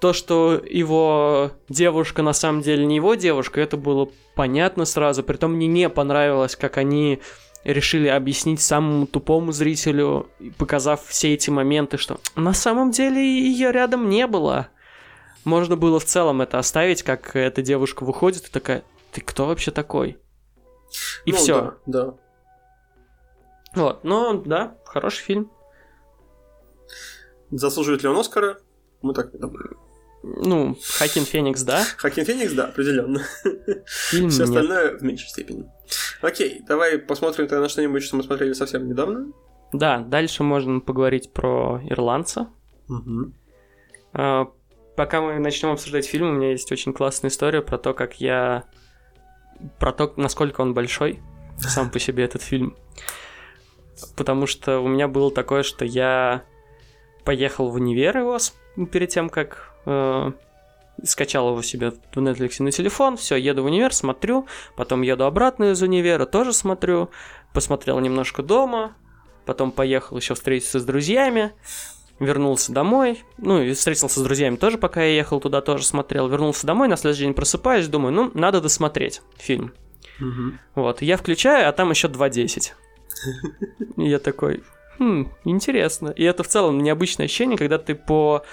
то, 0.04 0.12
что 0.12 0.62
его 0.70 1.51
девушка 1.70 2.24
на 2.24 2.34
самом 2.34 2.62
деле 2.62 2.86
не 2.86 2.97
его 2.97 3.16
девушка, 3.16 3.62
это 3.62 3.78
было 3.78 4.10
понятно 4.36 4.84
сразу. 4.84 5.24
Притом 5.24 5.54
мне 5.54 5.66
не 5.66 5.88
понравилось, 5.88 6.58
как 6.58 6.76
они 6.76 7.22
решили 7.64 8.10
объяснить 8.10 8.60
самому 8.60 9.08
тупому 9.08 9.54
зрителю, 9.54 10.28
показав 10.58 11.06
все 11.06 11.34
эти 11.34 11.49
моменты, 11.49 11.95
что 11.95 12.20
на 12.36 12.51
самом 12.51 12.91
деле 12.91 13.22
ее 13.22 13.72
рядом 13.72 14.10
не 14.10 14.28
было. 14.28 14.68
можно 15.45 15.78
было 15.78 16.01
в 16.01 16.04
целом 16.04 16.41
это 16.41 16.60
оставить, 16.60 17.01
как 17.01 17.38
эта 17.38 17.62
девушка 17.62 18.04
выходит 18.04 18.49
и 18.49 18.51
такая, 18.51 18.84
ты 19.14 19.22
кто 19.22 19.45
вообще 19.45 19.72
такой? 19.72 20.18
И 21.24 21.32
Ну, 21.32 21.38
все. 21.38 21.78
Да, 21.86 22.04
да. 22.04 22.14
Вот, 23.74 24.04
но 24.04 24.34
да, 24.34 24.76
хороший 24.84 25.24
фильм. 25.24 25.49
Заслуживает 27.51 28.04
ли 28.04 28.10
он 28.10 28.18
Оскара? 28.18 28.58
Мы 29.01 29.14
так 29.14 29.32
не 29.32 29.39
думаем. 29.39 29.78
Ну, 30.24 30.78
Хакин 30.97 31.26
Феникс, 31.26 31.63
да? 31.63 31.84
Хакин 31.97 32.26
Феникс, 32.26 32.53
да, 32.53 32.67
определенно. 32.67 33.21
Фильм 34.09 34.30
Все 34.30 34.45
нет. 34.45 34.49
остальное 34.49 34.97
в 34.97 35.01
меньшей 35.01 35.28
степени. 35.28 35.69
Окей, 36.21 36.61
давай 36.65 36.97
посмотрим 36.97 37.47
тогда 37.47 37.61
на 37.61 37.69
что-нибудь, 37.69 38.03
что 38.03 38.15
мы 38.15 38.24
смотрели 38.24 38.53
совсем 38.53 38.88
недавно. 38.88 39.32
Да, 39.74 39.99
дальше 39.99 40.43
можно 40.43 40.80
поговорить 40.80 41.34
про 41.34 41.82
ирландца. 41.86 42.47
А, 44.13 44.47
Пока 44.95 45.21
мы 45.21 45.39
начнем 45.39 45.71
обсуждать 45.71 46.05
фильм, 46.05 46.30
у 46.30 46.34
меня 46.34 46.51
есть 46.51 46.71
очень 46.71 46.93
классная 46.93 47.30
история 47.30 47.61
про 47.61 47.78
то, 47.78 47.93
как 47.93 48.21
я... 48.21 48.65
Про 49.80 49.91
то, 49.91 50.13
насколько 50.17 50.61
он 50.61 50.74
большой, 50.74 51.19
сам 51.57 51.89
по 51.89 51.99
себе 51.99 52.26
этот 52.26 52.43
фильм. 52.43 52.76
Потому 54.15 54.45
что 54.45 54.80
у 54.80 54.88
меня 54.88 55.07
было 55.07 55.32
такое, 55.32 55.63
что 55.63 55.84
я 55.86 56.43
поехал 57.24 57.69
в 57.69 57.76
универ 57.76 58.17
его 58.17 58.38
перед 58.91 59.09
тем, 59.09 59.30
как 59.30 59.72
э, 59.86 60.31
скачал 61.03 61.49
его 61.49 61.61
себе 61.61 61.91
в 61.91 62.17
Netflix 62.17 62.61
на 62.61 62.71
телефон, 62.71 63.17
все, 63.17 63.36
еду 63.36 63.63
в 63.63 63.65
универ, 63.65 63.93
смотрю, 63.93 64.47
потом 64.75 65.01
еду 65.01 65.25
обратно 65.25 65.71
из 65.71 65.81
универа, 65.81 66.25
тоже 66.25 66.53
смотрю, 66.53 67.09
посмотрел 67.53 67.99
немножко 67.99 68.43
дома, 68.43 68.95
потом 69.45 69.71
поехал 69.71 70.17
еще 70.17 70.36
встретиться 70.36 70.79
с 70.79 70.86
друзьями, 70.86 71.51
вернулся 72.19 72.71
домой, 72.71 73.23
ну 73.38 73.61
и 73.61 73.73
встретился 73.73 74.19
с 74.19 74.23
друзьями 74.23 74.55
тоже, 74.55 74.77
пока 74.77 75.03
я 75.03 75.15
ехал 75.15 75.39
туда, 75.39 75.61
тоже 75.61 75.86
смотрел, 75.86 76.27
вернулся 76.27 76.65
домой, 76.67 76.88
на 76.88 76.97
следующий 76.97 77.23
день 77.23 77.34
просыпаюсь, 77.34 77.88
думаю, 77.88 78.13
ну, 78.13 78.31
надо 78.34 78.61
досмотреть 78.61 79.21
фильм. 79.38 79.73
Вот, 80.75 81.01
и 81.01 81.05
я 81.05 81.17
включаю, 81.17 81.67
а 81.67 81.71
там 81.71 81.89
еще 81.89 82.07
2.10. 82.07 82.71
И 83.97 84.09
я 84.09 84.19
такой, 84.19 84.63
хм, 84.99 85.31
интересно. 85.43 86.09
И 86.09 86.23
это 86.23 86.43
в 86.43 86.47
целом 86.47 86.81
необычное 86.81 87.25
ощущение, 87.25 87.57
когда 87.57 87.77
ты 87.77 87.95
по 87.95 88.43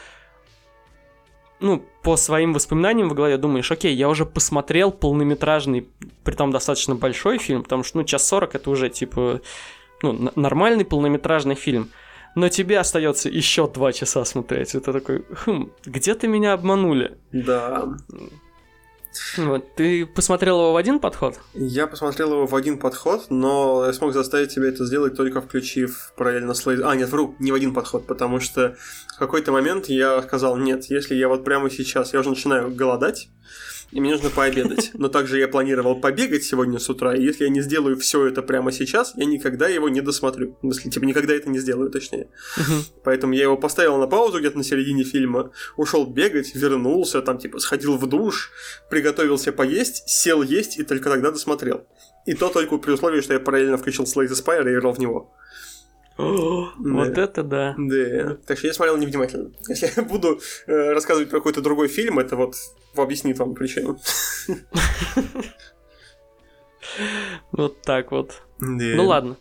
ну, 1.60 1.84
по 2.02 2.16
своим 2.16 2.52
воспоминаниям 2.52 3.08
в 3.08 3.14
голове 3.14 3.36
думаешь, 3.36 3.70
окей, 3.70 3.94
я 3.94 4.08
уже 4.08 4.24
посмотрел 4.24 4.90
полнометражный, 4.90 5.88
притом 6.24 6.50
достаточно 6.50 6.94
большой 6.94 7.38
фильм, 7.38 7.62
потому 7.62 7.84
что, 7.84 7.98
ну, 7.98 8.04
час 8.04 8.26
сорок 8.26 8.54
это 8.54 8.70
уже, 8.70 8.88
типа, 8.88 9.40
ну, 10.02 10.30
нормальный 10.34 10.84
полнометражный 10.84 11.54
фильм. 11.54 11.90
Но 12.36 12.48
тебе 12.48 12.78
остается 12.78 13.28
еще 13.28 13.68
два 13.68 13.92
часа 13.92 14.24
смотреть. 14.24 14.74
Это 14.74 14.92
такой, 14.92 15.24
хм, 15.30 15.70
где-то 15.84 16.28
меня 16.28 16.52
обманули. 16.52 17.18
Да. 17.32 17.88
Вот, 19.36 19.74
ты 19.74 20.06
посмотрел 20.06 20.58
его 20.58 20.72
в 20.72 20.76
один 20.76 21.00
подход? 21.00 21.38
Я 21.54 21.86
посмотрел 21.86 22.32
его 22.32 22.46
в 22.46 22.54
один 22.54 22.78
подход, 22.78 23.26
но 23.28 23.84
я 23.86 23.92
смог 23.92 24.12
заставить 24.12 24.52
себя 24.52 24.68
это 24.68 24.84
сделать 24.84 25.16
только 25.16 25.40
включив 25.40 26.12
параллельно 26.16 26.54
слайд. 26.54 26.80
А, 26.84 26.94
нет, 26.94 27.08
вру, 27.08 27.34
не 27.38 27.50
в 27.50 27.54
один 27.54 27.74
подход, 27.74 28.06
потому 28.06 28.40
что 28.40 28.76
в 29.14 29.18
какой-то 29.18 29.52
момент 29.52 29.86
я 29.86 30.22
сказал, 30.22 30.56
нет, 30.56 30.84
если 30.86 31.14
я 31.14 31.28
вот 31.28 31.44
прямо 31.44 31.70
сейчас, 31.70 32.12
я 32.12 32.20
уже 32.20 32.30
начинаю 32.30 32.70
голодать, 32.70 33.28
и 33.92 34.00
мне 34.00 34.12
нужно 34.12 34.30
пообедать. 34.30 34.90
Но 34.94 35.08
также 35.08 35.38
я 35.38 35.48
планировал 35.48 36.00
побегать 36.00 36.44
сегодня 36.44 36.78
с 36.78 36.88
утра, 36.88 37.14
и 37.14 37.22
если 37.22 37.44
я 37.44 37.50
не 37.50 37.60
сделаю 37.60 37.96
все 37.96 38.26
это 38.26 38.42
прямо 38.42 38.72
сейчас, 38.72 39.12
я 39.16 39.24
никогда 39.24 39.68
его 39.68 39.88
не 39.88 40.00
досмотрю. 40.00 40.56
В 40.58 40.60
смысле, 40.60 40.90
типа, 40.90 41.04
никогда 41.04 41.34
это 41.34 41.50
не 41.50 41.58
сделаю, 41.58 41.90
точнее. 41.90 42.28
Поэтому 43.04 43.32
я 43.32 43.42
его 43.44 43.56
поставил 43.56 43.98
на 43.98 44.06
паузу 44.06 44.38
где-то 44.38 44.58
на 44.58 44.64
середине 44.64 45.04
фильма, 45.04 45.50
ушел 45.76 46.06
бегать, 46.06 46.54
вернулся, 46.54 47.22
там, 47.22 47.38
типа, 47.38 47.58
сходил 47.58 47.96
в 47.96 48.06
душ, 48.06 48.50
приготовился 48.90 49.52
поесть, 49.52 50.08
сел 50.08 50.42
есть 50.42 50.78
и 50.78 50.84
только 50.84 51.10
тогда 51.10 51.30
досмотрел. 51.30 51.86
И 52.26 52.34
то 52.34 52.48
только 52.48 52.76
при 52.78 52.92
условии, 52.92 53.20
что 53.20 53.32
я 53.32 53.40
параллельно 53.40 53.78
включил 53.78 54.04
Slay 54.04 54.26
the 54.26 54.34
Spire 54.34 54.68
и 54.70 54.74
играл 54.74 54.92
в 54.92 54.98
него. 54.98 55.32
Вот 56.16 57.18
это 57.18 57.42
да. 57.42 57.74
Да. 57.78 58.36
Так 58.46 58.58
что 58.58 58.66
я 58.66 58.74
смотрел 58.74 58.96
невнимательно. 58.98 59.52
Если 59.68 59.90
я 59.96 60.02
буду 60.02 60.40
э, 60.66 60.92
рассказывать 60.92 61.30
про 61.30 61.38
какой-то 61.38 61.62
другой 61.62 61.88
фильм, 61.88 62.18
это 62.18 62.36
вот 62.36 62.56
объяснит 62.96 63.38
вам 63.38 63.54
причину. 63.54 63.98
Вот 67.52 67.82
так 67.82 68.10
вот. 68.10 68.42
Да. 68.58 68.66
Ну 68.96 69.06
ладно. 69.06 69.36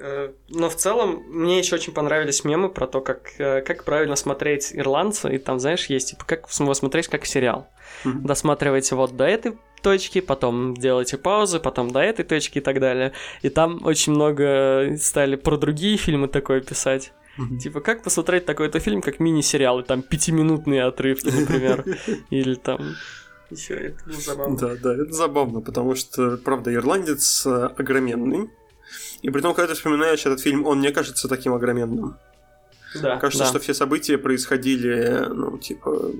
Э, 0.00 0.30
Но 0.48 0.68
в 0.68 0.76
целом 0.76 1.22
мне 1.28 1.58
еще 1.58 1.76
очень 1.76 1.92
понравились 1.92 2.44
мемы 2.44 2.68
про 2.70 2.86
то, 2.86 3.00
как, 3.00 3.32
э, 3.38 3.62
как 3.62 3.84
правильно 3.84 4.16
смотреть 4.16 4.74
ирландца. 4.74 5.28
И 5.28 5.38
там, 5.38 5.60
знаешь, 5.60 5.86
есть 5.86 6.10
типа 6.10 6.24
как 6.24 6.48
его 6.58 6.74
смотреть 6.74 7.08
как 7.08 7.26
сериал. 7.26 7.68
Мгм. 8.04 8.26
Досматривайте 8.26 8.94
вот 8.94 9.16
до 9.16 9.24
этой 9.24 9.58
точки, 9.82 10.20
потом 10.20 10.74
делайте 10.76 11.16
паузы, 11.16 11.60
потом 11.60 11.90
до 11.90 12.00
этой 12.00 12.24
точки 12.24 12.58
и 12.58 12.60
так 12.60 12.80
далее. 12.80 13.12
И 13.42 13.48
там 13.48 13.84
очень 13.84 14.12
много 14.12 14.96
стали 14.98 15.36
про 15.36 15.56
другие 15.56 15.96
фильмы 15.96 16.28
такое 16.28 16.60
писать. 16.60 17.12
Типа, 17.60 17.80
как 17.80 18.02
посмотреть 18.02 18.44
такой-то 18.44 18.80
фильм, 18.80 19.00
как 19.00 19.20
мини-сериал, 19.20 19.80
и 19.80 19.82
там 19.82 20.02
пятиминутные 20.02 20.84
отрывки, 20.84 21.28
например. 21.28 21.84
Или 22.30 22.54
там... 22.54 22.94
Еще 23.50 23.74
это 23.74 24.04
было 24.04 24.20
забавно. 24.20 24.56
Да, 24.58 24.76
да, 24.76 24.94
это 24.94 25.12
забавно, 25.12 25.60
потому 25.60 25.94
что, 25.94 26.36
правда, 26.36 26.72
ирландец 26.72 27.44
э, 27.46 27.70
огроменный. 27.76 28.48
И 29.22 29.30
при 29.30 29.40
том, 29.40 29.54
когда 29.54 29.68
ты 29.68 29.74
вспоминаешь 29.74 30.20
этот 30.20 30.40
фильм, 30.40 30.66
он 30.66 30.80
не 30.80 30.92
кажется 30.92 31.28
таким 31.28 31.54
огроменным. 31.54 32.16
Да, 32.94 33.18
Кажется, 33.18 33.44
да. 33.44 33.50
что 33.50 33.60
все 33.60 33.74
события 33.74 34.18
происходили, 34.18 35.26
ну, 35.28 35.58
типа, 35.58 36.12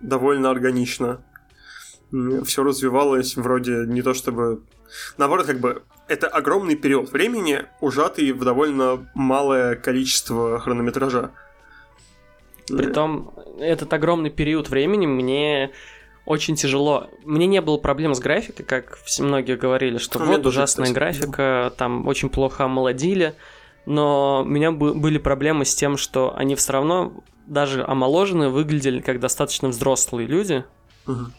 довольно 0.00 0.50
органично. 0.50 1.22
Все 2.44 2.62
развивалось 2.62 3.36
вроде 3.36 3.84
не 3.86 4.02
то 4.02 4.14
чтобы... 4.14 4.62
Наоборот, 5.16 5.46
как 5.46 5.60
бы, 5.60 5.82
это 6.08 6.28
огромный 6.28 6.76
период 6.76 7.10
времени, 7.12 7.62
ужатый 7.80 8.32
в 8.32 8.44
довольно 8.44 9.06
малое 9.14 9.76
количество 9.76 10.58
хронометража. 10.58 11.30
Притом, 12.66 13.32
этот 13.58 13.92
огромный 13.92 14.30
период 14.30 14.68
времени 14.70 15.06
мне 15.06 15.70
очень 16.24 16.56
тяжело. 16.56 17.08
Мне 17.24 17.46
не 17.46 17.60
было 17.60 17.76
проблем 17.76 18.14
с 18.14 18.20
графикой, 18.20 18.64
как 18.64 18.98
многие 19.18 19.56
говорили, 19.56 19.98
что 19.98 20.18
А 20.22 20.24
вот 20.24 20.42
тоже, 20.42 20.58
ужасная 20.60 20.86
кстати. 20.86 20.94
графика, 20.98 21.72
там 21.76 22.06
очень 22.08 22.30
плохо 22.30 22.64
омолодили. 22.64 23.34
Но 23.86 24.42
у 24.42 24.48
меня 24.48 24.72
бы- 24.72 24.94
были 24.94 25.18
проблемы 25.18 25.66
с 25.66 25.74
тем, 25.74 25.98
что 25.98 26.34
они 26.34 26.54
все 26.54 26.72
равно, 26.72 27.12
даже 27.46 27.84
омоложенные, 27.84 28.48
выглядели 28.48 29.00
как 29.00 29.20
достаточно 29.20 29.68
взрослые 29.68 30.26
люди. 30.26 30.64
Мгм. 31.06 31.34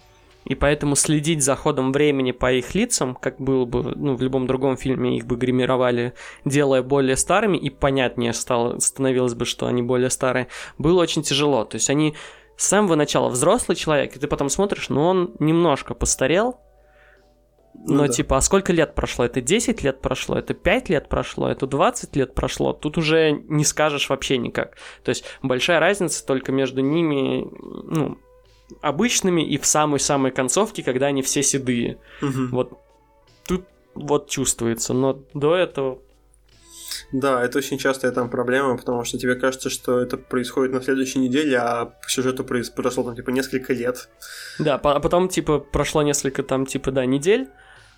И 0.46 0.54
поэтому 0.54 0.96
следить 0.96 1.44
за 1.44 1.56
ходом 1.56 1.92
времени 1.92 2.32
по 2.32 2.52
их 2.54 2.76
лицам, 2.76 3.16
как 3.16 3.40
было 3.42 3.66
бы 3.66 3.94
ну, 3.96 4.16
в 4.16 4.22
любом 4.22 4.46
другом 4.46 4.78
фильме, 4.78 5.18
их 5.18 5.26
бы 5.26 5.36
гримировали, 5.36 6.14
делая 6.46 6.84
более 6.84 7.18
старыми, 7.18 7.58
и 7.58 7.72
понятнее 7.72 8.32
стало, 8.34 8.80
становилось 8.80 9.34
бы, 9.34 9.46
что 9.46 9.66
они 9.66 9.82
более 9.82 10.12
старые, 10.12 10.48
было 10.78 11.02
очень 11.02 11.24
тяжело. 11.24 11.66
То 11.66 11.76
есть 11.76 11.90
они 11.90 12.16
с 12.58 12.68
самого 12.68 12.96
начала 12.96 13.30
взрослый 13.30 13.76
человек, 13.76 14.16
и 14.16 14.20
ты 14.20 14.28
потом 14.28 14.50
смотришь, 14.50 14.90
ну 14.90 15.04
он 15.04 15.36
немножко 15.40 15.96
постарел, 15.96 16.60
Ну 17.74 17.96
но 17.96 18.08
да. 18.08 18.14
типа, 18.14 18.38
а 18.38 18.42
сколько 18.42 18.72
лет 18.72 18.94
прошло? 18.94 19.26
Это 19.26 19.42
10 19.42 19.82
лет 19.84 20.00
прошло? 20.00 20.38
Это 20.38 20.54
5 20.54 20.90
лет 20.90 21.10
прошло? 21.10 21.50
Это 21.50 21.66
20 21.66 22.16
лет 22.16 22.36
прошло? 22.36 22.72
Тут 22.74 22.98
уже 23.00 23.32
не 23.32 23.66
скажешь 23.66 24.10
вообще 24.10 24.38
никак. 24.38 24.78
То 25.04 25.10
есть 25.10 25.26
большая 25.42 25.80
разница 25.80 26.26
только 26.26 26.52
между 26.52 26.82
ними, 26.82 27.46
ну, 27.84 28.20
обычными 28.82 29.42
и 29.42 29.58
в 29.58 29.66
самой-самой 29.66 30.32
концовке, 30.32 30.84
когда 30.84 31.08
они 31.08 31.22
все 31.22 31.44
седые. 31.44 31.98
Мгм. 32.22 32.50
Вот 32.52 32.80
тут 33.48 33.66
вот 33.94 34.30
чувствуется, 34.30 34.94
но 34.94 35.20
до 35.34 35.56
этого... 35.56 36.00
Да, 37.12 37.44
это 37.44 37.58
очень 37.58 37.78
частая 37.78 38.12
там 38.12 38.30
проблема, 38.30 38.78
потому 38.78 39.04
что 39.04 39.18
тебе 39.18 39.36
кажется, 39.36 39.70
что 39.70 40.00
это 40.00 40.18
происходит 40.18 40.74
на 40.74 40.82
следующей 40.82 41.20
неделе, 41.20 41.58
а 41.58 41.86
по 41.86 42.10
сюжету 42.10 42.44
прошло 42.44 43.04
там 43.04 43.16
типа 43.16 43.30
несколько 43.32 43.74
лет. 43.74 44.10
Да, 44.60 44.76
а 44.76 45.00
потом, 45.00 45.28
типа, 45.30 45.60
прошло 45.60 46.02
несколько 46.04 46.44
там, 46.44 46.66
типа, 46.66 46.92
да, 46.92 47.06
недель, 47.06 47.48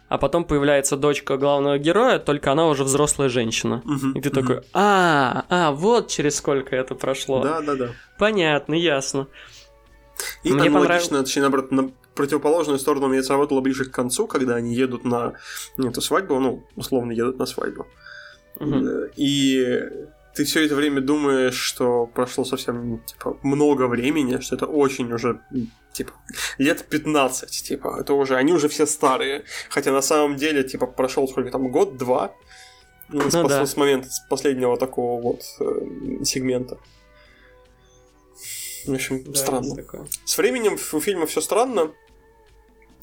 а 0.10 0.18
потом 0.18 0.46
появляется 0.46 0.98
дочка 0.98 1.38
главного 1.38 1.78
героя, 1.78 2.20
только 2.20 2.52
она 2.52 2.68
уже 2.68 2.84
взрослая 2.84 3.30
женщина. 3.30 3.82
Мгм, 3.86 4.14
И 4.14 4.22
ты 4.22 4.30
мгм. 4.30 4.42
такой, 4.42 4.64
а, 4.74 5.46
а, 5.50 5.72
вот 5.72 6.08
через 6.08 6.36
сколько 6.38 6.76
это 6.76 6.96
прошло. 6.96 7.42
Да, 7.44 7.62
да, 7.62 7.76
да. 7.76 7.90
Понятно, 8.18 8.74
ясно. 8.74 9.28
И 10.44 10.52
Мне 10.52 10.70
аналогично, 10.70 11.20
точнее, 11.20 11.44
наоборот, 11.44 11.72
на 11.72 11.92
противоположную 12.16 12.80
сторону 12.80 13.08
мне 13.08 13.20
это 13.20 13.28
сработало 13.28 13.62
ближе 13.62 13.86
к 13.86 13.92
концу, 13.92 14.28
когда 14.28 14.56
они 14.56 14.74
едут 14.74 15.04
на 15.04 15.34
не 15.78 15.90
эту 15.90 16.02
свадьбу, 16.02 16.40
ну, 16.40 16.64
условно 16.76 17.12
едут 17.12 17.38
на 17.38 17.46
свадьбу. 17.46 17.88
И 19.16 19.82
ты 20.34 20.44
все 20.44 20.66
это 20.66 20.76
время 20.76 21.02
думаешь, 21.02 21.56
что 21.56 22.08
прошло 22.08 22.46
совсем 22.46 23.00
типа, 23.06 23.38
много 23.44 23.88
времени, 23.88 24.40
что 24.40 24.56
это 24.56 24.66
очень 24.66 25.12
уже 25.12 25.42
типа 25.94 26.14
лет 26.60 26.86
15, 26.90 27.50
типа, 27.50 27.98
это 28.00 28.14
уже, 28.14 28.36
они 28.36 28.54
уже 28.54 28.68
все 28.68 28.86
старые. 28.86 29.44
Хотя 29.70 29.92
на 29.92 30.02
самом 30.02 30.36
деле, 30.36 30.64
типа, 30.64 30.86
прошел 30.86 31.28
сколько 31.28 31.50
там, 31.50 31.72
год-два 31.72 32.34
ну, 33.10 33.30
с, 33.30 33.34
Ну 33.34 33.48
да. 33.48 33.66
с 33.66 33.78
момента 33.78 34.10
с 34.10 34.20
последнего 34.30 34.78
такого 34.78 35.22
вот 35.22 35.42
э, 35.60 36.24
сегмента. 36.24 36.78
В 38.88 38.94
общем, 38.94 39.24
да, 39.24 39.34
странно. 39.34 39.76
С 40.26 40.38
временем 40.38 40.78
у 40.94 41.00
фильма 41.00 41.26
все 41.26 41.42
странно 41.42 41.92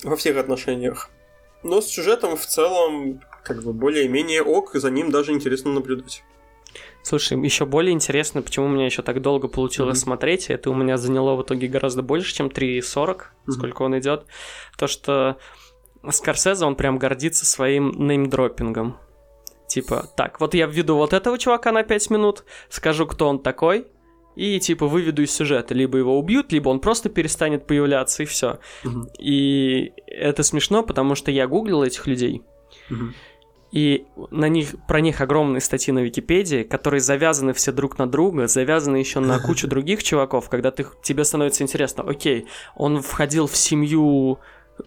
во 0.03 0.17
всех 0.17 0.37
отношениях. 0.37 1.11
Но 1.63 1.81
с 1.81 1.87
сюжетом 1.87 2.37
в 2.37 2.47
целом, 2.47 3.21
как 3.43 3.63
бы 3.63 3.73
более-менее 3.73 4.43
ок, 4.43 4.75
за 4.75 4.91
ним 4.91 5.11
даже 5.11 5.33
интересно 5.33 5.73
наблюдать. 5.73 6.23
Слушай, 7.03 7.39
еще 7.45 7.67
более 7.67 7.93
интересно, 7.93 8.41
почему 8.43 8.67
у 8.67 8.69
меня 8.69 8.87
еще 8.87 9.03
так 9.03 9.21
долго 9.21 9.49
получилось 9.49 9.99
mm-hmm. 9.99 10.03
смотреть. 10.03 10.51
Это 10.51 10.71
у 10.71 10.75
меня 10.75 10.97
заняло 10.97 11.37
в 11.37 11.43
итоге 11.43 11.69
гораздо 11.69 12.03
больше, 12.03 12.35
чем 12.35 12.47
3.40, 12.47 12.83
mm-hmm. 12.83 13.51
сколько 13.53 13.83
он 13.83 13.99
идет. 13.99 14.25
То, 14.79 14.87
что 14.87 15.37
Скорсезе, 16.11 16.65
он 16.65 16.77
прям 16.77 16.99
гордится 16.99 17.47
своим 17.47 17.91
неймдропингом. 18.07 18.99
Типа, 19.67 20.09
так, 20.17 20.41
вот 20.41 20.55
я 20.55 20.67
введу 20.67 20.97
вот 20.97 21.13
этого 21.13 21.39
чувака 21.39 21.73
на 21.73 21.83
5 21.83 22.11
минут, 22.11 22.45
скажу, 22.69 23.07
кто 23.07 23.29
он 23.29 23.39
такой, 23.43 23.87
и 24.37 24.59
типа 24.61 24.87
выведу 24.87 25.23
из 25.23 25.33
сюжета. 25.33 25.75
Либо 25.75 25.99
его 25.99 26.19
убьют, 26.19 26.53
либо 26.53 26.69
он 26.69 26.81
просто 26.81 27.09
перестанет 27.09 27.67
появляться, 27.67 28.23
и 28.23 28.27
все. 28.27 28.59
Угу. 28.85 29.13
И 29.19 29.93
это 30.07 30.43
смешно, 30.43 30.83
потому 30.83 31.15
что 31.15 31.31
я 31.31 31.47
гуглил 31.47 31.83
этих 31.83 32.07
людей. 32.07 32.43
Угу. 32.91 33.05
И 33.73 34.07
на 34.31 34.49
них, 34.49 34.77
про 34.87 35.01
них 35.01 35.21
огромные 35.21 35.61
статьи 35.61 35.93
на 35.93 35.99
Википедии, 35.99 36.63
которые 36.63 37.01
завязаны 37.01 37.53
все 37.53 37.73
друг 37.73 37.99
на 37.99 38.07
друга, 38.07 38.47
завязаны 38.47 38.99
еще 38.99 39.19
на 39.19 39.39
кучу 39.45 39.67
других 39.67 40.03
чуваков, 40.03 40.49
когда 40.49 40.71
ты, 40.71 40.87
тебе 41.03 41.25
становится 41.25 41.65
интересно, 41.65 42.05
окей, 42.05 42.47
он 42.77 43.03
входил 43.03 43.49
в 43.49 43.57
семью 43.57 44.39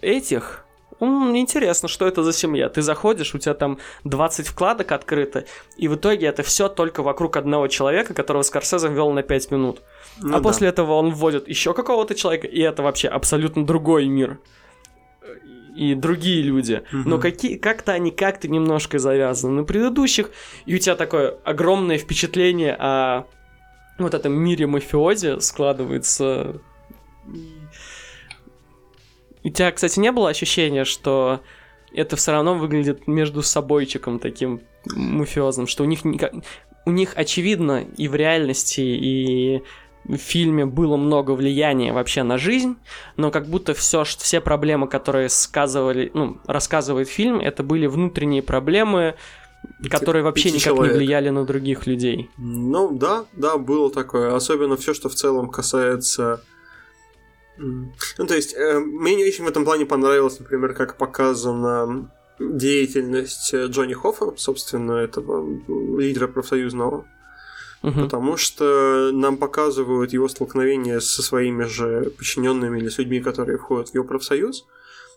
этих, 0.01 0.65
Интересно, 0.99 1.87
что 1.87 2.07
это 2.07 2.23
за 2.23 2.33
семья. 2.33 2.69
Ты 2.69 2.81
заходишь, 2.81 3.35
у 3.35 3.37
тебя 3.37 3.53
там 3.53 3.77
20 4.03 4.47
вкладок 4.47 4.91
открыто, 4.91 5.45
и 5.77 5.87
в 5.87 5.95
итоге 5.95 6.27
это 6.27 6.43
все 6.43 6.69
только 6.69 7.03
вокруг 7.03 7.37
одного 7.37 7.67
человека, 7.67 8.13
которого 8.13 8.41
Скорсезе 8.41 8.87
ввел 8.87 9.11
на 9.11 9.21
5 9.21 9.51
минут. 9.51 9.81
Ну, 10.21 10.29
а 10.29 10.37
да. 10.37 10.43
после 10.43 10.69
этого 10.69 10.93
он 10.93 11.11
вводит 11.11 11.47
еще 11.47 11.73
какого-то 11.73 12.15
человека, 12.15 12.47
и 12.47 12.59
это 12.61 12.81
вообще 12.81 13.07
абсолютно 13.07 13.65
другой 13.65 14.07
мир. 14.07 14.39
И 15.75 15.93
другие 15.93 16.41
люди. 16.41 16.81
Угу. 16.91 17.07
Но 17.07 17.19
какие, 17.19 17.57
как-то 17.57 17.91
они 17.91 18.09
как-то 18.09 18.47
немножко 18.47 18.97
завязаны 18.97 19.61
на 19.61 19.63
предыдущих, 19.63 20.31
и 20.65 20.73
у 20.73 20.79
тебя 20.79 20.95
такое 20.95 21.37
огромное 21.43 21.99
впечатление 21.99 22.75
о 22.79 23.25
вот 23.99 24.15
этом 24.15 24.33
мире 24.33 24.65
мафиози 24.65 25.39
складывается 25.39 26.59
у 29.47 29.49
тебя, 29.49 29.71
кстати, 29.71 29.99
не 29.99 30.11
было 30.11 30.29
ощущения, 30.29 30.83
что 30.83 31.41
это 31.93 32.15
все 32.15 32.31
равно 32.31 32.55
выглядит 32.55 33.07
между 33.07 33.41
собойчиком 33.41 34.19
таким 34.19 34.61
мафиозным, 34.93 35.67
что 35.67 35.83
у 35.83 35.85
них 35.85 36.03
никак... 36.05 36.33
у 36.85 36.91
них 36.91 37.13
очевидно 37.15 37.85
и 37.97 38.07
в 38.07 38.15
реальности, 38.15 38.81
и 38.81 39.63
в 40.05 40.17
фильме 40.17 40.65
было 40.65 40.97
много 40.97 41.31
влияния 41.31 41.91
вообще 41.93 42.23
на 42.23 42.37
жизнь, 42.37 42.75
но 43.17 43.31
как 43.31 43.47
будто 43.47 43.73
все, 43.73 44.03
все 44.03 44.41
проблемы, 44.41 44.87
которые 44.87 45.29
сказывали, 45.29 46.11
ну, 46.13 46.37
рассказывает 46.45 47.09
фильм, 47.09 47.39
это 47.39 47.63
были 47.63 47.87
внутренние 47.87 48.41
проблемы, 48.41 49.15
которые 49.89 50.23
вообще 50.23 50.49
никак 50.49 50.63
человек. 50.63 50.93
не 50.93 50.97
влияли 50.99 51.29
на 51.29 51.45
других 51.45 51.87
людей. 51.87 52.29
Ну 52.37 52.91
да, 52.91 53.25
да, 53.33 53.57
было 53.57 53.91
такое. 53.91 54.35
Особенно 54.35 54.77
все, 54.77 54.93
что 54.93 55.09
в 55.09 55.15
целом 55.15 55.49
касается 55.49 56.41
ну, 57.57 58.27
то 58.27 58.35
есть, 58.35 58.53
э, 58.55 58.79
мне 58.79 59.15
не 59.15 59.25
очень 59.25 59.43
в 59.43 59.47
этом 59.47 59.65
плане 59.65 59.85
понравилось, 59.85 60.39
например, 60.39 60.73
как 60.73 60.97
показана 60.97 62.11
деятельность 62.39 63.53
э, 63.53 63.65
Джонни 63.65 63.93
Хоффа, 63.93 64.33
собственно, 64.37 64.93
этого 64.93 65.45
лидера 65.99 66.27
профсоюзного. 66.27 67.05
Угу. 67.83 68.01
Потому 68.01 68.37
что 68.37 69.11
нам 69.13 69.37
показывают 69.37 70.11
его 70.13 70.27
столкновение 70.27 70.99
со 70.99 71.21
своими 71.21 71.63
же 71.65 72.11
подчиненными 72.17 72.79
или 72.79 72.89
с 72.89 72.97
людьми, 72.97 73.19
которые 73.19 73.57
входят 73.57 73.89
в 73.89 73.95
его 73.95 74.03
профсоюз. 74.03 74.65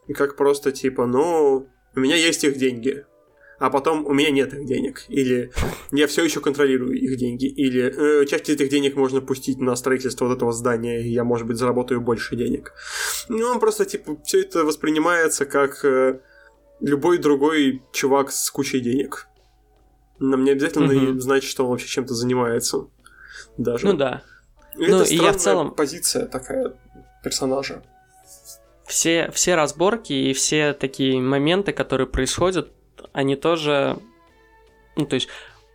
И 0.08 0.12
как 0.12 0.36
просто 0.36 0.72
типа, 0.72 1.06
ну, 1.06 1.68
у 1.94 2.00
меня 2.00 2.16
есть 2.16 2.44
их 2.44 2.58
деньги, 2.58 3.04
а 3.60 3.68
потом 3.68 4.06
у 4.06 4.14
меня 4.14 4.30
нет 4.30 4.54
их 4.54 4.64
денег, 4.64 5.04
или 5.08 5.52
я 5.92 6.06
все 6.06 6.24
еще 6.24 6.40
контролирую 6.40 6.98
их 6.98 7.18
деньги, 7.18 7.44
или 7.44 8.22
э, 8.22 8.24
часть 8.24 8.48
этих 8.48 8.70
денег 8.70 8.96
можно 8.96 9.20
пустить 9.20 9.58
на 9.58 9.76
строительство 9.76 10.24
вот 10.24 10.36
этого 10.38 10.50
здания, 10.50 11.02
и 11.02 11.10
я, 11.10 11.24
может 11.24 11.46
быть, 11.46 11.58
заработаю 11.58 12.00
больше 12.00 12.36
денег. 12.36 12.72
Ну, 13.28 13.46
он 13.46 13.60
просто, 13.60 13.84
типа, 13.84 14.16
все 14.24 14.40
это 14.40 14.64
воспринимается 14.64 15.44
как 15.44 15.84
э, 15.84 16.20
любой 16.80 17.18
другой 17.18 17.82
чувак 17.92 18.32
с 18.32 18.50
кучей 18.50 18.80
денег. 18.80 19.28
Нам 20.18 20.42
не 20.44 20.52
обязательно 20.52 20.90
mm-hmm. 20.90 21.18
знать, 21.18 21.44
что 21.44 21.64
он 21.64 21.70
вообще 21.70 21.86
чем-то 21.86 22.14
занимается. 22.14 22.86
Даже. 23.58 23.86
Ну 23.86 23.92
да. 23.92 24.22
И 24.78 24.86
ну, 24.86 25.02
это 25.02 25.12
и 25.12 25.16
я 25.16 25.32
в 25.32 25.36
целом... 25.36 25.74
позиция 25.74 26.24
такая 26.24 26.72
персонажа. 27.22 27.82
Все, 28.86 29.30
все 29.32 29.54
разборки 29.54 30.14
и 30.14 30.32
все 30.32 30.72
такие 30.72 31.20
моменты, 31.20 31.72
которые 31.72 32.06
происходят, 32.06 32.72
они 33.12 33.36
тоже... 33.36 33.98
Ну, 34.96 35.06
то 35.06 35.14
есть, 35.14 35.28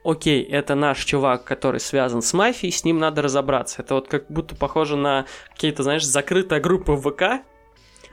окей, 0.05 0.43
это 0.43 0.75
наш 0.75 1.03
чувак, 1.03 1.43
который 1.43 1.79
связан 1.79 2.21
с 2.21 2.33
мафией, 2.33 2.71
с 2.71 2.83
ним 2.83 2.99
надо 2.99 3.21
разобраться. 3.21 3.81
Это 3.81 3.95
вот 3.95 4.07
как 4.07 4.29
будто 4.29 4.55
похоже 4.55 4.95
на 4.95 5.25
какие-то, 5.51 5.83
знаешь, 5.83 6.05
закрытая 6.05 6.61
группа 6.61 6.95
ВК, 6.95 7.43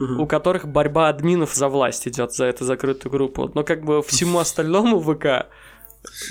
угу. 0.01 0.23
у 0.23 0.27
которых 0.27 0.67
борьба 0.67 1.09
админов 1.09 1.55
за 1.55 1.69
власть 1.69 2.09
идет 2.09 2.33
за 2.33 2.47
эту 2.47 2.65
закрытую 2.65 3.13
группу. 3.13 3.51
Но 3.55 3.63
как 3.63 3.85
бы 3.85 4.03
всему 4.03 4.39
остальному 4.41 5.01
ВК 5.01 5.49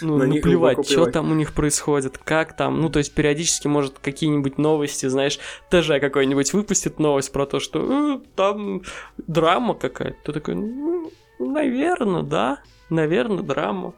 ну, 0.02 0.18
на 0.18 0.26
наплевать, 0.26 0.86
что 0.86 1.06
там 1.06 1.32
у 1.32 1.36
них 1.36 1.54
происходит, 1.54 2.18
как 2.18 2.58
там. 2.58 2.82
Ну, 2.82 2.90
то 2.90 3.00
есть 3.00 3.14
периодически, 3.14 3.68
может, 3.68 4.00
какие-нибудь 4.00 4.58
новости, 4.58 5.06
знаешь, 5.06 5.40
ТЖ 5.70 6.00
какой-нибудь 6.02 6.54
выпустит 6.54 7.00
новость 7.00 7.32
про 7.32 7.46
то, 7.46 7.60
что 7.60 8.16
э, 8.16 8.20
там 8.36 8.82
драма 9.18 9.76
какая-то. 9.76 10.18
Ты 10.26 10.34
такой, 10.34 10.56
ну, 10.56 11.12
наверное, 11.40 12.24
да 12.24 12.62
наверное, 12.92 13.44
драма. 13.44 13.94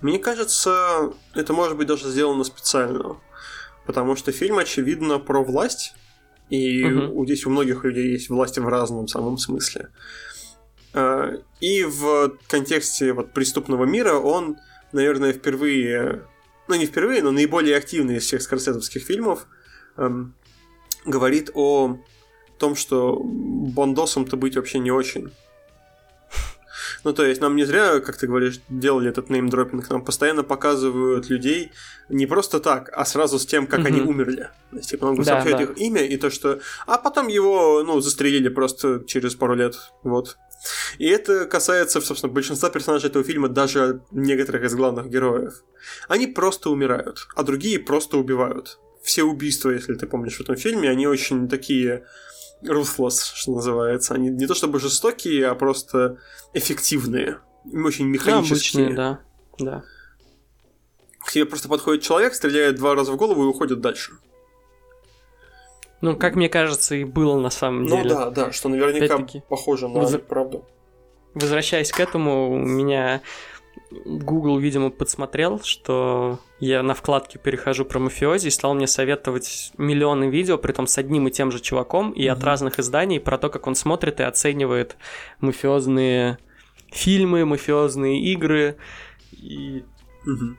Мне 0.00 0.18
кажется, 0.18 1.12
это 1.34 1.52
может 1.52 1.76
быть 1.76 1.86
даже 1.86 2.10
сделано 2.10 2.44
специально. 2.44 3.16
Потому 3.86 4.16
что 4.16 4.32
фильм, 4.32 4.58
очевидно, 4.58 5.18
про 5.18 5.42
власть. 5.44 5.94
И 6.50 6.84
угу. 6.84 7.24
здесь 7.24 7.46
у 7.46 7.50
многих 7.50 7.84
людей 7.84 8.12
есть 8.12 8.28
власть 8.28 8.58
в 8.58 8.68
разном 8.68 9.08
самом 9.08 9.38
смысле. 9.38 9.88
А, 10.92 11.32
и 11.60 11.84
в 11.84 12.36
контексте 12.48 13.12
вот 13.12 13.32
преступного 13.32 13.84
мира 13.84 14.14
он, 14.14 14.56
наверное, 14.92 15.32
впервые, 15.32 16.22
ну 16.68 16.74
не 16.74 16.86
впервые, 16.86 17.22
но 17.22 17.32
наиболее 17.32 17.76
активный 17.76 18.16
из 18.16 18.24
всех 18.24 18.42
скорсетовских 18.42 19.02
фильмов, 19.02 19.46
эм, 19.96 20.34
говорит 21.04 21.50
о 21.54 21.98
том, 22.58 22.76
что 22.76 23.20
бондосом-то 23.22 24.36
быть 24.36 24.56
вообще 24.56 24.78
не 24.78 24.90
очень. 24.90 25.32
Ну, 27.06 27.12
то 27.12 27.24
есть, 27.24 27.40
нам 27.40 27.54
не 27.54 27.64
зря, 27.64 28.00
как 28.00 28.16
ты 28.16 28.26
говоришь, 28.26 28.60
делали 28.68 29.08
этот 29.08 29.30
неймдропинг, 29.30 29.88
нам 29.90 30.04
постоянно 30.04 30.42
показывают 30.42 31.30
людей 31.30 31.70
не 32.08 32.26
просто 32.26 32.58
так, 32.58 32.90
а 32.92 33.04
сразу 33.04 33.38
с 33.38 33.46
тем, 33.46 33.68
как 33.68 33.78
mm-hmm. 33.78 33.86
они 33.86 34.00
умерли. 34.00 34.50
То 34.72 34.76
есть, 34.76 34.90
типа, 34.90 35.06
нам 35.06 35.16
да, 35.18 35.22
сообщают 35.22 35.58
да. 35.58 35.62
их 35.62 35.78
имя 35.78 36.04
и 36.04 36.16
то, 36.16 36.30
что... 36.30 36.58
А 36.84 36.98
потом 36.98 37.28
его, 37.28 37.84
ну, 37.84 38.00
застрелили 38.00 38.48
просто 38.48 39.04
через 39.06 39.36
пару 39.36 39.54
лет, 39.54 39.76
вот. 40.02 40.36
И 40.98 41.06
это 41.06 41.46
касается, 41.46 42.00
собственно, 42.00 42.32
большинства 42.32 42.70
персонажей 42.70 43.08
этого 43.08 43.24
фильма, 43.24 43.48
даже 43.48 44.00
некоторых 44.10 44.64
из 44.64 44.74
главных 44.74 45.08
героев. 45.08 45.62
Они 46.08 46.26
просто 46.26 46.70
умирают, 46.70 47.28
а 47.36 47.44
другие 47.44 47.78
просто 47.78 48.16
убивают. 48.16 48.80
Все 49.04 49.22
убийства, 49.22 49.70
если 49.70 49.94
ты 49.94 50.08
помнишь 50.08 50.38
в 50.38 50.40
этом 50.40 50.56
фильме, 50.56 50.90
они 50.90 51.06
очень 51.06 51.48
такие 51.48 52.04
ruthless, 52.62 53.32
что 53.34 53.52
называется. 53.52 54.14
Они 54.14 54.28
не 54.28 54.46
то 54.46 54.54
чтобы 54.54 54.80
жестокие, 54.80 55.46
а 55.46 55.54
просто 55.54 56.18
эффективные. 56.54 57.38
Очень 57.64 58.06
механические. 58.06 58.86
Обычные, 58.86 58.96
да. 58.96 59.20
да. 59.58 59.84
К 61.18 61.32
тебе 61.32 61.44
просто 61.44 61.68
подходит 61.68 62.02
человек, 62.02 62.34
стреляет 62.34 62.76
два 62.76 62.94
раза 62.94 63.12
в 63.12 63.16
голову 63.16 63.44
и 63.44 63.46
уходит 63.46 63.80
дальше. 63.80 64.12
Ну, 66.00 66.16
как 66.16 66.36
мне 66.36 66.48
кажется, 66.48 66.94
и 66.94 67.04
было 67.04 67.38
на 67.40 67.50
самом 67.50 67.84
ну, 67.84 67.96
деле. 67.96 68.14
Ну 68.14 68.20
да, 68.20 68.30
да, 68.30 68.52
что 68.52 68.68
наверняка 68.68 69.18
похоже 69.48 69.88
на 69.88 70.00
Воз... 70.00 70.16
правду. 70.28 70.64
Возвращаясь 71.34 71.90
к 71.90 72.00
этому, 72.00 72.52
у 72.52 72.58
меня 72.58 73.22
Google, 73.90 74.58
видимо, 74.58 74.90
подсмотрел, 74.90 75.60
что 75.62 76.40
я 76.58 76.82
на 76.82 76.94
вкладке 76.94 77.38
перехожу 77.38 77.84
про 77.84 77.98
мафиози 77.98 78.48
и 78.48 78.50
стал 78.50 78.74
мне 78.74 78.86
советовать 78.86 79.72
миллионы 79.78 80.28
видео, 80.28 80.58
при 80.58 80.72
том 80.72 80.86
с 80.86 80.98
одним 80.98 81.28
и 81.28 81.30
тем 81.30 81.52
же 81.52 81.60
чуваком, 81.60 82.10
и 82.10 82.24
mm-hmm. 82.24 82.30
от 82.30 82.44
разных 82.44 82.78
изданий 82.78 83.20
про 83.20 83.38
то, 83.38 83.48
как 83.48 83.66
он 83.66 83.74
смотрит 83.74 84.20
и 84.20 84.24
оценивает 84.24 84.96
мафиозные 85.40 86.38
фильмы, 86.90 87.44
мафиозные 87.44 88.20
игры 88.32 88.76
и 89.32 89.84
mm-hmm. 90.26 90.56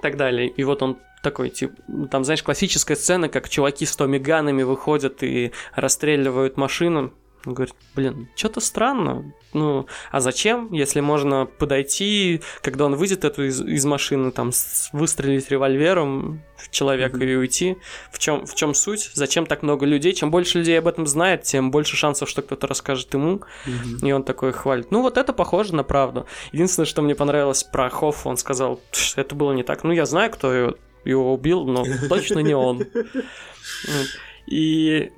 так 0.00 0.16
далее. 0.16 0.48
И 0.48 0.64
вот 0.64 0.82
он 0.82 0.98
такой, 1.22 1.50
типа, 1.50 1.74
там, 2.10 2.24
знаешь, 2.24 2.42
классическая 2.42 2.96
сцена, 2.96 3.28
как 3.28 3.48
чуваки 3.48 3.84
с 3.84 3.94
томиганами 3.94 4.62
выходят 4.62 5.22
и 5.22 5.52
расстреливают 5.74 6.56
машину, 6.56 7.12
Он 7.46 7.54
говорит, 7.54 7.74
блин, 7.94 8.28
что-то 8.36 8.60
странно. 8.60 9.32
Ну, 9.52 9.86
а 10.12 10.20
зачем, 10.20 10.72
если 10.72 11.00
можно 11.00 11.46
подойти, 11.46 12.42
когда 12.62 12.84
он 12.84 12.94
выйдет 12.96 13.24
эту 13.24 13.44
из, 13.44 13.60
из 13.60 13.84
машины, 13.84 14.30
там, 14.30 14.50
выстрелить 14.92 15.50
револьвером 15.50 16.42
в 16.56 16.70
человека 16.70 17.16
mm-hmm. 17.16 17.32
и 17.32 17.36
уйти? 17.36 17.76
В 18.12 18.18
чем, 18.18 18.46
в 18.46 18.54
чем 18.54 18.74
суть? 18.74 19.10
Зачем 19.14 19.46
так 19.46 19.62
много 19.62 19.86
людей? 19.86 20.12
Чем 20.12 20.30
больше 20.30 20.58
людей 20.58 20.78
об 20.78 20.86
этом 20.86 21.06
знает, 21.06 21.42
тем 21.44 21.70
больше 21.70 21.96
шансов, 21.96 22.28
что 22.28 22.42
кто-то 22.42 22.66
расскажет 22.66 23.12
ему. 23.14 23.42
Mm-hmm. 23.66 24.06
И 24.06 24.12
он 24.12 24.22
такой 24.22 24.52
хвалит. 24.52 24.90
Ну, 24.90 25.02
вот 25.02 25.16
это 25.16 25.32
похоже 25.32 25.74
на 25.74 25.82
правду. 25.82 26.26
Единственное, 26.52 26.86
что 26.86 27.02
мне 27.02 27.14
понравилось 27.14 27.64
про 27.64 27.88
Хоффа, 27.88 28.28
он 28.28 28.36
сказал, 28.36 28.80
что 28.92 29.20
это 29.20 29.34
было 29.34 29.52
не 29.52 29.62
так. 29.62 29.82
Ну, 29.82 29.92
я 29.92 30.04
знаю, 30.04 30.30
кто 30.30 30.76
его 31.04 31.34
убил, 31.34 31.64
но 31.64 31.84
точно 32.08 32.40
не 32.40 32.54
он. 32.54 32.84
И 34.46 35.12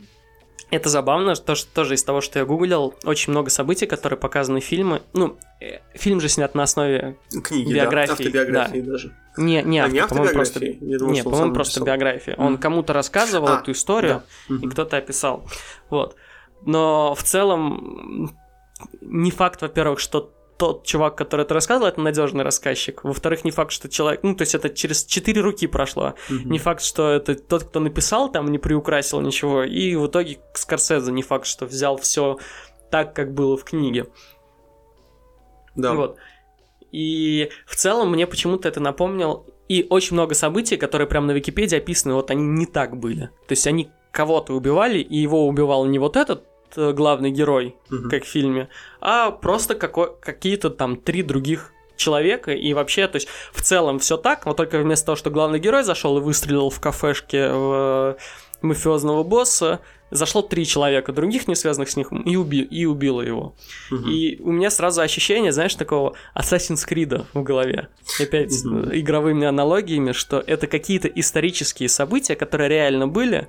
это 0.72 0.88
забавно, 0.88 1.34
то, 1.34 1.54
что 1.54 1.72
тоже 1.72 1.94
из 1.94 2.02
того, 2.02 2.22
что 2.22 2.38
я 2.38 2.46
гуглил, 2.46 2.94
очень 3.04 3.30
много 3.30 3.50
событий, 3.50 3.86
которые 3.86 4.18
показаны 4.18 4.60
в 4.60 4.64
фильме. 4.64 5.02
Ну, 5.12 5.36
э, 5.60 5.80
фильм 5.94 6.18
же 6.18 6.30
снят 6.30 6.54
на 6.54 6.62
основе 6.62 7.18
Книги, 7.44 7.74
биографии. 7.74 8.08
Да, 8.08 8.12
автобиографии 8.14 8.80
да. 8.80 8.92
даже. 8.92 9.16
Не, 9.36 9.62
не, 9.62 9.80
а, 9.80 9.88
не 9.88 10.06
по-моему, 10.06 10.32
просто, 10.32 10.60
думал, 10.60 11.12
не, 11.12 11.22
по-моему, 11.22 11.54
просто 11.54 11.80
написал. 11.80 11.86
биография. 11.86 12.36
Он 12.36 12.54
mm. 12.54 12.58
кому-то 12.58 12.92
рассказывал 12.94 13.48
а, 13.48 13.60
эту 13.60 13.72
историю, 13.72 14.22
да. 14.48 14.54
mm-hmm. 14.54 14.60
и 14.62 14.68
кто-то 14.70 14.96
описал. 14.96 15.44
Вот. 15.90 16.16
Но 16.64 17.14
в 17.14 17.22
целом 17.22 18.34
не 19.02 19.30
факт, 19.30 19.60
во-первых, 19.60 20.00
что 20.00 20.32
тот 20.62 20.86
чувак, 20.86 21.16
который 21.16 21.42
это 21.42 21.54
рассказывал, 21.54 21.88
это 21.88 22.00
надежный 22.00 22.44
рассказчик. 22.44 23.02
Во-вторых, 23.02 23.44
не 23.44 23.50
факт, 23.50 23.72
что 23.72 23.88
человек... 23.88 24.22
Ну, 24.22 24.36
то 24.36 24.42
есть 24.42 24.54
это 24.54 24.70
через 24.70 25.04
четыре 25.04 25.40
руки 25.40 25.66
прошло. 25.66 26.14
Mm-hmm. 26.30 26.44
Не 26.44 26.58
факт, 26.60 26.84
что 26.84 27.10
это 27.10 27.34
тот, 27.34 27.64
кто 27.64 27.80
написал, 27.80 28.30
там 28.30 28.46
не 28.46 28.58
приукрасил 28.58 29.20
ничего. 29.20 29.64
И 29.64 29.96
в 29.96 30.06
итоге 30.06 30.38
Скорсезе 30.54 31.10
не 31.10 31.22
факт, 31.22 31.46
что 31.46 31.66
взял 31.66 31.96
все 31.96 32.38
так, 32.92 33.12
как 33.12 33.34
было 33.34 33.56
в 33.56 33.64
книге. 33.64 34.06
Да. 35.74 35.94
Вот. 35.94 36.16
И 36.92 37.50
в 37.66 37.74
целом 37.74 38.12
мне 38.12 38.28
почему-то 38.28 38.68
это 38.68 38.78
напомнил. 38.78 39.44
И 39.66 39.84
очень 39.90 40.14
много 40.14 40.36
событий, 40.36 40.76
которые 40.76 41.08
прямо 41.08 41.26
на 41.26 41.32
Википедии 41.32 41.76
описаны, 41.76 42.14
вот 42.14 42.30
они 42.30 42.44
не 42.44 42.66
так 42.66 42.96
были. 42.96 43.30
То 43.48 43.52
есть 43.52 43.66
они 43.66 43.90
кого-то 44.12 44.52
убивали, 44.52 45.00
и 45.00 45.16
его 45.16 45.48
убивал 45.48 45.86
не 45.86 45.98
вот 45.98 46.16
этот 46.16 46.44
главный 46.76 47.30
герой, 47.30 47.76
угу. 47.90 48.08
как 48.08 48.24
в 48.24 48.28
фильме, 48.28 48.68
а 49.00 49.30
просто 49.30 49.74
какой, 49.74 50.10
какие-то 50.20 50.70
там 50.70 50.96
три 50.96 51.22
других 51.22 51.72
человека, 51.96 52.52
и 52.52 52.74
вообще, 52.74 53.06
то 53.08 53.16
есть, 53.16 53.28
в 53.52 53.62
целом 53.62 53.98
все 53.98 54.16
так, 54.16 54.46
но 54.46 54.54
только 54.54 54.78
вместо 54.78 55.06
того, 55.06 55.16
что 55.16 55.30
главный 55.30 55.58
герой 55.58 55.84
зашел 55.84 56.18
и 56.18 56.20
выстрелил 56.20 56.70
в 56.70 56.80
кафешке 56.80 57.48
в 57.48 58.16
э, 58.18 58.22
мафиозного 58.62 59.22
босса, 59.22 59.80
зашло 60.10 60.42
три 60.42 60.66
человека, 60.66 61.12
других 61.12 61.48
не 61.48 61.54
связанных 61.54 61.90
с 61.90 61.96
ним, 61.96 62.06
и, 62.22 62.36
уби 62.36 62.60
и 62.60 62.84
убило 62.84 63.22
его. 63.22 63.54
Угу. 63.90 64.08
И 64.08 64.40
у 64.40 64.52
меня 64.52 64.70
сразу 64.70 65.00
ощущение, 65.00 65.52
знаешь, 65.52 65.74
такого 65.74 66.14
Assassin's 66.36 66.86
Creed 66.88 67.24
в 67.32 67.42
голове. 67.42 67.88
Опять 68.20 68.52
угу. 68.64 68.90
игровыми 68.92 69.46
аналогиями, 69.46 70.12
что 70.12 70.42
это 70.46 70.66
какие-то 70.66 71.08
исторические 71.08 71.88
события, 71.88 72.36
которые 72.36 72.68
реально 72.68 73.08
были, 73.08 73.48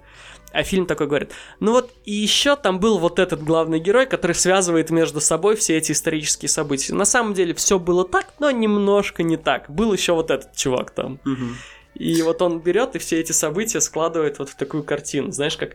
а 0.54 0.64
фильм 0.64 0.86
такой 0.86 1.08
говорит, 1.08 1.32
ну 1.60 1.72
вот 1.72 1.92
и 2.06 2.14
еще 2.14 2.56
там 2.56 2.80
был 2.80 3.00
вот 3.00 3.20
этот 3.20 3.44
главный 3.44 3.80
герой, 3.80 4.06
который 4.06 4.34
связывает 4.34 4.92
между 4.92 5.20
собой 5.20 5.56
все 5.56 5.78
эти 5.78 5.92
исторические 5.92 6.48
события. 6.48 6.94
На 6.94 7.06
самом 7.06 7.34
деле 7.34 7.54
все 7.56 7.80
было 7.80 8.08
так, 8.08 8.34
но 8.40 8.52
немножко 8.52 9.24
не 9.24 9.36
так. 9.36 9.70
Был 9.70 9.92
еще 9.92 10.14
вот 10.14 10.30
этот 10.30 10.56
чувак 10.56 10.92
там. 10.92 11.20
Угу. 11.26 11.56
И 11.96 12.22
вот 12.22 12.42
он 12.42 12.60
берет 12.60 12.96
и 12.96 13.00
все 13.00 13.20
эти 13.20 13.32
события 13.32 13.82
складывает 13.82 14.40
вот 14.40 14.50
в 14.50 14.56
такую 14.56 14.84
картину. 14.84 15.32
Знаешь, 15.32 15.58
как 15.58 15.72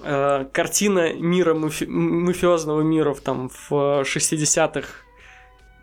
э, 0.00 0.46
картина 0.52 1.12
мира 1.12 1.54
мафи- 1.54 1.86
мафиозного 1.86 2.80
мира 2.80 3.12
в, 3.12 3.20
там, 3.20 3.50
в 3.50 4.02
60-х, 4.02 4.88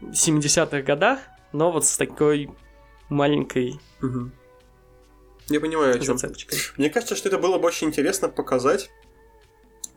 70-х 0.02 0.82
годах, 0.82 1.20
но 1.52 1.72
вот 1.72 1.86
с 1.86 1.98
такой 1.98 2.50
маленькой 3.10 3.80
угу. 4.02 4.32
Я 5.52 5.60
понимаю, 5.60 5.96
о 5.96 6.00
чем. 6.00 6.18
Мне 6.78 6.90
кажется, 6.90 7.16
что 7.16 7.30
это 7.30 7.38
было 7.38 7.58
бы 7.58 7.68
очень 7.68 7.88
интересно 7.88 8.30
показать 8.30 8.90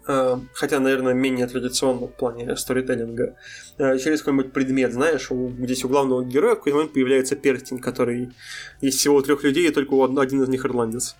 э, 0.06 0.38
хотя, 0.52 0.80
наверное, 0.80 1.14
менее 1.14 1.46
традиционно 1.46 2.06
в 2.06 2.16
плане 2.16 2.56
сторителлинга, 2.56 3.36
э, 3.78 3.98
через 3.98 4.20
какой-нибудь 4.20 4.52
предмет, 4.52 4.92
знаешь, 4.92 5.30
у, 5.30 5.50
здесь 5.50 5.84
у 5.84 5.88
главного 5.88 6.24
героя 6.24 6.54
в 6.54 6.58
какой-то 6.58 6.76
момент 6.76 6.92
появляется 6.92 7.36
перстень, 7.36 7.78
который 7.78 8.32
есть 8.80 8.98
всего 8.98 9.22
трех 9.22 9.44
людей, 9.44 9.68
и 9.68 9.72
только 9.72 9.94
один 10.20 10.42
из 10.42 10.48
них 10.48 10.66
ирландец. 10.66 11.16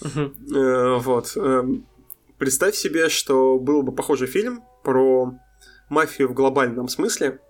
Uh-huh. 0.00 0.98
Вот. 0.98 1.36
Представь 2.38 2.74
себе, 2.74 3.08
что 3.08 3.58
был 3.58 3.82
бы 3.82 3.92
похожий 3.92 4.26
фильм 4.26 4.62
про 4.82 5.34
мафию 5.88 6.28
в 6.28 6.34
глобальном 6.34 6.88
смысле, 6.88 7.40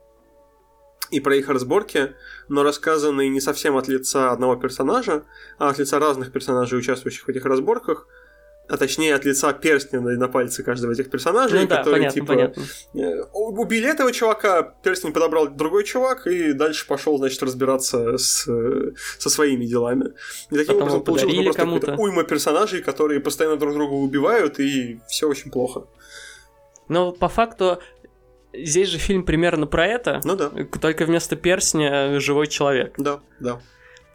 и 1.11 1.21
про 1.21 1.37
их 1.37 1.49
разборки, 1.49 2.15
но 2.49 2.63
рассказанные 2.63 3.29
не 3.29 3.41
совсем 3.41 3.77
от 3.77 3.89
лица 3.89 4.33
одного 4.33 4.57
персонажа, 4.57 5.25
а 5.59 5.69
от 5.69 5.79
лица 5.79 5.99
разных 5.99 6.33
персонажей, 6.33 6.79
участвующих 6.79 7.27
в 7.27 7.29
этих 7.29 7.45
разборках, 7.45 8.07
а 8.67 8.79
точнее 8.79 9.15
от 9.15 9.25
лица 9.27 9.53
перстня 9.53 10.01
на, 10.01 10.29
пальце 10.29 10.63
каждого 10.63 10.93
из 10.93 10.99
этих 10.99 11.11
персонажей, 11.11 11.61
ну, 11.61 11.67
да, 11.69 11.77
которые 11.77 12.11
понятно, 12.11 12.15
типа 12.15 12.27
понятно. 12.27 12.63
Э, 12.95 13.23
убили 13.33 13.91
этого 13.91 14.11
чувака, 14.11 14.63
перстень 14.83 15.13
подобрал 15.13 15.49
другой 15.49 15.85
чувак 15.85 16.27
и 16.27 16.55
дальше 16.55 16.87
пошел, 16.87 17.19
значит, 17.19 17.43
разбираться 17.43 18.17
с, 18.17 18.49
со 19.19 19.31
своими 19.31 19.67
делами. 19.67 20.15
И 20.51 20.57
таким 20.57 20.79
Потом 20.79 20.83
образом 20.83 21.05
получилось 21.05 21.45
просто 21.45 21.61
кому-то. 21.61 21.95
уйма 21.99 22.25
персонажей, 22.25 22.83
которые 22.83 23.21
постоянно 23.21 23.57
друг 23.57 23.75
друга 23.75 23.93
убивают, 23.93 24.59
и 24.59 24.99
все 25.09 25.29
очень 25.29 25.51
плохо. 25.51 25.85
Но 26.89 27.13
по 27.13 27.29
факту 27.29 27.79
Здесь 28.57 28.89
же 28.89 28.99
фильм 28.99 29.25
примерно 29.25 29.67
про 29.67 29.87
это. 29.87 30.21
Ну 30.25 30.37
да. 30.37 30.51
Только 30.81 31.05
вместо 31.05 31.37
перстня 31.37 32.21
живой 32.21 32.47
человек. 32.47 32.95
Да, 32.99 33.21
да. 33.41 33.61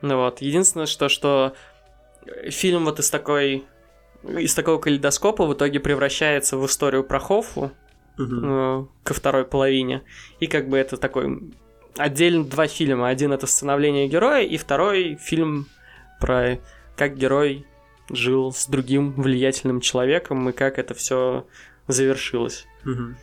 Ну 0.02 0.18
вот. 0.18 0.42
Единственное, 0.42 0.86
что, 0.86 1.10
что 1.10 1.54
фильм 2.50 2.86
вот 2.86 3.00
из 3.00 3.10
такой 3.10 3.66
из 4.24 4.54
такого 4.54 4.80
калейдоскопа 4.80 5.46
в 5.46 5.54
итоге 5.54 5.80
превращается 5.80 6.58
в 6.58 6.66
историю 6.66 7.04
про 7.04 7.20
Хоффу 7.20 7.72
угу. 8.18 8.36
э, 8.42 8.86
ко 9.04 9.14
второй 9.14 9.46
половине. 9.46 10.04
И 10.40 10.48
как 10.48 10.68
бы 10.68 10.78
это 10.78 10.98
такой 10.98 11.54
отдельно 11.98 12.44
два 12.44 12.68
фильма. 12.68 13.08
Один 13.10 13.32
это 13.32 13.48
становление 13.48 14.08
героя, 14.08 14.44
и 14.44 14.58
второй 14.58 15.16
фильм 15.16 15.68
про 16.20 16.60
как 16.96 17.16
герой 17.16 17.66
жил 18.10 18.52
с 18.52 18.68
другим 18.68 19.14
влиятельным 19.14 19.82
человеком 19.82 20.50
и 20.50 20.52
как 20.52 20.80
это 20.80 20.94
все 20.94 21.46
завершилось. 21.88 22.66
Угу. 22.86 23.16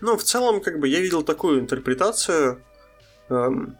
Ну, 0.00 0.16
в 0.16 0.22
целом, 0.22 0.60
как 0.60 0.78
бы 0.78 0.88
я 0.88 1.00
видел 1.00 1.22
такую 1.22 1.60
интерпретацию 1.60 2.62
эм, 3.28 3.76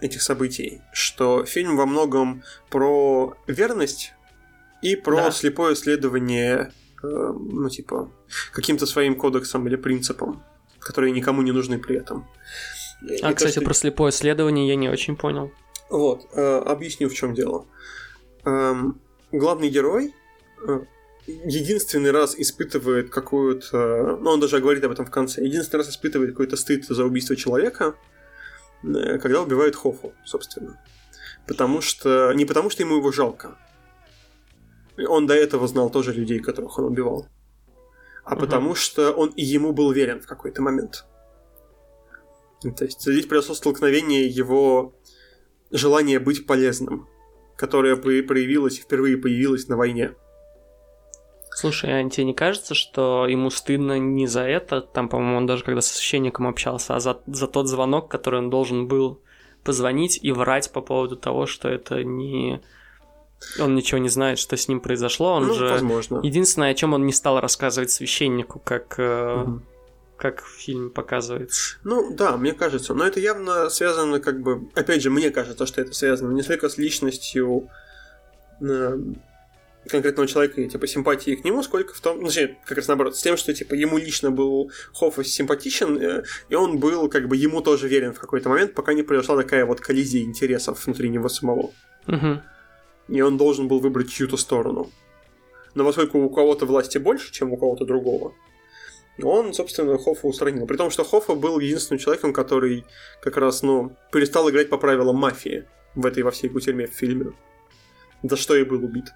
этих 0.00 0.22
событий, 0.22 0.80
что 0.92 1.44
фильм 1.44 1.76
во 1.76 1.86
многом 1.86 2.42
про 2.70 3.36
верность 3.46 4.12
и 4.82 4.96
про 4.96 5.16
да. 5.16 5.30
слепое 5.30 5.74
следование, 5.74 6.72
э, 7.02 7.06
ну, 7.06 7.68
типа, 7.68 8.10
каким-то 8.52 8.86
своим 8.86 9.14
кодексам 9.14 9.66
или 9.68 9.76
принципам, 9.76 10.42
которые 10.80 11.12
никому 11.12 11.42
не 11.42 11.52
нужны 11.52 11.78
при 11.78 11.96
этом. 11.96 12.26
А, 13.22 13.30
и 13.30 13.34
кстати, 13.34 13.54
то, 13.54 13.60
что... 13.60 13.60
про 13.62 13.74
слепое 13.74 14.12
следование 14.12 14.68
я 14.68 14.76
не 14.76 14.88
очень 14.88 15.16
понял. 15.16 15.52
Вот, 15.88 16.26
э, 16.32 16.58
объясню, 16.66 17.08
в 17.08 17.14
чем 17.14 17.34
дело. 17.34 17.66
Эм, 18.44 19.00
главный 19.30 19.68
герой 19.68 20.14
э, 20.66 20.80
единственный 21.26 22.10
раз 22.10 22.34
испытывает 22.36 23.10
какую-то... 23.10 24.18
Ну, 24.20 24.30
он 24.30 24.40
даже 24.40 24.60
говорит 24.60 24.84
об 24.84 24.92
этом 24.92 25.06
в 25.06 25.10
конце. 25.10 25.44
Единственный 25.44 25.80
раз 25.80 25.90
испытывает 25.90 26.30
какой-то 26.30 26.56
стыд 26.56 26.84
за 26.84 27.04
убийство 27.04 27.36
человека, 27.36 27.94
э, 28.82 29.18
когда 29.18 29.42
убивает 29.42 29.76
Хофу, 29.76 30.12
собственно. 30.24 30.82
Потому 31.46 31.80
что... 31.80 32.32
Не 32.32 32.44
потому 32.44 32.70
что 32.70 32.82
ему 32.82 32.96
его 32.96 33.12
жалко. 33.12 33.56
Он 35.08 35.26
до 35.26 35.34
этого 35.34 35.66
знал 35.68 35.90
тоже 35.90 36.12
людей, 36.12 36.40
которых 36.40 36.78
он 36.78 36.86
убивал. 36.86 37.26
А 38.24 38.34
угу. 38.34 38.40
потому 38.40 38.74
что 38.74 39.12
он 39.12 39.30
и 39.30 39.44
ему 39.44 39.72
был 39.72 39.92
верен 39.92 40.20
в 40.20 40.26
какой-то 40.26 40.62
момент. 40.62 41.04
То 42.76 42.84
есть 42.84 43.00
здесь 43.00 43.26
произошло 43.26 43.56
столкновение 43.56 44.26
его 44.26 44.94
желания 45.72 46.20
быть 46.20 46.46
полезным, 46.46 47.08
которое 47.56 47.96
проявилось, 47.96 48.78
впервые 48.78 49.16
появилось 49.16 49.66
на 49.66 49.76
войне. 49.76 50.14
Слушай, 51.54 52.00
а 52.00 52.10
тебе 52.10 52.24
не 52.24 52.34
кажется, 52.34 52.74
что 52.74 53.26
ему 53.26 53.50
стыдно 53.50 53.98
не 53.98 54.26
за 54.26 54.42
это, 54.42 54.80
там, 54.80 55.08
по-моему, 55.08 55.36
он 55.36 55.46
даже 55.46 55.64
когда 55.64 55.80
со 55.80 55.94
священником 55.94 56.46
общался, 56.46 56.96
а 56.96 57.00
за, 57.00 57.20
за 57.26 57.46
тот 57.46 57.68
звонок, 57.68 58.08
который 58.08 58.38
он 58.38 58.50
должен 58.50 58.88
был 58.88 59.20
позвонить 59.62 60.18
и 60.22 60.32
врать 60.32 60.72
по 60.72 60.80
поводу 60.80 61.16
того, 61.16 61.46
что 61.46 61.68
это 61.68 62.02
не... 62.04 62.60
Он 63.58 63.74
ничего 63.74 63.98
не 63.98 64.08
знает, 64.08 64.38
что 64.38 64.56
с 64.56 64.68
ним 64.68 64.80
произошло, 64.80 65.34
он 65.34 65.48
ну, 65.48 65.54
же... 65.54 65.68
возможно. 65.68 66.20
Единственное, 66.22 66.70
о 66.70 66.74
чем 66.74 66.94
он 66.94 67.06
не 67.06 67.12
стал 67.12 67.40
рассказывать 67.40 67.90
священнику, 67.90 68.60
как... 68.64 68.98
Угу. 68.98 69.62
Как 70.16 70.40
в 70.44 70.50
фильме 70.56 70.88
показывается. 70.88 71.78
Ну 71.82 72.14
да, 72.14 72.36
мне 72.36 72.52
кажется. 72.52 72.94
Но 72.94 73.04
это 73.04 73.18
явно 73.18 73.68
связано, 73.70 74.20
как 74.20 74.40
бы. 74.40 74.68
Опять 74.76 75.02
же, 75.02 75.10
мне 75.10 75.30
кажется, 75.30 75.66
что 75.66 75.80
это 75.80 75.92
связано 75.94 76.30
не 76.30 76.42
только 76.42 76.68
с 76.68 76.78
личностью 76.78 77.68
э, 78.60 78.98
конкретного 79.88 80.28
человека 80.28 80.60
и, 80.60 80.68
типа, 80.68 80.86
симпатии 80.86 81.34
к 81.34 81.44
нему, 81.44 81.62
сколько 81.62 81.94
в 81.94 82.00
том, 82.00 82.20
ну, 82.20 82.26
точнее, 82.26 82.58
как 82.64 82.78
раз 82.78 82.88
наоборот, 82.88 83.16
с 83.16 83.22
тем, 83.22 83.36
что, 83.36 83.52
типа, 83.52 83.74
ему 83.74 83.98
лично 83.98 84.30
был 84.30 84.70
Хоффа 84.94 85.24
симпатичен, 85.24 85.98
э, 85.98 86.24
и 86.48 86.54
он 86.54 86.78
был, 86.78 87.08
как 87.08 87.28
бы, 87.28 87.36
ему 87.36 87.60
тоже 87.62 87.88
верен 87.88 88.12
в 88.12 88.18
какой-то 88.18 88.48
момент, 88.48 88.74
пока 88.74 88.92
не 88.94 89.02
произошла 89.02 89.36
такая 89.36 89.64
вот 89.64 89.80
коллизия 89.80 90.22
интересов 90.22 90.84
внутри 90.86 91.08
него 91.08 91.28
самого. 91.28 91.72
Угу. 92.06 92.42
И 93.08 93.20
он 93.20 93.36
должен 93.36 93.68
был 93.68 93.80
выбрать 93.80 94.10
чью-то 94.10 94.36
сторону. 94.36 94.90
Но 95.74 95.84
поскольку 95.84 96.18
у 96.18 96.30
кого-то 96.30 96.66
власти 96.66 96.98
больше, 96.98 97.32
чем 97.32 97.52
у 97.52 97.56
кого-то 97.56 97.84
другого, 97.84 98.34
он, 99.20 99.52
собственно, 99.52 99.98
Хоффа 99.98 100.26
устранил. 100.26 100.66
При 100.66 100.76
том, 100.76 100.90
что 100.90 101.04
Хоффа 101.04 101.34
был 101.34 101.58
единственным 101.58 101.98
человеком, 101.98 102.32
который 102.32 102.84
как 103.20 103.36
раз, 103.36 103.62
ну, 103.62 103.96
перестал 104.10 104.48
играть 104.50 104.70
по 104.70 104.78
правилам 104.78 105.16
мафии 105.16 105.66
в 105.94 106.06
этой 106.06 106.22
во 106.22 106.30
всей 106.30 106.48
кутерьме 106.48 106.86
в 106.86 106.92
фильме. 106.92 107.32
За 108.22 108.36
что 108.36 108.54
и 108.54 108.64
был 108.64 108.84
убит. 108.84 109.06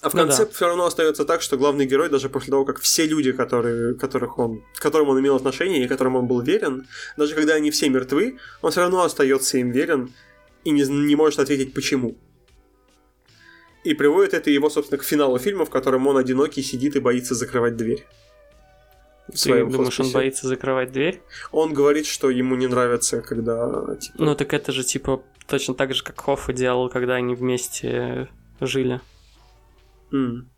А 0.00 0.10
в 0.10 0.14
Ну 0.14 0.20
конце 0.22 0.44
да. 0.46 0.50
все 0.52 0.66
равно 0.66 0.84
остается 0.86 1.24
так, 1.24 1.42
что 1.42 1.56
главный 1.56 1.84
герой, 1.86 2.08
даже 2.08 2.28
после 2.28 2.50
того, 2.52 2.64
как 2.64 2.78
все 2.80 3.04
люди, 3.06 3.32
которые, 3.32 3.94
которых 3.94 4.38
он, 4.38 4.62
к 4.76 4.80
которым 4.80 5.08
он 5.08 5.18
имел 5.20 5.34
отношение 5.34 5.84
и 5.84 5.88
которым 5.88 6.14
он 6.16 6.26
был 6.26 6.40
верен, 6.40 6.86
даже 7.16 7.34
когда 7.34 7.54
они 7.54 7.70
все 7.72 7.88
мертвы, 7.88 8.38
он 8.62 8.70
все 8.70 8.80
равно 8.80 9.02
остается 9.02 9.58
им 9.58 9.72
верен 9.72 10.12
и 10.64 10.70
не, 10.70 10.82
не 10.82 11.16
может 11.16 11.40
ответить 11.40 11.74
почему. 11.74 12.16
И 13.84 13.94
приводит 13.94 14.34
это 14.34 14.50
его, 14.50 14.70
собственно, 14.70 14.98
к 14.98 15.04
финалу 15.04 15.38
фильма, 15.38 15.64
в 15.64 15.70
котором 15.70 16.06
он 16.06 16.16
одинокий 16.16 16.62
сидит 16.62 16.94
и 16.96 17.00
боится 17.00 17.34
закрывать 17.34 17.76
дверь. 17.76 18.06
В 19.28 19.32
Ты 19.32 19.38
своем 19.38 19.70
думаешь, 19.70 19.88
он 19.98 20.06
хосписе. 20.06 20.14
боится 20.14 20.46
закрывать 20.48 20.92
дверь? 20.92 21.20
Он 21.52 21.74
говорит, 21.74 22.06
что 22.06 22.30
ему 22.30 22.54
не 22.56 22.66
нравится, 22.66 23.20
когда 23.20 23.96
типа, 23.96 24.14
Ну 24.18 24.34
так 24.34 24.54
это 24.54 24.72
же 24.72 24.84
типа 24.84 25.22
точно 25.46 25.74
так 25.74 25.94
же, 25.94 26.02
как 26.02 26.20
Хоффа 26.20 26.52
делал, 26.52 26.88
когда 26.88 27.14
они 27.14 27.34
вместе 27.34 28.28
жили. 28.60 29.00
М, 30.12 30.50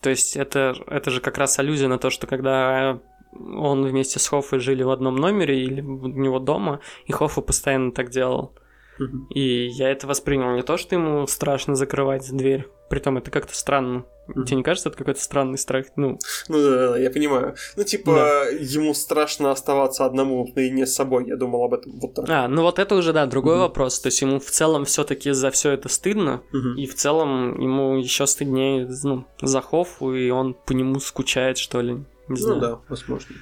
То 0.00 0.10
есть 0.10 0.36
это, 0.36 0.74
это 0.86 1.10
же 1.10 1.20
как 1.20 1.38
раз 1.38 1.58
аллюзия 1.58 1.88
на 1.88 1.98
то, 1.98 2.10
что 2.10 2.26
когда 2.26 3.00
он 3.32 3.84
вместе 3.84 4.18
с 4.18 4.28
Хоффой 4.28 4.60
жили 4.60 4.82
в 4.82 4.90
одном 4.90 5.16
номере 5.16 5.60
или 5.62 5.80
у 5.80 6.06
него 6.06 6.38
дома, 6.38 6.80
и 7.06 7.12
Хоффа 7.12 7.40
постоянно 7.40 7.92
так 7.92 8.10
делал. 8.10 8.54
мгм. 8.98 9.26
И 9.30 9.66
я 9.68 9.90
это 9.90 10.06
воспринял 10.06 10.54
не 10.54 10.62
то, 10.62 10.76
что 10.76 10.94
ему 10.94 11.26
страшно 11.26 11.74
закрывать 11.74 12.30
дверь. 12.30 12.68
Притом 12.90 13.18
это 13.18 13.30
как-то 13.30 13.56
странно. 13.56 14.04
Мгм. 14.26 14.44
Тебе 14.46 14.56
не 14.58 14.62
кажется, 14.62 14.88
это 14.88 14.96
какой-то 14.98 15.20
странный 15.20 15.58
страх? 15.58 15.86
Ну, 15.96 16.18
Ну 16.48 16.62
да, 16.62 16.70
да, 16.70 16.88
да, 16.92 16.98
я 16.98 17.10
понимаю. 17.10 17.54
Ну, 17.76 17.84
типа, 17.84 18.14
Да. 18.14 18.44
ему 18.48 18.94
страшно 18.94 19.50
оставаться 19.50 20.04
одному 20.06 20.50
наедине 20.54 20.86
с 20.86 20.94
собой. 20.94 21.26
Я 21.26 21.36
думал 21.36 21.64
об 21.64 21.74
этом 21.74 21.98
вот 22.00 22.14
так. 22.14 22.24
а, 22.28 22.48
ну 22.48 22.62
вот 22.62 22.78
это 22.78 22.94
уже, 22.94 23.12
да, 23.12 23.26
другой 23.26 23.54
Мгм. 23.56 23.62
вопрос. 23.64 24.00
То 24.00 24.06
есть 24.08 24.22
ему 24.22 24.38
в 24.40 24.46
целом 24.50 24.84
все-таки 24.86 25.30
за 25.32 25.50
все 25.50 25.72
это 25.72 25.88
стыдно, 25.88 26.42
Мгм. 26.52 26.76
и 26.76 26.86
в 26.86 26.94
целом 26.94 27.60
ему 27.60 27.96
еще 27.96 28.26
стыднее 28.26 28.88
ну, 29.02 29.26
за 29.42 29.60
Хоффу, 29.60 30.14
и 30.14 30.30
он 30.30 30.54
по 30.54 30.72
нему 30.72 31.00
скучает, 31.00 31.58
что 31.58 31.80
ли. 31.82 31.98
Не 32.28 32.36
знаю. 32.40 32.54
Ну 32.54 32.60
да, 32.66 32.80
возможно. 32.88 33.36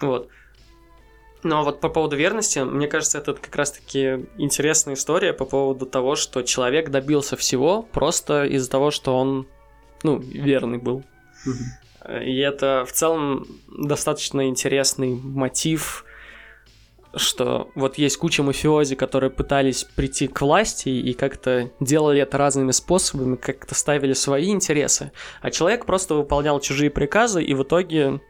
Вот. 0.00 0.28
Но 1.44 1.64
вот 1.64 1.80
по 1.80 1.88
поводу 1.88 2.16
верности, 2.16 2.60
мне 2.60 2.86
кажется, 2.86 3.18
это 3.18 3.34
как 3.34 3.54
раз-таки 3.56 4.26
интересная 4.38 4.94
история 4.94 5.32
по 5.32 5.44
поводу 5.44 5.86
того, 5.86 6.14
что 6.14 6.42
человек 6.42 6.90
добился 6.90 7.36
всего 7.36 7.82
просто 7.82 8.44
из-за 8.44 8.70
того, 8.70 8.90
что 8.92 9.16
он, 9.18 9.46
ну, 10.02 10.18
верный 10.18 10.78
был. 10.78 11.02
И 12.20 12.38
это 12.38 12.84
в 12.86 12.92
целом 12.92 13.46
достаточно 13.68 14.48
интересный 14.48 15.14
мотив, 15.14 16.04
что 17.14 17.70
вот 17.74 17.98
есть 17.98 18.16
куча 18.16 18.42
мафиози, 18.42 18.96
которые 18.96 19.30
пытались 19.30 19.84
прийти 19.84 20.26
к 20.26 20.40
власти 20.40 20.88
и 20.88 21.12
как-то 21.12 21.70
делали 21.78 22.20
это 22.20 22.38
разными 22.38 22.70
способами, 22.72 23.36
как-то 23.36 23.74
ставили 23.74 24.14
свои 24.14 24.50
интересы, 24.50 25.12
а 25.42 25.50
человек 25.50 25.84
просто 25.84 26.14
выполнял 26.14 26.58
чужие 26.60 26.90
приказы 26.90 27.42
и 27.42 27.54
в 27.54 27.62
итоге 27.62 28.20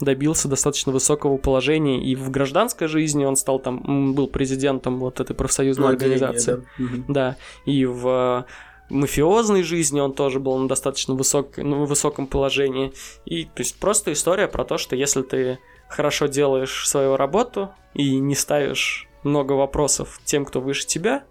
добился 0.00 0.48
достаточно 0.48 0.90
высокого 0.92 1.36
положения 1.36 2.02
и 2.02 2.16
в 2.16 2.30
гражданской 2.30 2.88
жизни 2.88 3.24
он 3.24 3.36
стал 3.36 3.60
там, 3.60 4.14
был 4.14 4.26
президентом 4.26 4.98
вот 4.98 5.20
этой 5.20 5.36
профсоюзной 5.36 5.92
отделение, 5.92 6.26
организации. 6.26 6.64
да. 6.78 6.86
Да, 7.08 7.36
и 7.64 7.84
в 7.84 8.44
мафиозной 8.92 9.62
жизни 9.62 10.00
он 10.00 10.12
тоже 10.12 10.38
был 10.38 10.56
на 10.58 10.68
достаточно 10.68 11.14
высок, 11.14 11.56
ну, 11.56 11.84
высоком 11.84 12.26
положении. 12.26 12.92
И 13.24 13.44
то 13.44 13.60
есть 13.62 13.78
просто 13.80 14.12
история 14.12 14.48
про 14.48 14.64
то, 14.64 14.78
что 14.78 14.94
если 14.96 15.22
ты 15.22 15.58
хорошо 15.88 16.26
делаешь 16.26 16.88
свою 16.88 17.16
работу 17.16 17.70
и 17.94 18.18
не 18.18 18.34
ставишь 18.34 19.08
много 19.24 19.52
вопросов 19.52 20.20
тем, 20.24 20.44
кто 20.44 20.60
выше 20.60 20.86
тебя, 20.86 21.24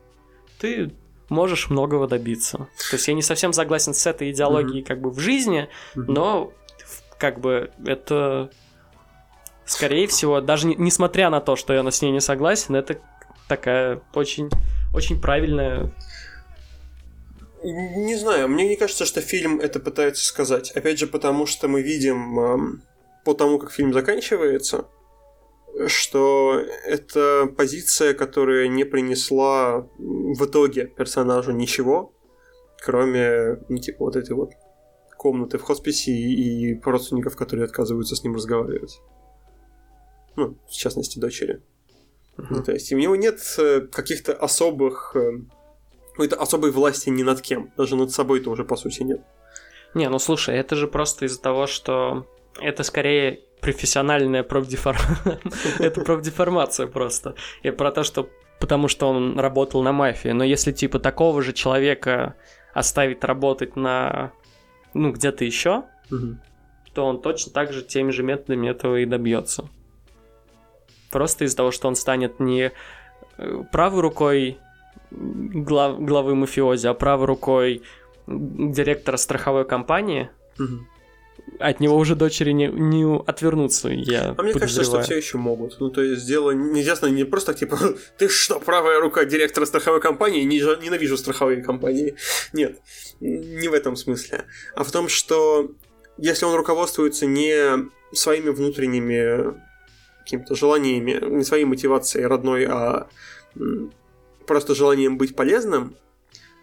ты 0.59 0.91
можешь 1.29 1.69
многого 1.69 2.07
добиться. 2.07 2.57
То 2.89 2.95
есть 2.97 3.07
я 3.07 3.13
не 3.13 3.21
совсем 3.21 3.53
согласен 3.53 3.93
с 3.93 4.05
этой 4.05 4.31
идеологией 4.31 4.83
как 4.83 4.99
бы 5.01 5.09
в 5.11 5.19
жизни, 5.19 5.69
Мгм. 5.95 6.13
но 6.13 6.53
как 7.17 7.39
бы 7.39 7.71
это 7.85 8.49
скорее 9.65 10.07
всего, 10.07 10.41
даже 10.41 10.67
не- 10.67 10.75
несмотря 10.75 11.29
на 11.29 11.39
то, 11.39 11.55
что 11.55 11.73
я 11.73 11.83
на- 11.83 11.91
с 11.91 12.01
ней 12.01 12.11
не 12.11 12.19
согласен, 12.21 12.75
это 12.75 12.99
такая 13.47 14.01
очень, 14.13 14.49
очень 14.93 15.19
правильная 15.21 15.91
Не 17.63 18.15
знаю, 18.15 18.47
мне 18.47 18.67
не 18.67 18.75
кажется, 18.75 19.05
что 19.05 19.21
фильм 19.21 19.59
это 19.59 19.79
пытается 19.79 20.25
сказать. 20.25 20.71
Опять 20.71 20.97
же, 20.97 21.07
потому 21.07 21.45
что 21.45 21.67
мы 21.67 21.81
видим 21.81 22.81
по 23.23 23.33
тому, 23.33 23.59
как 23.59 23.71
фильм 23.71 23.93
заканчивается, 23.93 24.87
что 25.87 26.59
это 26.85 27.47
позиция, 27.55 28.13
которая 28.13 28.67
не 28.67 28.83
принесла 28.83 29.87
в 29.97 30.45
итоге 30.45 30.87
персонажу 30.87 31.51
ничего, 31.51 32.13
кроме, 32.83 33.59
ну, 33.69 33.77
типа, 33.77 34.05
вот 34.05 34.15
этой 34.15 34.35
вот 34.35 34.51
комнаты 35.17 35.59
в 35.59 35.61
хосписе 35.61 36.11
и, 36.11 36.71
и 36.71 36.81
родственников, 36.83 37.35
которые 37.35 37.65
отказываются 37.65 38.15
с 38.15 38.23
ним 38.23 38.35
разговаривать. 38.35 38.99
Ну, 40.35 40.57
в 40.67 40.71
частности, 40.71 41.19
дочери. 41.19 41.61
Ну, 42.37 42.63
то 42.63 42.71
есть 42.71 42.91
у 42.91 42.97
него 42.97 43.15
нет 43.15 43.39
э, 43.59 43.81
каких-то 43.81 44.33
особых 44.33 45.15
э, 45.15 45.41
какой-то 46.11 46.35
особой 46.35 46.71
власти 46.71 47.09
ни 47.09 47.23
над 47.23 47.41
кем. 47.41 47.71
Даже 47.77 47.95
над 47.95 48.11
собой 48.11 48.39
тоже, 48.39 48.63
по 48.63 48.75
сути, 48.75 49.03
нет. 49.03 49.21
Не, 49.93 50.09
ну 50.09 50.19
слушай, 50.19 50.55
это 50.55 50.75
же 50.75 50.87
просто 50.87 51.25
из-за 51.25 51.41
того, 51.41 51.67
что 51.67 52.27
это 52.59 52.83
скорее 52.83 53.41
профессиональная 53.59 54.43
профдеформация. 54.43 55.39
Это 55.79 56.01
профдеформация 56.01 56.87
просто. 56.87 57.35
И 57.61 57.69
про 57.69 57.91
то, 57.91 58.03
что 58.03 58.29
потому 58.59 58.87
что 58.87 59.07
он 59.09 59.39
работал 59.39 59.83
на 59.83 59.91
мафии. 59.91 60.29
Но 60.29 60.43
если 60.43 60.71
типа 60.71 60.99
такого 60.99 61.41
же 61.41 61.53
человека 61.53 62.35
оставить 62.73 63.23
работать 63.23 63.75
на 63.75 64.31
ну 64.93 65.11
где-то 65.11 65.45
еще, 65.45 65.83
то 66.93 67.05
он 67.05 67.21
точно 67.21 67.51
так 67.51 67.71
же 67.71 67.83
теми 67.83 68.11
же 68.11 68.23
методами 68.23 68.69
этого 68.69 68.97
и 68.97 69.05
добьется. 69.05 69.69
Просто 71.09 71.45
из-за 71.45 71.57
того, 71.57 71.71
что 71.71 71.87
он 71.87 71.95
станет 71.95 72.39
не 72.39 72.71
э, 73.37 73.63
правой 73.71 74.01
рукой 74.01 74.57
глав- 75.11 75.99
главы 75.99 76.35
мафиози, 76.35 76.87
а 76.87 76.93
правой 76.93 77.25
рукой 77.27 77.81
директора 78.27 79.17
страховой 79.17 79.65
компании, 79.65 80.29
Мгм. 80.57 80.87
от 81.59 81.79
него 81.79 81.97
уже 81.97 82.15
дочери 82.15 82.51
не, 82.51 82.67
не 82.67 83.03
отвернутся, 83.25 83.89
я 83.89 84.35
А 84.37 84.43
мне 84.43 84.53
кажется, 84.53 84.83
что 84.83 85.01
все 85.01 85.17
еще 85.17 85.37
могут. 85.37 85.79
Ну, 85.79 85.89
то 85.89 86.01
есть 86.01 86.25
дело 86.27 86.51
неясно 86.51 87.07
не 87.07 87.23
просто 87.25 87.53
типа, 87.53 87.77
ты 88.17 88.29
что, 88.29 88.59
правая 88.59 88.99
рука 89.01 89.25
директора 89.25 89.65
страховой 89.65 89.99
компании, 90.01 90.43
Не- 90.43 90.59
ненавижу 90.83 91.17
страховые 91.17 91.61
компании. 91.63 92.15
Нет, 92.53 92.79
не 93.19 93.67
в 93.67 93.73
этом 93.73 93.95
смысле. 93.95 94.45
А 94.75 94.83
в 94.83 94.91
том, 94.91 95.09
что 95.09 95.71
если 96.17 96.45
он 96.45 96.55
руководствуется 96.55 97.25
не 97.25 97.89
своими 98.13 98.49
внутренними 98.49 99.53
какими-то 100.19 100.55
желаниями, 100.55 101.19
не 101.37 101.43
своей 101.43 101.65
мотивацией 101.65 102.27
родной, 102.27 102.65
а 102.65 103.07
просто 104.51 104.75
желанием 104.75 105.17
быть 105.17 105.33
полезным, 105.33 105.95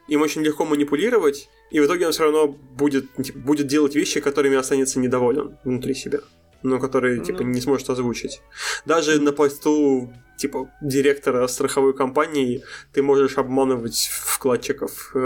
им 0.08 0.20
очень 0.20 0.42
легко 0.42 0.66
манипулировать, 0.66 1.48
и 1.70 1.80
в 1.80 1.86
итоге 1.86 2.04
он 2.04 2.12
все 2.12 2.24
равно 2.24 2.48
будет, 2.48 3.06
типа, 3.14 3.38
будет 3.38 3.66
делать 3.66 3.94
вещи, 3.94 4.20
которыми 4.20 4.58
останется 4.58 5.00
недоволен 5.00 5.56
внутри 5.64 5.94
себя, 5.94 6.20
но 6.62 6.78
которые 6.78 7.20
типа 7.20 7.42
Ну. 7.42 7.50
не 7.50 7.60
сможет 7.60 7.88
озвучить. 7.90 8.40
Даже 8.86 9.20
на 9.20 9.32
посту 9.32 10.12
типа 10.36 10.70
директора 10.80 11.48
страховой 11.48 11.94
компании 11.94 12.62
ты 12.92 13.02
можешь 13.02 13.38
обманывать 13.38 14.08
вкладчиков 14.12 15.10
э, 15.14 15.18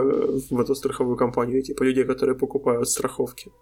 в 0.51 0.59
эту 0.61 0.74
страховую 0.74 1.16
компанию, 1.18 1.62
типа 1.62 1.83
людей, 1.83 2.05
которые 2.05 2.35
покупают 2.35 2.89
страховки. 2.89 3.53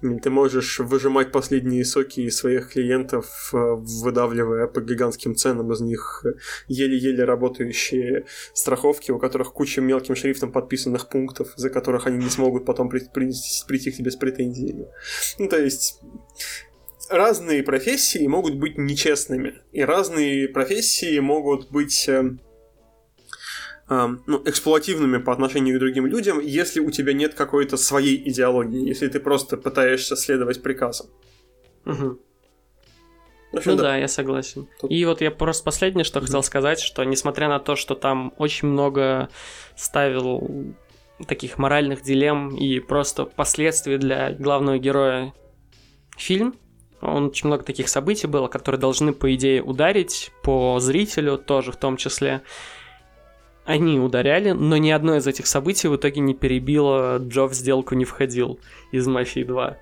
Ты 0.00 0.30
можешь 0.30 0.80
выжимать 0.80 1.30
последние 1.30 1.84
соки 1.84 2.20
из 2.22 2.36
своих 2.36 2.72
клиентов, 2.72 3.50
э, 3.52 3.56
выдавливая 4.02 4.66
по 4.66 4.80
гигантским 4.80 5.36
ценам 5.36 5.72
из 5.72 5.80
них 5.80 6.24
еле-еле 6.66 7.24
работающие 7.24 8.24
страховки, 8.52 9.12
у 9.12 9.18
которых 9.20 9.52
куча 9.52 9.80
мелким 9.80 10.16
шрифтом 10.16 10.50
подписанных 10.50 11.08
пунктов, 11.08 11.52
за 11.56 11.70
которых 11.70 12.08
они 12.08 12.18
не 12.24 12.30
смогут 12.30 12.64
потом 12.64 12.88
при- 12.88 13.08
при- 13.14 13.32
прийти 13.68 13.92
к 13.92 13.96
тебе 13.96 14.10
с 14.10 14.16
претензиями. 14.16 14.88
Ну, 15.38 15.48
то 15.48 15.56
есть 15.62 16.00
разные 17.10 17.62
профессии 17.62 18.26
могут 18.26 18.54
быть 18.54 18.78
нечестными, 18.78 19.54
и 19.72 19.82
разные 19.82 20.48
профессии 20.48 21.18
могут 21.18 21.70
быть 21.70 22.08
э, 22.08 22.36
э, 23.88 24.08
ну, 24.26 24.42
эксплуативными 24.44 25.18
по 25.18 25.32
отношению 25.32 25.76
к 25.76 25.80
другим 25.80 26.06
людям, 26.06 26.40
если 26.40 26.80
у 26.80 26.90
тебя 26.90 27.12
нет 27.12 27.34
какой-то 27.34 27.76
своей 27.76 28.28
идеологии, 28.28 28.86
если 28.86 29.08
ты 29.08 29.20
просто 29.20 29.56
пытаешься 29.56 30.16
следовать 30.16 30.62
приказам. 30.62 31.08
Угу. 31.84 32.18
общем, 33.52 33.70
ну 33.72 33.76
да. 33.76 33.82
да, 33.82 33.96
я 33.96 34.08
согласен. 34.08 34.68
Тут... 34.80 34.90
И 34.90 35.04
вот 35.04 35.20
я 35.20 35.30
просто 35.30 35.64
последнее, 35.64 36.04
что 36.04 36.20
угу. 36.20 36.26
хотел 36.26 36.42
сказать, 36.42 36.80
что 36.80 37.04
несмотря 37.04 37.48
на 37.48 37.58
то, 37.58 37.76
что 37.76 37.94
там 37.94 38.32
очень 38.38 38.68
много 38.68 39.28
ставил 39.76 40.74
таких 41.26 41.58
моральных 41.58 42.02
дилемм 42.02 42.56
и 42.56 42.78
просто 42.80 43.26
последствий 43.26 43.98
для 43.98 44.32
главного 44.32 44.78
героя 44.78 45.34
фильм, 46.16 46.54
очень 47.00 47.46
много 47.46 47.64
таких 47.64 47.88
событий 47.88 48.26
было, 48.26 48.48
которые 48.48 48.80
должны, 48.80 49.12
по 49.12 49.34
идее, 49.34 49.62
ударить 49.62 50.30
по 50.42 50.78
зрителю 50.80 51.38
тоже 51.38 51.72
в 51.72 51.76
том 51.76 51.96
числе. 51.96 52.42
Они 53.64 53.98
ударяли, 53.98 54.50
но 54.50 54.76
ни 54.76 54.90
одно 54.90 55.16
из 55.16 55.26
этих 55.26 55.46
событий 55.46 55.88
в 55.88 55.96
итоге 55.96 56.20
не 56.20 56.34
перебило 56.34 57.18
Джо 57.18 57.46
в 57.46 57.54
сделку 57.54 57.94
не 57.94 58.04
входил 58.04 58.58
из 58.90 59.06
«Мафии 59.06 59.44
2». 59.44 59.76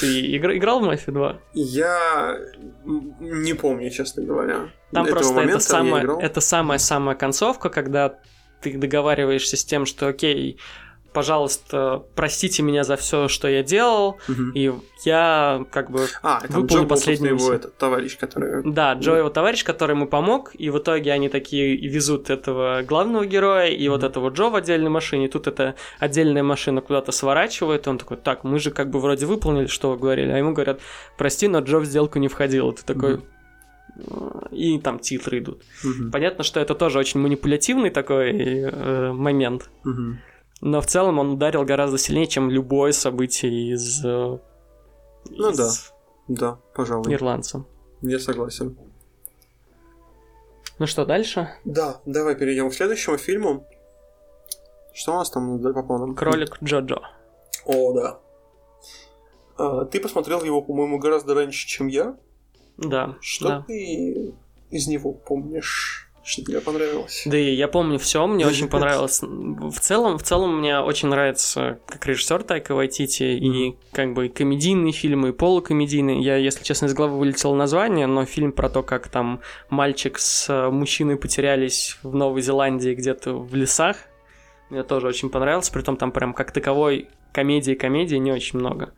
Ты 0.00 0.20
игр, 0.20 0.52
играл 0.52 0.80
в 0.80 0.84
«Мафию 0.84 1.16
2»? 1.16 1.36
Я 1.54 2.38
не 3.18 3.54
помню, 3.54 3.90
честно 3.90 4.22
говоря. 4.22 4.70
Там 4.92 5.06
Этого 5.06 5.18
просто 5.18 5.40
это 5.40 5.58
самая, 5.58 6.18
это 6.18 6.40
самая-самая 6.40 7.16
концовка, 7.16 7.68
когда 7.68 8.20
ты 8.62 8.78
договариваешься 8.78 9.56
с 9.56 9.64
тем, 9.64 9.84
что 9.84 10.06
окей, 10.06 10.58
пожалуйста, 11.16 12.04
простите 12.14 12.62
меня 12.62 12.84
за 12.84 12.96
все, 12.96 13.26
что 13.28 13.48
я 13.48 13.62
делал, 13.62 14.18
угу. 14.28 14.50
и 14.54 14.70
я 15.06 15.64
как 15.70 15.90
бы 15.90 16.08
а, 16.22 16.42
выполню 16.46 16.82
Джо 16.82 16.86
последнюю 16.86 17.36
его 17.36 17.54
этот 17.54 17.78
товарищ, 17.78 18.18
который... 18.18 18.70
Да, 18.70 18.92
Джо 18.92 19.14
его 19.14 19.30
товарищ, 19.30 19.64
который 19.64 19.92
ему 19.92 20.06
помог, 20.06 20.50
и 20.52 20.68
в 20.68 20.76
итоге 20.76 21.12
они 21.12 21.30
такие 21.30 21.74
везут 21.88 22.28
этого 22.28 22.82
главного 22.86 23.24
героя 23.24 23.68
и 23.68 23.88
угу. 23.88 23.94
вот 23.96 24.04
этого 24.04 24.28
Джо 24.28 24.50
в 24.50 24.56
отдельной 24.56 24.90
машине, 24.90 25.28
тут 25.28 25.46
эта 25.46 25.74
отдельная 25.98 26.42
машина 26.42 26.82
куда-то 26.82 27.12
сворачивает, 27.12 27.86
и 27.86 27.90
он 27.90 27.96
такой, 27.96 28.18
так, 28.18 28.44
мы 28.44 28.58
же 28.58 28.70
как 28.70 28.90
бы 28.90 29.00
вроде 29.00 29.24
выполнили, 29.24 29.68
что 29.68 29.92
вы 29.92 29.96
говорили, 29.96 30.30
а 30.32 30.36
ему 30.36 30.52
говорят, 30.52 30.80
прости, 31.16 31.48
но 31.48 31.60
Джо 31.60 31.78
в 31.78 31.86
сделку 31.86 32.18
не 32.18 32.28
входил, 32.28 32.72
ты 32.72 32.84
такой... 32.84 33.14
Угу 33.14 33.22
и 34.50 34.78
там 34.78 34.98
титры 34.98 35.38
идут. 35.38 35.62
Угу. 35.82 36.10
Понятно, 36.10 36.44
что 36.44 36.60
это 36.60 36.74
тоже 36.74 36.98
очень 36.98 37.18
манипулятивный 37.18 37.88
такой 37.88 38.30
э, 38.30 39.12
момент. 39.12 39.70
Угу. 39.86 40.18
Но 40.60 40.80
в 40.80 40.86
целом 40.86 41.18
он 41.18 41.32
ударил 41.32 41.64
гораздо 41.64 41.98
сильнее, 41.98 42.26
чем 42.26 42.50
любое 42.50 42.92
событие 42.92 43.74
из... 43.74 44.04
Э, 44.04 44.38
ну 45.28 45.50
из... 45.50 45.56
да, 45.56 45.70
да, 46.28 46.58
пожалуй. 46.74 47.12
Ирландцем. 47.12 47.66
Я 48.02 48.18
согласен. 48.18 48.76
Ну 50.78 50.86
что, 50.86 51.06
дальше? 51.06 51.50
Да, 51.64 52.00
давай 52.04 52.36
перейдем 52.36 52.70
к 52.70 52.74
следующему 52.74 53.16
фильму. 53.16 53.66
Что 54.92 55.12
у 55.12 55.16
нас 55.16 55.30
там 55.30 55.60
по 55.60 55.82
планам? 55.82 56.14
Кролик 56.14 56.62
Джоджо. 56.62 57.00
О, 57.64 57.92
да. 57.92 58.20
А, 59.58 59.84
ты 59.84 60.00
посмотрел 60.00 60.42
его, 60.42 60.62
по-моему, 60.62 60.98
гораздо 60.98 61.34
раньше, 61.34 61.66
чем 61.66 61.86
я. 61.86 62.16
Да. 62.76 63.16
Что 63.20 63.48
да. 63.48 63.64
ты 63.66 64.34
из 64.70 64.86
него 64.86 65.12
помнишь? 65.12 66.05
Что 66.26 66.42
тебе 66.42 66.60
понравилось? 66.60 67.22
Да 67.24 67.38
и 67.38 67.54
я 67.54 67.68
помню 67.68 68.00
все, 68.00 68.26
мне 68.26 68.44
очень 68.48 68.68
понравилось. 68.68 69.22
В 69.22 69.78
целом, 69.78 70.18
в 70.18 70.24
целом 70.24 70.58
мне 70.58 70.80
очень 70.80 71.06
нравится 71.06 71.78
как 71.86 72.04
режиссер 72.04 72.42
Тайка 72.42 72.74
Вайтити 72.74 73.22
и 73.22 73.76
как 73.92 74.12
бы 74.12 74.28
комедийные 74.28 74.92
фильмы, 74.92 75.28
и 75.28 75.32
полукомедийные. 75.32 76.20
Я, 76.20 76.34
если 76.36 76.64
честно, 76.64 76.86
из 76.86 76.94
головы 76.94 77.18
вылетело 77.20 77.54
название, 77.54 78.08
но 78.08 78.24
фильм 78.24 78.50
про 78.50 78.68
то, 78.68 78.82
как 78.82 79.06
там 79.06 79.40
мальчик 79.70 80.18
с 80.18 80.48
э, 80.48 80.68
мужчиной 80.68 81.16
потерялись 81.16 81.96
в 82.02 82.12
Новой 82.12 82.42
Зеландии 82.42 82.92
где-то 82.92 83.34
в 83.34 83.54
лесах, 83.54 83.96
мне 84.68 84.82
тоже 84.82 85.06
очень 85.06 85.30
понравился. 85.30 85.70
Притом 85.72 85.96
там 85.96 86.10
прям 86.10 86.34
как 86.34 86.50
таковой 86.50 87.08
комедии-комедии 87.32 88.16
не 88.16 88.32
очень 88.32 88.58
много. 88.58 88.94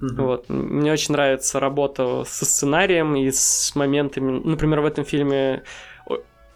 Mm-hmm. 0.00 0.14
Вот. 0.16 0.48
Мне 0.48 0.92
очень 0.92 1.12
нравится 1.12 1.58
работа 1.58 2.22
со 2.24 2.44
сценарием 2.44 3.16
и 3.16 3.32
с 3.32 3.74
моментами. 3.74 4.40
Например, 4.44 4.80
в 4.80 4.86
этом 4.86 5.04
фильме 5.04 5.64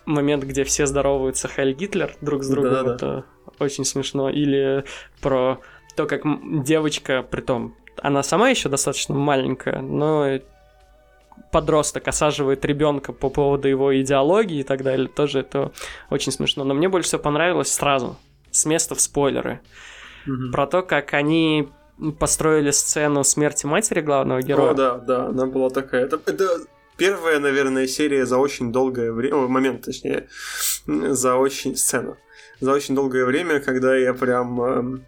момент, 0.05 0.45
где 0.45 0.65
все 0.65 0.87
здороваются 0.87 1.49
Хайль 1.49 1.75
Гитлер 1.75 2.15
друг 2.21 2.43
с 2.43 2.49
другом, 2.49 2.85
да, 2.85 2.95
это 2.95 3.25
очень 3.59 3.85
смешно. 3.85 4.31
Или 4.31 4.85
про 5.21 5.61
то, 5.97 6.07
как 6.07 6.23
девочка, 6.65 7.23
при 7.23 7.41
том, 7.41 7.75
она 8.01 8.23
сама 8.23 8.49
еще 8.49 8.69
достаточно 8.69 9.15
маленькая, 9.15 9.81
но 9.81 10.39
подросток 11.51 12.09
осаживает 12.09 12.65
ребенка 12.65 13.13
по 13.13 13.29
поводу 13.29 13.69
его 13.69 14.01
идеологии 14.01 14.61
и 14.61 14.63
так 14.63 14.83
далее, 14.83 15.09
тоже 15.09 15.41
это 15.41 15.73
очень 16.11 16.33
смешно. 16.33 16.65
Но 16.65 16.75
мне 16.75 16.89
больше 16.89 17.09
всего 17.09 17.23
понравилось 17.23 17.73
сразу, 17.73 18.17
с 18.51 18.65
места 18.65 18.95
в 18.95 19.01
спойлеры, 19.01 19.61
угу. 20.27 20.51
про 20.53 20.67
то, 20.67 20.83
как 20.83 21.15
они 21.15 21.69
построили 22.19 22.71
сцену 22.71 23.23
смерти 23.23 23.67
матери 23.67 24.01
главного 24.01 24.43
героя. 24.43 24.71
О, 24.73 24.75
да, 24.75 24.99
да, 24.99 25.27
она 25.27 25.47
была 25.47 25.71
такая. 25.71 26.05
Это, 26.05 26.19
это 26.27 26.61
первая, 27.03 27.41
наверное, 27.41 27.89
серия 27.89 28.27
за 28.27 28.39
очень 28.39 28.71
долгое 28.71 29.11
время, 29.11 29.49
момент, 29.49 29.85
точнее, 29.85 30.29
за 30.87 31.35
очень 31.35 31.75
сцену, 31.75 32.17
за 32.61 32.73
очень 32.73 32.95
долгое 32.95 33.25
время, 33.25 33.59
когда 33.59 33.97
я 33.97 34.15
прям 34.15 34.63
эм, 34.63 35.07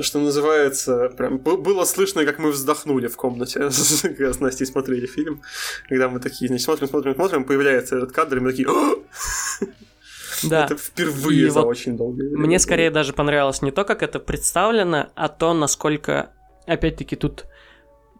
что 0.00 0.20
называется, 0.20 1.08
прям 1.16 1.38
было 1.38 1.84
слышно, 1.84 2.24
как 2.24 2.38
мы 2.38 2.52
вздохнули 2.52 3.08
в 3.08 3.16
комнате, 3.16 3.68
когда 4.02 4.32
с 4.32 4.38
Настей 4.38 4.64
смотрели 4.64 5.06
фильм, 5.06 5.42
когда 5.88 6.08
мы 6.08 6.20
такие, 6.20 6.46
значит, 6.46 6.66
смотрим, 6.66 6.88
смотрим, 6.88 7.14
смотрим, 7.16 7.44
появляется 7.44 7.96
этот 7.96 8.12
кадр, 8.12 8.36
и 8.36 8.40
мы 8.40 8.50
такие, 8.52 8.68
да. 10.44 10.66
Это 10.66 10.76
впервые 10.76 11.46
и 11.46 11.48
за 11.48 11.62
вот 11.62 11.70
очень 11.70 11.96
долгое 11.96 12.28
время. 12.28 12.46
Мне 12.46 12.58
скорее 12.60 12.92
даже 12.92 13.12
понравилось 13.12 13.60
не 13.60 13.72
то, 13.72 13.82
как 13.82 14.04
это 14.04 14.20
представлено, 14.20 15.10
а 15.16 15.28
то, 15.28 15.52
насколько, 15.52 16.30
опять-таки, 16.66 17.16
тут 17.16 17.46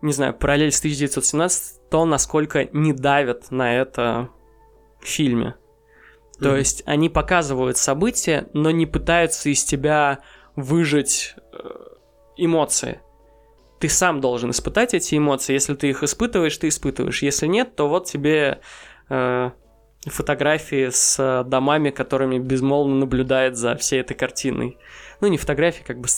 не 0.05 0.13
знаю, 0.13 0.35
параллель 0.35 0.71
с 0.71 0.81
1917, 0.81 1.89
то, 1.89 2.05
насколько 2.05 2.69
не 2.73 2.93
давят 2.93 3.51
на 3.51 3.75
это 3.75 4.29
в 5.01 5.07
фильме. 5.07 5.55
То 6.39 6.55
mm-hmm. 6.55 6.59
есть 6.59 6.83
они 6.85 7.09
показывают 7.09 7.79
события, 7.79 8.47
но 8.53 8.71
не 8.71 8.85
пытаются 8.85 9.49
из 9.49 9.65
тебя 9.65 10.21
выжать 10.57 11.35
э, 11.53 11.59
эмоции. 12.37 13.01
Ты 13.81 13.89
сам 13.89 14.21
должен 14.21 14.51
испытать 14.51 14.93
эти 14.93 15.17
эмоции. 15.17 15.55
Если 15.55 15.75
ты 15.75 15.89
их 15.89 16.03
испытываешь, 16.03 16.57
ты 16.59 16.69
испытываешь. 16.69 17.23
Если 17.23 17.47
нет, 17.47 17.75
то 17.75 17.89
вот 17.89 18.05
тебе 18.05 18.61
э, 19.09 19.51
фотографии 20.05 20.91
с 20.91 21.45
домами, 21.47 21.89
которыми 21.89 22.39
безмолвно 22.39 22.97
наблюдает 22.97 23.57
за 23.57 23.75
всей 23.77 24.01
этой 24.01 24.15
картиной. 24.15 24.77
Ну, 25.23 25.29
не 25.29 25.39
фотографии, 25.39 25.83
как 25.83 25.99
бы 25.99 26.09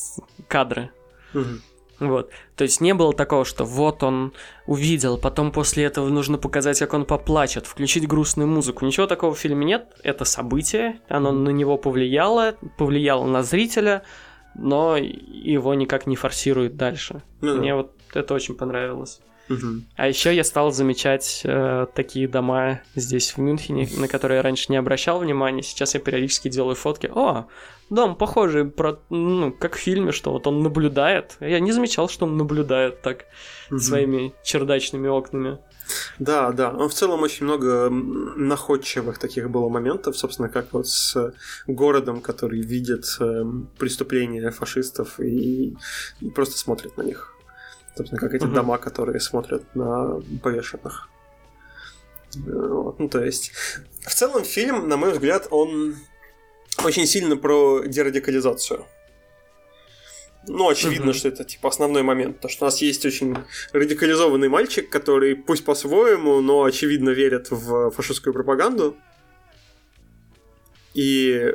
кадры. 0.49 0.91
Mm-hmm. 1.35 1.61
Вот. 1.99 2.31
То 2.57 2.65
есть 2.65 2.81
не 2.81 2.95
было 2.95 3.13
такого, 3.13 3.45
что 3.45 3.65
вот 3.65 4.03
он 4.03 4.33
увидел, 4.67 5.19
потом 5.19 5.51
после 5.51 5.85
этого 5.85 6.09
нужно 6.09 6.39
показать, 6.39 6.79
как 6.79 6.95
он 6.95 7.05
поплачет, 7.05 7.67
включить 7.67 8.07
грустную 8.07 8.49
музыку. 8.49 8.85
Ничего 8.85 9.07
такого 9.07 9.35
в 9.35 9.39
фильме 9.39 9.65
нет. 9.65 9.89
Это 10.03 10.25
событие, 10.25 11.01
оно 11.09 11.33
на 11.33 11.51
него 11.51 11.79
повлияло, 11.79 12.57
повлияло 12.77 13.27
на 13.27 13.43
зрителя, 13.43 14.03
но 14.55 14.97
его 14.97 15.75
никак 15.75 16.07
не 16.07 16.17
форсирует 16.17 16.77
дальше. 16.77 17.23
Ну, 17.41 17.57
Мне 17.57 17.75
вот 17.75 17.93
это 18.15 18.35
очень 18.35 18.55
понравилось. 18.55 19.21
Угу. 19.49 19.67
А 19.97 20.09
еще 20.09 20.35
я 20.35 20.43
стал 20.45 20.73
замечать 20.73 21.43
э, 21.45 21.87
такие 21.95 22.27
дома 22.27 22.81
здесь 22.95 23.31
в 23.33 23.39
Мюнхене, 23.39 23.89
на 23.97 24.09
которые 24.09 24.37
я 24.37 24.43
раньше 24.43 24.67
не 24.71 24.77
обращал 24.77 25.21
внимания. 25.21 25.63
Сейчас 25.63 25.95
я 25.95 26.01
периодически 26.01 26.49
делаю 26.49 26.75
фотки. 26.75 27.07
О, 27.15 27.47
дом 27.91 28.17
похожий, 28.17 28.65
про, 28.65 29.01
ну, 29.11 29.53
как 29.53 29.77
в 29.77 29.79
фильме, 29.79 30.13
что 30.13 30.33
вот 30.33 30.47
он 30.47 30.63
наблюдает. 30.63 31.37
Я 31.41 31.61
не 31.61 31.73
замечал, 31.73 32.09
что 32.09 32.27
он 32.27 32.37
наблюдает 32.37 33.03
так 33.03 33.27
угу. 33.71 33.79
своими 33.79 34.35
чердачными 34.43 35.09
окнами. 35.09 35.59
Да, 36.19 36.51
да. 36.53 36.73
Но 36.73 36.89
в 36.89 36.95
целом 36.95 37.23
очень 37.23 37.45
много 37.45 37.89
находчивых 37.91 39.19
таких 39.19 39.51
было 39.51 39.69
моментов, 39.69 40.17
собственно, 40.19 40.49
как 40.49 40.73
вот 40.73 40.89
с 40.89 41.33
городом, 41.67 42.21
который 42.21 42.61
видит 42.61 43.05
э, 43.21 43.45
преступления 43.79 44.51
фашистов 44.51 45.21
и, 45.21 45.77
и 46.21 46.31
просто 46.31 46.59
смотрит 46.59 46.97
на 46.97 47.03
них. 47.03 47.35
Собственно, 47.97 48.21
как 48.21 48.35
эти 48.35 48.45
угу. 48.45 48.55
дома, 48.55 48.79
которые 48.79 49.21
смотрят 49.21 49.63
на 49.75 50.21
повешенных. 50.43 51.09
Вот. 52.35 52.99
Ну, 52.99 53.09
то 53.09 53.25
есть, 53.25 53.53
в 54.01 54.13
целом 54.13 54.45
фильм, 54.45 54.89
на 54.89 54.97
мой 54.97 55.13
взгляд, 55.13 55.47
он 55.51 55.95
очень 56.85 57.07
сильно 57.07 57.37
про 57.37 57.83
дерадикализацию. 57.85 58.87
Ну, 60.49 60.69
очевидно, 60.69 61.11
mm 61.11 61.15
что 61.15 61.29
это 61.29 61.45
типа 61.45 61.69
основной 61.69 62.03
момент. 62.03 62.37
Потому 62.37 62.53
что 62.53 62.65
у 62.65 62.69
нас 62.69 62.81
есть 62.81 63.05
очень 63.05 63.37
радикализованный 63.73 64.49
мальчик, 64.49 64.89
который 64.89 65.35
пусть 65.35 65.65
по-своему, 65.65 66.41
но 66.41 66.63
очевидно 66.63 67.11
верит 67.11 67.51
в 67.51 67.91
фашистскую 67.91 68.33
пропаганду. 68.33 68.97
И 70.95 71.55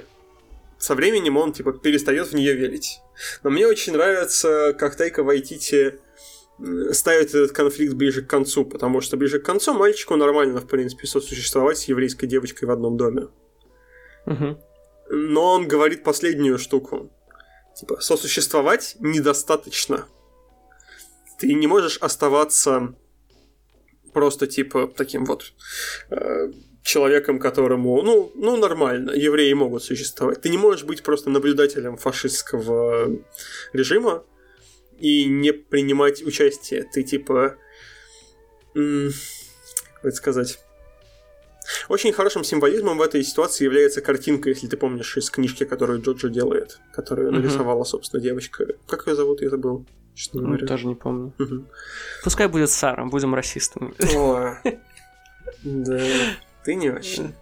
со 0.77 0.95
временем 0.95 1.37
он 1.37 1.53
типа 1.53 1.73
перестает 1.73 2.27
в 2.27 2.33
нее 2.33 2.53
верить. 2.53 2.99
Но 3.43 3.49
мне 3.49 3.65
очень 3.65 3.93
нравится, 3.93 4.75
как 4.77 4.95
Тайка 4.95 5.23
Вайтити 5.23 5.99
ставит 6.91 7.29
этот 7.29 7.53
конфликт 7.53 7.93
ближе 7.93 8.21
к 8.21 8.29
концу, 8.29 8.65
потому 8.65 9.01
что 9.01 9.17
ближе 9.17 9.39
к 9.39 9.45
концу 9.45 9.73
мальчику 9.73 10.15
нормально, 10.15 10.59
в 10.59 10.67
принципе, 10.67 11.07
сосуществовать 11.07 11.77
с 11.77 11.85
еврейской 11.85 12.27
девочкой 12.27 12.67
в 12.67 12.71
одном 12.71 12.97
доме. 12.97 13.27
Угу. 14.25 14.59
Но 15.13 15.55
он 15.55 15.67
говорит 15.67 16.03
последнюю 16.03 16.57
штуку. 16.57 17.11
Типа, 17.75 17.99
сосуществовать 17.99 18.95
недостаточно. 18.99 20.07
Ты 21.37 21.53
не 21.53 21.67
можешь 21.67 21.97
оставаться 21.97 22.95
просто, 24.13 24.47
типа, 24.47 24.87
таким 24.87 25.25
вот 25.25 25.51
э, 26.11 26.51
человеком, 26.81 27.39
которому, 27.39 28.01
ну, 28.03 28.31
ну, 28.35 28.55
нормально, 28.55 29.11
евреи 29.11 29.51
могут 29.51 29.83
существовать. 29.83 30.41
Ты 30.41 30.49
не 30.49 30.57
можешь 30.57 30.85
быть 30.85 31.03
просто 31.03 31.29
наблюдателем 31.29 31.97
фашистского 31.97 33.09
режима 33.73 34.23
и 34.97 35.25
не 35.25 35.51
принимать 35.51 36.23
участие. 36.23 36.85
Ты, 36.93 37.03
типа, 37.03 37.57
м- 38.75 39.11
как 39.95 40.05
это 40.05 40.15
сказать... 40.15 40.59
Очень 41.89 42.13
хорошим 42.13 42.43
символизмом 42.43 42.97
в 42.97 43.01
этой 43.01 43.23
ситуации 43.23 43.65
является 43.65 44.01
картинка, 44.01 44.49
если 44.49 44.67
ты 44.67 44.77
помнишь, 44.77 45.17
из 45.17 45.29
книжки, 45.29 45.63
которую 45.65 46.01
Джоджо 46.01 46.29
делает, 46.29 46.79
которую 46.93 47.31
нарисовала, 47.31 47.83
собственно, 47.83 48.21
девочка. 48.21 48.65
Как 48.87 49.07
ее 49.07 49.15
зовут, 49.15 49.41
я 49.41 49.49
забыл. 49.49 49.85
Честно 50.13 50.41
ну, 50.41 50.57
тоже 50.57 50.87
не 50.87 50.95
помню. 50.95 51.33
Угу. 51.39 51.65
Пускай 52.23 52.47
будет 52.47 52.69
Сара, 52.69 53.05
будем 53.05 53.33
расистами. 53.33 53.93
О, 54.15 54.57
да, 55.63 56.03
ты 56.63 56.75
не 56.75 56.89
очень. 56.89 57.33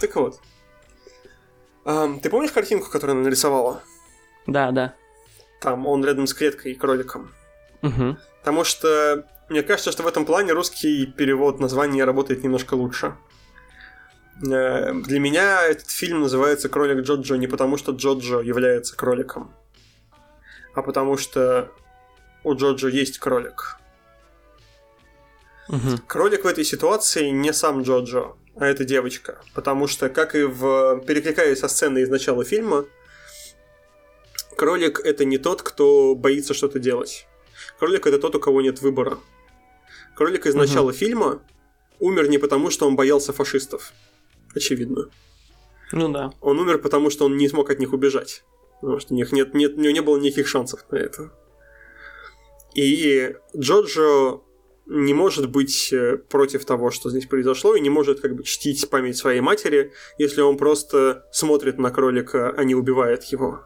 Так 0.00 0.14
вот. 0.16 0.40
ты 2.22 2.30
помнишь 2.30 2.52
картинку, 2.52 2.90
которую 2.90 3.16
она 3.16 3.24
нарисовала? 3.24 3.82
Да, 4.46 4.70
да. 4.72 4.94
Там 5.60 5.86
он 5.86 6.04
рядом 6.04 6.26
с 6.26 6.34
клеткой 6.34 6.72
и 6.72 6.74
кроликом. 6.74 7.32
Угу. 7.82 8.16
Потому 8.40 8.64
что 8.64 9.26
мне 9.48 9.62
кажется, 9.62 9.90
что 9.90 10.02
в 10.02 10.06
этом 10.06 10.24
плане 10.24 10.52
русский 10.52 11.06
перевод 11.06 11.60
названия 11.60 12.04
работает 12.04 12.44
немножко 12.44 12.74
лучше. 12.74 13.16
Э, 14.42 14.92
для 14.92 15.20
меня 15.20 15.66
этот 15.66 15.90
фильм 15.90 16.20
называется 16.20 16.68
«Кролик 16.68 17.04
Джоджо» 17.04 17.36
не 17.36 17.46
потому, 17.46 17.76
что 17.76 17.92
Джоджо 17.92 18.40
является 18.40 18.96
кроликом, 18.96 19.52
а 20.74 20.82
потому 20.82 21.16
что 21.16 21.70
у 22.44 22.54
Джоджо 22.54 22.88
есть 22.88 23.18
кролик. 23.18 23.76
Угу. 25.68 25.98
Кролик 26.06 26.44
в 26.44 26.48
этой 26.48 26.64
ситуации 26.64 27.28
не 27.28 27.52
сам 27.52 27.82
Джоджо, 27.82 28.36
а 28.56 28.66
эта 28.66 28.84
девочка. 28.84 29.40
Потому 29.54 29.86
что, 29.86 30.08
как 30.08 30.34
и 30.34 30.42
в 30.42 31.04
перекликаясь 31.06 31.60
со 31.60 31.68
сценой 31.68 32.02
из 32.02 32.08
начала 32.08 32.44
фильма, 32.44 32.86
кролик 34.56 35.00
это 35.00 35.24
не 35.24 35.38
тот, 35.38 35.62
кто 35.62 36.14
боится 36.14 36.54
что-то 36.54 36.78
делать. 36.78 37.26
Кролик 37.78 38.06
это 38.06 38.18
тот, 38.18 38.34
у 38.34 38.40
кого 38.40 38.62
нет 38.62 38.80
выбора. 38.80 39.18
Кролик 40.16 40.46
из 40.46 40.54
начала 40.54 40.88
угу. 40.88 40.92
фильма 40.92 41.42
умер 41.98 42.28
не 42.28 42.38
потому, 42.38 42.70
что 42.70 42.86
он 42.88 42.96
боялся 42.96 43.32
фашистов. 43.32 43.92
Очевидно. 44.54 45.10
Ну 45.92 46.12
да. 46.12 46.32
Он 46.40 46.58
умер 46.58 46.78
потому, 46.78 47.10
что 47.10 47.24
он 47.24 47.36
не 47.36 47.48
смог 47.48 47.70
от 47.70 47.78
них 47.78 47.92
убежать. 47.92 48.44
Потому 48.80 48.98
что 49.00 49.14
у 49.14 49.16
них 49.16 49.32
нет, 49.32 49.54
нет, 49.54 49.74
у 49.76 49.80
него 49.80 49.92
не 49.92 50.00
было 50.00 50.18
никаких 50.18 50.48
шансов 50.48 50.84
на 50.90 50.96
это. 50.96 51.32
И 52.74 53.34
Джоджо 53.56 54.40
не 54.86 55.14
может 55.14 55.50
быть 55.50 55.92
э, 55.92 56.16
против 56.16 56.64
того, 56.64 56.90
что 56.90 57.10
здесь 57.10 57.26
произошло, 57.26 57.74
и 57.74 57.80
не 57.80 57.90
может 57.90 58.20
как 58.20 58.34
бы 58.34 58.42
чтить 58.42 58.88
память 58.90 59.16
своей 59.16 59.40
матери, 59.40 59.92
если 60.18 60.40
он 60.40 60.56
просто 60.56 61.26
смотрит 61.32 61.78
на 61.78 61.90
кролика, 61.90 62.50
а 62.50 62.64
не 62.64 62.74
убивает 62.74 63.24
его. 63.24 63.60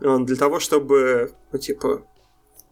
Он 0.00 0.24
для 0.24 0.36
того, 0.36 0.60
чтобы, 0.60 1.32
ну, 1.52 1.58
типа, 1.58 2.06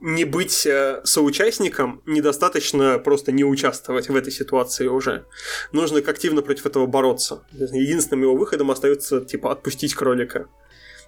не 0.00 0.24
быть 0.24 0.66
э, 0.66 1.00
соучастником, 1.04 2.02
недостаточно 2.06 2.98
просто 2.98 3.32
не 3.32 3.44
участвовать 3.44 4.08
в 4.08 4.14
этой 4.16 4.32
ситуации 4.32 4.86
уже. 4.86 5.26
Нужно 5.72 5.98
активно 5.98 6.42
против 6.42 6.66
этого 6.66 6.86
бороться. 6.86 7.44
Единственным 7.52 8.22
его 8.22 8.36
выходом 8.36 8.70
остается, 8.70 9.20
типа, 9.22 9.52
отпустить 9.52 9.94
кролика, 9.94 10.48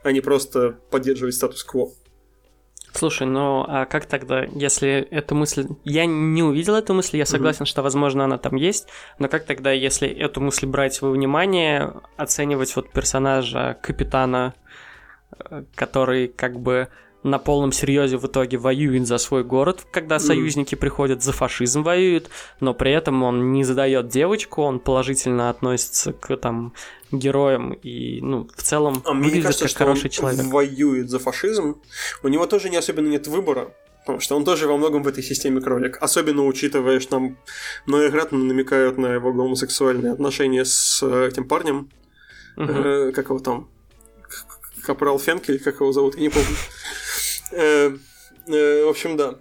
а 0.03 0.12
не 0.12 0.20
просто 0.20 0.78
поддерживать 0.91 1.34
статус-кво. 1.34 1.93
Слушай, 2.93 3.28
ну 3.28 3.64
а 3.68 3.86
как 3.86 4.07
тогда, 4.07 4.43
если 4.43 5.07
эта 5.11 5.34
мысль... 5.36 5.66
Я 5.84 6.07
не 6.07 6.43
увидел 6.43 6.74
эту 6.74 6.93
мысль, 6.93 7.18
я 7.18 7.26
согласен, 7.26 7.62
mm-hmm. 7.62 7.68
что, 7.68 7.82
возможно, 7.82 8.24
она 8.24 8.36
там 8.36 8.57
есть, 8.57 8.88
но 9.20 9.28
как 9.28 9.45
тогда, 9.45 9.70
если 9.70 10.09
эту 10.09 10.41
мысль 10.41 10.66
брать 10.66 11.01
во 11.01 11.11
внимание, 11.11 11.95
оценивать 12.16 12.74
вот 12.74 12.91
персонажа 12.91 13.78
капитана, 13.80 14.55
э, 15.38 15.62
который 15.76 16.26
как 16.26 16.59
бы 16.59 16.88
на 17.23 17.39
полном 17.39 17.73
серьезе 17.73 18.16
в 18.16 18.27
итоге 18.27 18.57
воюет 18.57 19.07
за 19.07 19.18
свой 19.18 19.45
город, 19.45 19.87
когда 19.91 20.18
союзники 20.18 20.75
приходят, 20.75 21.23
за 21.23 21.33
фашизм 21.33 21.83
воюют, 21.83 22.31
но 22.61 22.75
при 22.75 22.93
этом 22.93 23.23
он 23.23 23.53
не 23.53 23.64
задает 23.64 24.09
девочку, 24.09 24.62
он 24.62 24.81
положительно 24.81 25.51
относится 25.51 26.12
к 26.12 26.37
там 26.37 26.73
героям 27.12 27.73
и, 27.73 28.21
ну, 28.21 28.49
в 28.55 28.62
целом 28.62 29.03
а 29.05 29.12
выглядит 29.12 29.45
кажется, 29.45 29.68
как 29.68 29.77
хороший 29.77 30.07
он 30.07 30.11
человек. 30.11 30.47
воюет 30.47 31.11
за 31.11 31.18
фашизм, 31.18 31.81
у 32.23 32.29
него 32.29 32.47
тоже 32.47 32.71
не 32.71 32.77
особенно 32.77 33.09
нет 33.09 33.27
выбора, 33.27 33.75
потому 34.01 34.21
что 34.21 34.37
он 34.37 34.45
тоже 34.45 34.66
во 34.66 34.77
многом 34.77 35.03
в 35.03 35.09
этой 35.09 35.23
системе 35.23 35.61
кролик. 35.61 35.99
Особенно 36.01 36.45
учитывая, 36.47 37.01
что 37.01 37.18
нам 37.18 37.37
многократно 37.87 38.39
намекают 38.39 38.97
на 38.97 39.14
его 39.14 39.33
гомосексуальные 39.33 40.12
отношения 40.12 40.64
с 40.64 41.03
э, 41.03 41.29
этим 41.29 41.47
парнем. 41.47 41.91
Uh-huh. 42.57 43.11
Э, 43.11 43.12
как 43.12 43.27
его 43.27 43.39
там? 43.41 43.68
Капрал 44.83 45.18
Фенкель, 45.18 45.61
как 45.61 45.81
его 45.81 45.93
зовут, 45.93 46.16
я 46.16 46.23
не 46.23 46.29
помню. 46.31 46.57
Э, 47.53 47.96
э, 48.46 48.84
в 48.84 48.88
общем, 48.88 49.16
да. 49.16 49.36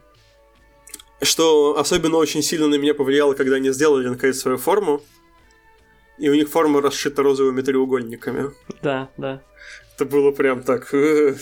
Что 1.21 1.77
особенно 1.77 2.17
очень 2.17 2.41
сильно 2.41 2.67
на 2.67 2.75
меня 2.75 2.93
повлияло, 2.93 3.33
когда 3.33 3.57
они 3.57 3.71
сделали 3.71 4.07
наконец 4.07 4.39
свою 4.39 4.57
форму. 4.57 5.01
И 6.17 6.29
у 6.29 6.33
них 6.33 6.49
форма 6.49 6.81
расшита 6.81 7.23
розовыми 7.23 7.61
треугольниками. 7.61 8.51
Да, 8.81 9.09
да. 9.17 9.41
Это 9.95 10.05
было 10.05 10.31
прям 10.31 10.63
так. 10.63 10.93
Э, 10.93 11.35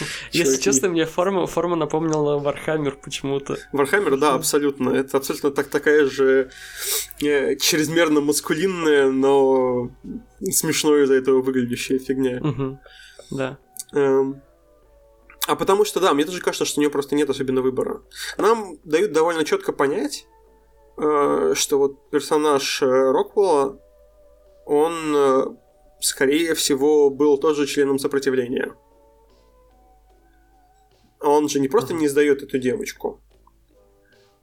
Если 0.32 0.60
честно, 0.60 0.88
мне 0.88 1.06
форма, 1.06 1.46
форма 1.46 1.76
напомнила 1.76 2.38
Вархаммер 2.38 2.96
почему-то. 3.02 3.56
Вархаммер, 3.72 4.16
да, 4.16 4.34
абсолютно. 4.34 4.90
Это 4.90 5.18
абсолютно 5.18 5.50
так, 5.50 5.68
такая 5.68 6.06
же 6.06 6.50
э, 7.20 7.56
чрезмерно 7.56 8.20
маскулинная, 8.20 9.10
но 9.10 9.90
смешно 10.50 10.96
из-за 10.98 11.14
этого 11.14 11.42
выглядящая 11.42 11.98
фигня. 11.98 12.40
Угу. 12.40 12.78
Да. 13.32 13.58
Эм, 13.92 14.42
а 15.48 15.56
потому 15.56 15.84
что, 15.84 16.00
да, 16.00 16.14
мне 16.14 16.24
тоже 16.24 16.40
кажется, 16.40 16.64
что 16.64 16.78
у 16.78 16.82
нее 16.82 16.90
просто 16.90 17.16
нет 17.16 17.28
особенно 17.28 17.62
выбора. 17.62 18.02
Нам 18.38 18.76
дают 18.84 19.12
довольно 19.12 19.44
четко 19.44 19.72
понять, 19.72 20.26
э, 20.98 21.54
что 21.54 21.78
вот 21.78 22.10
персонаж 22.10 22.82
э, 22.82 22.86
Роквелла, 22.86 23.80
он, 24.66 24.92
э, 25.14 25.44
скорее 26.00 26.54
всего, 26.54 27.10
был 27.10 27.38
тоже 27.38 27.66
членом 27.66 27.98
сопротивления. 27.98 28.72
Он 31.20 31.48
же 31.48 31.60
не 31.60 31.68
просто 31.68 31.94
не 31.94 32.08
сдает 32.08 32.42
эту 32.42 32.58
девочку. 32.58 33.20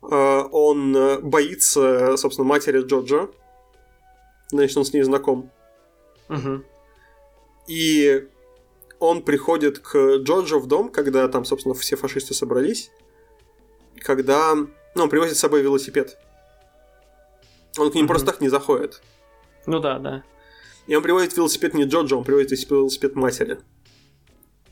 Он 0.02 1.20
боится, 1.22 2.16
собственно, 2.16 2.48
матери 2.48 2.82
Джорджа. 2.82 3.28
Значит, 4.48 4.78
он 4.78 4.86
с 4.86 4.94
ней 4.94 5.02
знаком. 5.02 5.52
Угу. 6.30 6.64
И 7.68 8.30
он 9.00 9.24
приходит 9.24 9.80
к 9.80 10.18
Джорджу 10.18 10.60
в 10.60 10.68
дом, 10.68 10.90
когда 10.90 11.28
там, 11.28 11.46
собственно, 11.46 11.74
все 11.74 11.96
фашисты 11.96 12.34
собрались, 12.34 12.92
когда... 14.00 14.56
Ну, 14.96 15.04
он 15.04 15.10
привозит 15.10 15.38
с 15.38 15.40
собой 15.40 15.62
велосипед. 15.62 16.18
Он 17.78 17.92
к 17.92 17.96
ним 17.96 18.06
mm-hmm. 18.06 18.08
просто 18.08 18.26
так 18.28 18.42
не 18.42 18.50
заходит. 18.50 19.02
Ну 19.66 19.80
да, 19.80 20.00
да. 20.00 20.24
И 20.88 20.96
он 20.96 21.04
приводит 21.04 21.38
велосипед 21.38 21.74
не 21.74 21.84
Джорджа, 21.84 22.16
он 22.16 22.24
приводит 22.24 22.52
велосипед 22.52 23.16
матери. 23.16 23.60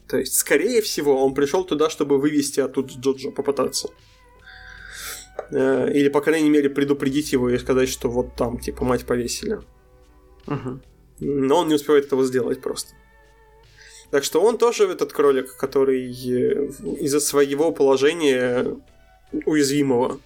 То 0.08 0.18
есть, 0.18 0.36
скорее 0.36 0.82
всего, 0.82 1.24
он 1.24 1.34
пришел 1.34 1.64
туда, 1.64 1.90
чтобы 1.90 2.18
вывести 2.18 2.60
оттуда 2.60 2.94
Джорджа, 2.94 3.30
попытаться. 3.32 3.90
Э, 5.52 5.92
или, 5.92 6.10
по 6.10 6.22
крайней 6.22 6.50
мере, 6.50 6.70
предупредить 6.70 7.32
его 7.34 7.50
и 7.50 7.58
сказать, 7.58 7.90
что 7.90 8.10
вот 8.10 8.36
там, 8.36 8.58
типа, 8.58 8.84
мать 8.84 9.06
повесили. 9.06 9.60
Угу. 10.48 10.80
Но 11.20 11.58
он 11.58 11.68
не 11.68 11.76
успевает 11.76 12.06
этого 12.06 12.24
сделать 12.24 12.62
просто. 12.62 12.94
Так 14.12 14.24
что 14.24 14.41
он 14.41 14.58
тоже 14.58 14.86
этот 14.86 15.12
кролик, 15.12 15.58
который 15.58 16.10
э, 16.10 16.70
из-за 17.01 17.20
своего 17.20 17.72
положения 17.72 18.78
уязвимого 19.45 20.20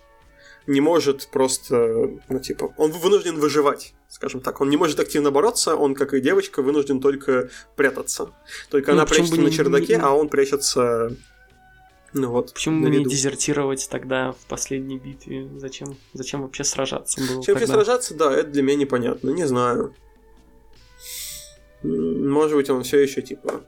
не 0.67 0.81
может 0.81 1.27
просто, 1.31 2.11
ну, 2.29 2.39
типа, 2.39 2.73
он 2.77 2.91
вынужден 2.91 3.39
выживать, 3.39 3.93
скажем 4.07 4.41
так. 4.41 4.61
Он 4.61 4.69
не 4.69 4.77
может 4.77 4.99
активно 4.99 5.31
бороться, 5.31 5.75
он, 5.75 5.95
как 5.95 6.13
и 6.13 6.21
девочка, 6.21 6.61
вынужден 6.61 7.01
только 7.01 7.49
прятаться. 7.75 8.29
Только 8.69 8.91
ну, 8.91 8.99
она 8.99 9.05
прячется 9.07 9.41
на 9.41 9.49
чердаке, 9.49 9.95
не... 9.95 10.01
а 10.01 10.11
он 10.11 10.29
прячется 10.29 11.15
ну 12.13 12.29
вот. 12.29 12.53
Почему 12.53 12.87
не 12.87 13.05
дезертировать 13.05 13.87
тогда 13.89 14.33
в 14.33 14.45
последней 14.47 14.97
битве? 14.97 15.47
Зачем, 15.57 15.97
зачем 16.13 16.41
вообще 16.41 16.63
сражаться 16.63 17.21
было? 17.21 17.37
Зачем 17.37 17.55
вообще 17.55 17.67
сражаться, 17.67 18.13
да, 18.15 18.33
это 18.35 18.49
для 18.49 18.63
меня 18.63 18.79
непонятно. 18.79 19.29
Не 19.29 19.47
знаю. 19.47 19.95
Может 21.83 22.55
быть, 22.55 22.69
он 22.69 22.83
все 22.83 22.99
еще 22.99 23.21
типа 23.21 23.61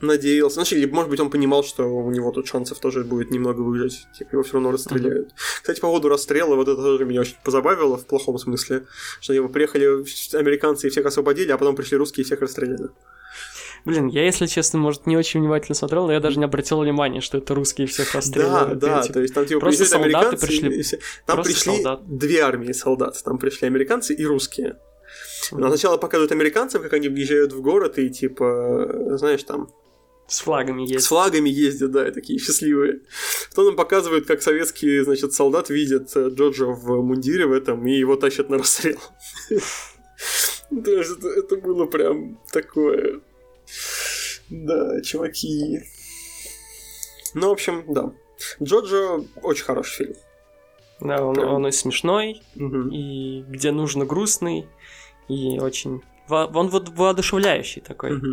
надеялся. 0.00 0.54
Значит, 0.54 0.78
или, 0.78 0.90
может 0.90 1.10
быть, 1.10 1.20
он 1.20 1.30
понимал, 1.30 1.62
что 1.62 1.84
у 1.84 2.10
него 2.10 2.30
тут 2.32 2.46
шансов 2.46 2.78
тоже 2.78 3.04
будет 3.04 3.30
немного 3.30 3.60
выжить. 3.60 4.06
Типа, 4.16 4.30
его 4.32 4.42
все 4.42 4.54
равно 4.54 4.72
расстреляют. 4.72 5.28
Uh-huh. 5.28 5.60
Кстати, 5.60 5.80
по 5.80 5.88
поводу 5.88 6.08
расстрела, 6.08 6.54
вот 6.54 6.68
это 6.68 6.80
тоже 6.82 7.04
меня 7.04 7.20
очень 7.20 7.36
позабавило 7.44 7.96
в 7.96 8.06
плохом 8.06 8.38
смысле, 8.38 8.86
что 9.20 9.32
его 9.32 9.48
приехали 9.48 9.84
американцы 10.36 10.86
и 10.86 10.90
всех 10.90 11.06
освободили, 11.06 11.52
а 11.52 11.58
потом 11.58 11.76
пришли 11.76 11.96
русские 11.96 12.22
и 12.22 12.26
всех 12.26 12.40
расстреляли. 12.40 12.88
Блин, 13.84 14.08
я, 14.08 14.24
если 14.24 14.46
честно, 14.46 14.78
может, 14.78 15.06
не 15.06 15.16
очень 15.16 15.40
внимательно 15.40 15.74
смотрел, 15.74 16.06
но 16.06 16.12
я 16.12 16.20
даже 16.20 16.38
не 16.38 16.44
обратил 16.44 16.80
внимания, 16.80 17.20
что 17.20 17.38
это 17.38 17.54
русские 17.54 17.86
всех 17.86 18.14
расстреливают. 18.14 18.78
Да, 18.78 19.02
да, 19.02 19.12
то 19.12 19.20
есть 19.20 19.32
там 19.32 19.46
типа 19.46 19.60
просто 19.60 19.86
солдаты 19.86 20.36
пришли. 20.36 20.82
Все... 20.82 20.98
Там 21.24 21.42
пришли 21.42 21.82
солдат. 21.82 22.00
две 22.06 22.40
армии 22.40 22.72
солдат. 22.72 23.18
Там 23.24 23.38
пришли 23.38 23.66
американцы 23.66 24.14
и 24.14 24.24
русские. 24.26 24.76
Но 25.52 25.68
сначала 25.68 25.96
показывают 25.96 26.32
американцев, 26.32 26.82
как 26.82 26.92
они 26.92 27.08
въезжают 27.08 27.52
в 27.52 27.60
город 27.60 27.98
и 27.98 28.10
типа, 28.10 29.16
знаешь, 29.16 29.42
там 29.44 29.68
с 30.30 30.40
флагами 30.40 30.82
ездят. 30.82 31.02
С 31.02 31.06
флагами 31.08 31.48
ездят, 31.48 31.90
да, 31.90 32.08
и 32.08 32.12
такие 32.12 32.38
счастливые. 32.38 33.00
Потом 33.50 33.66
нам 33.66 33.76
показывают, 33.76 34.26
как 34.26 34.42
советский, 34.42 35.00
значит, 35.00 35.32
солдат 35.32 35.70
видит 35.70 36.12
э, 36.14 36.28
Джорджа 36.28 36.66
в 36.66 37.02
мундире 37.02 37.46
в 37.46 37.52
этом, 37.52 37.84
и 37.86 37.98
его 37.98 38.14
тащат 38.14 38.48
на 38.48 38.58
расстрел. 38.58 39.00
То 39.50 40.90
есть 40.92 41.18
это, 41.18 41.28
это 41.28 41.56
было 41.56 41.86
прям 41.86 42.38
такое... 42.52 43.20
Да, 44.50 45.00
чуваки. 45.02 45.80
Ну, 47.34 47.48
в 47.48 47.52
общем, 47.52 47.84
да. 47.88 48.12
Джоджо 48.62 49.24
очень 49.42 49.64
хороший 49.64 49.96
фильм. 49.96 50.16
Да, 51.00 51.24
он, 51.24 51.38
он 51.38 51.66
и 51.66 51.72
смешной, 51.72 52.42
угу. 52.56 52.88
и 52.90 53.42
где 53.48 53.72
нужно 53.72 54.04
грустный, 54.04 54.68
и 55.30 55.60
очень... 55.60 56.02
Он 56.28 56.68
вот 56.68 56.88
воодушевляющий 56.90 57.82
такой. 57.82 58.16
Угу. 58.16 58.26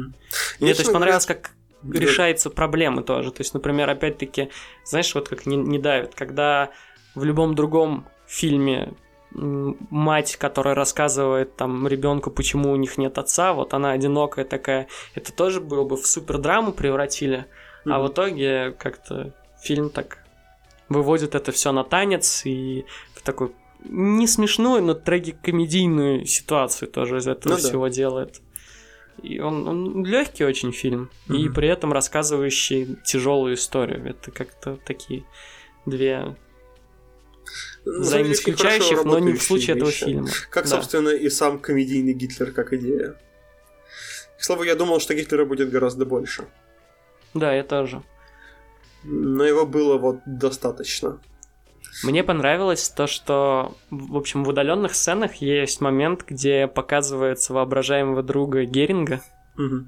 Мне 0.60 0.74
то 0.74 0.82
есть 0.82 0.92
понравилось, 0.92 1.26
как 1.26 1.52
да. 1.82 2.00
решается 2.00 2.50
проблемы 2.50 3.04
тоже. 3.04 3.32
То 3.32 3.42
есть, 3.42 3.54
например, 3.54 3.90
опять-таки, 3.90 4.50
знаешь, 4.86 5.14
вот 5.16 5.30
как 5.30 5.46
не, 5.46 5.56
не 5.56 5.80
давит, 5.80 6.16
когда 6.16 6.70
в 7.16 7.24
любом 7.24 7.56
другом 7.56 8.08
фильме 8.28 8.94
мать, 9.32 10.38
которая 10.38 10.74
рассказывает 10.74 11.56
там 11.56 11.88
ребенку, 11.88 12.32
почему 12.32 12.72
у 12.72 12.76
них 12.76 12.98
нет 12.98 13.18
отца, 13.18 13.54
вот 13.54 13.74
она 13.74 13.92
одинокая 13.92 14.46
такая, 14.46 14.88
это 15.16 15.34
тоже 15.34 15.60
было 15.62 15.84
бы 15.84 15.98
в 15.98 16.08
супер 16.08 16.38
драму 16.38 16.72
превратили, 16.72 17.40
mm-hmm. 17.86 17.92
а 17.92 18.00
в 18.00 18.08
итоге 18.08 18.72
как-то 18.72 19.34
фильм 19.62 19.90
так 19.90 20.20
выводит 20.90 21.36
это 21.36 21.52
все 21.52 21.72
на 21.72 21.84
танец 21.84 22.46
и 22.46 22.86
в 23.14 23.22
такой 23.22 23.52
не 23.90 24.28
смешную, 24.28 24.84
но 24.84 24.94
трагикомедийную 24.94 26.26
ситуацию 26.26 26.90
тоже 26.90 27.18
из 27.18 27.28
этого 27.28 27.54
ну, 27.54 27.60
всего 27.60 27.88
да. 27.88 27.94
делает. 27.94 28.42
И 29.24 29.40
он, 29.40 29.68
он 29.68 30.06
легкий 30.06 30.46
очень 30.46 30.72
фильм, 30.72 31.10
mm-hmm. 31.28 31.38
и 31.38 31.50
при 31.50 31.68
этом 31.68 31.92
рассказывающий 31.92 32.98
тяжелую 33.04 33.56
историю. 33.56 34.06
Это 34.08 34.32
как-то 34.32 34.78
такие 34.86 35.26
две 35.86 36.36
взаимоисключающих, 37.86 39.04
но 39.06 39.20
не 39.20 39.34
в 39.34 39.42
случае 39.42 39.78
этого 39.78 39.92
фильма. 39.92 40.30
Как, 40.50 40.66
да. 40.66 40.70
собственно, 40.70 41.10
и 41.10 41.30
сам 41.30 41.60
комедийный 41.60 42.14
Гитлер 42.14 42.52
как 42.52 42.74
идея. 42.74 43.16
К 44.38 44.44
слову, 44.44 44.64
я 44.64 44.76
думал, 44.76 45.00
что 45.00 45.16
Гитлера 45.16 45.46
будет 45.46 45.72
гораздо 45.72 46.06
больше. 46.06 46.48
Да, 47.34 47.54
я 47.54 47.64
тоже. 47.64 48.04
Но 49.04 49.44
его 49.44 49.66
было 49.66 49.98
вот 49.98 50.20
достаточно. 50.26 51.20
Мне 52.04 52.24
понравилось 52.24 52.90
то, 52.90 53.08
что, 53.08 53.76
в 53.90 54.16
общем, 54.16 54.44
в 54.44 54.50
удаленных 54.50 54.96
сценах 54.96 55.36
есть 55.36 55.82
момент, 55.82 56.24
где 56.28 56.68
показывается 56.68 57.54
воображаемого 57.54 58.24
друга 58.24 58.66
Геринга. 58.66 59.22
Угу 59.58 59.88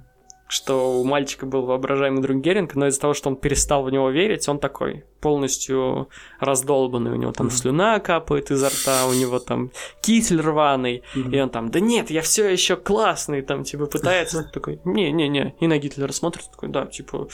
что 0.49 0.99
у 0.99 1.03
мальчика 1.03 1.45
был 1.45 1.61
воображаемый 1.67 2.23
друг 2.23 2.41
Геринг, 2.41 2.73
но 2.73 2.87
из-за 2.87 2.99
того, 2.99 3.13
что 3.13 3.29
он 3.29 3.35
перестал 3.35 3.83
в 3.83 3.91
него 3.91 4.09
верить, 4.09 4.49
он 4.49 4.57
такой 4.57 5.05
полностью 5.21 6.09
раздолбанный. 6.39 7.11
У 7.11 7.15
него 7.15 7.31
там 7.31 7.47
mm-hmm. 7.47 7.51
слюна 7.51 7.99
капает 7.99 8.49
изо 8.49 8.69
рта, 8.69 9.05
у 9.05 9.13
него 9.13 9.37
там 9.37 9.69
китель 10.01 10.41
рваный, 10.41 11.03
mm-hmm. 11.15 11.35
и 11.35 11.39
он 11.39 11.49
там, 11.51 11.69
да 11.69 11.79
нет, 11.79 12.09
я 12.09 12.23
все 12.23 12.49
еще 12.49 12.77
классный, 12.77 13.43
там, 13.43 13.63
типа, 13.63 13.85
пытается 13.85 14.43
такой, 14.53 14.81
не-не-не, 14.85 15.55
и 15.59 15.67
на 15.67 15.77
Гитлера 15.77 16.11
смотрит, 16.11 16.49
такой, 16.49 16.69
да, 16.69 16.87
типа, 16.87 17.27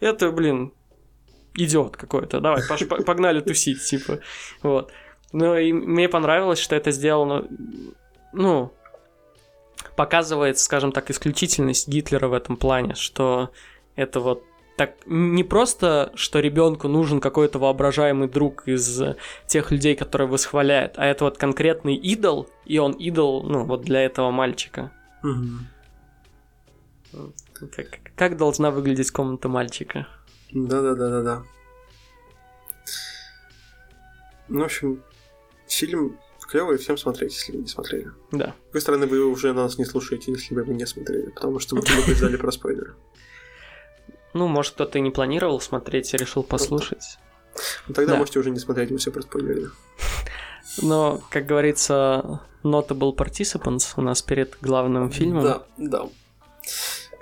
это, 0.00 0.30
блин, 0.30 0.74
идиот 1.64 1.96
какой-то, 1.96 2.40
давай, 2.40 2.62
погнали 3.04 3.40
тусить, 3.40 3.82
типа, 3.84 4.20
вот. 4.62 4.92
Ну, 5.32 5.56
и 5.56 5.72
мне 5.72 6.08
понравилось, 6.08 6.58
что 6.58 6.74
это 6.74 6.90
сделано, 6.90 7.46
ну, 8.32 8.72
показывает, 9.96 10.58
скажем 10.58 10.92
так, 10.92 11.10
исключительность 11.10 11.88
Гитлера 11.88 12.28
в 12.28 12.32
этом 12.32 12.56
плане, 12.56 12.94
что 12.94 13.50
это 13.96 14.20
вот 14.20 14.44
так 14.76 14.94
не 15.06 15.42
просто, 15.42 16.12
что 16.14 16.38
ребенку 16.38 16.86
нужен 16.86 17.20
какой-то 17.20 17.58
воображаемый 17.58 18.28
друг 18.28 18.68
из 18.68 19.02
тех 19.46 19.72
людей, 19.72 19.96
которые 19.96 20.28
восхваляют, 20.28 20.94
а 20.96 21.04
это 21.04 21.24
вот 21.24 21.36
конкретный 21.36 21.96
идол, 21.96 22.48
и 22.64 22.78
он 22.78 22.92
идол, 22.92 23.42
ну, 23.42 23.64
вот 23.64 23.82
для 23.82 24.02
этого 24.02 24.30
мальчика. 24.30 24.92
Угу. 25.24 25.48
Как, 27.74 27.98
как 28.14 28.36
должна 28.36 28.70
выглядеть 28.70 29.10
комната 29.10 29.48
мальчика? 29.48 30.06
Да-да-да-да-да. 30.52 31.42
Ну, 34.48 34.60
в 34.60 34.64
общем, 34.64 35.02
фильм 35.66 36.18
клевый, 36.48 36.78
всем 36.78 36.96
смотреть, 36.96 37.34
если 37.34 37.52
вы 37.52 37.58
не 37.58 37.68
смотрели. 37.68 38.10
Да. 38.32 38.54
С 38.60 38.64
другой 38.64 38.80
стороны, 38.80 39.06
вы 39.06 39.24
уже 39.24 39.52
нас 39.52 39.78
не 39.78 39.84
слушаете, 39.84 40.32
если 40.32 40.54
вы 40.54 40.74
не 40.74 40.86
смотрели, 40.86 41.30
потому 41.30 41.58
что 41.58 41.76
мы 41.76 41.82
предупреждали 41.86 42.36
про 42.36 42.50
спойлеры. 42.50 42.94
Ну, 44.34 44.46
может, 44.48 44.74
кто-то 44.74 44.98
и 44.98 45.00
не 45.00 45.10
планировал 45.10 45.60
смотреть, 45.60 46.12
решил 46.14 46.42
послушать. 46.42 47.18
Ну, 47.86 47.94
тогда 47.94 48.12
да. 48.12 48.18
можете 48.18 48.38
уже 48.38 48.50
не 48.50 48.58
смотреть, 48.58 48.90
мы 48.90 48.98
все 48.98 49.10
проспойлерили. 49.10 49.68
Но, 50.82 51.20
как 51.30 51.46
говорится, 51.46 52.40
notable 52.62 53.14
participants 53.14 53.94
у 53.96 54.00
нас 54.00 54.22
перед 54.22 54.56
главным 54.60 55.10
фильмом. 55.10 55.42
Да, 55.42 55.62
да. 55.76 56.08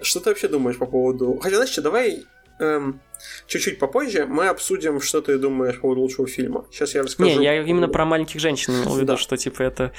Что 0.03 0.21
ты 0.21 0.31
вообще 0.31 0.49
думаешь 0.49 0.79
по 0.79 0.87
поводу... 0.87 1.39
Хотя, 1.41 1.57
знаешь 1.57 1.71
что, 1.71 1.83
давай 1.83 2.27
эм, 2.59 3.01
чуть-чуть 3.47 3.79
попозже 3.79 4.27
мы 4.27 4.49
обсудим, 4.49 5.01
что 5.01 5.21
ты 5.21 5.39
думаешь 5.39 5.81
по 5.81 5.87
лучшего 5.87 6.27
фильма. 6.27 6.67
Сейчас 6.71 6.95
я 6.95 7.03
расскажу. 7.03 7.29
Не, 7.29 7.45
я 7.45 7.63
именно 7.63 7.89
про 7.89 8.05
маленьких 8.05 8.41
женщин 8.41 8.75
имел 8.75 8.95
в 8.95 8.97
виду, 8.97 9.13
да. 9.13 9.17
что 9.17 9.37
типа 9.37 9.63
это... 9.63 9.93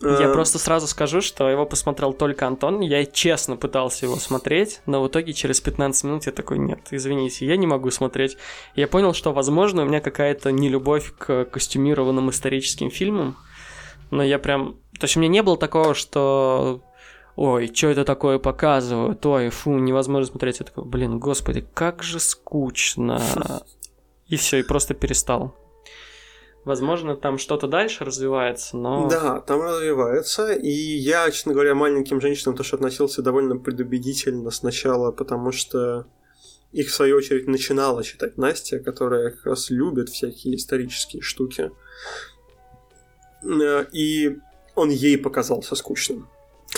Я 0.00 0.26
эм. 0.26 0.32
просто 0.32 0.60
сразу 0.60 0.86
скажу, 0.86 1.20
что 1.20 1.48
его 1.48 1.66
посмотрел 1.66 2.12
только 2.12 2.46
Антон. 2.46 2.80
Я 2.80 3.04
честно 3.04 3.56
пытался 3.56 4.06
его 4.06 4.14
смотреть, 4.16 4.80
но 4.86 5.02
в 5.02 5.08
итоге 5.08 5.32
через 5.32 5.60
15 5.60 6.04
минут 6.04 6.26
я 6.26 6.32
такой, 6.32 6.58
нет, 6.58 6.80
извините, 6.92 7.46
я 7.46 7.56
не 7.56 7.66
могу 7.66 7.90
смотреть. 7.90 8.36
Я 8.76 8.86
понял, 8.86 9.12
что, 9.12 9.32
возможно, 9.32 9.82
у 9.82 9.86
меня 9.86 10.00
какая-то 10.00 10.52
нелюбовь 10.52 11.12
к 11.18 11.46
костюмированным 11.46 12.30
историческим 12.30 12.90
фильмам, 12.90 13.36
но 14.10 14.22
я 14.22 14.38
прям... 14.38 14.76
То 15.00 15.04
есть 15.04 15.16
у 15.16 15.20
меня 15.20 15.30
не 15.30 15.42
было 15.42 15.56
такого, 15.56 15.94
что 15.94 16.80
ой, 17.38 17.70
что 17.72 17.86
это 17.86 18.04
такое 18.04 18.40
показывают, 18.40 19.24
ой, 19.24 19.50
фу, 19.50 19.78
невозможно 19.78 20.26
смотреть. 20.26 20.58
Я 20.58 20.66
такой, 20.66 20.84
блин, 20.84 21.20
господи, 21.20 21.64
как 21.72 22.02
же 22.02 22.18
скучно. 22.18 23.22
И 24.26 24.36
все, 24.36 24.58
и 24.58 24.62
просто 24.62 24.94
перестал. 24.94 25.54
Возможно, 26.64 27.16
там 27.16 27.38
что-то 27.38 27.68
дальше 27.68 28.04
развивается, 28.04 28.76
но... 28.76 29.08
Да, 29.08 29.40
там 29.40 29.62
развивается, 29.62 30.52
и 30.52 30.68
я, 30.68 31.30
честно 31.30 31.52
говоря, 31.52 31.74
маленьким 31.74 32.20
женщинам 32.20 32.56
тоже 32.56 32.74
относился 32.74 33.22
довольно 33.22 33.56
предубедительно 33.56 34.50
сначала, 34.50 35.12
потому 35.12 35.52
что 35.52 36.06
их, 36.72 36.88
в 36.88 36.94
свою 36.94 37.16
очередь, 37.16 37.46
начинала 37.46 38.02
читать 38.02 38.36
Настя, 38.36 38.80
которая 38.80 39.30
как 39.30 39.46
раз 39.46 39.70
любит 39.70 40.10
всякие 40.10 40.56
исторические 40.56 41.22
штуки. 41.22 41.70
Э, 43.44 43.86
и 43.92 44.36
он 44.74 44.90
ей 44.90 45.16
показался 45.16 45.74
скучным 45.76 46.28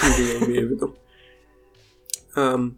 книга 0.01 0.33
я 0.33 0.47
имею 0.47 0.69
в 0.69 0.71
виду. 0.71 0.97
Um, 2.37 2.75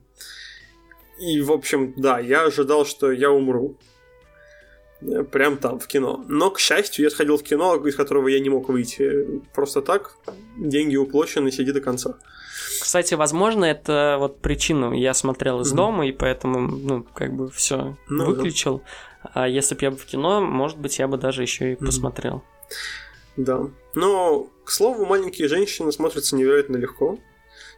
и, 1.18 1.40
в 1.40 1.52
общем, 1.52 1.94
да, 1.96 2.18
я 2.18 2.44
ожидал, 2.44 2.84
что 2.84 3.12
я 3.12 3.30
умру. 3.30 3.76
Э, 5.02 5.24
прям 5.24 5.56
там, 5.56 5.78
в 5.78 5.86
кино. 5.86 6.24
Но, 6.28 6.50
к 6.50 6.58
счастью, 6.58 7.04
я 7.04 7.10
сходил 7.10 7.36
в 7.36 7.42
кино, 7.42 7.76
из 7.86 7.96
которого 7.96 8.28
я 8.28 8.40
не 8.40 8.50
мог 8.50 8.68
выйти 8.68 9.40
просто 9.54 9.82
так. 9.82 10.16
Деньги 10.56 10.96
уплочены, 10.96 11.50
сиди 11.50 11.72
до 11.72 11.80
конца. 11.80 12.14
Кстати, 12.80 13.14
возможно, 13.14 13.64
это 13.64 14.16
вот 14.18 14.40
причину. 14.40 14.92
Я 14.92 15.14
смотрел 15.14 15.60
из 15.60 15.72
mm-hmm. 15.72 15.76
дома, 15.76 16.06
и 16.06 16.12
поэтому, 16.12 16.60
ну, 16.60 17.06
как 17.14 17.34
бы 17.34 17.50
все 17.50 17.96
ну, 18.08 18.26
выключил. 18.26 18.82
Да. 19.24 19.30
А 19.34 19.48
если 19.48 19.74
бы 19.74 19.82
я 19.82 19.90
бы 19.90 19.96
в 19.96 20.04
кино, 20.04 20.40
может 20.40 20.78
быть, 20.78 20.98
я 20.98 21.06
бы 21.06 21.16
даже 21.16 21.42
еще 21.42 21.72
и 21.72 21.74
mm-hmm. 21.74 21.86
посмотрел. 21.86 22.42
Да. 23.36 23.68
Но, 23.94 24.48
к 24.64 24.70
слову, 24.70 25.04
маленькие 25.04 25.48
женщины 25.48 25.92
смотрятся 25.92 26.36
невероятно 26.36 26.76
легко. 26.76 27.18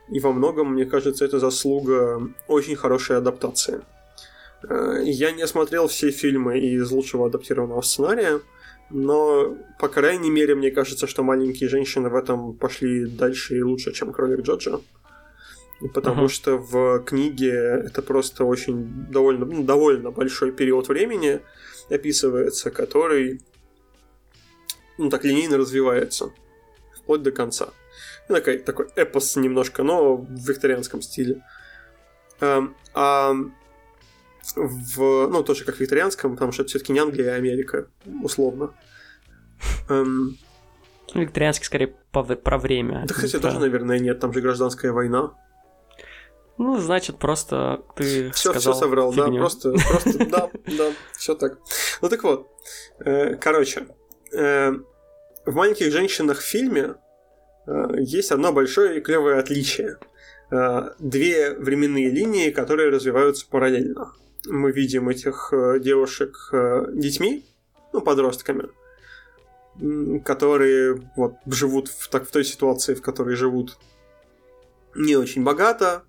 И 0.09 0.21
во 0.21 0.33
многом, 0.33 0.75
мне 0.75 0.85
кажется, 0.85 1.25
это 1.25 1.39
заслуга 1.39 2.31
очень 2.47 2.77
хорошей 2.77 3.17
адаптации. 3.17 3.81
Э, 4.69 5.01
я 5.03 5.33
не 5.33 5.47
смотрел 5.47 5.89
все 5.89 6.11
фильмы 6.11 6.59
из 6.59 6.91
лучшего 6.91 7.27
адаптированного 7.27 7.81
сценария, 7.81 8.41
но, 8.91 9.57
по 9.79 9.89
крайней 9.89 10.31
мере, 10.31 10.55
мне 10.55 10.71
кажется, 10.71 11.07
что 11.07 11.23
маленькие 11.23 11.71
женщины 11.71 12.11
в 12.11 12.17
этом 12.17 12.55
пошли 12.55 13.07
дальше 13.07 13.57
и 13.57 13.63
лучше, 13.63 13.93
чем 13.93 14.13
кролик 14.13 14.41
Джоджа. 14.41 14.81
потому 15.95 16.27
uh-huh. 16.27 16.29
что 16.29 16.59
в 16.59 17.03
книге 17.05 17.53
это 17.87 18.03
просто 18.03 18.45
очень 18.45 19.11
довольно, 19.11 19.47
ну, 19.47 19.65
довольно 19.65 20.11
большой 20.11 20.53
период 20.53 20.89
времени 20.89 21.41
описывается, 21.89 22.71
который 22.71 23.41
ну, 24.99 25.09
так 25.09 25.25
линейно 25.25 25.57
развивается 25.57 26.31
вплоть 27.05 27.23
до 27.23 27.31
конца. 27.31 27.69
Ну, 28.29 28.35
такой, 28.35 28.59
такой 28.59 28.89
эпос 28.97 29.37
немножко, 29.37 29.83
но 29.83 30.17
в 30.17 30.49
викторианском 30.49 31.03
стиле. 31.03 31.43
А, 32.41 32.65
а 32.95 33.35
в, 34.57 35.29
ну, 35.29 35.43
тоже 35.43 35.65
как 35.65 35.77
в 35.77 35.81
викторианском, 35.81 36.33
потому 36.33 36.53
что 36.53 36.63
это 36.63 36.71
все-таки 36.71 36.93
не 36.93 36.99
Англия, 36.99 37.33
а 37.33 37.37
Америка, 37.37 37.89
условно. 38.23 38.75
Эм... 39.89 40.37
Викторианский 41.15 41.67
скорее 41.67 41.95
про 42.11 42.59
время. 42.59 43.05
Да, 43.07 43.15
кстати, 43.15 43.39
тоже, 43.39 43.61
наверное, 43.61 43.99
нет, 43.99 44.19
там 44.21 44.33
же 44.33 44.41
гражданская 44.41 44.93
война. 44.93 45.35
Ну, 46.57 46.79
значит, 46.79 47.19
просто 47.19 47.83
ты 47.97 48.31
все, 48.31 48.51
сказал 48.51 48.75
все 48.75 48.81
соврал, 48.81 49.13
фигню. 49.13 49.33
да, 49.33 49.39
просто, 49.39 49.73
просто, 49.73 50.27
да, 50.27 50.51
да, 50.67 50.93
все 51.17 51.35
так. 51.35 51.59
Ну 52.01 52.09
так 52.09 52.23
вот, 52.23 52.49
э, 53.01 53.35
короче, 53.35 53.89
э, 54.33 54.73
в 55.47 55.55
маленьких 55.55 55.93
женщинах 55.93 56.39
в 56.39 56.45
фильме 56.45 56.95
э, 57.67 57.87
есть 57.99 58.31
одно 58.31 58.53
большое 58.53 58.99
и 58.99 59.01
клевое 59.01 59.39
отличие. 59.39 59.99
Две 61.01 61.55
временные 61.55 62.11
линии, 62.11 62.51
которые 62.51 62.91
развиваются 62.91 63.47
параллельно. 63.49 64.13
Мы 64.47 64.71
видим 64.71 65.09
этих 65.09 65.53
девушек 65.81 66.51
детьми, 66.93 67.45
ну, 67.93 68.01
подростками, 68.03 68.69
которые 70.23 71.01
вот 71.17 71.37
живут 71.47 71.89
в, 71.89 72.09
так, 72.09 72.29
в 72.29 72.31
той 72.31 72.45
ситуации, 72.45 72.95
в 72.95 73.03
которой 73.03 73.35
живут 73.35 73.79
не 74.95 75.17
очень 75.17 75.43
богато, 75.43 76.05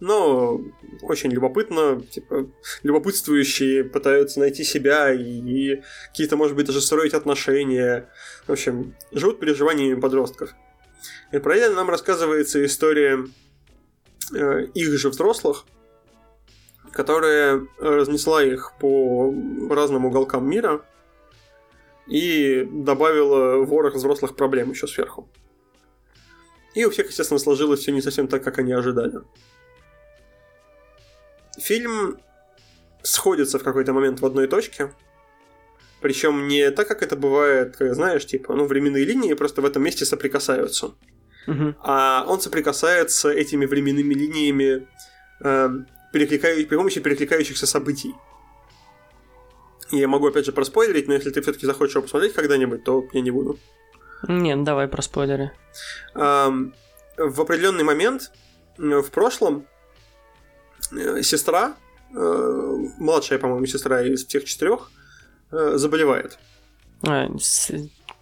но 0.00 0.60
очень 1.02 1.30
любопытно, 1.30 2.00
типа, 2.00 2.48
любопытствующие 2.82 3.84
пытаются 3.84 4.40
найти 4.40 4.62
себя 4.62 5.12
и, 5.12 5.22
и 5.22 5.82
какие-то, 6.08 6.36
может 6.36 6.56
быть, 6.56 6.66
даже 6.66 6.80
строить 6.80 7.14
отношения. 7.14 8.08
В 8.46 8.52
общем, 8.52 8.94
живут 9.12 9.40
переживаниями 9.40 10.00
подростков. 10.00 10.54
И 11.32 11.38
параллельно 11.38 11.76
нам 11.76 11.90
рассказывается 11.90 12.64
история 12.64 13.24
э, 14.34 14.66
их 14.74 14.98
же 14.98 15.08
взрослых, 15.10 15.64
которая 16.92 17.66
разнесла 17.78 18.42
их 18.42 18.72
по 18.80 19.34
разным 19.68 20.06
уголкам 20.06 20.48
мира 20.48 20.84
и 22.06 22.66
добавила 22.70 23.64
ворох 23.64 23.94
взрослых 23.94 24.36
проблем 24.36 24.70
еще 24.70 24.86
сверху. 24.86 25.28
И 26.74 26.84
у 26.84 26.90
всех, 26.90 27.08
естественно, 27.08 27.38
сложилось 27.38 27.80
все 27.80 27.92
не 27.92 28.00
совсем 28.00 28.28
так, 28.28 28.44
как 28.44 28.58
они 28.58 28.72
ожидали 28.72 29.20
фильм 31.58 32.18
сходится 33.02 33.58
в 33.58 33.64
какой-то 33.64 33.92
момент 33.92 34.20
в 34.20 34.26
одной 34.26 34.46
точке. 34.46 34.92
Причем 36.00 36.46
не 36.46 36.70
так, 36.70 36.86
как 36.86 37.02
это 37.02 37.16
бывает, 37.16 37.76
как, 37.76 37.94
знаешь, 37.94 38.24
типа, 38.24 38.54
ну, 38.54 38.66
временные 38.66 39.04
линии 39.04 39.34
просто 39.34 39.62
в 39.62 39.64
этом 39.64 39.82
месте 39.82 40.04
соприкасаются. 40.04 40.94
Угу. 41.46 41.74
А 41.80 42.24
он 42.28 42.40
соприкасается 42.40 43.30
этими 43.30 43.66
временными 43.66 44.14
линиями 44.14 44.86
э, 45.42 45.70
перекликаю, 46.12 46.66
при 46.66 46.76
помощи 46.76 47.00
перекликающихся 47.00 47.66
событий. 47.66 48.14
Я 49.90 50.06
могу, 50.06 50.28
опять 50.28 50.44
же, 50.44 50.52
проспойлерить, 50.52 51.08
но 51.08 51.14
если 51.14 51.30
ты 51.30 51.40
все-таки 51.40 51.66
захочешь 51.66 51.94
его 51.94 52.02
посмотреть 52.02 52.34
когда-нибудь, 52.34 52.84
то 52.84 53.08
я 53.12 53.20
не 53.22 53.30
буду. 53.30 53.58
Нет, 54.28 54.62
давай 54.62 54.86
про 54.86 55.00
спойлеры. 55.02 55.52
Эм, 56.14 56.74
в 57.16 57.40
определенный 57.40 57.84
момент 57.84 58.30
в 58.76 59.10
прошлом 59.10 59.64
Э, 59.64 59.77
сестра, 61.22 61.76
э, 62.14 62.74
младшая, 62.98 63.38
по-моему, 63.38 63.66
сестра 63.66 64.02
из 64.02 64.26
всех 64.26 64.44
четырех, 64.44 64.90
э, 65.50 65.76
заболевает. 65.76 66.38
А, 67.06 67.28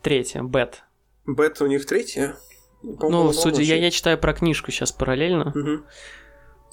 третья, 0.02 0.42
Бет. 0.42 0.82
Бет 1.26 1.60
у 1.60 1.66
них 1.66 1.86
третья? 1.86 2.36
Ну, 2.82 3.32
судя, 3.32 3.62
я, 3.62 3.76
я 3.76 3.90
читаю 3.90 4.18
про 4.18 4.32
книжку 4.32 4.70
сейчас 4.70 4.92
параллельно. 4.92 5.52
Угу. 5.54 5.84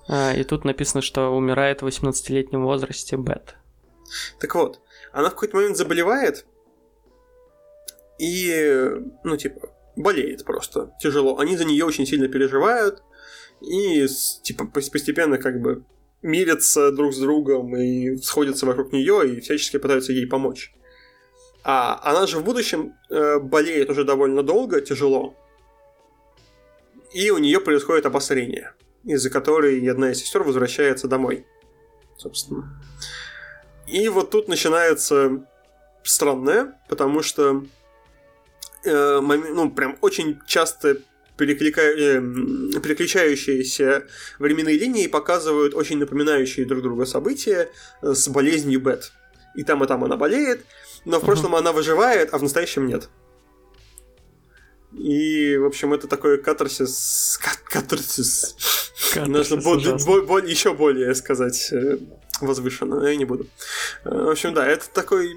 А, 0.09 0.33
и 0.33 0.43
тут 0.43 0.65
написано, 0.65 1.01
что 1.01 1.29
умирает 1.29 1.81
в 1.81 1.87
18-летнем 1.87 2.63
возрасте 2.63 3.15
Бет. 3.17 3.55
Так 4.39 4.53
вот, 4.55 4.81
она 5.11 5.29
в 5.29 5.33
какой-то 5.33 5.55
момент 5.55 5.77
заболевает 5.77 6.45
и, 8.19 8.91
ну, 9.23 9.37
типа, 9.37 9.69
болеет 9.95 10.43
просто 10.43 10.93
тяжело. 10.99 11.39
Они 11.39 11.57
за 11.57 11.65
нее 11.65 11.85
очень 11.85 12.05
сильно 12.05 12.27
переживают 12.27 13.01
и 13.63 14.07
типа 14.41 14.65
постепенно 14.65 15.37
как 15.37 15.61
бы 15.61 15.83
мирятся 16.21 16.91
друг 16.91 17.13
с 17.13 17.19
другом 17.19 17.75
и 17.75 18.17
сходятся 18.17 18.65
вокруг 18.65 18.91
нее 18.91 19.35
и 19.35 19.39
всячески 19.39 19.77
пытаются 19.77 20.13
ей 20.13 20.27
помочь. 20.27 20.73
А 21.63 21.99
она 22.03 22.27
же 22.27 22.39
в 22.39 22.43
будущем 22.43 22.93
э, 23.09 23.39
болеет 23.39 23.89
уже 23.89 24.03
довольно 24.03 24.43
долго, 24.43 24.81
тяжело. 24.81 25.35
И 27.13 27.29
у 27.29 27.37
нее 27.37 27.61
происходит 27.61 28.05
обострение, 28.05 28.73
из-за 29.03 29.29
которой 29.29 29.85
одна 29.89 30.11
из 30.11 30.19
сестер 30.19 30.43
возвращается 30.43 31.07
домой. 31.07 31.45
Собственно. 32.17 32.81
И 33.87 34.07
вот 34.09 34.31
тут 34.31 34.47
начинается 34.47 35.45
странное, 36.03 36.79
потому 36.89 37.21
что 37.21 37.63
э, 38.83 39.19
ну, 39.19 39.71
прям 39.71 39.97
очень 40.01 40.39
часто 40.45 40.97
переклика... 41.37 41.81
э, 41.81 42.21
переключающиеся 42.81 44.07
временные 44.39 44.77
линии 44.77 45.07
показывают 45.07 45.73
очень 45.73 45.97
напоминающие 45.97 46.65
друг 46.65 46.81
друга 46.81 47.05
события 47.05 47.69
э, 48.01 48.13
с 48.13 48.27
болезнью 48.27 48.81
Бет. 48.81 49.11
И 49.55 49.63
там, 49.63 49.83
и 49.83 49.87
там 49.87 50.03
она 50.03 50.17
болеет, 50.17 50.65
но 51.05 51.19
в 51.19 51.25
прошлом 51.25 51.53
uh-huh. 51.53 51.59
она 51.59 51.71
выживает, 51.73 52.33
а 52.33 52.37
в 52.37 52.43
настоящем 52.43 52.87
нет. 52.87 53.09
И, 54.93 55.57
в 55.57 55.65
общем, 55.65 55.93
это 55.93 56.07
такой 56.07 56.37
катарсис... 56.41 57.39
Катарсис. 57.69 58.55
Нужно 59.15 59.55
еще 59.55 60.73
более 60.73 61.13
сказать 61.15 61.69
э, 61.71 61.97
возвышенно, 62.41 63.05
я 63.05 63.15
не 63.15 63.25
буду. 63.25 63.47
Э, 64.05 64.09
в 64.09 64.29
общем, 64.29 64.53
да, 64.53 64.65
это 64.67 64.89
такой 64.89 65.35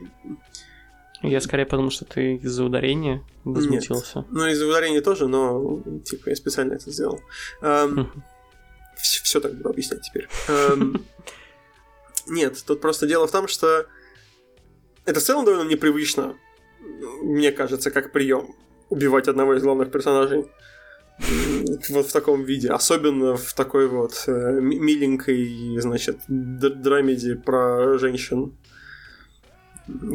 я 1.27 1.40
скорее 1.40 1.66
потому, 1.66 1.90
что 1.90 2.05
ты 2.05 2.36
из-за 2.36 2.65
ударения 2.65 3.23
возмутился. 3.44 4.19
Нет. 4.19 4.27
Ну, 4.31 4.47
из-за 4.47 4.66
ударения 4.66 5.01
тоже, 5.01 5.28
но 5.28 5.82
типа 6.05 6.31
я 6.31 6.36
специально 6.36 6.74
это 6.74 6.90
сделал. 6.90 7.20
Эм, 7.62 8.11
все, 8.97 9.23
все 9.23 9.40
так 9.40 9.55
буду 9.55 9.70
объяснять 9.70 10.03
теперь. 10.03 10.28
Эм, 10.48 11.05
нет, 12.27 12.62
тут 12.66 12.81
просто 12.81 13.07
дело 13.07 13.27
в 13.27 13.31
том, 13.31 13.48
что 13.48 13.86
это 15.05 15.20
в 15.20 15.23
целом 15.23 15.44
довольно 15.44 15.69
непривычно, 15.69 16.36
мне 17.23 17.53
кажется, 17.53 17.90
как 17.90 18.12
прием 18.12 18.55
убивать 18.89 19.28
одного 19.28 19.55
из 19.55 19.62
главных 19.62 19.90
персонажей 19.90 20.47
вот 21.89 22.07
в 22.07 22.12
таком 22.12 22.44
виде, 22.44 22.69
особенно 22.70 23.36
в 23.36 23.55
такой 23.55 23.89
вот 23.89 24.24
э, 24.27 24.61
миленькой, 24.61 25.78
значит, 25.78 26.20
драмеди 26.28 27.35
про 27.35 27.98
женщин 27.98 28.57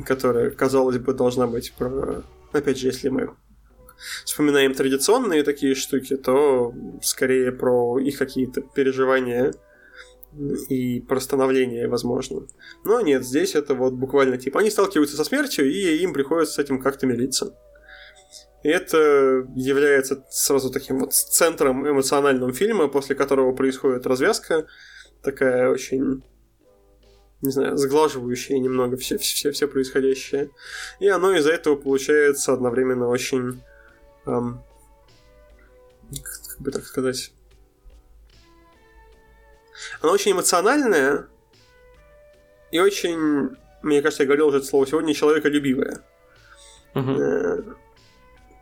которая, 0.06 0.52
казалось 0.52 0.98
бы, 0.98 1.14
должна 1.14 1.48
быть 1.48 1.73
про... 1.73 2.23
Опять 2.52 2.80
же, 2.80 2.88
если 2.88 3.10
мы 3.10 3.30
вспоминаем 4.26 4.73
традиционные 4.73 5.43
такие 5.43 5.76
штуки, 5.76 6.18
то 6.18 6.73
скорее 7.02 7.52
про 7.52 7.99
их 7.99 8.18
какие-то 8.18 8.61
переживания 8.61 9.53
и 10.69 11.02
про 11.02 11.19
становление, 11.19 11.88
возможно. 11.88 12.48
Но 12.84 13.02
нет, 13.02 13.26
здесь 13.26 13.56
это 13.56 13.76
вот 13.76 13.93
буквально 13.93 14.38
типа 14.38 14.61
они 14.61 14.69
сталкиваются 14.69 15.18
со 15.18 15.23
смертью, 15.23 15.69
и 15.69 15.98
им 15.98 16.14
приходится 16.14 16.56
с 16.56 16.60
этим 16.60 16.81
как-то 16.81 17.06
мириться. 17.06 17.56
И 18.64 18.69
это 18.69 19.48
является 19.56 20.23
сразу 20.30 20.72
таким 20.72 20.99
вот 20.99 21.14
центром 21.14 21.88
эмоционального 21.88 22.53
фильма, 22.53 22.88
после 22.88 23.15
которого 23.15 23.53
происходит 23.53 24.06
развязка, 24.06 24.68
такая 25.22 25.69
очень 25.69 26.23
не 27.42 27.52
знаю, 27.52 27.78
сглаживающее 27.78 28.60
немного 28.60 28.98
все, 28.98 29.18
все, 29.18 29.52
все 29.52 29.68
происходящее. 29.68 30.52
И 31.00 31.08
оно 31.08 31.34
из-за 31.34 31.52
этого 31.52 31.76
получается 31.76 32.54
одновременно 32.54 33.08
очень... 33.08 33.62
Эм, 34.26 34.64
как 36.12 36.60
бы 36.60 36.72
так 36.72 36.86
сказать... 36.86 37.34
Оно 40.02 40.14
очень 40.14 40.34
эмоциональное 40.34 41.28
и 42.72 42.80
очень, 42.80 43.58
мне 43.82 44.02
кажется, 44.02 44.24
я 44.24 44.28
говорил 44.28 44.48
уже 44.48 44.58
это 44.58 44.68
слово 44.68 44.86
сегодня, 44.86 45.14
человеколюбивое. 45.14 46.04
Uh-huh 46.94 47.76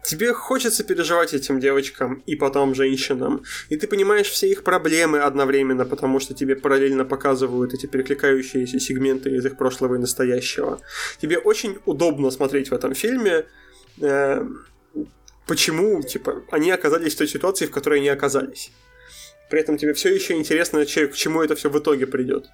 тебе 0.10 0.34
хочется 0.34 0.84
переживать 0.84 1.34
этим 1.34 1.60
девочкам 1.60 2.24
и 2.26 2.36
потом 2.36 2.74
женщинам, 2.74 3.44
и 3.70 3.78
ты 3.78 3.88
понимаешь 3.88 4.28
все 4.28 4.48
их 4.48 4.64
проблемы 4.64 5.20
одновременно, 5.20 5.86
потому 5.86 6.20
что 6.20 6.34
тебе 6.34 6.56
параллельно 6.56 7.06
показывают 7.06 7.74
эти 7.74 7.86
перекликающиеся 7.86 8.80
сегменты 8.80 9.30
из 9.36 9.46
их 9.46 9.56
прошлого 9.58 9.96
и 9.96 10.00
настоящего. 10.00 10.82
Тебе 11.22 11.38
очень 11.38 11.78
удобно 11.86 12.32
смотреть 12.32 12.72
в 12.72 12.74
этом 12.74 12.96
фильме, 12.96 13.46
э, 14.02 14.48
почему, 15.46 16.02
типа, 16.02 16.44
они 16.50 16.72
оказались 16.72 17.14
в 17.14 17.18
той 17.18 17.28
ситуации, 17.28 17.68
в 17.68 17.72
которой 17.72 18.00
они 18.00 18.10
оказались. 18.10 18.72
при 19.50 19.60
этом 19.60 19.78
тебе 19.78 19.94
все 19.94 20.14
еще 20.14 20.34
интересно, 20.34 20.86
к 20.86 21.14
чему 21.14 21.42
это 21.42 21.56
все 21.56 21.70
в 21.70 21.78
итоге 21.78 22.06
придет. 22.06 22.50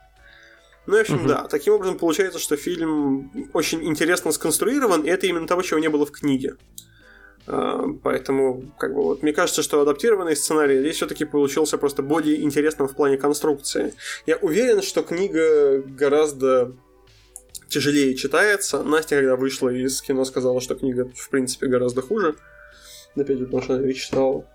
Ну, 0.87 0.97
в 0.97 1.01
общем, 1.01 1.15
угу. 1.15 1.27
да. 1.27 1.47
Таким 1.47 1.73
образом, 1.73 1.97
получается, 1.97 2.39
что 2.39 2.57
фильм 2.57 3.49
очень 3.53 3.83
интересно 3.83 4.31
сконструирован, 4.31 5.01
и 5.01 5.09
это 5.09 5.25
именно 5.27 5.47
того, 5.47 5.61
чего 5.61 5.79
не 5.79 5.89
было 5.89 6.05
в 6.05 6.11
книге. 6.11 6.55
А, 7.47 7.85
поэтому, 8.03 8.63
как 8.77 8.93
бы, 8.93 9.03
вот, 9.03 9.23
мне 9.23 9.33
кажется, 9.33 9.61
что 9.61 9.81
адаптированный 9.81 10.35
сценарий 10.35 10.79
здесь 10.79 10.95
все-таки 10.95 11.25
получился 11.25 11.77
просто 11.77 12.01
более 12.01 12.41
интересным 12.41 12.87
в 12.87 12.95
плане 12.95 13.17
конструкции. 13.17 13.93
Я 14.25 14.37
уверен, 14.37 14.81
что 14.81 15.03
книга 15.03 15.81
гораздо 15.81 16.73
тяжелее 17.67 18.15
читается. 18.15 18.83
Настя, 18.83 19.17
когда 19.17 19.35
вышла 19.35 19.69
из 19.69 20.01
кино, 20.01 20.25
сказала, 20.25 20.61
что 20.61 20.75
книга, 20.75 21.11
в 21.15 21.29
принципе, 21.29 21.67
гораздо 21.67 22.01
хуже. 22.01 22.35
Опять 23.15 23.37
же, 23.37 23.45
потому 23.45 23.63
что 23.63 23.75
она 23.75 23.83
ее 23.83 23.93
читала. 23.93 24.45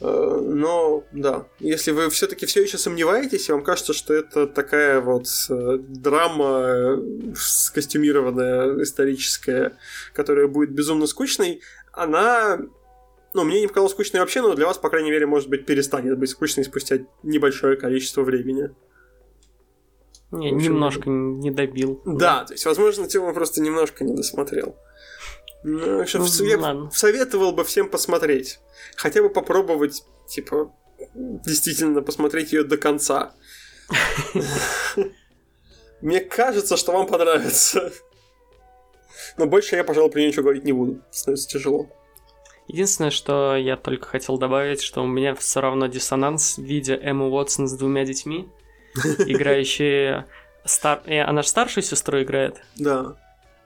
А, 0.00 0.40
но, 0.40 1.04
да, 1.12 1.46
если 1.58 1.90
вы 1.90 2.08
все-таки 2.10 2.46
все 2.46 2.62
еще 2.62 2.78
сомневаетесь, 2.78 3.48
и 3.48 3.52
вам 3.52 3.62
кажется, 3.62 3.92
что 3.92 4.14
это 4.14 4.46
такая 4.46 5.00
вот 5.00 5.26
э, 5.50 5.78
драма 5.78 6.62
э, 6.64 6.98
скостюмированная, 7.36 8.82
историческая, 8.82 9.72
которая 10.14 10.46
будет 10.46 10.70
безумно 10.70 11.06
скучной, 11.06 11.60
она 11.92 12.60
ну, 13.32 13.44
мне 13.44 13.60
не 13.60 13.68
показалось 13.68 13.92
скучной 13.92 14.20
вообще, 14.20 14.42
но 14.42 14.54
для 14.54 14.66
вас, 14.66 14.78
по 14.78 14.90
крайней 14.90 15.10
мере, 15.10 15.26
может 15.26 15.48
быть, 15.48 15.64
перестанет 15.64 16.18
быть 16.18 16.30
скучной 16.30 16.64
спустя 16.64 16.98
небольшое 17.22 17.76
количество 17.76 18.22
времени. 18.22 18.70
Не, 20.32 20.50
немножко 20.50 21.08
не 21.08 21.50
добил. 21.50 22.02
Да, 22.04 22.44
то 22.44 22.54
есть, 22.54 22.64
возможно, 22.66 23.06
Тима 23.06 23.32
просто 23.32 23.60
немножко 23.62 24.04
не 24.04 24.14
досмотрел. 24.14 24.76
Ну, 25.62 26.04
ну, 26.04 26.44
я 26.44 26.58
ладно. 26.58 26.90
советовал 26.90 27.52
бы 27.52 27.64
всем 27.64 27.88
посмотреть. 27.88 28.60
Хотя 28.96 29.22
бы 29.22 29.28
попробовать, 29.28 30.04
типа, 30.28 30.72
действительно 31.14 32.00
посмотреть 32.02 32.52
ее 32.52 32.64
до 32.64 32.78
конца. 32.78 33.34
Мне 36.00 36.20
кажется, 36.20 36.76
что 36.76 36.92
вам 36.92 37.06
понравится. 37.06 37.92
Но 39.36 39.46
больше 39.46 39.76
я, 39.76 39.84
пожалуй, 39.84 40.10
про 40.10 40.18
нее 40.18 40.28
ничего 40.28 40.44
говорить 40.44 40.64
не 40.64 40.72
буду. 40.72 41.00
Становится 41.10 41.48
тяжело. 41.48 41.88
Единственное, 42.66 43.10
что 43.10 43.56
я 43.56 43.76
только 43.76 44.06
хотел 44.06 44.38
добавить, 44.38 44.80
что 44.80 45.02
у 45.02 45.06
меня 45.06 45.34
все 45.34 45.60
равно 45.60 45.86
диссонанс 45.88 46.56
в 46.56 46.62
виде 46.62 46.94
Эммы 46.94 47.28
Уотсон 47.28 47.66
с 47.66 47.72
двумя 47.72 48.04
детьми, 48.04 48.48
играющие... 48.94 50.26
Стар... 50.64 51.02
Э, 51.06 51.22
она 51.22 51.42
же 51.42 51.48
старшую 51.48 51.82
сестру 51.82 52.22
играет? 52.22 52.62
Да. 52.76 53.16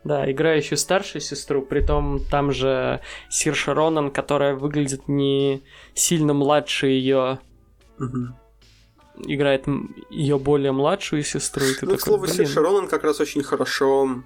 Да, 0.04 0.30
играющую 0.30 0.78
старшую 0.78 1.20
сестру, 1.20 1.60
притом 1.62 2.20
там 2.30 2.52
же 2.52 3.00
Сирша 3.30 3.74
Ронан, 3.74 4.10
которая 4.10 4.54
выглядит 4.54 5.08
не 5.08 5.62
сильно 5.94 6.32
младше 6.34 6.86
ее, 6.86 7.40
угу. 7.98 8.28
играет 9.26 9.66
ее 10.10 10.38
более 10.38 10.72
младшую 10.72 11.24
сестру. 11.24 11.64
И 11.64 11.74
ты 11.74 11.86
ну, 11.86 11.92
такой, 11.92 11.96
к 11.96 12.00
слову, 12.00 12.26
Сирша 12.26 12.60
Ронан 12.60 12.86
как 12.86 13.04
раз 13.04 13.20
очень 13.20 13.42
хорошо 13.42 14.22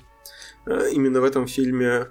именно 0.93 1.21
в 1.21 1.25
этом 1.25 1.47
фильме 1.47 2.09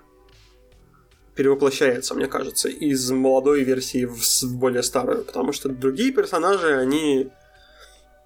перевоплощается, 1.36 2.16
мне 2.16 2.28
кажется, 2.28 2.68
из 2.68 3.12
молодой 3.12 3.64
версии 3.64 4.06
в 4.06 4.58
более 4.58 4.82
старую, 4.82 5.24
потому 5.24 5.54
что 5.54 5.70
другие 5.70 6.12
персонажи, 6.12 6.76
они 6.76 7.30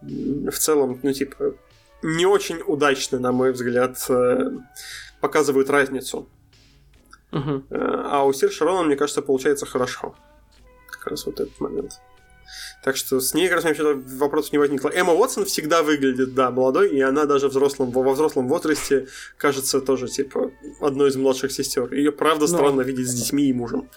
в 0.01 0.57
целом, 0.57 0.99
ну, 1.03 1.13
типа, 1.13 1.55
не 2.03 2.25
очень 2.25 2.61
удачно, 2.65 3.19
на 3.19 3.31
мой 3.31 3.51
взгляд, 3.51 3.97
э, 4.09 4.51
показывают 5.19 5.69
разницу. 5.69 6.27
Uh-huh. 7.31 7.63
А 7.69 8.25
у 8.25 8.33
Сир 8.33 8.51
Шарона, 8.51 8.83
мне 8.83 8.95
кажется, 8.95 9.21
получается 9.21 9.65
хорошо. 9.65 10.15
Как 10.89 11.07
раз 11.07 11.25
вот 11.25 11.39
этот 11.39 11.59
момент. 11.59 12.01
Так 12.83 12.97
что 12.97 13.19
с 13.19 13.33
ней 13.33 13.47
как 13.47 13.57
раз 13.57 13.63
вообще 13.65 13.93
вопросов 13.93 14.51
не 14.51 14.57
возникло. 14.57 14.89
Эмма 14.89 15.13
Уотсон 15.13 15.45
всегда 15.45 15.83
выглядит, 15.83 16.33
да, 16.33 16.49
молодой, 16.51 16.89
и 16.89 17.01
она 17.01 17.25
даже 17.25 17.47
взрослом, 17.47 17.91
во 17.91 18.13
взрослом 18.13 18.47
возрасте 18.47 19.07
кажется 19.37 19.81
тоже, 19.81 20.07
типа, 20.07 20.51
одной 20.79 21.09
из 21.09 21.15
младших 21.15 21.51
сестер. 21.51 21.93
Ее 21.93 22.11
правда 22.11 22.41
ну, 22.41 22.47
странно 22.47 22.77
Но... 22.77 22.81
видеть 22.81 23.07
с 23.07 23.13
детьми 23.13 23.43
и 23.43 23.53
мужем. 23.53 23.89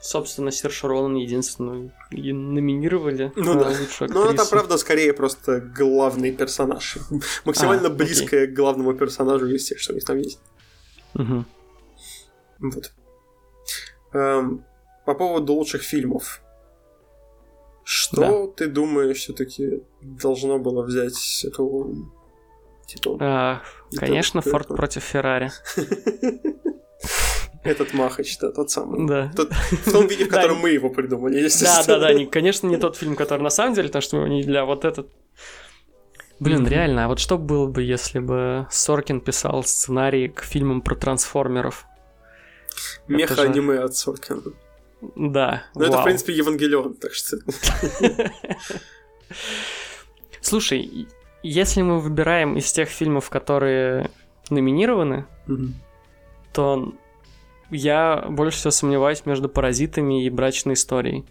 Собственно, 0.00 0.52
Серж 0.52 0.84
Ролан 0.84 1.16
единственную 1.16 1.92
и 2.10 2.32
номинировали 2.32 3.32
ну, 3.34 3.54
на 3.54 3.64
да. 3.64 3.68
лучшую 3.80 4.10
Ну, 4.12 4.30
это, 4.30 4.44
правда, 4.44 4.78
скорее 4.78 5.12
просто 5.12 5.60
главный 5.60 6.30
персонаж. 6.30 6.98
Максимально 7.44 7.88
а, 7.88 7.90
близкая 7.90 8.44
окей. 8.44 8.54
к 8.54 8.56
главному 8.56 8.94
персонажу 8.94 9.46
из 9.48 9.64
тех, 9.64 9.80
что 9.80 9.92
у 9.92 9.94
них 9.96 10.04
там 10.04 10.18
есть. 10.18 10.38
Угу. 11.14 11.44
Вот. 12.60 12.92
Эм, 14.12 14.64
по 15.04 15.14
поводу 15.14 15.54
лучших 15.54 15.82
фильмов. 15.82 16.42
Что 17.90 18.20
да. 18.20 18.52
ты 18.54 18.66
думаешь, 18.66 19.16
все-таки 19.16 19.82
должно 20.02 20.58
было 20.58 20.82
взять 20.82 21.42
эту 21.42 22.12
титул? 22.86 23.16
А, 23.18 23.62
конечно, 23.96 24.42
Форд 24.42 24.68
против 24.68 25.02
Феррари. 25.02 25.50
Этот 27.64 27.94
Махач, 27.94 28.38
да, 28.40 28.52
тот 28.52 28.70
самый. 28.70 29.06
Да. 29.06 29.32
Тот, 29.34 29.52
в 29.52 29.90
том 29.90 30.06
виде, 30.06 30.26
в 30.26 30.28
котором 30.30 30.58
мы 30.58 30.68
его 30.68 30.90
придумали, 30.90 31.38
естественно. 31.38 31.98
Да, 31.98 32.12
да, 32.12 32.18
да, 32.18 32.26
конечно, 32.26 32.66
не 32.66 32.76
тот 32.76 32.94
фильм, 32.98 33.16
который 33.16 33.40
на 33.40 33.48
самом 33.48 33.72
деле, 33.72 33.88
потому 33.88 34.02
что 34.02 34.18
мы 34.18 34.28
не 34.28 34.42
для 34.42 34.66
вот 34.66 34.84
этот... 34.84 35.08
Блин, 36.40 36.68
реально, 36.68 37.06
а 37.06 37.08
вот 37.08 37.18
что 37.18 37.38
было 37.38 37.66
бы, 37.66 37.82
если 37.82 38.18
бы 38.18 38.66
Соркин 38.70 39.22
писал 39.22 39.64
сценарий 39.64 40.28
к 40.28 40.42
фильмам 40.42 40.82
про 40.82 40.94
трансформеров? 40.94 41.86
Меха-аниме 43.06 43.78
от 43.78 43.96
Соркина. 43.96 44.42
Да. 45.00 45.64
Ну, 45.74 45.84
это, 45.84 46.00
в 46.00 46.04
принципе, 46.04 46.32
Евангелион, 46.32 46.94
так 46.94 47.12
что. 47.12 47.38
Слушай, 50.40 51.08
если 51.42 51.82
мы 51.82 52.00
выбираем 52.00 52.56
из 52.56 52.72
тех 52.72 52.88
фильмов, 52.88 53.30
которые 53.30 54.10
номинированы, 54.50 55.26
то 56.52 56.94
я 57.70 58.24
больше 58.28 58.58
всего 58.58 58.70
сомневаюсь 58.70 59.26
между 59.26 59.48
паразитами 59.48 60.24
и 60.24 60.30
брачной 60.30 60.74
историей. 60.74 61.24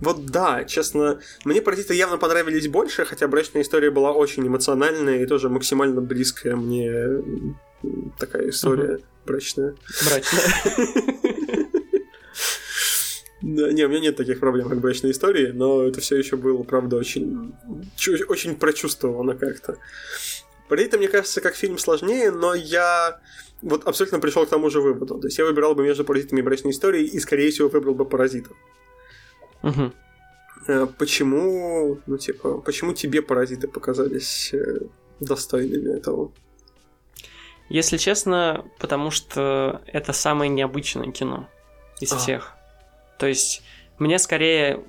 Вот 0.00 0.26
да, 0.26 0.64
честно, 0.64 1.20
мне 1.44 1.62
паразиты 1.62 1.94
явно 1.94 2.18
понравились 2.18 2.68
больше, 2.68 3.04
хотя 3.04 3.28
брачная 3.28 3.62
история 3.62 3.90
была 3.90 4.12
очень 4.12 4.46
эмоциональная 4.46 5.22
и 5.22 5.26
тоже 5.26 5.48
максимально 5.48 6.00
близкая 6.00 6.56
мне 6.56 7.22
такая 8.18 8.50
история 8.50 8.98
брачная. 9.24 9.74
Брачная. 10.04 10.42
Да, 13.42 13.72
не, 13.72 13.84
у 13.84 13.88
меня 13.88 14.00
нет 14.00 14.16
таких 14.16 14.38
проблем, 14.38 14.68
как 14.68 14.80
брачной 14.80 15.10
истории, 15.10 15.48
но 15.48 15.82
это 15.82 16.00
все 16.00 16.16
еще 16.16 16.36
было, 16.36 16.62
правда, 16.62 16.96
очень, 16.96 17.54
очень 18.28 18.54
прочувствовано 18.54 19.34
как-то. 19.34 19.78
При 20.68 20.84
этом, 20.84 21.00
мне 21.00 21.08
кажется, 21.08 21.40
как 21.40 21.56
фильм 21.56 21.76
сложнее, 21.76 22.30
но 22.30 22.54
я 22.54 23.20
вот 23.60 23.86
абсолютно 23.86 24.20
пришел 24.20 24.46
к 24.46 24.48
тому 24.48 24.70
же 24.70 24.80
выводу. 24.80 25.18
То 25.18 25.26
есть 25.26 25.38
я 25.38 25.44
выбирал 25.44 25.74
бы 25.74 25.82
между 25.82 26.04
паразитами 26.04 26.40
и 26.40 26.42
брачной 26.42 26.70
историей, 26.70 27.06
и, 27.06 27.18
скорее 27.18 27.50
всего, 27.50 27.68
выбрал 27.68 27.94
бы 27.94 28.04
паразитов. 28.04 28.56
Угу. 29.62 29.92
Почему, 30.98 31.98
ну, 32.06 32.18
типа, 32.18 32.58
почему 32.58 32.92
тебе 32.94 33.22
паразиты 33.22 33.66
показались 33.66 34.54
э, 34.54 34.82
достойными 35.18 35.96
этого? 35.96 36.32
Если 37.68 37.96
честно, 37.96 38.64
потому 38.78 39.10
что 39.10 39.82
это 39.86 40.12
самое 40.12 40.48
необычное 40.48 41.10
кино 41.10 41.48
из 42.00 42.12
а. 42.12 42.18
всех. 42.18 42.54
То 43.18 43.26
есть 43.26 43.62
мне 43.98 44.18
скорее, 44.18 44.84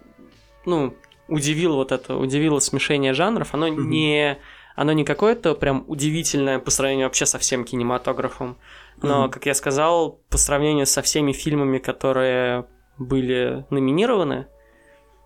ну, 0.65 0.95
удивило 1.27 1.75
вот 1.75 1.91
это, 1.91 2.15
удивило 2.15 2.59
смешение 2.59 3.13
жанров. 3.13 3.53
Оно 3.53 3.67
mm-hmm. 3.67 3.83
не 3.85 4.37
оно 4.75 4.91
не 4.91 5.03
какое-то 5.03 5.53
прям 5.53 5.85
удивительное 5.87 6.59
по 6.59 6.71
сравнению 6.71 7.05
вообще 7.07 7.25
со 7.25 7.37
всем 7.37 7.63
кинематографом. 7.63 8.57
Но, 9.01 9.25
mm-hmm. 9.25 9.29
как 9.29 9.45
я 9.45 9.53
сказал, 9.53 10.19
по 10.29 10.37
сравнению 10.37 10.87
со 10.87 11.01
всеми 11.01 11.31
фильмами, 11.31 11.77
которые 11.77 12.65
были 12.97 13.65
номинированы, 13.69 14.47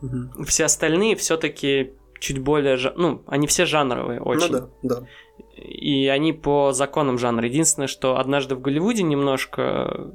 mm-hmm. 0.02 0.44
все 0.46 0.66
остальные 0.66 1.16
все-таки 1.16 1.94
чуть 2.20 2.40
более, 2.40 2.78
ну, 2.96 3.24
они 3.28 3.48
все 3.48 3.66
жанровые 3.66 4.22
очень. 4.22 4.52
Ну 4.52 4.70
да, 4.84 4.96
да. 4.98 5.08
И 5.56 6.08
они 6.08 6.34
по 6.34 6.72
законам 6.72 7.18
жанра. 7.18 7.48
Единственное, 7.48 7.88
что 7.88 8.18
однажды 8.18 8.56
в 8.56 8.62
Голливуде 8.62 9.04
немножко 9.04 10.14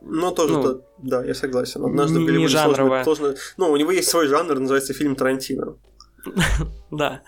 ну, 0.00 0.30
тоже, 0.32 0.54
ну, 0.54 0.62
да, 0.62 0.80
да, 0.98 1.24
я 1.24 1.34
согласен. 1.34 1.84
Однажды 1.84 2.20
не, 2.20 2.38
не 2.38 2.48
жанровая. 2.48 3.04
Сложно, 3.04 3.26
сложно... 3.28 3.40
Ну, 3.56 3.70
у 3.70 3.76
него 3.76 3.90
есть 3.90 4.08
свой 4.08 4.26
жанр, 4.28 4.58
называется 4.58 4.94
фильм 4.94 5.16
Тарантино. 5.16 5.76
да. 6.90 7.22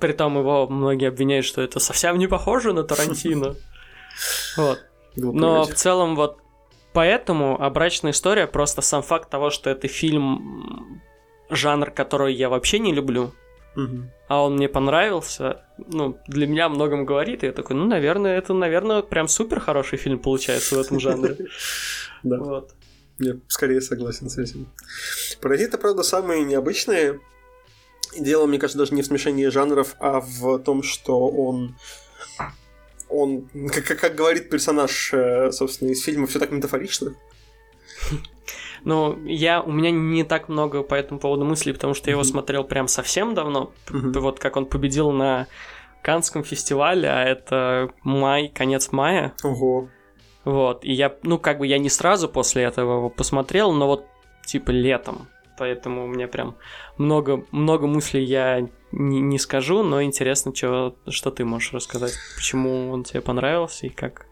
Притом 0.00 0.38
его 0.38 0.66
многие 0.68 1.08
обвиняют, 1.08 1.46
что 1.46 1.62
это 1.62 1.78
совсем 1.78 2.18
не 2.18 2.26
похоже 2.26 2.72
на 2.72 2.84
Тарантино. 2.84 3.56
Вот. 4.56 4.78
Но 5.14 5.64
в 5.64 5.74
целом 5.74 6.16
вот 6.16 6.38
поэтому 6.94 7.62
«Обрачная 7.62 8.12
история» 8.12 8.46
просто 8.46 8.80
сам 8.80 9.02
факт 9.02 9.28
того, 9.28 9.50
что 9.50 9.68
это 9.68 9.88
фильм, 9.88 11.02
жанр, 11.50 11.90
который 11.90 12.34
я 12.34 12.48
вообще 12.48 12.78
не 12.78 12.94
люблю, 12.94 13.32
а 14.28 14.42
он 14.42 14.56
мне 14.56 14.68
понравился, 14.68 15.62
ну, 15.78 16.18
для 16.26 16.46
меня 16.46 16.68
многом 16.68 17.04
говорит, 17.04 17.44
и 17.44 17.46
я 17.46 17.52
такой, 17.52 17.76
ну, 17.76 17.86
наверное, 17.86 18.38
это, 18.38 18.54
наверное, 18.54 19.02
прям 19.02 19.28
супер 19.28 19.60
хороший 19.60 19.98
фильм 19.98 20.18
получается 20.18 20.76
в 20.76 20.78
этом 20.80 21.00
жанре. 21.00 21.36
Да. 22.22 22.38
Вот. 22.38 22.72
Я 23.18 23.34
скорее 23.46 23.80
согласен 23.80 24.28
с 24.28 24.38
этим. 24.38 24.68
Паразиты, 25.40 25.78
правда, 25.78 26.02
самые 26.02 26.44
необычные. 26.44 27.20
Дело, 28.18 28.46
мне 28.46 28.58
кажется, 28.58 28.78
даже 28.78 28.94
не 28.94 29.02
в 29.02 29.06
смешении 29.06 29.46
жанров, 29.46 29.94
а 30.00 30.20
в 30.20 30.58
том, 30.60 30.82
что 30.82 31.28
он 31.28 31.76
он, 33.08 33.48
как, 33.72 33.84
как, 33.84 34.00
как 34.00 34.14
говорит 34.16 34.50
персонаж, 34.50 35.12
э, 35.12 35.52
собственно, 35.52 35.90
из 35.90 36.02
фильма, 36.02 36.26
все 36.26 36.38
так 36.38 36.50
метафорично. 36.50 37.14
Ну, 38.86 39.18
я, 39.26 39.62
у 39.62 39.72
меня 39.72 39.90
не 39.90 40.22
так 40.22 40.48
много 40.48 40.84
по 40.84 40.94
этому 40.94 41.18
поводу 41.18 41.44
мыслей, 41.44 41.72
потому 41.72 41.92
что 41.92 42.08
я 42.08 42.12
его 42.12 42.22
смотрел 42.22 42.62
прям 42.62 42.86
совсем 42.86 43.34
давно. 43.34 43.72
Вот 43.90 44.38
как 44.38 44.54
он 44.56 44.64
победил 44.64 45.10
на 45.10 45.48
Канском 46.02 46.44
фестивале, 46.44 47.08
а 47.08 47.24
это 47.24 47.90
май, 48.04 48.46
конец 48.46 48.92
мая. 48.92 49.34
Ого. 49.42 49.88
Вот, 50.44 50.84
и 50.84 50.92
я, 50.92 51.16
ну, 51.24 51.36
как 51.36 51.58
бы 51.58 51.66
я 51.66 51.78
не 51.78 51.90
сразу 51.90 52.28
после 52.28 52.62
этого 52.62 52.98
его 52.98 53.10
посмотрел, 53.10 53.72
но 53.72 53.88
вот 53.88 54.06
типа 54.46 54.70
летом. 54.70 55.26
Поэтому 55.58 56.04
у 56.04 56.06
меня 56.06 56.28
прям 56.28 56.54
много, 56.96 57.44
много 57.50 57.88
мыслей 57.88 58.22
я 58.22 58.68
не, 58.92 59.20
не 59.20 59.40
скажу, 59.40 59.82
но 59.82 60.00
интересно, 60.00 60.54
что, 60.54 60.94
что 61.08 61.32
ты 61.32 61.44
можешь 61.44 61.72
рассказать, 61.72 62.12
почему 62.36 62.92
он 62.92 63.02
тебе 63.02 63.20
понравился 63.20 63.86
и 63.86 63.90
как. 63.90 64.26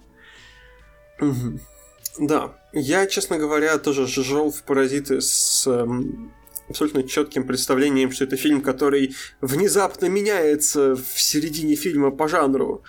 Да, 2.20 2.54
я, 2.74 3.06
честно 3.06 3.38
говоря, 3.38 3.78
тоже 3.78 4.06
жил 4.06 4.50
в 4.50 4.62
«Паразиты» 4.62 5.20
с 5.20 5.66
эм, 5.66 6.32
абсолютно 6.68 7.02
четким 7.04 7.46
представлением, 7.46 8.10
что 8.10 8.24
это 8.24 8.36
фильм, 8.36 8.60
который 8.60 9.14
внезапно 9.40 10.06
меняется 10.06 10.94
в 10.94 11.20
середине 11.20 11.76
фильма 11.76 12.10
по 12.10 12.28
жанру, 12.28 12.82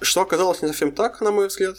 что 0.00 0.22
оказалось 0.22 0.62
не 0.62 0.68
совсем 0.68 0.92
так, 0.92 1.20
на 1.20 1.30
мой 1.30 1.48
взгляд. 1.48 1.76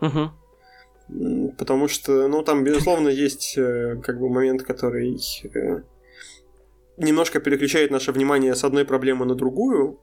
Угу. 0.00 1.54
Потому 1.58 1.88
что, 1.88 2.28
ну, 2.28 2.42
там, 2.42 2.64
безусловно, 2.64 3.08
есть 3.08 3.54
э, 3.56 4.00
как 4.02 4.18
бы 4.18 4.28
момент, 4.28 4.62
который 4.62 5.20
э, 5.44 5.82
немножко 6.96 7.40
переключает 7.40 7.90
наше 7.90 8.12
внимание 8.12 8.54
с 8.54 8.64
одной 8.64 8.84
проблемы 8.84 9.26
на 9.26 9.34
другую, 9.34 10.00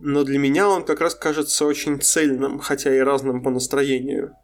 но 0.00 0.24
для 0.24 0.38
меня 0.38 0.68
он 0.68 0.84
как 0.84 1.00
раз 1.00 1.14
кажется 1.14 1.66
очень 1.66 2.00
цельным, 2.00 2.58
хотя 2.58 2.94
и 2.94 3.00
разным 3.00 3.42
по 3.42 3.50
настроению. 3.50 4.34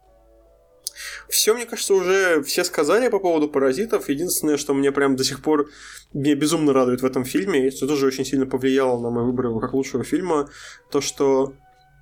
Все, 1.29 1.53
мне 1.53 1.65
кажется, 1.65 1.93
уже 1.93 2.41
все 2.43 2.63
сказали 2.63 3.09
по 3.09 3.19
поводу 3.19 3.49
паразитов. 3.49 4.09
Единственное, 4.09 4.57
что 4.57 4.73
мне 4.73 4.91
прям 4.91 5.15
до 5.15 5.23
сих 5.23 5.41
пор 5.41 5.69
меня 6.13 6.35
безумно 6.35 6.73
радует 6.73 7.01
в 7.01 7.05
этом 7.05 7.25
фильме, 7.25 7.67
и 7.67 7.71
что 7.71 7.87
тоже 7.87 8.07
очень 8.07 8.25
сильно 8.25 8.45
повлияло 8.45 8.99
на 9.01 9.09
мой 9.09 9.23
выбор 9.23 9.47
его 9.47 9.59
как 9.59 9.73
лучшего 9.73 10.03
фильма, 10.03 10.49
то, 10.91 11.01
что 11.01 11.53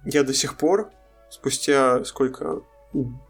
я 0.06 0.24
до 0.24 0.34
сих 0.34 0.58
пор, 0.58 0.92
спустя 1.30 2.04
сколько, 2.06 2.62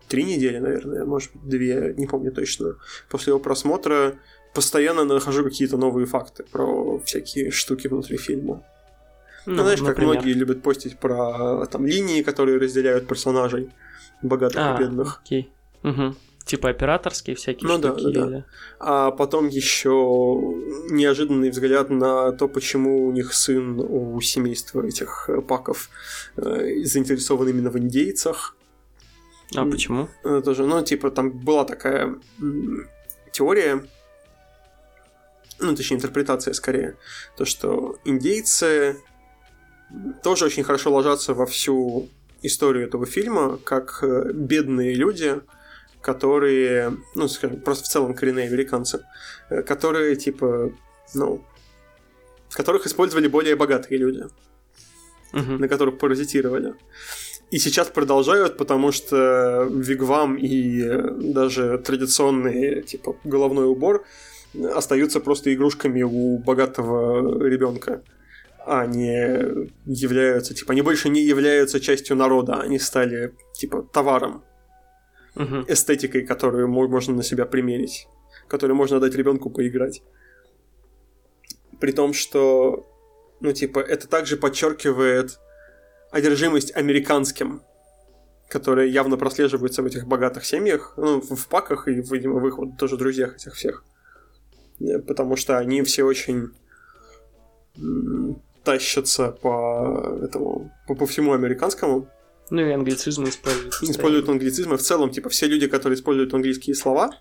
три 0.10 0.24
недели, 0.24 0.58
наверное, 0.58 1.06
может 1.06 1.32
быть, 1.34 1.50
две, 1.50 1.94
не 1.98 2.08
помню 2.08 2.32
точно, 2.32 2.76
после 3.10 3.32
его 3.32 3.40
просмотра 3.40 4.20
постоянно 4.54 5.06
нахожу 5.06 5.44
какие-то 5.44 5.78
новые 5.78 6.06
факты 6.06 6.44
про 6.44 7.00
всякие 7.00 7.52
штуки 7.52 7.88
внутри 7.88 8.18
фильма. 8.18 8.64
Ну, 9.46 9.56
ну 9.56 9.64
знаешь, 9.64 9.82
например. 9.82 10.14
как 10.14 10.24
многие 10.24 10.34
любят 10.34 10.62
постить 10.62 11.00
про 11.00 11.66
там 11.68 11.86
линии, 11.86 12.22
которые 12.22 12.60
разделяют 12.60 13.08
персонажей 13.08 13.70
богатых 14.24 14.60
а, 14.60 14.76
и 14.76 14.80
бедных. 14.80 15.22
Окей. 15.24 15.52
Угу. 15.84 16.16
Типа 16.46 16.70
операторские 16.70 17.36
всякие 17.36 17.70
ну, 17.70 17.78
штуки. 17.78 18.14
Да, 18.14 18.26
да, 18.26 18.30
да. 18.30 18.46
А 18.80 19.12
потом 19.12 19.48
еще 19.48 19.80
неожиданный 20.90 21.50
взгляд 21.50 21.90
на 21.90 22.34
то, 22.34 22.48
почему 22.50 23.08
у 23.08 23.12
них 23.12 23.34
сын 23.34 23.80
у 23.80 24.20
семейства 24.20 24.86
этих 24.86 25.30
э, 25.30 25.42
паков 25.42 25.90
э, 26.36 26.84
заинтересован 26.84 27.48
именно 27.48 27.70
в 27.70 27.78
индейцах. 27.78 28.58
А 29.56 29.66
почему? 29.66 30.10
Это 30.24 30.42
тоже, 30.42 30.66
ну, 30.66 30.84
типа, 30.84 31.12
там 31.12 31.32
была 31.32 31.64
такая 31.64 32.16
теория, 33.32 33.84
ну, 35.60 35.76
точнее, 35.76 35.98
интерпретация 35.98 36.54
скорее, 36.54 36.98
то, 37.38 37.46
что 37.46 37.98
индейцы 38.04 38.98
тоже 40.24 40.46
очень 40.46 40.64
хорошо 40.64 40.92
ложатся 40.92 41.34
во 41.34 41.46
всю 41.46 42.10
историю 42.44 42.88
этого 42.88 43.06
фильма, 43.06 43.58
как 43.64 44.00
э, 44.02 44.32
бедные 44.34 44.94
люди, 44.96 45.42
которые, 46.02 46.98
ну, 47.16 47.28
скажем, 47.28 47.62
просто 47.62 47.86
в 47.86 47.88
целом 47.88 48.14
коренные 48.14 48.48
американцы, 48.48 49.00
э, 49.50 49.62
которые, 49.64 50.16
типа, 50.16 50.72
ну, 51.14 51.44
которых 52.52 52.86
использовали 52.86 53.28
более 53.28 53.56
богатые 53.56 53.98
люди, 53.98 54.26
uh-huh. 55.32 55.58
на 55.58 55.68
которых 55.68 55.98
паразитировали. 55.98 56.76
И 57.52 57.60
сейчас 57.60 57.90
продолжают, 57.90 58.58
потому 58.58 58.92
что 58.92 59.68
вигвам 59.70 60.36
и 60.36 60.82
э, 60.82 61.12
даже 61.20 61.78
традиционный, 61.78 62.84
типа, 62.84 63.16
головной 63.24 63.66
убор 63.66 64.06
остаются 64.76 65.20
просто 65.20 65.54
игрушками 65.54 66.04
у 66.04 66.38
богатого 66.38 67.44
ребенка 67.48 68.04
не 68.66 69.70
являются, 69.86 70.54
типа, 70.54 70.74
они 70.74 70.82
больше 70.82 71.10
не 71.10 71.22
являются 71.22 71.80
частью 71.80 72.16
народа, 72.16 72.62
они 72.62 72.80
стали, 72.80 73.34
типа, 73.54 73.84
товаром, 73.94 74.44
угу. 75.36 75.66
эстетикой, 75.68 76.26
которую 76.26 76.68
можно 76.68 77.16
на 77.16 77.24
себя 77.24 77.46
примерить, 77.46 78.08
которую 78.48 78.78
можно 78.78 79.00
дать 79.00 79.16
ребенку 79.16 79.50
поиграть. 79.50 80.02
При 81.80 81.92
том, 81.92 82.14
что, 82.14 82.88
ну, 83.42 83.52
типа, 83.52 83.80
это 83.80 84.08
также 84.08 84.38
подчеркивает 84.38 85.40
одержимость 86.12 86.76
американским, 86.76 87.62
которая 88.48 88.88
явно 88.88 89.18
прослеживается 89.18 89.82
в 89.82 89.88
этих 89.88 90.08
богатых 90.08 90.46
семьях, 90.46 90.94
ну, 90.96 91.20
в 91.22 91.48
паках 91.48 91.88
и, 91.88 91.94
видимо, 91.94 92.40
в 92.40 92.48
их 92.48 92.58
вот 92.58 92.78
тоже 92.78 92.98
друзьях 92.98 93.36
этих 93.36 93.56
всех. 93.56 93.84
Э, 94.80 95.00
потому 95.00 95.36
что 95.36 95.58
они 95.58 95.82
все 95.82 96.04
очень 96.04 96.52
тащатся 98.64 99.32
по 99.32 100.20
этому 100.24 100.72
по, 100.88 100.96
по 100.96 101.06
всему 101.06 101.34
американскому. 101.34 102.08
Ну 102.50 102.62
и 102.62 102.72
англицизмы 102.72 103.30
используют. 103.30 103.74
Используют 103.82 104.30
англицизмы. 104.30 104.78
В 104.78 104.82
целом, 104.82 105.10
типа, 105.10 105.30
все 105.30 105.48
люди, 105.48 105.68
которые 105.68 105.98
используют 105.98 106.34
английские 106.34 106.76
слова, 106.76 107.12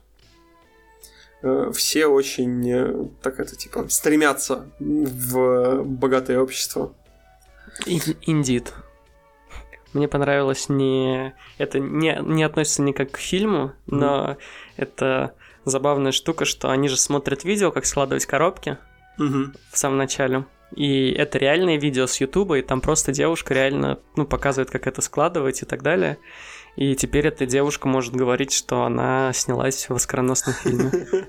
э, 1.43 1.71
все 1.75 2.07
очень, 2.07 2.71
э, 2.71 3.09
так 3.23 3.41
это, 3.41 3.57
типа, 3.57 3.87
стремятся 3.89 4.67
в 4.79 5.83
богатое 5.85 6.39
общество. 6.41 6.95
Индит. 7.87 8.75
Мне 9.93 10.09
понравилось 10.09 10.69
не... 10.69 11.35
Это 11.59 11.79
не, 11.79 12.19
не 12.23 12.43
относится 12.43 12.83
никак 12.83 13.13
к 13.13 13.19
фильму, 13.19 13.73
но 13.87 14.33
mm. 14.33 14.39
это 14.77 15.35
забавная 15.65 16.13
штука, 16.13 16.45
что 16.45 16.71
они 16.71 16.89
же 16.89 16.97
смотрят 16.97 17.45
видео, 17.45 17.71
как 17.71 17.87
складывать 17.87 18.27
коробки 18.27 18.79
mm-hmm. 19.19 19.57
в 19.71 19.79
самом 19.79 19.99
начале. 19.99 20.45
И 20.75 21.11
это 21.13 21.39
реальное 21.39 21.79
видео 21.79 22.07
с 22.07 22.21
Ютуба, 22.21 22.59
и 22.59 22.63
там 22.63 22.81
просто 22.81 23.13
девушка 23.13 23.55
реально 23.55 23.99
ну, 24.17 24.27
показывает, 24.27 24.71
как 24.71 24.87
это 24.87 25.03
складывать 25.03 25.63
и 25.63 25.67
так 25.67 25.83
далее. 25.83 26.19
И 26.77 26.95
теперь 26.95 27.27
эта 27.27 27.45
девушка 27.45 27.87
может 27.87 28.15
говорить, 28.15 28.53
что 28.53 28.85
она 28.85 29.33
снялась 29.35 29.89
в 29.89 29.95
оскароносном 29.95 30.55
фильме. 30.55 30.91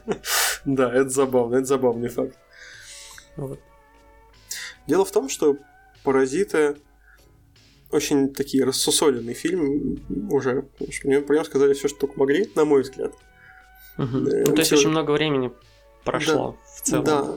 Да, 0.66 0.90
это 0.94 1.10
забавно, 1.10 1.56
это 1.56 1.66
забавный 1.66 2.08
факт. 2.08 2.38
Дело 4.88 5.04
в 5.04 5.12
том, 5.12 5.28
что 5.28 5.58
«Паразиты» 6.04 6.78
очень 7.92 8.34
такие 8.34 8.64
рассусоленный 8.64 9.34
фильм 9.34 10.00
уже. 10.32 10.64
Про 10.64 11.36
него 11.36 11.44
сказали 11.44 11.74
все, 11.74 11.90
что 11.90 12.00
только 12.00 12.18
могли, 12.18 12.50
на 12.56 12.64
мой 12.64 12.84
взгляд. 12.84 13.14
Угу. 13.98 14.18
Ну, 14.18 14.46
то 14.46 14.60
есть 14.60 14.74
очень 14.74 14.90
много 14.90 15.12
времени 15.12 15.52
прошло 16.04 16.52
да, 16.52 16.76
в 16.76 16.82
целом. 16.82 17.06
Да, 17.06 17.36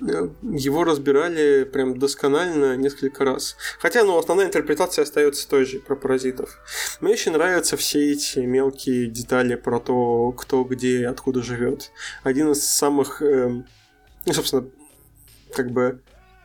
его 0.00 0.84
разбирали 0.84 1.64
прям 1.64 1.98
досконально 1.98 2.76
несколько 2.76 3.24
раз. 3.24 3.56
Хотя, 3.78 4.04
ну, 4.04 4.16
основная 4.16 4.46
интерпретация 4.46 5.02
остается 5.02 5.48
той 5.48 5.64
же 5.64 5.80
про 5.80 5.96
паразитов. 5.96 6.58
Мне 7.00 7.12
очень 7.12 7.32
нравятся 7.32 7.76
все 7.76 8.12
эти 8.12 8.40
мелкие 8.40 9.06
детали 9.06 9.56
про 9.56 9.80
то, 9.80 10.32
кто 10.32 10.62
где 10.64 11.00
и 11.00 11.04
откуда 11.04 11.42
живет. 11.42 11.90
Один 12.22 12.52
из 12.52 12.62
самых, 12.68 13.22
э, 13.22 13.62
ну, 14.26 14.32
собственно, 14.32 14.68
как 15.54 15.70
бы, 15.70 16.00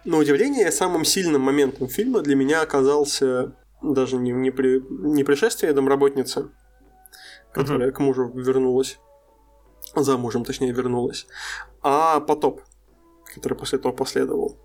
на 0.05 0.17
удивление, 0.17 0.71
самым 0.71 1.05
сильным 1.05 1.41
моментом 1.41 1.87
фильма 1.87 2.21
для 2.21 2.35
меня 2.35 2.61
оказался 2.61 3.53
даже 3.81 4.17
не, 4.17 4.31
не, 4.31 4.51
при, 4.51 4.81
не 4.89 5.23
пришествие 5.23 5.73
домработницы, 5.73 6.49
которая 7.53 7.89
uh-huh. 7.89 7.93
к 7.93 7.99
мужу 7.99 8.31
вернулась, 8.33 8.97
за 9.95 10.17
мужем, 10.17 10.43
точнее, 10.43 10.71
вернулась, 10.71 11.27
а 11.81 12.19
потоп 12.19 12.61
который 13.33 13.57
после 13.57 13.79
этого 13.79 13.91
последовал. 13.91 14.57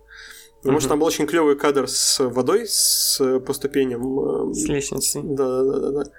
Потому 0.61 0.75
угу. 0.75 0.81
что 0.81 0.89
там 0.89 0.99
был 0.99 1.07
очень 1.07 1.25
клевый 1.25 1.55
кадр 1.55 1.87
с 1.87 2.19
водой, 2.19 2.65
с 2.67 3.39
по 3.45 3.53
ступеням. 3.53 4.49
Э, 4.49 4.53
с 4.53 4.67
лестницей. 4.67 5.21
Да, 5.23 5.63
да, 5.63 5.79
да, 5.79 5.91
да. 5.91 6.11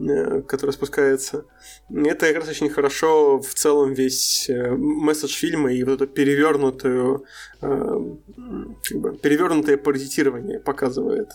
Э, 0.00 0.42
который 0.42 0.72
спускается. 0.72 1.44
Это 1.88 2.26
как 2.26 2.36
раз 2.36 2.48
очень 2.48 2.70
хорошо 2.70 3.40
в 3.40 3.54
целом 3.54 3.94
весь 3.94 4.48
э, 4.48 4.70
месседж 4.76 5.34
фильма 5.34 5.72
и 5.72 5.82
вот 5.84 5.94
это 5.94 6.06
перевернутую 6.06 7.24
как 7.60 9.00
бы, 9.00 9.16
перевернутое 9.16 9.76
паразитирование 9.76 10.60
показывает. 10.60 11.30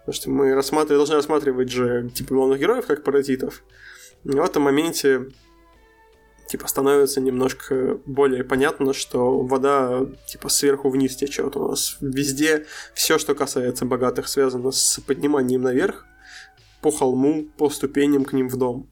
Потому 0.00 0.14
что 0.14 0.30
мы 0.30 0.54
рассматриваем, 0.54 0.98
должны 0.98 1.16
рассматривать 1.16 1.70
же 1.70 2.10
типа 2.14 2.34
главных 2.34 2.58
героев 2.58 2.86
как 2.86 3.04
паразитов. 3.04 3.62
И 4.24 4.30
в 4.30 4.40
этом 4.40 4.64
моменте 4.64 5.26
типа 6.50 6.66
становится 6.66 7.20
немножко 7.20 8.00
более 8.06 8.42
понятно, 8.42 8.92
что 8.92 9.38
вода 9.42 10.04
типа 10.26 10.48
сверху 10.48 10.90
вниз 10.90 11.14
течет. 11.14 11.56
У 11.56 11.68
нас 11.68 11.96
везде 12.00 12.66
все, 12.92 13.18
что 13.18 13.36
касается 13.36 13.84
богатых, 13.84 14.26
связано 14.26 14.72
с 14.72 15.00
подниманием 15.06 15.62
наверх 15.62 16.06
по 16.82 16.90
холму, 16.90 17.46
по 17.56 17.70
ступеням 17.70 18.24
к 18.24 18.32
ним 18.32 18.48
в 18.48 18.56
дом. 18.56 18.90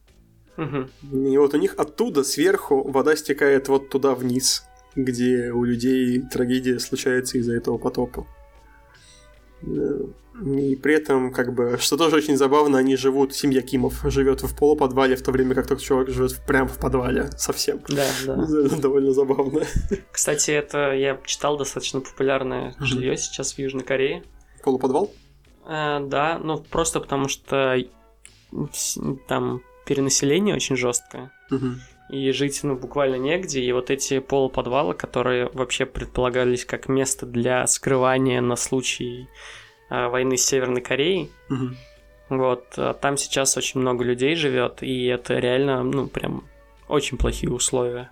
Угу. 0.56 1.26
И 1.30 1.36
вот 1.36 1.54
у 1.54 1.58
них 1.58 1.74
оттуда 1.76 2.22
сверху 2.22 2.88
вода 2.88 3.16
стекает 3.16 3.68
вот 3.68 3.88
туда 3.88 4.14
вниз, 4.14 4.64
где 4.94 5.50
у 5.50 5.64
людей 5.64 6.22
трагедия 6.22 6.78
случается 6.78 7.38
из-за 7.38 7.54
этого 7.54 7.78
потопа. 7.78 8.24
И 10.44 10.76
при 10.76 10.94
этом, 10.94 11.32
как 11.32 11.52
бы, 11.52 11.78
что 11.80 11.96
тоже 11.96 12.16
очень 12.16 12.36
забавно, 12.36 12.78
они 12.78 12.96
живут, 12.96 13.34
семья 13.34 13.60
Кимов 13.62 14.00
живет 14.04 14.42
в 14.42 14.56
полуподвале, 14.56 15.16
в 15.16 15.22
то 15.22 15.32
время 15.32 15.54
как 15.54 15.66
тот 15.66 15.80
чувак 15.80 16.10
живет 16.10 16.40
прямо 16.46 16.68
в 16.68 16.78
подвале 16.78 17.30
совсем. 17.36 17.80
Да, 17.88 18.06
да. 18.26 18.36
Довольно 18.78 19.12
забавно. 19.12 19.62
Кстати, 20.12 20.52
это 20.52 20.92
я 20.92 21.20
читал 21.24 21.56
достаточно 21.56 22.00
популярное 22.00 22.74
жилье 22.78 23.16
сейчас 23.16 23.54
в 23.54 23.58
Южной 23.58 23.84
Корее. 23.84 24.22
Полуподвал? 24.62 25.12
А, 25.64 26.00
да, 26.00 26.38
ну 26.38 26.58
просто 26.58 27.00
потому 27.00 27.28
что 27.28 27.76
там 29.26 29.62
перенаселение 29.86 30.54
очень 30.54 30.76
жесткое. 30.76 31.32
И 32.10 32.32
жить, 32.32 32.60
ну, 32.62 32.74
буквально 32.74 33.16
негде. 33.16 33.60
И 33.60 33.70
вот 33.72 33.90
эти 33.90 34.18
полуподвалы, 34.20 34.94
которые 34.94 35.50
вообще 35.52 35.84
предполагались 35.84 36.64
как 36.64 36.88
место 36.88 37.26
для 37.26 37.66
скрывания 37.66 38.40
на 38.40 38.56
случай 38.56 39.24
э, 39.24 39.57
войны 39.90 40.36
с 40.36 40.44
Северной 40.44 40.80
Кореей. 40.80 41.30
Угу. 41.50 41.68
Вот, 42.30 42.66
а 42.76 42.92
там 42.94 43.16
сейчас 43.16 43.56
очень 43.56 43.80
много 43.80 44.04
людей 44.04 44.34
живет, 44.34 44.82
и 44.82 45.06
это 45.06 45.38
реально, 45.38 45.82
ну, 45.82 46.08
прям 46.08 46.44
очень 46.86 47.16
плохие 47.16 47.50
условия. 47.50 48.10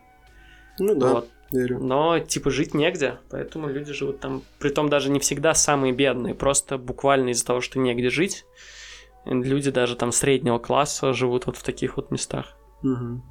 Ну 0.79 0.95
да, 0.95 1.13
вот. 1.15 1.29
верю. 1.53 1.79
Но, 1.81 2.19
типа, 2.19 2.51
жить 2.51 2.73
негде, 2.75 3.19
поэтому 3.31 3.69
люди 3.69 3.93
живут 3.93 4.21
там. 4.21 4.43
Притом 4.59 4.89
даже 4.89 5.11
не 5.11 5.21
всегда 5.21 5.55
самые 5.55 5.93
бедные, 5.93 6.35
просто 6.35 6.79
буквально 6.79 7.31
из-за 7.31 7.45
того, 7.47 7.61
что 7.61 7.79
негде 7.79 8.09
жить, 8.09 8.47
люди 9.27 9.71
даже 9.71 9.97
там 9.97 10.13
среднего 10.13 10.59
класса 10.59 11.13
живут 11.13 11.47
вот 11.47 11.57
в 11.57 11.63
таких 11.63 11.97
вот 11.97 12.11
местах. 12.11 12.57
Угу. 12.83 13.23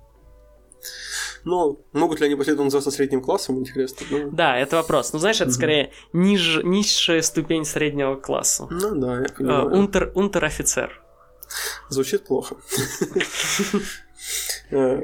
Ну, 1.44 1.86
могут 1.94 2.20
ли 2.20 2.26
они 2.26 2.36
после 2.36 2.54
этого 2.54 2.66
называться 2.66 2.92
средним 2.92 3.22
классом, 3.22 3.60
интересно. 3.60 4.06
Ну... 4.10 4.32
Да, 4.32 4.58
это 4.58 4.78
вопрос. 4.78 5.14
Ну, 5.14 5.20
знаешь, 5.20 5.38
это 5.38 5.50
угу. 5.50 5.56
скорее 5.56 5.92
ниж... 6.12 6.62
низшая 6.64 7.22
ступень 7.22 7.66
среднего 7.66 8.16
класса. 8.16 8.68
Ну 8.70 8.96
да, 8.96 9.22
я 9.22 9.28
понимаю. 9.30 9.70
Uh, 9.70 9.78
унтер... 9.78 10.12
Унтер-офицер. 10.16 11.02
Звучит 11.90 12.26
плохо. 12.26 12.58
Э, 14.72 15.00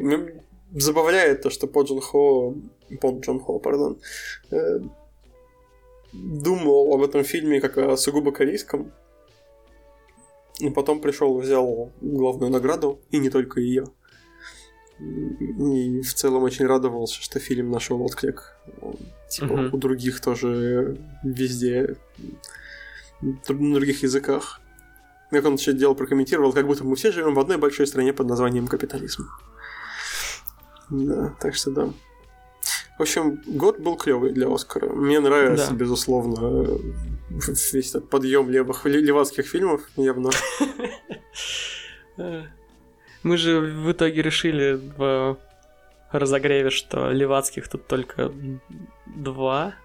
забавляет 0.73 1.43
то, 1.43 1.49
что 1.51 1.67
По 1.67 1.83
Джон 1.83 2.01
Хо, 2.01 2.55
Пон 2.99 3.19
Джон 3.19 3.39
Хо, 3.39 3.59
пардон, 3.59 3.99
э, 4.49 4.79
думал 6.11 6.93
об 6.93 7.03
этом 7.03 7.23
фильме 7.23 7.61
как 7.61 7.77
о 7.77 7.95
сугубо 7.97 8.31
корейском, 8.31 8.91
и 10.59 10.69
потом 10.69 11.01
пришел 11.01 11.37
и 11.37 11.41
взял 11.41 11.91
главную 12.01 12.51
награду, 12.51 12.99
и 13.11 13.19
не 13.19 13.29
только 13.29 13.59
ее. 13.59 13.85
И 15.01 16.01
в 16.01 16.13
целом 16.13 16.43
очень 16.43 16.65
радовался, 16.65 17.21
что 17.21 17.39
фильм 17.39 17.71
нашел 17.71 18.01
отклик. 18.03 18.55
Типа 19.29 19.53
uh-huh. 19.53 19.69
у 19.71 19.77
других 19.77 20.21
тоже 20.21 20.97
везде, 21.23 21.95
на 23.21 23.73
других 23.73 24.03
языках. 24.03 24.61
Как 25.31 25.45
он 25.45 25.55
еще 25.55 25.73
делал, 25.73 25.95
прокомментировал, 25.95 26.53
как 26.53 26.67
будто 26.67 26.83
мы 26.83 26.95
все 26.95 27.11
живем 27.11 27.33
в 27.33 27.39
одной 27.39 27.57
большой 27.57 27.87
стране 27.87 28.13
под 28.13 28.27
названием 28.27 28.67
капитализм. 28.67 29.29
Да, 30.89 31.33
так 31.39 31.55
что 31.55 31.71
да. 31.71 31.89
В 32.97 33.01
общем, 33.01 33.41
год 33.47 33.79
был 33.79 33.95
клевый 33.95 34.31
для 34.33 34.53
Оскара. 34.53 34.89
Мне 34.89 35.19
нравится, 35.19 35.69
да. 35.71 35.75
безусловно, 35.75 36.77
весь 37.29 37.89
этот 37.89 38.09
подъем 38.09 38.49
левых, 38.49 38.85
левацких 38.85 39.47
фильмов 39.47 39.81
явно. 39.95 40.29
Мы 43.23 43.37
же 43.37 43.59
в 43.59 43.91
итоге 43.91 44.21
решили 44.21 44.79
в 44.97 45.37
разогреве, 46.11 46.69
что 46.69 47.11
левацких 47.11 47.67
тут 47.67 47.87
только 47.87 48.31
два. 49.15 49.75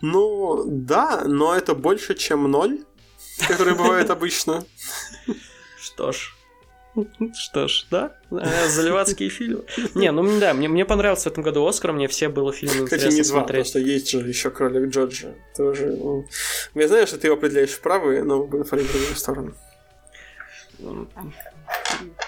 Ну, 0.00 0.64
да, 0.66 1.22
но 1.24 1.54
это 1.54 1.74
больше, 1.74 2.14
чем 2.14 2.50
ноль, 2.50 2.80
который 3.48 3.74
бывает 3.74 4.10
обычно. 4.10 4.64
Что 5.78 6.12
ж. 6.12 6.34
Что 7.34 7.66
ж, 7.66 7.86
да? 7.90 8.16
Э, 8.30 8.68
заливацкие 8.68 9.28
фильмы. 9.28 9.64
Не, 9.94 10.12
ну 10.12 10.38
да, 10.38 10.54
мне, 10.54 10.68
мне 10.68 10.84
понравился 10.84 11.28
в 11.28 11.32
этом 11.32 11.42
году 11.42 11.66
Оскар, 11.66 11.92
мне 11.92 12.06
все 12.06 12.28
было 12.28 12.52
фильмы 12.52 12.84
Кстати, 12.84 13.12
не 13.12 13.22
два, 13.22 13.42
потому 13.42 13.64
что 13.64 13.80
есть 13.80 14.10
же 14.10 14.18
еще 14.18 14.50
Кролик 14.50 14.90
Джорджа. 14.90 15.34
Тоже, 15.56 15.86
ну... 15.86 16.24
Я 16.74 16.88
знаю, 16.88 17.06
что 17.06 17.18
ты 17.18 17.26
его 17.26 17.36
определяешь 17.36 17.70
в 17.70 17.80
правые, 17.80 18.22
но 18.22 18.44
в 18.44 18.48
другую 18.48 19.16
сторону. 19.16 19.54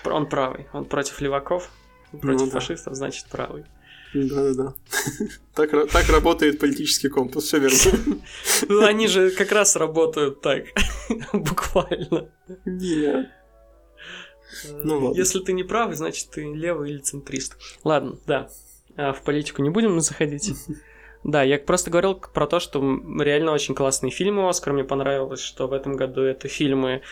Он 0.05 0.27
правый. 0.27 0.66
Он 0.73 0.85
против 0.85 1.20
леваков, 1.20 1.70
против 2.10 2.40
ну, 2.40 2.47
да. 2.47 2.52
фашистов, 2.52 2.94
значит 2.94 3.27
правый. 3.27 3.64
Да-да-да. 4.14 4.74
Так, 5.55 5.70
так 5.90 6.09
работает 6.09 6.59
политический 6.59 7.09
компас, 7.09 7.44
все 7.44 7.59
верно. 7.59 8.20
Ну, 8.68 8.85
они 8.85 9.09
же 9.09 9.31
как 9.31 9.52
раз 9.52 9.77
работают 9.77 10.40
так. 10.40 10.64
Буквально. 11.32 12.31
Нет. 12.64 13.31
Ну, 14.70 14.98
ладно. 14.98 15.18
Если 15.18 15.40
ты 15.40 15.52
не 15.52 15.64
правый, 15.64 15.97
значит 15.97 16.31
ты 16.31 16.44
левый 16.52 16.90
или 16.90 16.98
центрист. 16.98 17.56
Ладно, 17.85 18.18
да. 18.27 18.48
А 18.97 19.12
в 19.12 19.23
политику 19.23 19.62
не 19.62 19.70
будем 19.70 20.01
заходить. 20.01 20.55
Да, 21.24 21.43
я 21.43 21.59
просто 21.59 21.90
говорил 21.90 22.14
про 22.14 22.47
то, 22.47 22.60
что 22.60 22.81
реально 23.18 23.52
очень 23.52 23.74
классные 23.74 24.10
фильмы 24.10 24.48
Оскар. 24.48 24.73
Мне 24.73 24.85
понравилось, 24.85 25.40
что 25.40 25.66
в 25.66 25.73
этом 25.73 25.97
году 25.97 26.23
это 26.23 26.48
фильмы 26.48 27.02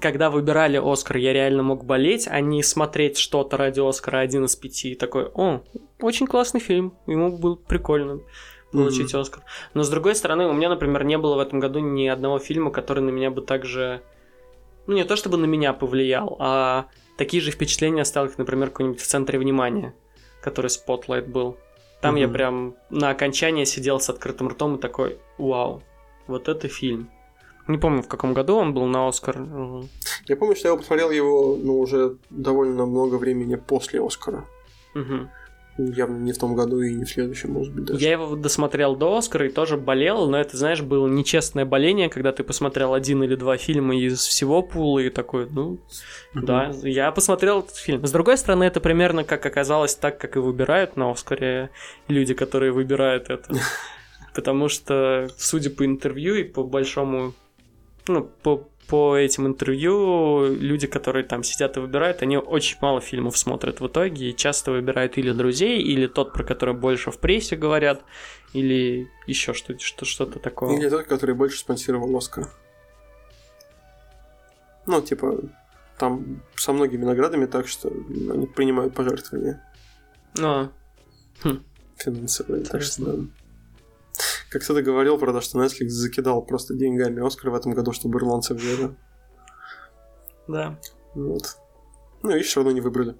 когда 0.00 0.30
выбирали 0.30 0.80
Оскар, 0.82 1.18
я 1.18 1.32
реально 1.32 1.62
мог 1.62 1.84
болеть, 1.84 2.26
а 2.28 2.40
не 2.40 2.62
смотреть 2.62 3.18
что-то 3.18 3.56
ради 3.56 3.80
Оскара 3.80 4.18
один 4.18 4.44
из 4.44 4.56
пяти. 4.56 4.92
И 4.92 4.94
такой, 4.94 5.26
о, 5.34 5.62
очень 6.00 6.26
классный 6.26 6.60
фильм, 6.60 6.94
ему 7.06 7.36
было 7.36 7.56
прикольно 7.56 8.20
получить 8.72 9.12
mm-hmm. 9.12 9.20
Оскар. 9.20 9.42
Но 9.74 9.82
с 9.82 9.90
другой 9.90 10.14
стороны, 10.14 10.46
у 10.46 10.52
меня, 10.52 10.70
например, 10.70 11.04
не 11.04 11.18
было 11.18 11.36
в 11.36 11.40
этом 11.40 11.60
году 11.60 11.80
ни 11.80 12.06
одного 12.06 12.38
фильма, 12.38 12.70
который 12.70 13.02
на 13.02 13.10
меня 13.10 13.30
бы 13.30 13.42
также... 13.42 14.02
Ну, 14.86 14.94
не 14.94 15.04
то 15.04 15.14
чтобы 15.14 15.36
на 15.36 15.44
меня 15.44 15.72
повлиял, 15.74 16.36
а 16.40 16.86
такие 17.16 17.42
же 17.42 17.52
впечатления 17.52 18.02
оставил, 18.02 18.28
как, 18.28 18.38
например, 18.38 18.70
какой-нибудь 18.70 19.00
в 19.00 19.06
центре 19.06 19.38
внимания, 19.38 19.94
который 20.40 20.68
Spotlight 20.68 21.26
был. 21.26 21.56
Там 22.00 22.16
mm-hmm. 22.16 22.20
я 22.20 22.28
прям 22.28 22.74
на 22.90 23.10
окончании 23.10 23.64
сидел 23.64 24.00
с 24.00 24.08
открытым 24.08 24.48
ртом 24.48 24.76
и 24.76 24.80
такой, 24.80 25.18
вау, 25.38 25.82
вот 26.26 26.48
это 26.48 26.66
фильм. 26.66 27.10
Не 27.68 27.78
помню, 27.78 28.02
в 28.02 28.08
каком 28.08 28.34
году 28.34 28.56
он 28.56 28.74
был 28.74 28.86
на 28.86 29.08
Оскар. 29.08 29.38
Я 30.26 30.36
помню, 30.36 30.56
что 30.56 30.68
я 30.68 30.76
посмотрел 30.76 31.10
его 31.10 31.56
ну, 31.56 31.78
уже 31.78 32.16
довольно 32.30 32.86
много 32.86 33.16
времени 33.16 33.56
после 33.56 34.04
Оскара. 34.04 34.44
Угу. 34.94 35.28
Явно 35.78 36.18
не 36.18 36.32
в 36.32 36.38
том 36.38 36.54
году 36.54 36.82
и 36.82 36.92
не 36.92 37.04
в 37.04 37.08
следующем, 37.08 37.52
может 37.52 37.72
быть, 37.72 37.84
даже. 37.84 38.04
Я 38.04 38.12
его 38.12 38.36
досмотрел 38.36 38.94
до 38.94 39.16
Оскара 39.16 39.46
и 39.46 39.48
тоже 39.48 39.78
болел, 39.78 40.28
но 40.28 40.38
это, 40.38 40.56
знаешь, 40.56 40.82
было 40.82 41.08
нечестное 41.08 41.64
боление, 41.64 42.10
когда 42.10 42.30
ты 42.32 42.44
посмотрел 42.44 42.92
один 42.92 43.22
или 43.22 43.36
два 43.36 43.56
фильма 43.56 43.96
из 43.96 44.20
всего 44.20 44.60
пула 44.62 44.98
и 44.98 45.08
такой, 45.08 45.48
ну, 45.50 45.78
угу. 46.34 46.46
да, 46.46 46.72
я 46.82 47.10
посмотрел 47.10 47.60
этот 47.60 47.76
фильм. 47.76 48.04
С 48.06 48.12
другой 48.12 48.36
стороны, 48.36 48.64
это 48.64 48.80
примерно 48.80 49.24
как 49.24 49.46
оказалось 49.46 49.94
так, 49.94 50.18
как 50.18 50.36
и 50.36 50.40
выбирают 50.40 50.96
на 50.96 51.10
Оскаре 51.10 51.70
люди, 52.06 52.34
которые 52.34 52.72
выбирают 52.72 53.30
это. 53.30 53.54
Потому 54.34 54.68
что, 54.68 55.28
судя 55.38 55.70
по 55.70 55.86
интервью 55.86 56.34
и 56.34 56.42
по 56.42 56.64
большому 56.64 57.32
ну, 58.08 58.24
по, 58.42 58.68
по 58.88 59.16
этим 59.16 59.46
интервью 59.46 60.54
люди, 60.54 60.86
которые 60.86 61.24
там 61.24 61.42
сидят 61.42 61.76
и 61.76 61.80
выбирают, 61.80 62.22
они 62.22 62.36
очень 62.36 62.76
мало 62.80 63.00
фильмов 63.00 63.38
смотрят 63.38 63.80
в 63.80 63.86
итоге 63.86 64.30
и 64.30 64.36
часто 64.36 64.72
выбирают 64.72 65.18
или 65.18 65.32
друзей, 65.32 65.80
или 65.80 66.06
тот, 66.06 66.32
про 66.32 66.44
который 66.44 66.74
больше 66.74 67.10
в 67.10 67.18
прессе 67.18 67.56
говорят, 67.56 68.02
или 68.52 69.08
еще 69.26 69.54
что-то, 69.54 69.80
что, 69.80 70.04
что-то 70.04 70.38
такое. 70.38 70.76
Или 70.76 70.88
тот, 70.88 71.06
который 71.06 71.34
больше 71.34 71.58
спонсировал 71.58 72.16
Оскар. 72.16 72.48
Ну, 74.86 75.00
типа, 75.00 75.38
там 75.98 76.42
со 76.56 76.72
многими 76.72 77.04
наградами, 77.04 77.46
так 77.46 77.68
что 77.68 77.88
они 77.88 78.46
принимают 78.46 78.94
пожертвования. 78.94 79.64
А. 80.40 80.70
Хм. 81.44 81.62
Финансовые, 81.96 82.64
так 82.64 82.82
что 82.82 83.04
да. 83.04 83.24
Как 84.52 84.62
кто-то 84.62 84.82
говорил 84.82 85.16
про 85.16 85.32
то, 85.32 85.40
что 85.40 85.58
Netflix 85.64 85.88
закидал 85.88 86.42
просто 86.42 86.74
деньгами 86.74 87.26
Оскар 87.26 87.50
в 87.50 87.54
этом 87.54 87.72
году, 87.72 87.92
чтобы 87.92 88.18
ирландцев 88.18 88.58
взяли. 88.58 88.94
Да. 90.46 90.78
Вот. 91.14 91.56
Ну 92.22 92.36
и 92.36 92.42
все 92.42 92.60
равно 92.60 92.72
не 92.72 92.82
выбрали. 92.82 93.16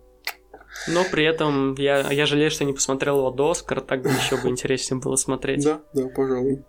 Но 0.88 1.04
при 1.10 1.24
этом 1.24 1.74
я, 1.78 2.10
я 2.12 2.26
жалею, 2.26 2.50
что 2.50 2.64
не 2.64 2.74
посмотрел 2.74 3.16
его 3.18 3.30
до 3.30 3.52
Оскара, 3.52 3.80
так 3.80 4.02
бы 4.02 4.10
еще 4.10 4.36
бы 4.36 4.50
интереснее 4.50 5.00
было 5.00 5.16
смотреть. 5.16 5.64
Да, 5.64 5.80
да, 5.94 6.08
пожалуй. 6.08 6.64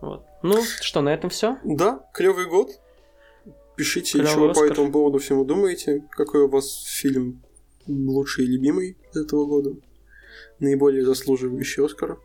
Вот. 0.00 0.26
Ну, 0.42 0.60
что, 0.80 1.02
на 1.02 1.10
этом 1.14 1.30
все? 1.30 1.58
Да, 1.62 2.04
клевый 2.12 2.46
год. 2.46 2.70
Пишите, 3.76 4.18
Клёвый 4.18 4.52
что 4.52 4.60
по 4.60 4.64
этому 4.64 4.90
поводу 4.90 5.18
всему 5.18 5.44
думаете. 5.44 6.04
Какой 6.10 6.42
у 6.42 6.48
вас 6.48 6.84
фильм 6.84 7.44
лучший 7.86 8.44
и 8.44 8.48
любимый 8.48 8.98
этого 9.14 9.46
года. 9.46 9.76
Наиболее 10.58 11.04
заслуживающий 11.04 11.84
Оскара. 11.84 12.18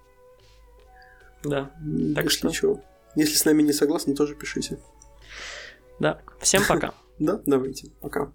Да. 1.50 1.72
Так 2.16 2.26
Если 2.26 2.30
что... 2.30 2.50
Чего. 2.50 2.84
Если 3.16 3.36
с 3.36 3.46
нами 3.46 3.62
не 3.62 3.74
согласны, 3.74 4.16
тоже 4.16 4.36
пишите. 4.36 4.80
Да. 6.00 6.22
Всем 6.40 6.64
пока. 6.68 6.94
Да, 7.18 7.40
давайте. 7.46 7.92
Пока. 8.02 8.34